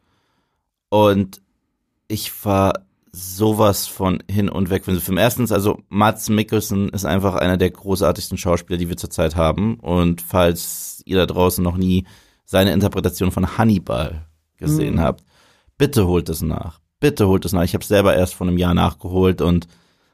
und 0.88 1.42
ich 2.08 2.44
war 2.44 2.72
sowas 3.14 3.86
von 3.86 4.22
hin 4.30 4.48
und 4.48 4.70
weg 4.70 4.84
von 4.84 4.94
diesem 4.94 5.04
Film. 5.04 5.18
Erstens, 5.18 5.52
also 5.52 5.80
Mats 5.88 6.28
Mikkelsen 6.30 6.88
ist 6.88 7.04
einfach 7.04 7.34
einer 7.34 7.56
der 7.58 7.70
großartigsten 7.70 8.38
Schauspieler, 8.38 8.78
die 8.78 8.88
wir 8.88 8.96
zurzeit 8.96 9.36
haben. 9.36 9.78
Und 9.80 10.22
falls 10.22 11.02
ihr 11.04 11.16
da 11.18 11.26
draußen 11.26 11.62
noch 11.62 11.76
nie 11.76 12.06
seine 12.44 12.72
Interpretation 12.72 13.30
von 13.30 13.58
Hannibal 13.58 14.26
gesehen 14.56 14.94
Mhm. 14.94 15.00
habt, 15.00 15.24
bitte 15.76 16.06
holt 16.06 16.28
es 16.28 16.40
nach. 16.42 16.80
Bitte 17.00 17.28
holt 17.28 17.44
es 17.44 17.52
nach. 17.52 17.64
Ich 17.64 17.74
habe 17.74 17.84
selber 17.84 18.14
erst 18.16 18.34
vor 18.34 18.46
einem 18.46 18.56
Jahr 18.58 18.74
nachgeholt 18.74 19.42
und 19.42 19.66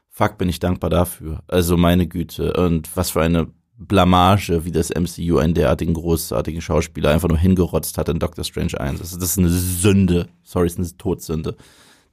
fuck, 0.09 0.37
bin 0.37 0.49
ich 0.49 0.59
dankbar 0.59 0.89
dafür. 0.89 1.41
Also 1.47 1.77
meine 1.77 2.07
Güte. 2.07 2.53
Und 2.53 2.95
was 2.97 3.11
für 3.11 3.21
eine 3.21 3.47
Blamage, 3.77 4.65
wie 4.65 4.71
das 4.73 4.89
MCU 4.89 5.37
einen 5.37 5.53
derartigen 5.53 5.93
großartigen 5.93 6.61
Schauspieler 6.61 7.11
einfach 7.11 7.29
nur 7.29 7.37
hingerotzt 7.37 7.97
hat 7.97 8.09
in 8.09 8.19
Doctor 8.19 8.43
Strange 8.43 8.77
1. 8.77 8.99
Das 8.99 9.11
ist, 9.13 9.21
das 9.21 9.29
ist 9.31 9.37
eine 9.37 9.47
Sünde. 9.49 10.27
Sorry, 10.43 10.67
es 10.67 10.73
ist 10.73 10.79
eine 10.79 10.97
Todsünde. 10.97 11.55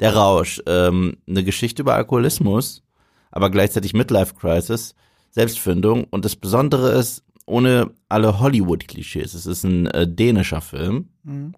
Der 0.01 0.14
Rausch, 0.14 0.62
ähm, 0.66 1.16
eine 1.28 1.44
Geschichte 1.44 1.82
über 1.82 1.94
Alkoholismus, 1.94 2.82
aber 3.30 3.51
gleichzeitig 3.51 3.94
Midlife 3.94 4.34
Crisis, 4.34 4.94
Selbstfindung. 5.30 6.05
Und 6.05 6.24
das 6.24 6.36
Besondere 6.36 6.92
ist, 6.92 7.24
ohne 7.47 7.92
alle 8.09 8.40
Hollywood-Klischees. 8.40 9.32
Es 9.34 9.47
ist 9.47 9.64
ein 9.64 9.86
äh, 9.86 10.07
dänischer 10.07 10.61
Film 10.61 11.09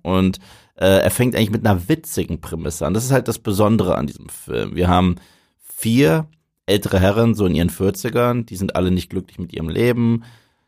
und 0.03 0.39
äh, 0.77 1.01
er 1.01 1.11
fängt 1.11 1.35
eigentlich 1.35 1.51
mit 1.51 1.67
einer 1.67 1.89
witzigen 1.89 2.41
Prämisse 2.41 2.87
an. 2.87 2.95
Das 2.95 3.05
ist 3.05 3.11
halt 3.13 3.27
das 3.27 3.39
Besondere 3.39 3.97
an 3.97 4.07
diesem 4.07 4.29
Film. 4.29 4.77
Wir 4.77 4.89
haben 4.89 5.17
vier 5.61 6.29
ältere 6.67 7.01
Herren, 7.01 7.35
so 7.35 7.47
in 7.47 7.55
ihren 7.55 7.71
40ern, 7.71 8.45
die 8.45 8.57
sind 8.57 8.77
alle 8.77 8.91
nicht 8.91 9.09
glücklich 9.09 9.39
mit 9.39 9.55
ihrem 9.55 9.71
Leben. 9.71 10.25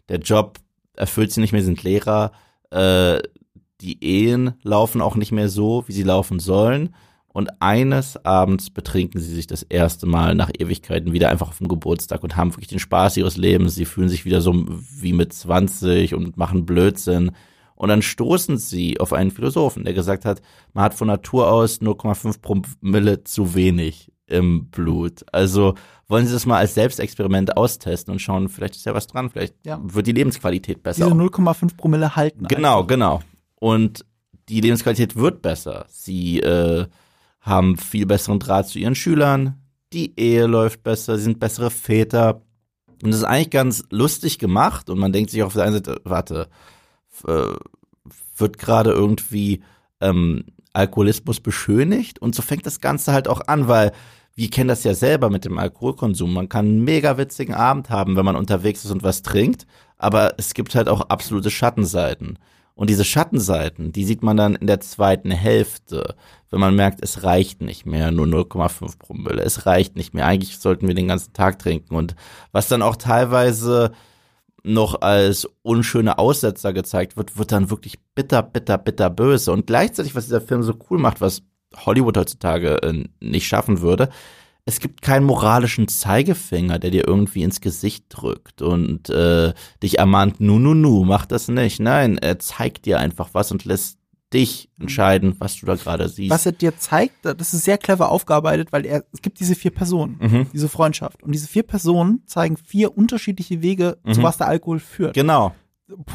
Der 0.09 0.19
Job 0.19 0.59
erfüllt 0.97 1.33
sie 1.33 1.41
nicht 1.41 1.53
mehr, 1.53 1.63
sind 1.63 1.83
Lehrer. 1.83 2.33
Äh, 2.71 3.21
die 3.83 4.03
Ehen 4.03 4.55
laufen 4.63 5.03
auch 5.03 5.17
nicht 5.17 5.33
mehr 5.33 5.49
so, 5.49 5.85
wie 5.87 5.93
sie 5.93 6.03
laufen 6.03 6.39
sollen. 6.41 6.95
Und 7.33 7.49
eines 7.61 8.25
Abends 8.25 8.71
betrinken 8.71 9.21
sie 9.21 9.33
sich 9.35 9.47
das 9.47 9.63
erste 9.63 10.07
Mal 10.07 10.35
nach 10.35 10.51
Ewigkeiten 10.59 11.13
wieder 11.13 11.31
einfach 11.31 11.49
auf 11.49 11.59
dem 11.59 11.69
Geburtstag 11.69 12.25
und 12.25 12.37
haben 12.37 12.53
wirklich 12.53 12.69
den 12.69 12.81
Spaß 12.81 13.17
ihres 13.19 13.37
Lebens. 13.37 13.77
Sie 13.77 13.85
fühlen 13.85 14.09
sich 14.09 14.25
wieder 14.25 14.41
so 14.41 14.53
wie 15.01 15.13
mit 15.13 15.33
20 15.33 16.15
und 16.15 16.37
machen 16.37 16.67
Blödsinn. 16.67 17.31
Und 17.77 17.89
dann 17.89 18.03
stoßen 18.03 18.59
sie 18.59 18.99
auf 19.01 19.13
einen 19.13 19.31
Philosophen, 19.31 19.85
der 19.85 19.95
gesagt 19.95 20.25
hat, 20.25 20.43
man 20.75 20.85
hat 20.85 20.95
von 20.95 21.07
Natur 21.07 21.51
aus 21.51 21.81
0,5 21.81 22.43
Promille 22.43 23.23
zu 23.25 23.55
wenig 23.55 24.11
im 24.27 24.67
Blut. 24.67 25.25
Also 25.33 25.75
wollen 26.09 26.27
Sie 26.27 26.33
das 26.33 26.47
mal 26.47 26.59
als 26.59 26.75
Selbstexperiment 26.75 27.57
austesten 27.57 28.13
und 28.13 28.19
schauen, 28.19 28.49
vielleicht 28.49 28.77
ist 28.77 28.85
ja 28.87 28.95
was 28.95 29.07
dran, 29.07 29.31
vielleicht 29.31 29.55
Ja. 29.65 29.81
wird 29.83 30.07
die 30.09 30.13
Lebensqualität 30.13 30.83
besser. 30.83 31.05
Diese 31.07 31.17
0,5 31.17 31.77
Promille 31.77 32.17
halten. 32.17 32.47
Genau, 32.49 32.85
genau. 32.85 33.21
Und 33.57 34.05
die 34.49 34.61
Lebensqualität 34.61 35.17
wird 35.17 35.43
besser. 35.43 35.87
Sie 35.89 36.41
äh, 36.41 36.87
haben 37.41 37.77
viel 37.77 38.07
besseren 38.07 38.39
Draht 38.39 38.69
zu 38.69 38.79
ihren 38.79 38.95
Schülern. 38.95 39.63
Die 39.93 40.19
Ehe 40.19 40.47
läuft 40.47 40.83
besser. 40.83 41.17
Sie 41.17 41.25
sind 41.25 41.41
bessere 41.41 41.71
Väter. 41.71 42.43
Und 43.03 43.11
das 43.11 43.19
ist 43.21 43.25
eigentlich 43.25 43.51
ganz 43.51 43.85
lustig 43.91 44.39
gemacht. 44.39 44.91
Und 44.91 44.99
man 44.99 45.13
denkt 45.13 45.31
sich 45.31 45.43
auf 45.43 45.55
der 45.55 45.65
einen 45.65 45.75
Seite, 45.75 46.01
warte, 46.05 46.49
äh, 47.27 47.55
wird 48.37 48.59
gerade 48.59 48.91
irgendwie 48.91 49.63
ähm, 50.01 50.45
Alkoholismus 50.73 51.41
beschönigt 51.41 52.21
und 52.21 52.35
so 52.35 52.43
fängt 52.43 52.67
das 52.67 52.81
Ganze 52.81 53.13
halt 53.13 53.29
auch 53.29 53.43
an, 53.47 53.69
weil 53.69 53.93
wir 54.35 54.49
kennen 54.49 54.69
das 54.69 54.85
ja 54.85 54.95
selber 54.95 55.29
mit 55.29 55.45
dem 55.45 55.59
Alkoholkonsum. 55.59 56.33
Man 56.33 56.49
kann 56.49 56.67
einen 56.67 56.85
mega 56.85 57.19
witzigen 57.19 57.55
Abend 57.55 57.91
haben, 57.91 58.17
wenn 58.17 58.25
man 58.25 58.37
unterwegs 58.37 58.85
ist 58.85 58.91
und 58.91 59.03
was 59.03 59.23
trinkt, 59.23 59.67
aber 59.97 60.35
es 60.39 60.55
gibt 60.55 60.75
halt 60.75 60.89
auch 60.89 61.03
absolute 61.03 61.51
Schattenseiten. 61.51 62.39
Und 62.75 62.89
diese 62.89 63.05
Schattenseiten, 63.05 63.93
die 63.93 64.05
sieht 64.05 64.23
man 64.23 64.37
dann 64.37 64.55
in 64.55 64.67
der 64.67 64.81
zweiten 64.81 65.31
Hälfte, 65.31 66.15
wenn 66.51 66.61
man 66.61 66.75
merkt, 66.75 67.01
es 67.03 67.23
reicht 67.23 67.61
nicht 67.63 67.87
mehr, 67.87 68.11
nur 68.11 68.27
0,5 68.27 68.99
Promille, 68.99 69.43
es 69.43 69.67
reicht 69.67 69.97
nicht 69.97 70.15
mehr. 70.15 70.27
Eigentlich 70.27 70.59
sollten 70.59 70.89
wir 70.89 70.95
den 70.95 71.09
ganzen 71.09 71.33
Tag 71.33 71.59
trinken. 71.59 71.95
Und 71.95 72.17
was 72.53 72.69
dann 72.69 72.83
auch 72.83 72.97
teilweise 72.97 73.93
noch 74.63 75.01
als 75.01 75.49
unschöne 75.63 76.19
Aussetzer 76.19 76.73
gezeigt 76.73 77.17
wird, 77.17 77.39
wird 77.39 77.53
dann 77.53 77.71
wirklich 77.71 77.99
bitter, 78.15 78.43
bitter, 78.43 78.79
bitter 78.79 79.11
böse. 79.11 79.53
Und 79.53 79.67
gleichzeitig, 79.67 80.15
was 80.15 80.25
dieser 80.25 80.41
Film 80.41 80.63
so 80.63 80.75
cool 80.91 80.99
macht, 80.99 81.21
was 81.21 81.43
Hollywood 81.77 82.17
heutzutage 82.17 82.83
äh, 82.83 83.05
nicht 83.21 83.47
schaffen 83.47 83.81
würde, 83.81 84.09
es 84.65 84.79
gibt 84.81 85.03
keinen 85.03 85.25
moralischen 85.27 85.89
Zeigefinger, 85.89 86.79
der 86.79 86.91
dir 86.91 87.07
irgendwie 87.07 87.43
ins 87.43 87.61
Gesicht 87.61 88.05
drückt 88.09 88.63
und 88.63 89.09
äh, 89.11 89.53
dich 89.83 89.99
ermahnt, 89.99 90.41
nu, 90.41 90.59
nu, 90.59 90.75
nu, 90.75 91.05
mach 91.05 91.27
das 91.27 91.49
nicht. 91.49 91.81
Nein, 91.81 92.19
er 92.19 92.39
zeigt 92.39 92.87
dir 92.87 92.99
einfach 92.99 93.31
was 93.33 93.51
und 93.53 93.65
lässt 93.65 93.99
dich 94.33 94.69
entscheiden, 94.79 95.35
was 95.41 95.57
du 95.59 95.67
da 95.67 95.75
gerade 95.75 96.09
siehst. 96.09 96.31
Was 96.31 96.47
er 96.47 96.53
dir 96.53 96.79
zeigt, 96.79 97.25
das 97.25 97.53
ist 97.53 97.65
sehr 97.65 97.79
clever 97.79 98.11
aufgearbeitet, 98.11 98.71
weil 98.71 98.87
er, 98.87 99.05
es 99.13 99.23
gibt 99.23 99.41
diese 99.41 99.57
vier 99.57 99.73
Personen, 99.73 100.19
Mhm. 100.21 100.47
diese 100.53 100.69
Freundschaft. 100.69 101.23
Und 101.25 101.33
diese 101.33 101.49
vier 101.49 101.65
Personen 101.65 102.23
zeigen 102.27 102.57
vier 102.57 102.97
unterschiedliche 102.97 103.61
Wege, 103.61 103.99
zu 104.13 104.21
Mhm. 104.21 104.25
was 104.25 104.37
der 104.39 104.47
Alkohol 104.47 104.79
führt. 104.79 105.15
Genau. 105.15 105.53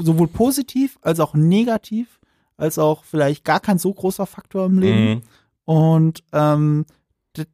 Sowohl 0.01 0.27
positiv 0.27 0.97
als 1.01 1.19
auch 1.19 1.33
negativ, 1.33 2.21
als 2.55 2.79
auch 2.79 3.03
vielleicht 3.03 3.43
gar 3.43 3.59
kein 3.59 3.79
so 3.79 3.93
großer 3.93 4.25
Faktor 4.25 4.67
im 4.67 4.79
Leben. 4.79 5.09
Mhm. 5.15 5.21
Und 5.65 6.23
ähm, 6.31 6.85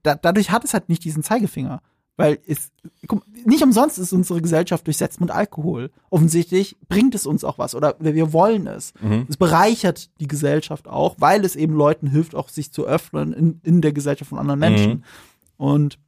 da, 0.04 0.16
dadurch 0.16 0.52
hat 0.52 0.64
es 0.64 0.74
halt 0.74 0.90
nicht 0.90 1.04
diesen 1.04 1.24
Zeigefinger. 1.24 1.82
Weil 2.18 2.40
es, 2.46 2.72
guck, 3.08 3.26
nicht 3.46 3.64
umsonst 3.64 3.98
ist 3.98 4.14
unsere 4.14 4.42
Gesellschaft 4.42 4.86
durchsetzt 4.86 5.22
mit 5.22 5.32
Alkohol. 5.32 5.92
Offensichtlich 6.10 6.78
bringt 6.88 7.16
es 7.16 7.26
uns 7.26 7.44
auch 7.44 7.58
was 7.58 7.74
oder 7.74 7.96
wir 8.00 8.34
wollen 8.34 8.68
es. 8.68 8.94
Mhm. 9.02 9.26
Es 9.28 9.38
bereichert 9.38 10.10
die 10.20 10.28
Gesellschaft 10.28 10.88
auch, 10.88 11.16
weil 11.20 11.44
es 11.46 11.56
eben 11.56 11.74
Leuten 11.74 12.08
hilft, 12.08 12.36
auch 12.36 12.50
sich 12.50 12.72
zu 12.72 12.86
öffnen 12.86 13.34
in, 13.34 13.62
in 13.64 13.82
der 13.82 13.94
Gesellschaft 13.94 14.30
von 14.30 14.40
anderen 14.40 14.60
Menschen. 14.60 14.92
Mhm. 14.92 15.04
Und 15.58 16.00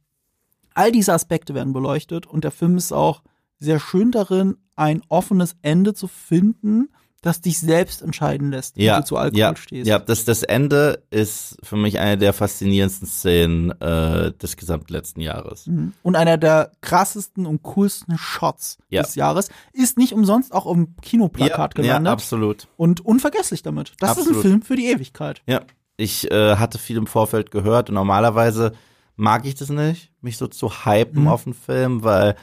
all 0.74 0.92
diese 0.92 1.12
Aspekte 1.12 1.54
werden 1.54 1.72
beleuchtet 1.72 2.26
und 2.26 2.44
der 2.44 2.50
Film 2.50 2.76
ist 2.76 2.92
auch 2.92 3.22
sehr 3.58 3.80
schön 3.80 4.12
darin, 4.12 4.56
ein 4.76 5.02
offenes 5.08 5.56
Ende 5.62 5.94
zu 5.94 6.06
finden, 6.06 6.90
das 7.24 7.40
dich 7.40 7.58
selbst 7.58 8.02
entscheiden 8.02 8.50
lässt, 8.50 8.76
wie 8.76 8.84
Ja, 8.84 9.00
du 9.00 9.06
zu 9.06 9.16
Alkohol 9.16 9.38
ja, 9.40 9.56
stehst. 9.56 9.86
ja, 9.88 9.98
das, 9.98 10.24
das 10.24 10.42
Ende 10.42 11.02
ist 11.10 11.56
für 11.62 11.76
mich 11.76 11.98
eine 11.98 12.18
der 12.18 12.32
faszinierendsten 12.32 13.08
Szenen 13.08 13.70
äh, 13.80 14.32
des 14.32 14.56
gesamten 14.56 14.92
letzten 14.92 15.20
Jahres. 15.20 15.66
Mhm. 15.66 15.92
Und 16.02 16.16
einer 16.16 16.36
der 16.36 16.72
krassesten 16.82 17.46
und 17.46 17.62
coolsten 17.62 18.18
Shots 18.18 18.78
Ja. 18.90 19.02
des 19.02 19.14
Jahres 19.14 19.48
ist 19.72 19.96
nicht 19.96 20.12
umsonst 20.12 20.52
auch 20.52 20.70
dem 20.72 20.96
Kinoplakat 21.02 21.76
ja, 21.78 21.82
ja, 21.84 21.88
gelandet 21.88 22.12
absolut. 22.12 22.68
und 22.76 23.04
unvergesslich 23.04 23.62
damit. 23.62 23.92
Das 24.00 24.12
ist 24.12 24.18
Absolut. 24.18 24.38
ein 24.38 24.42
Film 24.42 24.62
für 24.62 24.76
die 24.76 24.86
Ewigkeit. 24.86 25.42
Ja, 25.46 25.62
ich 25.96 26.30
äh, 26.30 26.56
hatte 26.56 26.78
viel 26.78 26.96
im 26.96 27.06
Vorfeld 27.06 27.50
gehört 27.50 27.88
und 27.88 27.94
normalerweise 27.94 28.72
mag 29.16 29.46
ich 29.46 29.54
das 29.54 29.70
nicht, 29.70 30.10
mich 30.20 30.36
so 30.36 30.46
zu 30.48 30.84
hypen 30.84 31.22
Mhm. 31.22 31.28
auf 31.28 31.46
einen 31.46 31.54
Film, 31.54 32.02
weil 32.02 32.34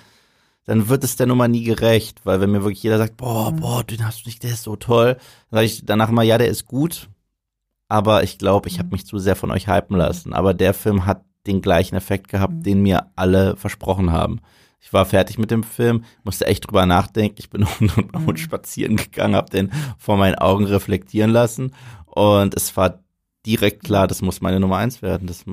dann 0.66 0.89
wird 0.89 1.03
es 1.03 1.16
der 1.16 1.28
Nummer 1.28 1.47
nie 1.47 1.64
gerecht, 1.64 2.22
weil 2.26 2.39
wenn 2.41 2.51
mir 2.51 2.64
wirklich 2.64 2.84
jeder 2.84 2.97
sagt, 2.97 3.18
boah, 3.18 3.51
Mhm. 3.51 3.55
boah, 3.57 3.84
den 3.84 4.05
hast 4.05 4.26
du 4.26 4.30
nicht, 4.30 4.43
der 4.43 4.51
ist 4.51 4.64
so 4.64 4.76
toll, 4.76 5.16
dann 5.16 5.57
sage 5.57 5.66
ich 5.66 5.86
danach 5.86 6.09
immer, 6.09 6.24
ja, 6.24 6.38
der 6.38 6.47
ist 6.49 6.66
gut, 6.66 7.09
aber 7.88 8.24
ich 8.24 8.38
glaube, 8.38 8.70
ich 8.70 8.78
habe 8.80 8.88
Mhm. 8.88 8.91
mich 8.93 9.05
zu 9.05 9.20
sehr 9.20 9.36
von 9.36 9.51
euch 9.51 9.68
hypen 9.68 9.97
lassen. 9.97 10.34
Aber 10.34 10.53
der 10.53 10.74
Film 10.74 11.05
hat 11.05 11.24
den 11.47 11.62
gleichen 11.62 11.95
Effekt 11.95 12.28
gehabt, 12.28 12.53
Mhm. 12.53 12.64
den 12.64 12.82
mir 12.84 13.07
alle 13.16 13.55
versprochen 13.57 14.12
haben. 14.12 14.39
Ich 14.80 14.93
war 14.93 15.05
fertig 15.05 15.38
mit 15.38 15.51
dem 15.51 15.64
Film, 15.64 16.03
musste 16.24 16.45
echt 16.47 16.66
drüber 16.68 16.86
nachdenken. 16.86 17.36
Ich 17.39 17.49
bin 17.49 17.64
und, 17.80 18.14
Mhm. 18.14 18.28
und 18.28 18.39
spazieren 18.39 18.95
gegangen, 18.97 19.36
habe 19.36 19.49
den 19.49 19.72
vor 19.97 20.18
meinen 20.18 20.36
Augen 20.36 20.66
reflektieren 20.66 21.32
lassen 21.32 21.74
und 22.05 22.53
es 22.55 22.76
war 22.78 22.99
direkt 23.45 23.84
klar, 23.84 24.07
das 24.07 24.22
muss 24.22 24.41
meine 24.41 24.59
Nummer 24.59 24.78
eins 24.78 25.01
werden. 25.01 25.28
Das. 25.28 25.43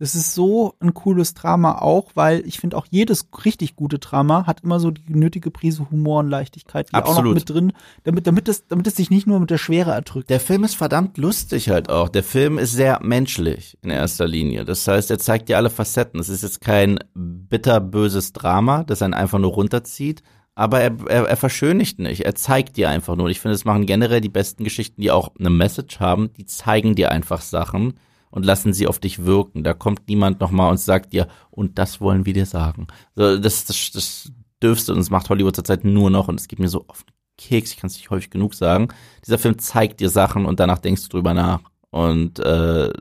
Es 0.00 0.14
ist 0.14 0.34
so 0.34 0.74
ein 0.78 0.94
cooles 0.94 1.34
Drama 1.34 1.78
auch, 1.78 2.12
weil 2.14 2.46
ich 2.46 2.60
finde 2.60 2.76
auch 2.76 2.86
jedes 2.88 3.28
richtig 3.44 3.74
gute 3.74 3.98
Drama 3.98 4.46
hat 4.46 4.62
immer 4.62 4.78
so 4.78 4.92
die 4.92 5.12
nötige 5.12 5.50
Prise 5.50 5.90
Humor 5.90 6.20
und 6.20 6.30
Leichtigkeit 6.30 6.88
die 6.90 6.94
auch 6.94 7.00
noch 7.00 7.08
Absolut. 7.08 7.34
mit 7.34 7.50
drin, 7.50 7.72
damit, 8.04 8.28
damit, 8.28 8.48
es, 8.48 8.68
damit 8.68 8.86
es 8.86 8.94
sich 8.94 9.10
nicht 9.10 9.26
nur 9.26 9.40
mit 9.40 9.50
der 9.50 9.58
Schwere 9.58 9.90
erdrückt. 9.90 10.30
Der 10.30 10.38
Film 10.38 10.62
ist 10.62 10.76
verdammt 10.76 11.18
lustig 11.18 11.68
halt 11.68 11.90
auch. 11.90 12.08
Der 12.08 12.22
Film 12.22 12.58
ist 12.58 12.72
sehr 12.72 13.00
menschlich 13.02 13.76
in 13.82 13.90
erster 13.90 14.28
Linie. 14.28 14.64
Das 14.64 14.86
heißt, 14.86 15.10
er 15.10 15.18
zeigt 15.18 15.48
dir 15.48 15.56
alle 15.56 15.70
Facetten. 15.70 16.20
Es 16.20 16.28
ist 16.28 16.44
jetzt 16.44 16.60
kein 16.60 17.00
bitterböses 17.14 18.32
Drama, 18.32 18.84
das 18.84 19.02
einen 19.02 19.14
einfach 19.14 19.40
nur 19.40 19.50
runterzieht. 19.50 20.22
Aber 20.54 20.80
er, 20.80 20.96
er, 21.08 21.24
er 21.24 21.36
verschönigt 21.36 21.98
nicht. 21.98 22.24
Er 22.24 22.36
zeigt 22.36 22.76
dir 22.76 22.88
einfach 22.88 23.16
nur. 23.16 23.28
Ich 23.30 23.40
finde, 23.40 23.56
es 23.56 23.64
machen 23.64 23.86
generell 23.86 24.20
die 24.20 24.28
besten 24.28 24.62
Geschichten, 24.62 25.00
die 25.00 25.10
auch 25.10 25.32
eine 25.38 25.50
Message 25.50 25.98
haben. 25.98 26.32
Die 26.34 26.46
zeigen 26.46 26.94
dir 26.94 27.10
einfach 27.10 27.40
Sachen 27.40 27.94
und 28.30 28.44
lassen 28.44 28.72
sie 28.72 28.86
auf 28.86 28.98
dich 28.98 29.24
wirken. 29.24 29.64
Da 29.64 29.74
kommt 29.74 30.08
niemand 30.08 30.40
nochmal 30.40 30.70
und 30.70 30.78
sagt 30.78 31.12
dir, 31.12 31.28
und 31.50 31.78
das 31.78 32.00
wollen 32.00 32.26
wir 32.26 32.32
dir 32.32 32.46
sagen. 32.46 32.86
So, 33.14 33.38
das, 33.38 33.64
das, 33.64 33.90
das 33.92 34.32
dürfste 34.62 34.92
und 34.92 34.98
das 34.98 35.10
macht 35.10 35.28
Hollywood 35.30 35.54
zurzeit 35.54 35.84
nur 35.84 36.10
noch 36.10 36.28
und 36.28 36.40
es 36.40 36.48
gibt 36.48 36.60
mir 36.60 36.68
so 36.68 36.80
den 36.80 37.18
Keks, 37.36 37.70
ich 37.70 37.76
kann 37.76 37.88
es 37.88 37.96
nicht 37.96 38.10
häufig 38.10 38.30
genug 38.30 38.54
sagen. 38.54 38.88
Dieser 39.24 39.38
Film 39.38 39.58
zeigt 39.58 40.00
dir 40.00 40.10
Sachen 40.10 40.44
und 40.44 40.60
danach 40.60 40.78
denkst 40.78 41.02
du 41.04 41.08
drüber 41.08 41.34
nach. 41.34 41.60
Und 41.90 42.38
äh, 42.40 42.92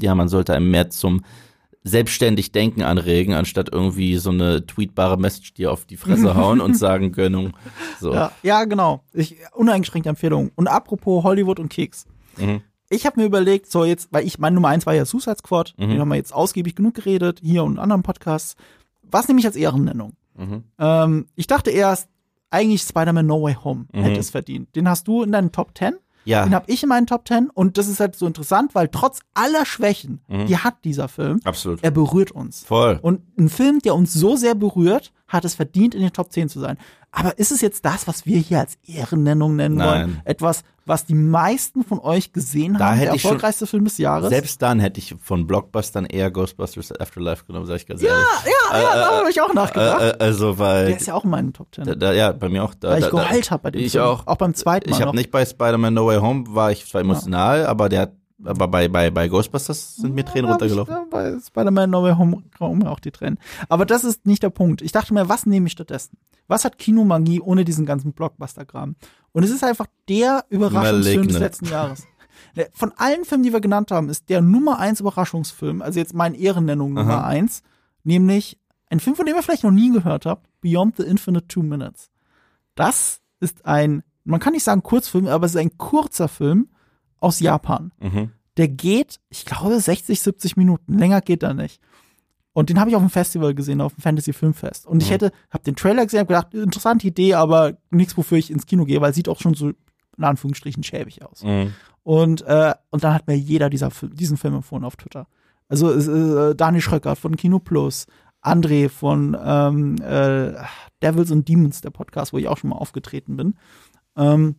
ja, 0.00 0.14
man 0.14 0.28
sollte 0.28 0.54
einem 0.54 0.70
mehr 0.70 0.90
zum 0.90 1.22
selbstständig 1.84 2.52
Denken 2.52 2.82
anregen, 2.82 3.34
anstatt 3.34 3.70
irgendwie 3.72 4.16
so 4.16 4.30
eine 4.30 4.66
tweetbare 4.66 5.16
Message 5.16 5.54
dir 5.54 5.72
auf 5.72 5.86
die 5.86 5.96
Fresse 5.96 6.34
hauen 6.34 6.60
und 6.60 6.74
sagen 6.78 7.12
Gönnung. 7.12 7.54
So. 8.00 8.12
Ja, 8.12 8.32
ja, 8.42 8.64
genau. 8.64 9.02
Ich, 9.12 9.36
uneingeschränkte 9.54 10.10
Empfehlung. 10.10 10.50
Und 10.54 10.66
apropos 10.66 11.24
Hollywood 11.24 11.58
und 11.58 11.68
Keks. 11.70 12.06
Mhm. 12.36 12.62
Ich 12.90 13.04
habe 13.06 13.20
mir 13.20 13.26
überlegt, 13.26 13.70
so 13.70 13.84
jetzt, 13.84 14.08
weil 14.12 14.26
ich, 14.26 14.38
meine 14.38 14.54
Nummer 14.54 14.68
eins 14.68 14.86
war 14.86 14.94
ja 14.94 15.04
Suicide 15.04 15.36
Squad, 15.38 15.74
Mhm. 15.76 15.88
den 15.90 16.00
haben 16.00 16.08
wir 16.08 16.16
jetzt 16.16 16.32
ausgiebig 16.34 16.74
genug 16.76 16.94
geredet, 16.94 17.40
hier 17.42 17.64
und 17.64 17.72
in 17.74 17.78
anderen 17.78 18.02
Podcasts. 18.02 18.56
Was 19.02 19.28
nehme 19.28 19.40
ich 19.40 19.46
als 19.46 19.56
Ehrennennung? 19.56 20.12
Mhm. 20.36 20.64
Ähm, 20.78 21.26
ich 21.34 21.46
dachte 21.46 21.70
erst, 21.70 22.08
eigentlich 22.50 22.82
Spider-Man 22.82 23.26
No 23.26 23.42
Way 23.42 23.56
Home 23.62 23.86
Mhm. 23.92 24.00
hätte 24.02 24.20
es 24.20 24.30
verdient. 24.30 24.74
Den 24.74 24.88
hast 24.88 25.06
du 25.06 25.22
in 25.22 25.32
deinen 25.32 25.52
Top 25.52 25.76
10, 25.76 25.90
den 25.92 25.98
Ja, 26.24 26.48
habe 26.50 26.64
ich 26.70 26.82
in 26.82 26.88
meinen 26.88 27.06
Top 27.06 27.28
10 27.28 27.50
und 27.50 27.76
das 27.76 27.88
ist 27.88 28.00
halt 28.00 28.16
so 28.16 28.26
interessant, 28.26 28.74
weil 28.74 28.88
trotz 28.88 29.20
aller 29.34 29.66
Schwächen, 29.66 30.20
Mhm. 30.28 30.46
die 30.46 30.56
hat 30.56 30.84
dieser 30.84 31.08
Film, 31.08 31.40
absolut. 31.44 31.82
er 31.84 31.90
berührt 31.90 32.30
uns. 32.32 32.64
Voll. 32.64 32.98
Und 33.02 33.20
ein 33.38 33.48
Film, 33.50 33.80
der 33.80 33.94
uns 33.94 34.14
so 34.14 34.36
sehr 34.36 34.54
berührt, 34.54 35.12
hat 35.28 35.44
es 35.44 35.54
verdient, 35.54 35.94
in 35.94 36.00
den 36.00 36.12
Top 36.12 36.32
10 36.32 36.48
zu 36.48 36.58
sein. 36.60 36.76
Aber 37.10 37.38
ist 37.38 37.52
es 37.52 37.60
jetzt 37.60 37.84
das, 37.84 38.06
was 38.08 38.26
wir 38.26 38.38
hier 38.38 38.60
als 38.60 38.76
Ehrennennung 38.86 39.56
nennen 39.56 39.76
Nein. 39.76 39.88
wollen? 39.88 40.22
Etwas, 40.24 40.62
was 40.84 41.04
die 41.06 41.14
meisten 41.14 41.84
von 41.84 42.00
euch 42.00 42.32
gesehen 42.32 42.74
Da 42.74 42.86
haben, 42.86 42.94
hätte 42.96 43.06
der 43.06 43.14
ich 43.14 43.22
schon- 43.22 43.30
erfolgreichste 43.32 43.66
Film 43.66 43.84
des 43.84 43.98
Jahres? 43.98 44.28
Selbst 44.30 44.60
dann 44.62 44.80
hätte 44.80 44.98
ich 45.00 45.14
von 45.20 45.46
Blockbustern 45.46 46.04
eher 46.06 46.30
Ghostbusters 46.30 46.98
Afterlife 46.98 47.44
genommen, 47.44 47.66
sag 47.66 47.76
ich 47.76 47.86
ganz 47.86 48.02
ehrlich. 48.02 48.18
ja, 48.72 48.78
ja, 48.78 48.94
da 48.94 49.18
habe 49.18 49.30
ich 49.30 49.40
auch 49.40 49.52
nachgedacht. 49.54 50.00
Äh, 50.02 50.08
äh, 50.10 50.16
also, 50.18 50.58
weil, 50.58 50.86
der 50.86 50.96
ist 50.96 51.06
ja 51.06 51.14
auch 51.14 51.24
in 51.24 51.30
meinen 51.30 51.52
Top 51.52 51.74
10. 51.74 51.84
da, 51.84 51.94
da, 51.94 52.12
ja, 52.12 52.32
bei 52.32 52.48
mir 52.48 52.64
auch. 52.64 52.74
Da, 52.74 52.90
weil 52.90 53.02
ich 53.02 53.10
geheult 53.10 53.50
habe 53.50 53.62
bei 53.64 53.70
dem 53.70 53.82
ich 53.82 53.92
Film. 53.92 54.04
auch. 54.04 54.26
Auch 54.26 54.36
beim 54.36 54.54
zweiten 54.54 54.90
Mal 54.90 54.96
Ich 54.96 55.02
habe 55.02 55.16
nicht 55.16 55.30
bei 55.30 55.44
Spider-Man 55.44 55.94
No 55.94 56.06
Way 56.06 56.18
Home, 56.20 56.44
war 56.48 56.72
ich 56.72 56.86
zwar 56.86 57.00
emotional, 57.02 57.66
aber 57.66 57.88
der 57.88 58.00
hat, 58.02 58.12
aber 58.44 58.68
bei, 58.68 58.88
bei, 58.88 59.10
bei 59.10 59.28
Ghostbusters 59.28 59.96
sind 59.96 60.14
mir 60.14 60.24
Tränen 60.24 60.46
Ja, 60.46 60.52
runtergelaufen. 60.52 60.94
Ich, 61.04 61.10
bei 61.10 61.38
Spider-Man 61.38 61.90
No 61.90 62.02
Way 62.02 62.14
Home 62.14 62.42
kommen 62.56 62.86
auch 62.86 63.00
die 63.00 63.10
Tränen. 63.10 63.38
Aber 63.68 63.84
das 63.84 64.04
ist 64.04 64.26
nicht 64.26 64.42
der 64.42 64.50
Punkt. 64.50 64.80
Ich 64.82 64.92
dachte 64.92 65.12
mir, 65.12 65.28
was 65.28 65.44
nehme 65.46 65.66
ich 65.66 65.72
stattdessen? 65.72 66.16
Was 66.46 66.64
hat 66.64 66.78
Kinomagie 66.78 67.40
ohne 67.40 67.64
diesen 67.64 67.84
ganzen 67.84 68.12
Blockbuster-Kram? 68.12 68.96
Und 69.32 69.42
es 69.42 69.50
ist 69.50 69.64
einfach 69.64 69.86
der 70.08 70.44
Überraschungsfilm 70.50 71.28
des 71.28 71.38
letzten 71.38 71.66
Jahres. 71.66 72.06
Von 72.72 72.92
allen 72.96 73.24
Filmen, 73.24 73.42
die 73.42 73.52
wir 73.52 73.60
genannt 73.60 73.90
haben, 73.90 74.08
ist 74.08 74.28
der 74.28 74.40
Nummer 74.40 74.78
eins 74.78 75.00
Überraschungsfilm, 75.00 75.82
also 75.82 75.98
jetzt 75.98 76.14
mein 76.14 76.34
Ehrennennung 76.34 76.94
Nummer 76.94 77.18
Aha. 77.18 77.26
eins, 77.26 77.62
nämlich 78.04 78.58
ein 78.90 79.00
Film, 79.00 79.16
von 79.16 79.26
dem 79.26 79.34
ihr 79.34 79.42
vielleicht 79.42 79.64
noch 79.64 79.72
nie 79.72 79.90
gehört 79.90 80.24
habt, 80.24 80.46
Beyond 80.60 80.96
the 80.96 81.02
Infinite 81.02 81.48
Two 81.48 81.62
Minutes. 81.62 82.10
Das 82.76 83.20
ist 83.40 83.66
ein, 83.66 84.02
man 84.24 84.40
kann 84.40 84.52
nicht 84.52 84.62
sagen 84.62 84.82
Kurzfilm, 84.84 85.26
aber 85.26 85.46
es 85.46 85.54
ist 85.54 85.60
ein 85.60 85.76
kurzer 85.78 86.28
Film 86.28 86.68
aus 87.20 87.40
Japan 87.40 87.92
Mhm. 88.00 88.30
der 88.56 88.68
geht, 88.68 89.20
ich 89.30 89.44
glaube, 89.44 89.78
60, 89.78 90.20
70 90.20 90.56
Minuten. 90.56 90.98
Länger 90.98 91.20
geht 91.20 91.42
er 91.42 91.54
nicht. 91.54 91.80
Und 92.52 92.70
den 92.70 92.80
habe 92.80 92.90
ich 92.90 92.96
auf 92.96 93.02
dem 93.02 93.10
Festival 93.10 93.54
gesehen, 93.54 93.80
auf 93.80 93.94
dem 93.94 94.02
Fantasy 94.02 94.32
Filmfest. 94.32 94.86
Und 94.86 95.00
ich 95.02 95.08
Mhm. 95.08 95.12
hätte, 95.12 95.32
habe 95.50 95.62
den 95.64 95.76
Trailer 95.76 96.04
gesehen, 96.04 96.20
habe 96.20 96.28
gedacht, 96.34 96.54
interessante 96.54 97.06
Idee, 97.06 97.34
aber 97.34 97.76
nichts, 97.90 98.16
wofür 98.16 98.36
ich 98.38 98.50
ins 98.50 98.66
Kino 98.66 98.84
gehe, 98.84 99.00
weil 99.00 99.10
es 99.10 99.16
sieht 99.16 99.28
auch 99.28 99.40
schon 99.40 99.54
so 99.54 99.68
in 99.68 100.24
Anführungsstrichen 100.24 100.82
schäbig 100.82 101.24
aus. 101.24 101.44
Mhm. 101.44 101.72
Und, 102.02 102.42
äh, 102.42 102.74
und 102.90 103.04
dann 103.04 103.14
hat 103.14 103.28
mir 103.28 103.36
jeder 103.38 103.70
dieser 103.70 103.90
diesen 104.02 104.36
Film 104.36 104.54
empfohlen 104.54 104.84
auf 104.84 104.96
Twitter. 104.96 105.28
Also 105.68 105.92
äh, 105.92 106.56
Dani 106.56 106.80
Schröcker 106.80 107.14
von 107.14 107.36
Kino 107.36 107.60
Plus, 107.60 108.06
André 108.42 108.88
von 108.88 109.36
ähm, 109.40 109.96
äh, 110.02 110.54
Devils 111.02 111.30
and 111.30 111.46
Demons, 111.48 111.80
der 111.82 111.90
Podcast, 111.90 112.32
wo 112.32 112.38
ich 112.38 112.48
auch 112.48 112.56
schon 112.56 112.70
mal 112.70 112.76
aufgetreten 112.76 113.36
bin. 113.36 113.54
Ähm, 114.16 114.56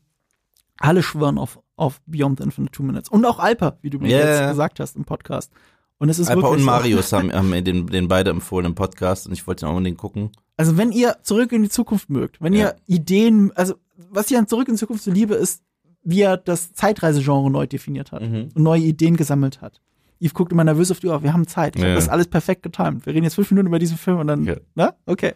alle 0.77 1.03
schwören 1.03 1.37
auf, 1.37 1.59
auf 1.79 2.01
Beyond 2.05 2.39
the 2.39 2.43
Infinite 2.45 2.71
Two 2.71 2.83
Minutes. 2.83 3.09
Und 3.09 3.25
auch 3.25 3.39
Alper, 3.39 3.77
wie 3.81 3.89
du 3.89 3.99
mir 3.99 4.09
Ja, 4.09 4.17
jetzt 4.19 4.49
gesagt 4.51 4.79
hast 4.79 4.95
im 4.95 5.05
Podcast. 5.05 5.51
Und 5.97 6.09
es 6.09 6.19
ist 6.19 6.29
Alper 6.29 6.49
und 6.51 6.59
so. 6.59 6.65
Marius 6.65 7.11
haben, 7.13 7.31
haben 7.33 7.49
mir 7.49 7.61
den, 7.61 7.87
den 7.87 8.07
beide 8.07 8.29
empfohlen 8.29 8.65
im 8.65 8.75
Podcast 8.75 9.27
und 9.27 9.33
ich 9.33 9.45
wollte 9.47 9.65
den 9.65 9.69
auch 9.71 9.75
unbedingt 9.75 9.97
gucken. 9.97 10.31
Also 10.57 10.77
wenn 10.77 10.91
ihr 10.91 11.17
zurück 11.23 11.51
in 11.51 11.61
die 11.63 11.69
Zukunft 11.69 12.09
mögt, 12.09 12.41
wenn 12.41 12.53
Ja. 12.53 12.69
ihr 12.69 12.75
Ideen, 12.95 13.51
also 13.55 13.75
was 14.11 14.29
ich 14.31 14.37
an 14.37 14.47
zurück 14.47 14.67
in 14.67 14.75
die 14.75 14.79
Zukunft 14.79 15.03
so 15.03 15.11
liebe, 15.11 15.35
ist, 15.35 15.61
wie 16.03 16.21
er 16.21 16.37
das 16.37 16.73
Zeitreisegenre 16.73 17.51
neu 17.51 17.67
definiert 17.67 18.11
hat 18.11 18.21
Mhm. 18.21 18.49
und 18.55 18.57
neue 18.63 18.81
Ideen 18.81 19.17
gesammelt 19.17 19.61
hat. 19.61 19.81
Yves 20.21 20.33
guckt 20.33 20.51
immer 20.51 20.63
nervös 20.65 20.91
auf 20.91 20.99
die 20.99 21.07
Uhr, 21.07 21.23
wir 21.23 21.31
haben 21.33 21.47
Zeit. 21.47 21.75
Ich 21.75 21.81
Ja. 21.81 21.89
habe 21.89 21.95
das 21.95 22.09
alles 22.09 22.27
perfekt 22.27 22.63
getimt. 22.63 23.05
Wir 23.05 23.13
reden 23.13 23.23
jetzt 23.25 23.35
fünf 23.35 23.51
Minuten 23.51 23.67
über 23.67 23.79
diesen 23.79 23.97
Film 23.97 24.19
und 24.19 24.27
dann, 24.27 24.43
Ja. 24.45 24.55
ne? 24.75 24.93
Okay. 25.05 25.33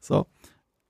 So. 0.00 0.26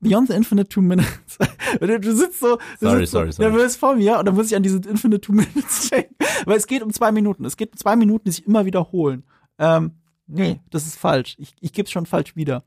Beyond 0.05 0.29
the 0.29 0.35
Infinite 0.35 0.69
Two 0.69 0.83
Minutes. 0.83 1.39
du, 1.81 2.15
sitzt 2.15 2.39
so, 2.39 2.57
du 2.57 2.63
Sorry, 2.81 3.01
sitzt 3.01 3.13
so 3.13 3.19
sorry, 3.19 3.33
sorry. 3.33 3.51
nervös 3.51 3.77
vor 3.77 3.97
mir 3.97 4.19
und 4.19 4.27
dann 4.27 4.35
muss 4.35 4.47
ich 4.47 4.57
an 4.57 4.63
diese 4.63 4.77
Infinite 4.79 5.21
Two 5.21 5.33
Minutes 5.33 5.89
denken. 5.91 6.15
Weil 6.45 6.57
es 6.57 6.67
geht 6.67 6.83
um 6.83 6.93
zwei 6.93 7.11
Minuten. 7.11 7.45
Es 7.45 7.57
geht 7.57 7.73
um 7.73 7.79
zwei 7.79 7.97
Minuten, 7.97 8.25
die 8.27 8.31
sich 8.33 8.47
immer 8.47 8.65
wiederholen. 8.67 9.25
Ähm, 9.59 9.93
nee, 10.27 10.61
das 10.71 10.87
ist 10.87 10.97
falsch. 10.97 11.35
Ich, 11.39 11.55
ich 11.61 11.73
gebe 11.73 11.87
es 11.87 11.91
schon 11.91 12.07
falsch 12.07 12.37
wieder. 12.37 12.63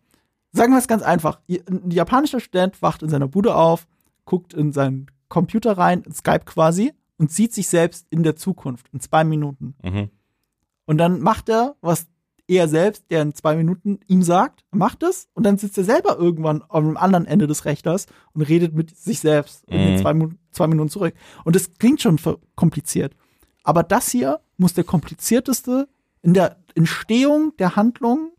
Sagen 0.51 0.73
wir 0.73 0.79
es 0.79 0.87
ganz 0.87 1.03
einfach. 1.03 1.39
Ein 1.47 1.91
japanischer 1.91 2.39
Student 2.39 2.81
wacht 2.81 3.03
in 3.03 3.09
seiner 3.09 3.27
Bude 3.27 3.55
auf, 3.55 3.87
guckt 4.25 4.53
in 4.53 4.73
seinen 4.73 5.07
Computer 5.29 5.77
rein, 5.77 6.01
in 6.01 6.13
Skype 6.13 6.45
quasi, 6.45 6.93
und 7.17 7.31
sieht 7.31 7.53
sich 7.53 7.67
selbst 7.67 8.07
in 8.09 8.23
der 8.23 8.35
Zukunft 8.35 8.87
in 8.91 8.99
zwei 8.99 9.23
Minuten. 9.23 9.75
Mhm. 9.83 10.09
Und 10.85 10.97
dann 10.97 11.19
macht 11.19 11.49
er, 11.49 11.75
was 11.81 12.07
er 12.55 12.67
selbst, 12.67 13.05
der 13.11 13.21
in 13.21 13.33
zwei 13.33 13.55
Minuten 13.55 13.99
ihm 14.07 14.23
sagt, 14.23 14.63
macht 14.71 15.03
es 15.03 15.27
und 15.33 15.43
dann 15.45 15.57
sitzt 15.57 15.77
er 15.77 15.83
selber 15.83 16.17
irgendwann 16.17 16.63
am 16.69 16.95
anderen 16.95 17.25
Ende 17.25 17.45
des 17.45 17.65
Rechners 17.65 18.05
und 18.33 18.41
redet 18.41 18.73
mit 18.73 18.95
sich 18.95 19.19
selbst 19.19 19.65
in 19.67 19.77
den 19.77 19.93
Mhm. 19.95 19.97
zwei, 19.99 20.29
zwei 20.51 20.67
Minuten 20.67 20.89
zurück. 20.89 21.13
Und 21.43 21.55
das 21.55 21.73
klingt 21.73 22.01
schon 22.01 22.19
kompliziert. 22.55 23.15
Aber 23.63 23.83
das 23.83 24.09
hier 24.09 24.39
muss 24.57 24.73
der 24.73 24.85
komplizierteste 24.85 25.89
in 26.21 26.33
der 26.33 26.57
Entstehung 26.75 27.53
der 27.59 27.75
Handlung 27.75 28.31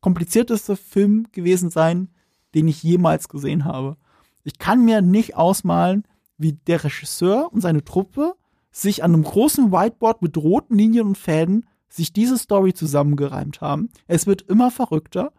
komplizierteste 0.00 0.76
Film 0.76 1.28
gewesen 1.32 1.70
sein, 1.70 2.08
den 2.54 2.68
ich 2.68 2.82
jemals 2.82 3.28
gesehen 3.28 3.64
habe. 3.64 3.96
Ich 4.44 4.58
kann 4.58 4.84
mir 4.84 5.00
nicht 5.00 5.36
ausmalen, 5.36 6.04
wie 6.36 6.52
der 6.52 6.84
Regisseur 6.84 7.50
und 7.52 7.60
seine 7.60 7.84
Truppe 7.84 8.34
sich 8.72 9.04
an 9.04 9.14
einem 9.14 9.22
großen 9.22 9.70
Whiteboard 9.70 10.22
mit 10.22 10.36
roten 10.36 10.76
Linien 10.76 11.06
und 11.06 11.18
Fäden 11.18 11.66
sich 11.92 12.12
diese 12.12 12.38
Story 12.38 12.72
zusammengereimt 12.72 13.60
haben. 13.60 13.90
Es 14.06 14.26
wird 14.26 14.42
immer 14.42 14.70
verrückter. 14.70 15.32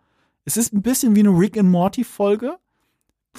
Es 0.45 0.55
ist 0.55 0.73
ein 0.73 0.81
bisschen 0.81 1.15
wie 1.15 1.21
eine 1.21 1.29
Rick 1.29 1.57
and 1.57 1.69
Morty 1.69 2.03
Folge, 2.03 2.57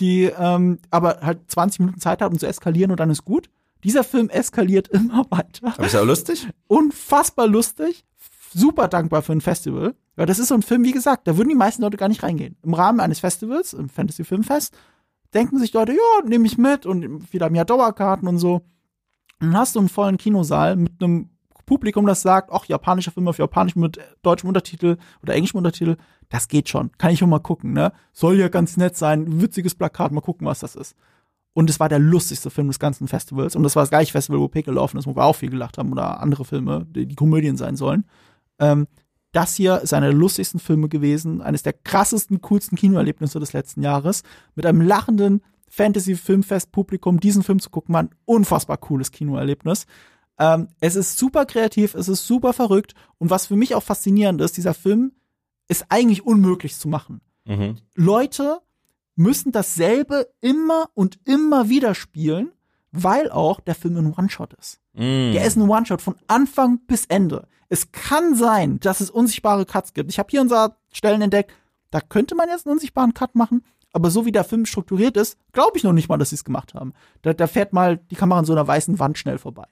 die 0.00 0.24
ähm, 0.24 0.78
aber 0.90 1.20
halt 1.20 1.50
20 1.50 1.80
Minuten 1.80 2.00
Zeit 2.00 2.20
hat, 2.20 2.32
um 2.32 2.38
zu 2.38 2.46
eskalieren 2.46 2.90
und 2.90 2.98
dann 2.98 3.10
ist 3.10 3.24
gut. 3.24 3.50
Dieser 3.84 4.02
Film 4.02 4.30
eskaliert 4.30 4.88
immer 4.92 5.26
weiter 5.30 5.74
Aber 5.74 5.86
ist 5.86 5.92
ja 5.92 6.00
lustig. 6.00 6.48
unfassbar 6.66 7.46
lustig, 7.46 8.04
super 8.52 8.88
dankbar 8.88 9.22
für 9.22 9.32
ein 9.32 9.40
Festival. 9.40 9.94
Weil 10.16 10.26
das 10.26 10.38
ist 10.38 10.48
so 10.48 10.54
ein 10.54 10.62
Film, 10.62 10.84
wie 10.84 10.92
gesagt, 10.92 11.26
da 11.26 11.36
würden 11.36 11.48
die 11.48 11.54
meisten 11.56 11.82
Leute 11.82 11.96
gar 11.96 12.08
nicht 12.08 12.22
reingehen. 12.22 12.56
Im 12.62 12.74
Rahmen 12.74 13.00
eines 13.00 13.20
Festivals, 13.20 13.72
im 13.72 13.88
Fantasy 13.88 14.24
Filmfest, 14.24 14.76
denken 15.34 15.58
sich 15.58 15.72
Leute, 15.72 15.92
ja, 15.92 16.26
nehme 16.26 16.46
ich 16.46 16.56
mit 16.56 16.86
und 16.86 17.24
haben 17.40 17.54
ja 17.54 17.64
Dauerkarten 17.64 18.28
und 18.28 18.38
so. 18.38 18.54
Und 19.40 19.48
dann 19.48 19.56
hast 19.56 19.74
du 19.74 19.80
einen 19.80 19.88
vollen 19.88 20.16
Kinosaal 20.16 20.76
mit 20.76 21.02
einem 21.02 21.30
Publikum, 21.66 22.06
das 22.06 22.22
sagt, 22.22 22.50
ach, 22.52 22.66
japanischer 22.66 23.10
Film 23.10 23.28
auf 23.28 23.38
Japanisch 23.38 23.76
mit 23.76 23.98
deutschem 24.22 24.48
Untertitel 24.48 24.96
oder 25.22 25.34
englischem 25.34 25.58
Untertitel, 25.58 25.96
das 26.28 26.48
geht 26.48 26.68
schon. 26.68 26.90
Kann 26.98 27.10
ich 27.10 27.18
schon 27.18 27.30
mal 27.30 27.38
gucken, 27.38 27.72
ne? 27.72 27.92
Soll 28.12 28.38
ja 28.38 28.48
ganz 28.48 28.76
nett 28.76 28.96
sein, 28.96 29.40
witziges 29.40 29.74
Plakat, 29.74 30.12
mal 30.12 30.20
gucken, 30.20 30.46
was 30.46 30.60
das 30.60 30.74
ist. 30.76 30.96
Und 31.54 31.70
es 31.70 31.78
war 31.78 31.88
der 31.88 32.00
lustigste 32.00 32.50
Film 32.50 32.66
des 32.66 32.78
ganzen 32.78 33.06
Festivals. 33.06 33.54
Und 33.54 33.62
das 33.62 33.76
war 33.76 33.82
das 33.82 33.90
gleiche 33.90 34.12
Festival, 34.12 34.40
wo 34.40 34.48
Pick 34.48 34.64
gelaufen 34.64 34.98
ist, 34.98 35.06
wo 35.06 35.14
wir 35.14 35.24
auch 35.24 35.36
viel 35.36 35.50
gelacht 35.50 35.78
haben 35.78 35.92
oder 35.92 36.20
andere 36.20 36.44
Filme, 36.44 36.84
die, 36.90 37.06
die 37.06 37.14
Komödien 37.14 37.56
sein 37.56 37.76
sollen. 37.76 38.04
Ähm, 38.58 38.88
das 39.32 39.54
hier 39.54 39.80
ist 39.80 39.94
einer 39.94 40.06
der 40.06 40.14
lustigsten 40.14 40.60
Filme 40.60 40.88
gewesen, 40.88 41.42
eines 41.42 41.62
der 41.62 41.72
krassesten, 41.72 42.40
coolsten 42.40 42.76
Kinoerlebnisse 42.76 43.40
des 43.40 43.52
letzten 43.52 43.82
Jahres. 43.82 44.22
Mit 44.54 44.66
einem 44.66 44.80
lachenden 44.80 45.42
Fantasy-Filmfest-Publikum 45.68 47.18
diesen 47.18 47.42
Film 47.42 47.58
zu 47.58 47.70
gucken, 47.70 47.94
war 47.94 48.04
ein 48.04 48.10
unfassbar 48.26 48.76
cooles 48.76 49.10
Kinoerlebnis. 49.10 49.86
Ähm, 50.38 50.68
es 50.80 50.96
ist 50.96 51.18
super 51.18 51.46
kreativ, 51.46 51.94
es 51.94 52.08
ist 52.08 52.26
super 52.26 52.52
verrückt. 52.52 52.94
Und 53.18 53.30
was 53.30 53.46
für 53.46 53.56
mich 53.56 53.74
auch 53.74 53.82
faszinierend 53.82 54.40
ist, 54.40 54.56
dieser 54.56 54.74
Film 54.74 55.12
ist 55.68 55.86
eigentlich 55.88 56.26
unmöglich 56.26 56.76
zu 56.76 56.88
machen. 56.88 57.20
Mhm. 57.44 57.76
Leute 57.94 58.60
müssen 59.16 59.52
dasselbe 59.52 60.28
immer 60.40 60.88
und 60.94 61.18
immer 61.24 61.68
wieder 61.68 61.94
spielen, 61.94 62.50
weil 62.90 63.30
auch 63.30 63.60
der 63.60 63.74
Film 63.74 63.96
ein 63.96 64.14
One-Shot 64.14 64.54
ist. 64.54 64.80
Mhm. 64.94 65.32
Der 65.32 65.44
ist 65.44 65.56
ein 65.56 65.68
One-Shot 65.68 66.02
von 66.02 66.16
Anfang 66.26 66.80
bis 66.86 67.06
Ende. 67.06 67.46
Es 67.68 67.92
kann 67.92 68.34
sein, 68.34 68.78
dass 68.80 69.00
es 69.00 69.10
unsichtbare 69.10 69.66
Cuts 69.66 69.94
gibt. 69.94 70.10
Ich 70.10 70.18
habe 70.18 70.28
hier 70.30 70.40
unser 70.40 70.76
Stellen 70.92 71.22
entdeckt, 71.22 71.52
da 71.90 72.00
könnte 72.00 72.34
man 72.34 72.48
jetzt 72.48 72.66
einen 72.66 72.74
unsichtbaren 72.74 73.14
Cut 73.14 73.34
machen, 73.34 73.64
aber 73.92 74.10
so 74.10 74.26
wie 74.26 74.32
der 74.32 74.44
Film 74.44 74.66
strukturiert 74.66 75.16
ist, 75.16 75.38
glaube 75.52 75.78
ich 75.78 75.84
noch 75.84 75.92
nicht 75.92 76.08
mal, 76.08 76.18
dass 76.18 76.30
sie 76.30 76.34
es 76.34 76.44
gemacht 76.44 76.74
haben. 76.74 76.92
Da, 77.22 77.32
da 77.32 77.46
fährt 77.46 77.72
mal 77.72 77.96
die 77.96 78.16
Kamera 78.16 78.40
an 78.40 78.44
so 78.44 78.52
einer 78.52 78.66
weißen 78.66 78.98
Wand 78.98 79.16
schnell 79.16 79.38
vorbei. 79.38 79.66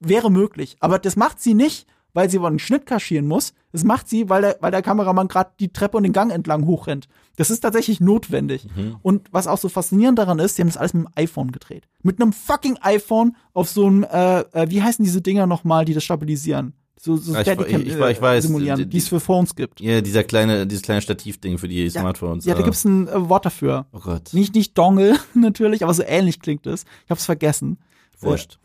Wäre 0.00 0.30
möglich, 0.30 0.76
aber 0.80 0.98
das 0.98 1.16
macht 1.16 1.40
sie 1.40 1.54
nicht, 1.54 1.86
weil 2.12 2.28
sie 2.28 2.40
einen 2.40 2.58
Schnitt 2.58 2.86
kaschieren 2.86 3.28
muss. 3.28 3.52
Das 3.70 3.84
macht 3.84 4.08
sie, 4.08 4.28
weil 4.28 4.42
der, 4.42 4.56
weil 4.60 4.72
der 4.72 4.82
Kameramann 4.82 5.28
gerade 5.28 5.50
die 5.60 5.72
Treppe 5.72 5.96
und 5.96 6.02
den 6.02 6.12
Gang 6.12 6.32
entlang 6.32 6.66
hochrennt. 6.66 7.06
Das 7.36 7.50
ist 7.50 7.60
tatsächlich 7.60 8.00
notwendig. 8.00 8.66
Und 9.02 9.28
was 9.30 9.46
auch 9.46 9.58
so 9.58 9.68
faszinierend 9.68 10.18
daran 10.18 10.38
ist, 10.40 10.56
sie 10.56 10.62
haben 10.62 10.68
das 10.68 10.76
alles 10.76 10.92
mit 10.94 11.04
dem 11.06 11.12
iPhone 11.14 11.52
gedreht. 11.52 11.86
Mit 12.02 12.20
einem 12.20 12.32
fucking 12.32 12.78
iPhone 12.80 13.36
auf 13.52 13.68
so 13.68 13.86
einem, 13.86 14.02
äh, 14.04 14.40
äh, 14.40 14.70
wie 14.70 14.82
heißen 14.82 15.04
diese 15.04 15.20
Dinger 15.22 15.46
nochmal, 15.46 15.84
die 15.84 15.94
das 15.94 16.02
stabilisieren? 16.02 16.72
So, 16.98 17.16
so 17.16 17.32
Ja, 17.32 17.38
ich- 17.40 17.46
Steadicam, 17.46 17.80
ich- 17.82 17.86
ich 17.88 17.94
weiß- 17.94 18.10
ich 18.10 18.20
weiß, 18.20 18.44
simulieren, 18.44 18.78
die- 18.78 18.86
die 18.86 18.98
es 18.98 19.08
für 19.08 19.20
Phones 19.20 19.54
gibt. 19.54 19.80
Ja, 19.80 20.00
dieser 20.00 20.24
kleine, 20.24 20.66
dieses 20.66 20.82
kleine 20.82 21.00
Stativding 21.00 21.56
für 21.58 21.68
die 21.68 21.88
Smartphones. 21.88 22.44
Ja, 22.44 22.54
da 22.54 22.60
äh. 22.60 22.64
gibt's 22.64 22.84
ein 22.84 23.06
äh, 23.08 23.28
Wort 23.28 23.46
dafür. 23.46 23.86
Oh 23.92 24.00
Gott. 24.00 24.34
Nicht, 24.34 24.54
nicht 24.54 24.76
Dongle 24.76 25.16
natürlich, 25.34 25.82
aber 25.84 25.94
so 25.94 26.02
ähnlich 26.02 26.40
klingt 26.40 26.66
es. 26.66 26.84
Ich 27.04 27.10
hab's 27.10 27.24
vergessen. 27.24 27.78
Wurscht. 28.20 28.58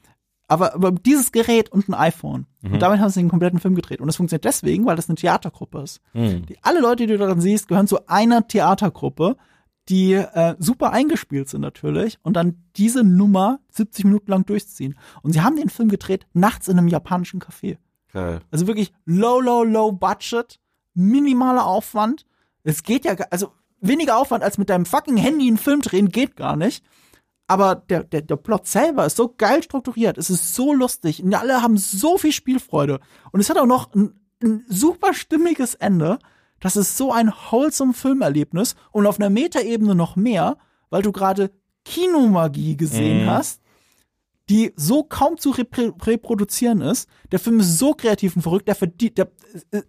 Aber, 0.47 0.75
aber 0.75 0.91
dieses 0.91 1.31
Gerät 1.31 1.71
und 1.71 1.89
ein 1.89 1.93
iPhone. 1.93 2.45
Mhm. 2.61 2.73
Und 2.73 2.79
damit 2.81 2.99
haben 2.99 3.09
sie 3.09 3.19
den 3.19 3.29
kompletten 3.29 3.59
Film 3.59 3.75
gedreht. 3.75 3.99
Und 3.99 4.07
das 4.07 4.17
funktioniert 4.17 4.45
deswegen, 4.45 4.85
weil 4.85 4.95
das 4.95 5.09
eine 5.09 5.15
Theatergruppe 5.15 5.81
ist. 5.81 6.01
Mhm. 6.13 6.45
Die, 6.45 6.57
alle 6.61 6.81
Leute, 6.81 7.07
die 7.07 7.13
du 7.13 7.17
daran 7.17 7.41
siehst, 7.41 7.67
gehören 7.67 7.87
zu 7.87 8.07
einer 8.07 8.47
Theatergruppe, 8.47 9.37
die 9.89 10.13
äh, 10.13 10.55
super 10.59 10.91
eingespielt 10.91 11.49
sind 11.49 11.61
natürlich 11.61 12.17
und 12.23 12.33
dann 12.33 12.63
diese 12.75 13.03
Nummer 13.03 13.59
70 13.69 14.05
Minuten 14.05 14.31
lang 14.31 14.45
durchziehen. 14.45 14.97
Und 15.21 15.33
sie 15.33 15.41
haben 15.41 15.55
den 15.55 15.69
Film 15.69 15.89
gedreht 15.89 16.25
nachts 16.33 16.67
in 16.67 16.77
einem 16.77 16.87
japanischen 16.87 17.39
Café. 17.39 17.77
Geil. 18.11 18.39
Also 18.49 18.67
wirklich 18.67 18.93
low, 19.05 19.39
low, 19.39 19.63
low 19.63 19.91
budget, 19.91 20.59
minimaler 20.93 21.65
Aufwand. 21.65 22.25
Es 22.63 22.81
geht 22.81 23.05
ja, 23.05 23.15
also 23.29 23.51
weniger 23.79 24.17
Aufwand 24.17 24.43
als 24.43 24.57
mit 24.57 24.69
deinem 24.69 24.85
fucking 24.85 25.17
Handy 25.17 25.47
einen 25.47 25.57
Film 25.57 25.81
drehen, 25.81 26.09
geht 26.09 26.35
gar 26.35 26.55
nicht. 26.55 26.83
Aber 27.47 27.75
der, 27.75 28.03
der, 28.03 28.21
der 28.21 28.35
Plot 28.37 28.65
selber 28.67 29.05
ist 29.05 29.17
so 29.17 29.33
geil 29.37 29.61
strukturiert, 29.61 30.17
es 30.17 30.29
ist 30.29 30.55
so 30.55 30.73
lustig 30.73 31.23
und 31.23 31.33
alle 31.35 31.61
haben 31.61 31.77
so 31.77 32.17
viel 32.17 32.31
Spielfreude. 32.31 32.99
Und 33.31 33.39
es 33.39 33.49
hat 33.49 33.57
auch 33.57 33.67
noch 33.67 33.93
ein, 33.93 34.19
ein 34.41 34.65
super 34.67 35.13
stimmiges 35.13 35.75
Ende. 35.75 36.17
Das 36.59 36.75
ist 36.75 36.97
so 36.97 37.11
ein 37.11 37.32
wholesome 37.51 37.93
Filmerlebnis 37.93 38.75
und 38.91 39.05
auf 39.05 39.20
einer 39.20 39.29
Metaebene 39.29 39.93
noch 39.93 40.15
mehr, 40.15 40.57
weil 40.89 41.03
du 41.03 41.11
gerade 41.11 41.51
Kinomagie 41.83 42.75
gesehen 42.78 43.25
Mhm. 43.25 43.29
hast, 43.29 43.61
die 44.49 44.74
so 44.75 45.03
kaum 45.03 45.37
zu 45.37 45.51
reprä 45.51 45.91
reproduzieren 46.03 46.82
ist. 46.82 47.07
Der 47.32 47.39
Film 47.39 47.59
ist 47.59 47.78
so 47.78 47.93
kreativ 47.93 48.36
und 48.36 48.41
verrückt, 48.41 48.67
der 48.67 48.75
verdient, 48.75 49.17
der, 49.17 49.32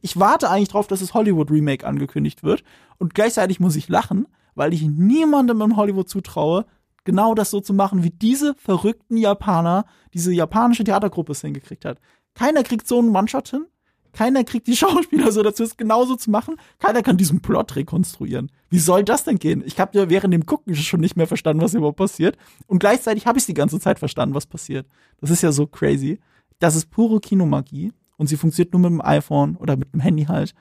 ich 0.03 0.19
warte 0.19 0.51
eigentlich 0.51 0.69
drauf, 0.69 0.87
dass 0.87 1.01
das 1.01 1.15
Hollywood 1.15 1.51
Remake 1.51 1.87
angekündigt 1.87 2.43
wird 2.43 2.63
und 2.99 3.15
gleichzeitig 3.15 3.61
muss 3.61 3.77
ich 3.77 3.89
lachen, 3.89 4.27
weil 4.55 4.73
ich 4.75 4.83
niemandem 4.83 5.61
in 5.63 5.77
Hollywood 5.77 6.09
zutraue, 6.09 6.67
genau 7.07 7.35
das 7.35 7.51
so 7.51 7.61
zu 7.61 7.73
machen, 7.73 8.03
wie 8.03 8.11
diese 8.11 8.55
verrückten 8.55 9.17
Japaner, 9.17 9.87
diese 10.13 10.33
japanische 10.33 10.85
Theatergruppe 10.85 11.33
es 11.33 11.41
hingekriegt 11.41 11.87
hat. 11.87 11.99
Keiner 12.35 12.63
kriegt 12.63 12.87
so 12.87 12.99
einen 12.99 13.17
One-Shot 13.17 13.49
hin. 13.49 13.67
Keiner 14.13 14.45
kriegt 14.45 14.67
die 14.67 14.77
Schauspieler 14.77 15.33
so 15.33 15.43
dazu, 15.43 15.63
es 15.63 15.77
genauso 15.77 16.17
zu 16.17 16.31
machen. 16.31 16.57
Keiner 16.79 17.03
kann 17.03 17.17
diesen 17.17 17.41
Plot 17.41 17.77
rekonstruieren. 17.77 18.51
Wie 18.69 18.79
soll 18.79 19.05
das 19.05 19.25
denn 19.25 19.39
gehen? 19.39 19.63
Ich 19.65 19.81
habe 19.81 19.97
ja 19.99 20.11
während 20.11 20.35
dem 20.35 20.45
Gucken 20.45 20.75
schon 20.75 21.01
nicht 21.01 21.17
mehr 21.17 21.27
verstanden, 21.27 21.63
was 21.63 21.75
überhaupt 21.75 21.99
passiert. 21.99 22.37
Und 22.67 22.81
gleichzeitig 22.81 23.27
habe 23.27 23.39
ich 23.39 23.47
die 23.47 23.55
ganze 23.55 23.81
Zeit 23.81 23.99
verstanden, 23.99 24.35
was 24.35 24.47
passiert. 24.47 24.87
Das 25.21 25.31
ist 25.31 25.43
ja 25.43 25.53
so 25.53 25.67
crazy. 25.67 26.19
Das 26.59 26.77
ist 26.77 26.91
pure 26.91 27.21
Kinomagie. 27.21 27.93
Und 28.19 28.29
sie 28.29 28.37
funktioniert 28.37 28.73
nur 28.73 28.83
mit 28.83 28.91
dem 28.91 29.03
iPhone 29.03 29.57
oder 29.57 29.77
mit 29.77 29.93
dem 29.93 30.01
Handy 30.01 30.25
halt. 30.25 30.55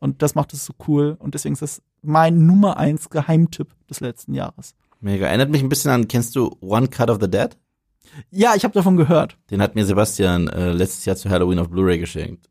Und 0.00 0.22
das 0.22 0.34
macht 0.34 0.52
es 0.52 0.64
so 0.64 0.72
cool. 0.88 1.16
Und 1.18 1.34
deswegen 1.34 1.52
ist 1.52 1.62
das 1.62 1.82
mein 2.00 2.46
Nummer 2.46 2.76
eins 2.76 3.08
Geheimtipp 3.08 3.68
des 3.88 4.00
letzten 4.00 4.34
Jahres. 4.34 4.74
Mega. 5.02 5.26
Erinnert 5.26 5.50
mich 5.50 5.62
ein 5.62 5.68
bisschen 5.68 5.90
an, 5.90 6.08
kennst 6.08 6.34
du 6.36 6.56
One 6.60 6.88
Cut 6.88 7.10
of 7.10 7.18
the 7.20 7.30
Dead? 7.30 7.50
Ja, 8.30 8.54
ich 8.56 8.64
habe 8.64 8.72
davon 8.74 8.96
gehört. 8.96 9.36
Den 9.50 9.60
hat 9.60 9.74
mir 9.74 9.84
Sebastian 9.84 10.48
äh, 10.48 10.72
letztes 10.72 11.04
Jahr 11.04 11.16
zu 11.16 11.28
Halloween 11.28 11.58
auf 11.58 11.68
Blu-ray 11.68 11.98
geschenkt. 11.98 12.48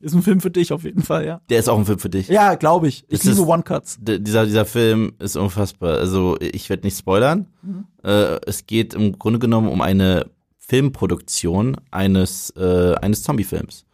Ist 0.00 0.14
ein 0.14 0.22
Film 0.22 0.40
für 0.40 0.50
dich 0.50 0.72
auf 0.72 0.84
jeden 0.84 1.02
Fall, 1.02 1.26
ja. 1.26 1.40
Der 1.48 1.58
ist 1.58 1.68
auch 1.68 1.78
ein 1.78 1.86
Film 1.86 1.98
für 1.98 2.10
dich. 2.10 2.28
Ja, 2.28 2.54
glaube 2.54 2.86
ich. 2.86 3.04
Ich 3.08 3.20
Das 3.20 3.24
liebe 3.36 3.46
One-Cuts. 3.46 3.98
Dieser, 4.00 4.44
dieser 4.46 4.64
Film 4.64 5.14
ist 5.18 5.36
unfassbar. 5.36 5.98
Also 5.98 6.36
ich 6.40 6.68
werde 6.70 6.86
nicht 6.86 6.98
spoilern. 6.98 7.46
Mhm. 7.62 7.86
Äh, 8.04 8.38
es 8.46 8.66
geht 8.66 8.94
im 8.94 9.18
Grunde 9.18 9.38
genommen 9.38 9.68
um 9.68 9.80
eine 9.80 10.26
Filmproduktion 10.58 11.76
eines, 11.90 12.50
äh, 12.56 12.94
eines 13.00 13.22
Zombie-Films. 13.22 13.84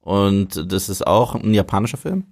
Und 0.00 0.70
das 0.72 0.88
ist 0.88 1.06
auch 1.06 1.34
ein 1.34 1.54
japanischer 1.54 1.96
Film. 1.96 2.24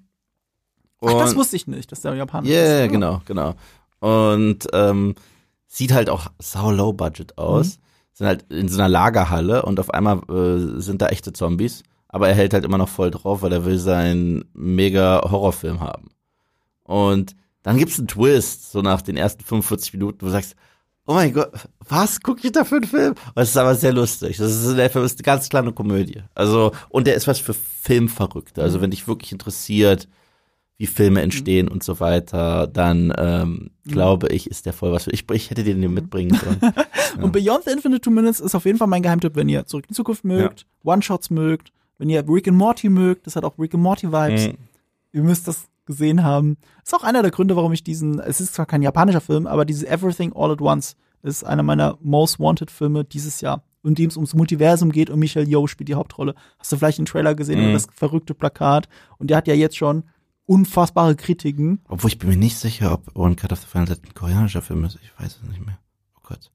Ach, 1.01 1.13
das 1.15 1.33
Und- 1.33 1.39
wusste 1.39 1.57
ich 1.57 1.67
nicht, 1.67 1.91
dass 1.91 2.03
der 2.03 2.15
Japaner 2.15 2.47
Yeah, 2.49 2.85
ist. 2.85 2.89
Ah. 2.91 2.93
genau, 2.93 3.23
genau. 3.25 3.55
Und 4.01 4.67
ähm, 4.73 5.15
sieht 5.67 5.93
halt 5.93 6.11
auch 6.11 6.29
sau 6.39 6.71
low 6.71 6.93
budget 6.93 7.39
aus. 7.39 7.79
Sind 8.13 8.27
halt 8.27 8.45
in 8.51 8.69
so 8.69 8.79
einer 8.79 8.89
Lagerhalle 8.89 9.63
und 9.63 9.81
auf 9.81 9.91
einmal 9.91 10.19
äh, 10.29 10.81
sind 10.81 11.03
da 11.03 11.09
echte 11.09 11.33
Zombies. 11.33 11.83
Aber 12.09 12.29
er 12.29 12.35
hält 12.35 12.55
halt 12.55 12.65
immer 12.65 12.79
noch 12.79 12.89
voll 12.89 13.11
drauf, 13.11 13.43
weil 13.43 13.53
er 13.53 13.65
will 13.65 13.79
seinen 13.79 14.45
mega 14.53 15.21
Horrorfilm 15.29 15.81
haben. 15.81 16.11
Und 16.85 17.35
dann 17.63 17.79
gibt's 17.79 17.99
einen 17.99 18.09
Twist, 18.09 18.71
so 18.71 18.83
nach 18.83 19.03
den 19.03 19.17
ersten 19.17 19.43
45 19.43 19.95
Minuten, 19.95 20.21
wo 20.21 20.27
du 20.27 20.33
sagst, 20.33 20.55
oh 21.07 21.15
mein 21.15 21.33
Gott, 21.33 21.51
was 21.89 22.21
guck 22.21 22.45
ich 22.45 22.53
da 22.53 22.65
für 22.65 22.77
einen 22.77 22.85
Film? 22.85 23.15
Und 23.35 23.43
es 23.43 23.51
ist 23.51 23.57
aber 23.57 23.75
sehr 23.75 23.93
lustig. 23.93 24.37
Das 24.37 24.53
ist, 24.53 24.77
der 24.77 24.91
Film 24.91 25.05
ist 25.05 25.19
eine 25.19 25.25
ganz 25.25 25.49
kleine 25.49 25.73
Komödie. 25.73 26.23
Also, 26.35 26.73
und 26.89 27.07
der 27.07 27.15
ist 27.15 27.27
was 27.27 27.41
für 27.41 27.55
Filmverrückte. 27.55 28.63
Also, 28.63 28.81
wenn 28.81 28.91
dich 28.91 29.09
wirklich 29.09 29.33
interessiert, 29.33 30.09
wie 30.77 30.87
Filme 30.87 31.23
entstehen 31.23 31.69
und 31.69 31.85
so 31.85 32.01
weiter, 32.01 32.67
dann 32.67 33.13
ähm, 33.17 33.71
glaube 33.85 34.29
ich, 34.29 34.51
ist 34.51 34.67
der 34.67 34.73
voll 34.73 34.91
was 34.93 35.05
für 35.05 35.13
ich. 35.13 35.25
Ich 35.33 35.51
hätte 35.51 35.63
den 35.63 35.81
dir 35.81 35.89
mitbringen 35.89 36.35
sollen. 36.37 36.73
Und 37.23 37.31
Beyond 37.33 37.65
the 37.65 37.71
Infinite 37.71 38.01
Two 38.01 38.11
Minutes 38.11 38.41
ist 38.41 38.57
auf 38.57 38.65
jeden 38.65 38.79
Fall 38.79 38.89
mein 38.89 39.03
Geheimtipp, 39.03 39.37
wenn 39.37 39.49
ihr 39.49 39.67
Zurück 39.67 39.85
in 39.85 39.89
die 39.91 39.95
Zukunft 39.95 40.25
mögt, 40.25 40.67
One-Shots 40.83 41.31
mögt, 41.31 41.71
wenn 41.99 42.09
ihr 42.09 42.29
Rick 42.29 42.49
and 42.49 42.57
Morty 42.57 42.89
mögt, 42.89 43.27
das 43.29 43.37
hat 43.37 43.45
auch 43.45 43.57
Rick 43.57 43.75
and 43.75 43.85
Morty-Vibes. 43.85 44.49
Mhm. 44.49 44.55
Ihr 45.13 45.23
müsst 45.23 45.47
das 45.47 45.69
gesehen 45.87 46.25
haben. 46.25 46.57
Ist 46.83 46.93
auch 46.95 47.05
einer 47.05 47.23
der 47.23 47.31
Gründe, 47.31 47.55
warum 47.55 47.73
ich 47.73 47.85
diesen, 47.85 48.19
es 48.19 48.41
ist 48.41 48.55
zwar 48.55 48.67
kein 48.67 48.83
japanischer 48.83 49.21
Film, 49.21 49.47
aber 49.47 49.65
dieses 49.65 49.85
Everything 49.85 50.33
All 50.35 50.51
at 50.51 50.61
Once 50.61 50.97
ist 51.23 51.45
einer 51.45 51.63
meiner 51.63 51.99
Most 52.03 52.41
Wanted 52.41 52.73
Filme 52.73 53.05
dieses 53.05 53.41
Jahr, 53.41 53.63
in 53.85 53.95
dem 53.95 54.09
es 54.11 54.17
ums 54.17 54.35
Multiversum 54.35 54.91
geht 54.91 55.09
und 55.09 55.21
Michelle 55.21 55.47
Yeoh 55.47 55.69
spielt 55.69 55.89
die 55.89 55.95
Hauptrolle. 55.95 56.35
Hast 56.59 56.73
du 56.73 56.77
vielleicht 56.79 56.99
den 56.99 57.07
Trailer 57.07 57.37
gesehen 57.37 57.69
Mhm. 57.69 57.75
das 57.75 57.87
verrückte 57.95 58.35
Plakat? 58.35 58.89
Und 59.19 59.29
der 59.31 59.37
hat 59.37 59.47
ja 59.47 59.55
jetzt 59.55 59.77
schon 59.77 60.03
unfassbare 60.47 61.17
Kritiken. 61.17 61.81
Obwohl 61.89 62.09
ich 62.09 62.19
bin 62.19 62.29
mir 62.29 62.37
nicht 62.37 62.59
sicher, 62.59 62.93
ob 62.93 63.17
One 63.17 63.35
Cut 63.37 63.53
of 63.53 63.61
the 63.61 63.67
Final 63.67 63.87
Dead 63.87 64.01
ein 64.05 64.15
koreanischer 64.15 64.63
Film 64.63 64.85
ist. 64.85 64.99
Ich 65.03 65.13
weiß 65.19 65.41
es 65.43 65.49
nicht 65.49 65.65
mehr. 65.65 65.79
Oh 66.17 66.21
Gott. 66.29 66.51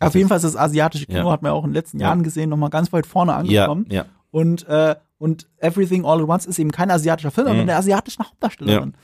Auf 0.00 0.14
jeden 0.14 0.28
Fall 0.28 0.36
ist 0.36 0.44
das 0.44 0.56
asiatische 0.56 1.06
Kino, 1.06 1.26
Ja. 1.26 1.30
hat 1.32 1.42
man 1.42 1.50
ja 1.50 1.54
auch 1.54 1.64
in 1.64 1.70
den 1.70 1.74
letzten 1.74 1.98
Ja. 2.00 2.08
Jahren 2.08 2.22
gesehen, 2.22 2.50
nochmal 2.50 2.70
ganz 2.70 2.92
weit 2.92 3.06
vorne 3.06 3.32
Ja, 3.32 3.38
angekommen. 3.38 3.86
ja. 3.90 4.06
Und, 4.30 4.66
äh, 4.68 4.94
und 5.18 5.48
Everything 5.58 6.04
All 6.04 6.20
at 6.22 6.28
Once 6.28 6.46
ist 6.46 6.58
eben 6.58 6.70
kein 6.70 6.90
asiatischer 6.90 7.30
Film, 7.30 7.46
aber 7.46 7.54
Mhm. 7.54 7.60
mit 7.62 7.70
einer 7.70 7.78
asiatischen 7.78 8.24
Hauptdarstellerin. 8.24 8.94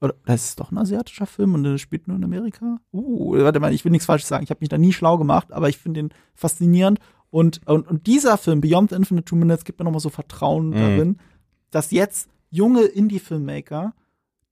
Oder 0.00 0.14
das 0.26 0.44
ist 0.50 0.60
doch 0.60 0.70
ein 0.70 0.78
asiatischer 0.78 1.26
Film 1.26 1.54
und 1.54 1.64
der 1.64 1.76
spielt 1.78 2.06
nur 2.06 2.16
in 2.16 2.22
Amerika? 2.24 2.78
Uh, 2.92 3.32
warte 3.42 3.58
mal, 3.58 3.74
ich 3.74 3.84
will 3.84 3.90
nichts 3.90 4.06
Falsches 4.06 4.28
sagen. 4.28 4.44
Ich 4.44 4.50
habe 4.50 4.60
mich 4.60 4.68
da 4.68 4.78
nie 4.78 4.92
schlau 4.92 5.18
gemacht, 5.18 5.52
aber 5.52 5.68
ich 5.68 5.76
finde 5.78 6.00
den 6.02 6.10
faszinierend. 6.34 7.00
Und, 7.30 7.60
und, 7.66 7.88
und 7.88 8.06
dieser 8.06 8.38
Film, 8.38 8.60
Beyond 8.60 8.90
the 8.90 8.96
Infinite 8.96 9.24
Two 9.24 9.34
Minutes, 9.36 9.64
gibt 9.64 9.78
mir 9.80 9.84
nochmal 9.84 10.00
so 10.00 10.08
Vertrauen 10.08 10.68
Mhm. 10.70 10.74
darin, 10.74 11.18
dass 11.72 11.90
jetzt 11.90 12.28
junge 12.50 12.82
Indie-Filmmaker 12.82 13.94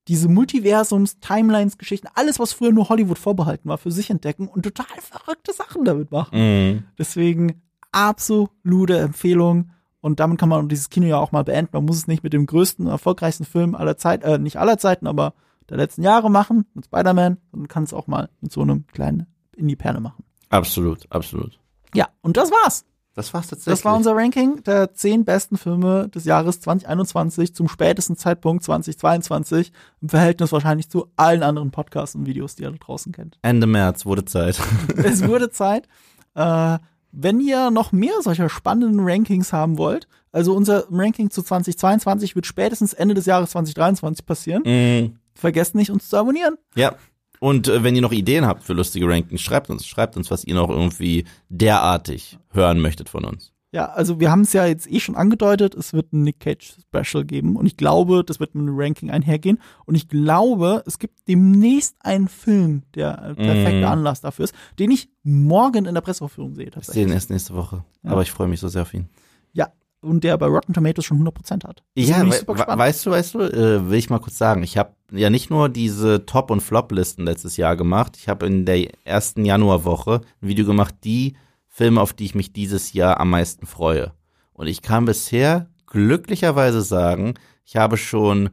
diese 0.09 0.29
Multiversums, 0.29 1.19
Timelines, 1.19 1.79
Geschichten, 1.79 2.09
alles, 2.15 2.39
was 2.39 2.53
früher 2.53 2.73
nur 2.73 2.89
Hollywood 2.89 3.19
vorbehalten 3.19 3.69
war, 3.69 3.79
für 3.79 3.91
sich 3.91 4.11
entdecken 4.11 4.47
und 4.49 4.63
total 4.63 4.87
verrückte 5.01 5.53
Sachen 5.53 5.85
damit 5.85 6.11
machen. 6.13 6.39
Mhm. 6.39 6.85
Deswegen 6.99 7.63
absolute 7.93 8.99
Empfehlung. 8.99 9.71
Und 10.01 10.21
damit 10.21 10.39
kann 10.39 10.49
man 10.49 10.69
dieses 10.69 10.91
Kino 10.91 11.07
ja 11.07 11.19
auch 11.19 11.33
mal 11.33 11.43
beenden. 11.43 11.71
Man 11.73 11.85
muss 11.85 11.97
es 11.97 12.07
nicht 12.07 12.23
mit 12.23 12.33
dem 12.33 12.47
größten, 12.47 12.87
erfolgreichsten 12.87 13.45
Film 13.45 13.75
aller 13.75 13.97
Zeit, 13.97 14.23
äh, 14.23 14.39
nicht 14.39 14.59
aller 14.59 14.79
Zeiten, 14.79 15.09
aber 15.09 15.35
der 15.69 15.79
letzten 15.79 16.03
Jahre 16.03 16.31
machen, 16.31 16.67
mit 16.75 16.85
Spider-Man, 16.85 17.39
und 17.51 17.69
kann 17.69 17.83
es 17.83 17.93
auch 17.93 18.07
mal 18.07 18.29
mit 18.41 18.53
so 18.53 18.63
einem 18.63 18.87
kleinen 18.87 19.27
Indie-Perle 19.57 19.99
machen. 19.99 20.23
Absolut, 20.49 21.11
absolut. 21.11 21.59
Ja, 21.93 22.09
und 22.23 22.37
das 22.37 22.53
war's. 22.53 22.85
Das 23.17 23.33
war's 23.33 23.47
tatsächlich. 23.47 23.73
Das 23.73 23.85
war 23.87 23.97
unser 23.97 24.15
Ranking 24.15 24.63
der 24.63 24.93
zehn 24.93 25.25
besten 25.25 25.57
Filme 25.57 26.09
des 26.11 26.27
Jahres 26.27 26.61
2021 26.61 27.55
zum 27.55 27.67
spätesten 27.67 28.17
Zeitpunkt 28.17 28.63
2022 28.63 29.73
im 30.03 30.11
Verhältnis 30.11 30.53
wahrscheinlich 30.53 30.91
zu 30.91 31.09
allen 31.17 31.43
anderen 31.43 31.71
Podcasts 31.71 32.15
und 32.15 32.27
Videos, 32.27 32.57
die 32.57 32.65
ihr 32.65 32.71
da 32.71 32.77
draußen 32.77 33.13
kennt. 33.13 33.39
Ende 33.41 33.67
März 33.67 34.05
wurde 34.05 34.27
Zeit. 34.27 34.61
es 34.97 35.27
wurde 35.27 35.51
Zeit. 35.51 35.89
Äh, 36.35 36.79
wenn 37.11 37.41
ihr 37.41 37.71
noch 37.71 37.91
mehr 37.91 38.21
solcher 38.21 38.51
spannenden 38.51 39.01
Rankings 39.01 39.51
haben 39.51 39.79
wollt, 39.79 40.09
also 40.31 40.55
unser 40.55 40.85
Ranking 40.91 41.31
zu 41.31 41.43
2022 41.43 42.37
wird 42.37 42.45
spätestens 42.45 42.93
Ende 42.93 43.15
des 43.15 43.25
Jahres 43.25 43.51
2023 43.51 44.27
passieren. 44.27 44.63
Mhm. 44.67 45.17
Vergesst 45.35 45.75
nicht, 45.75 45.91
uns 45.91 46.11
zu 46.11 46.19
abonnieren. 46.19 46.59
Ja. 46.75 46.95
Und 47.41 47.69
äh, 47.69 47.83
wenn 47.83 47.95
ihr 47.95 48.03
noch 48.03 48.13
Ideen 48.13 48.47
habt 48.47 48.65
für 48.65 48.73
lustige 48.73 49.09
Rankings, 49.09 49.41
schreibt 49.41 49.71
uns, 49.71 49.87
schreibt 49.87 50.17
uns, 50.17 50.31
was 50.31 50.45
ihr 50.45 50.55
noch 50.55 50.71
irgendwie 50.71 51.25
derartig 51.49 52.39
hören 52.53 52.81
möchtet 52.81 53.09
von 53.09 53.25
uns. 53.25 53.53
Ja, 53.73 53.91
also 53.91 54.21
wir 54.21 54.31
haben 54.31 54.43
es 54.43 54.53
ja 54.55 54.65
jetzt 54.65 54.91
eh 54.91 55.01
schon 55.01 55.17
angedeutet, 55.17 55.75
es 55.75 55.93
wird 55.93 56.13
ein 56.13 56.23
Nick 56.23 56.41
Cage 56.41 56.77
Special 56.81 57.25
geben 57.25 57.57
und 57.57 57.67
ich 57.67 57.77
glaube, 57.77 58.25
das 58.25 58.41
wird 58.41 58.55
mit 58.55 58.63
einem 58.63 58.79
Ranking 58.79 59.11
einhergehen 59.11 59.59
und 59.85 59.97
ich 59.97 60.09
glaube, 60.09 60.83
es 60.87 60.99
gibt 60.99 61.29
demnächst 61.29 61.97
einen 62.01 62.29
Film, 62.29 62.85
der 62.95 63.21
ein 63.21 63.37
perfekter 63.37 63.89
Mm. 63.89 63.93
Anlass 63.93 64.21
dafür 64.23 64.45
ist, 64.45 64.55
den 64.79 64.93
ich 64.93 65.11
morgen 65.25 65.85
in 65.85 65.95
der 65.95 66.01
Presseaufführung 66.01 66.55
sehe 66.55 66.71
Ich 66.75 66.87
sehe 66.87 67.03
ihn 67.03 67.13
erst 67.13 67.29
nächste 67.29 67.55
Woche. 67.55 67.85
Ja. 68.03 68.13
Aber 68.13 68.23
ich 68.23 68.31
freue 68.31 68.49
mich 68.49 68.61
so 68.61 68.69
sehr 68.69 68.83
auf 68.83 68.95
ihn. 68.95 69.09
Ja, 69.53 69.69
und 70.07 70.25
der 70.25 70.39
bei 70.39 70.47
Rotten 70.47 70.73
Tomatoes 70.73 71.05
schon 71.05 71.27
100% 71.27 71.65
hat. 71.65 71.83
Ja, 71.95 72.25
we 72.25 72.47
weißt 72.49 73.07
du, 73.07 73.11
weißt 73.11 73.35
du, 73.35 73.41
äh, 73.41 73.91
will 73.91 73.99
ich 73.99 74.11
mal 74.11 74.19
kurz 74.19 74.39
sagen, 74.39 74.63
ich 74.63 74.79
habe 74.79 74.93
ja 75.11 75.31
nicht 75.31 75.51
nur 75.51 75.69
diese 75.69 76.27
Top- 76.27 76.51
und 76.51 76.61
Flop-Listen 76.61 77.25
letztes 77.25 77.57
Jahr 77.57 77.77
gemacht, 77.77 78.17
ich 78.17 78.29
habe 78.29 78.47
in 78.47 78.65
der 78.65 78.89
ersten 79.05 79.45
Januarwoche 79.45 80.21
ein 80.41 80.49
Video 80.49 80.65
gemacht, 80.65 80.95
die 81.05 81.37
Filme, 81.67 82.01
auf 82.01 82.13
die 82.13 82.25
ich 82.25 82.35
mich 82.35 82.53
dieses 82.53 82.93
Jahr 82.93 83.21
am 83.21 83.31
meisten 83.31 83.67
freue. 83.67 84.13
Und 84.53 84.67
ich 84.67 84.81
kann 84.81 85.05
bisher 85.05 85.69
glücklicherweise 85.87 86.83
sagen, 86.83 87.35
ich 87.65 87.77
habe 87.77 87.97
schon 87.97 88.51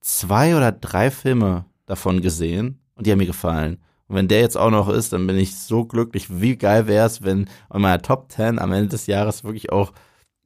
zwei 0.00 0.56
oder 0.56 0.72
drei 0.72 1.10
Filme 1.10 1.66
davon 1.86 2.20
gesehen 2.20 2.80
und 2.94 3.06
die 3.06 3.12
haben 3.12 3.18
mir 3.18 3.26
gefallen. 3.26 3.78
Und 4.08 4.16
wenn 4.16 4.28
der 4.28 4.40
jetzt 4.40 4.56
auch 4.56 4.70
noch 4.70 4.88
ist, 4.88 5.12
dann 5.12 5.26
bin 5.26 5.36
ich 5.36 5.56
so 5.56 5.84
glücklich. 5.84 6.40
Wie 6.40 6.56
geil 6.56 6.86
wäre 6.86 7.06
es, 7.06 7.22
wenn 7.22 7.48
in 7.72 7.80
meiner 7.80 8.02
Top 8.02 8.30
10 8.30 8.58
am 8.58 8.72
Ende 8.72 8.88
des 8.88 9.06
Jahres 9.06 9.44
wirklich 9.44 9.72
auch 9.72 9.92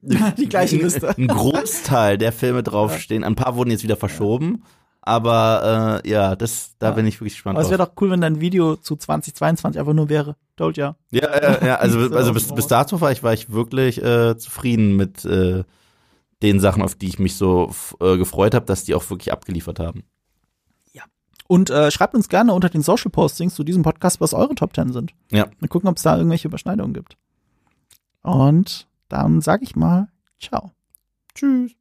Die 0.37 0.49
gleiche 0.49 0.77
Liste. 0.77 1.15
ein 1.17 1.27
Großteil 1.27 2.17
der 2.17 2.31
Filme 2.31 2.63
draufstehen. 2.63 3.23
Ein 3.23 3.35
paar 3.35 3.55
wurden 3.55 3.71
jetzt 3.71 3.83
wieder 3.83 3.95
verschoben. 3.97 4.63
Aber 5.03 6.01
äh, 6.03 6.09
ja, 6.09 6.35
das, 6.35 6.75
da 6.77 6.89
Ja. 6.89 6.93
bin 6.93 7.07
ich 7.07 7.15
wirklich 7.19 7.33
gespannt 7.33 7.57
Aber 7.57 7.63
es 7.65 7.71
wäre 7.71 7.83
doch 7.83 7.93
cool, 8.01 8.11
wenn 8.11 8.21
dein 8.21 8.39
Video 8.39 8.75
zu 8.75 8.95
2022 8.95 9.79
einfach 9.79 9.93
nur 9.93 10.09
wäre. 10.09 10.35
Told 10.57 10.77
ya. 10.77 10.95
Ja, 11.11 11.29
ja, 11.41 11.65
ja, 11.65 11.75
also, 11.75 11.99
So 12.09 12.15
also 12.15 12.33
bis, 12.33 12.51
bis 12.53 12.67
dato 12.67 13.01
war 13.01 13.11
ich, 13.11 13.23
war 13.23 13.33
ich 13.33 13.51
wirklich 13.51 14.01
äh, 14.03 14.37
zufrieden 14.37 14.95
mit 14.95 15.25
äh, 15.25 15.63
den 16.43 16.59
Sachen, 16.59 16.83
auf 16.83 16.95
die 16.95 17.07
ich 17.07 17.17
mich 17.19 17.35
so 17.35 17.71
äh, 17.99 18.17
gefreut 18.17 18.53
habe, 18.53 18.65
dass 18.65 18.83
die 18.83 18.93
auch 18.95 19.09
wirklich 19.09 19.31
abgeliefert 19.31 19.79
haben. 19.79 20.03
Und 21.47 21.69
äh, 21.69 21.91
schreibt 21.91 22.15
uns 22.15 22.29
gerne 22.29 22.53
unter 22.53 22.69
den 22.69 22.81
Social 22.81 23.11
Postings 23.11 23.55
zu 23.55 23.65
diesem 23.65 23.83
Podcast, 23.83 24.21
was 24.21 24.33
eure 24.33 24.55
Top 24.55 24.73
10 24.73 24.93
sind. 24.93 25.13
Ja. 25.31 25.47
Wir 25.59 25.67
gucken, 25.67 25.89
ob 25.89 25.97
es 25.97 26.03
da 26.03 26.15
irgendwelche 26.15 26.47
Überschneidungen 26.47 26.93
gibt. 26.93 27.17
Und 28.21 28.87
dann 29.11 29.41
sage 29.41 29.63
ich 29.63 29.75
mal, 29.75 30.07
ciao. 30.39 30.71
Tschüss. 31.35 31.80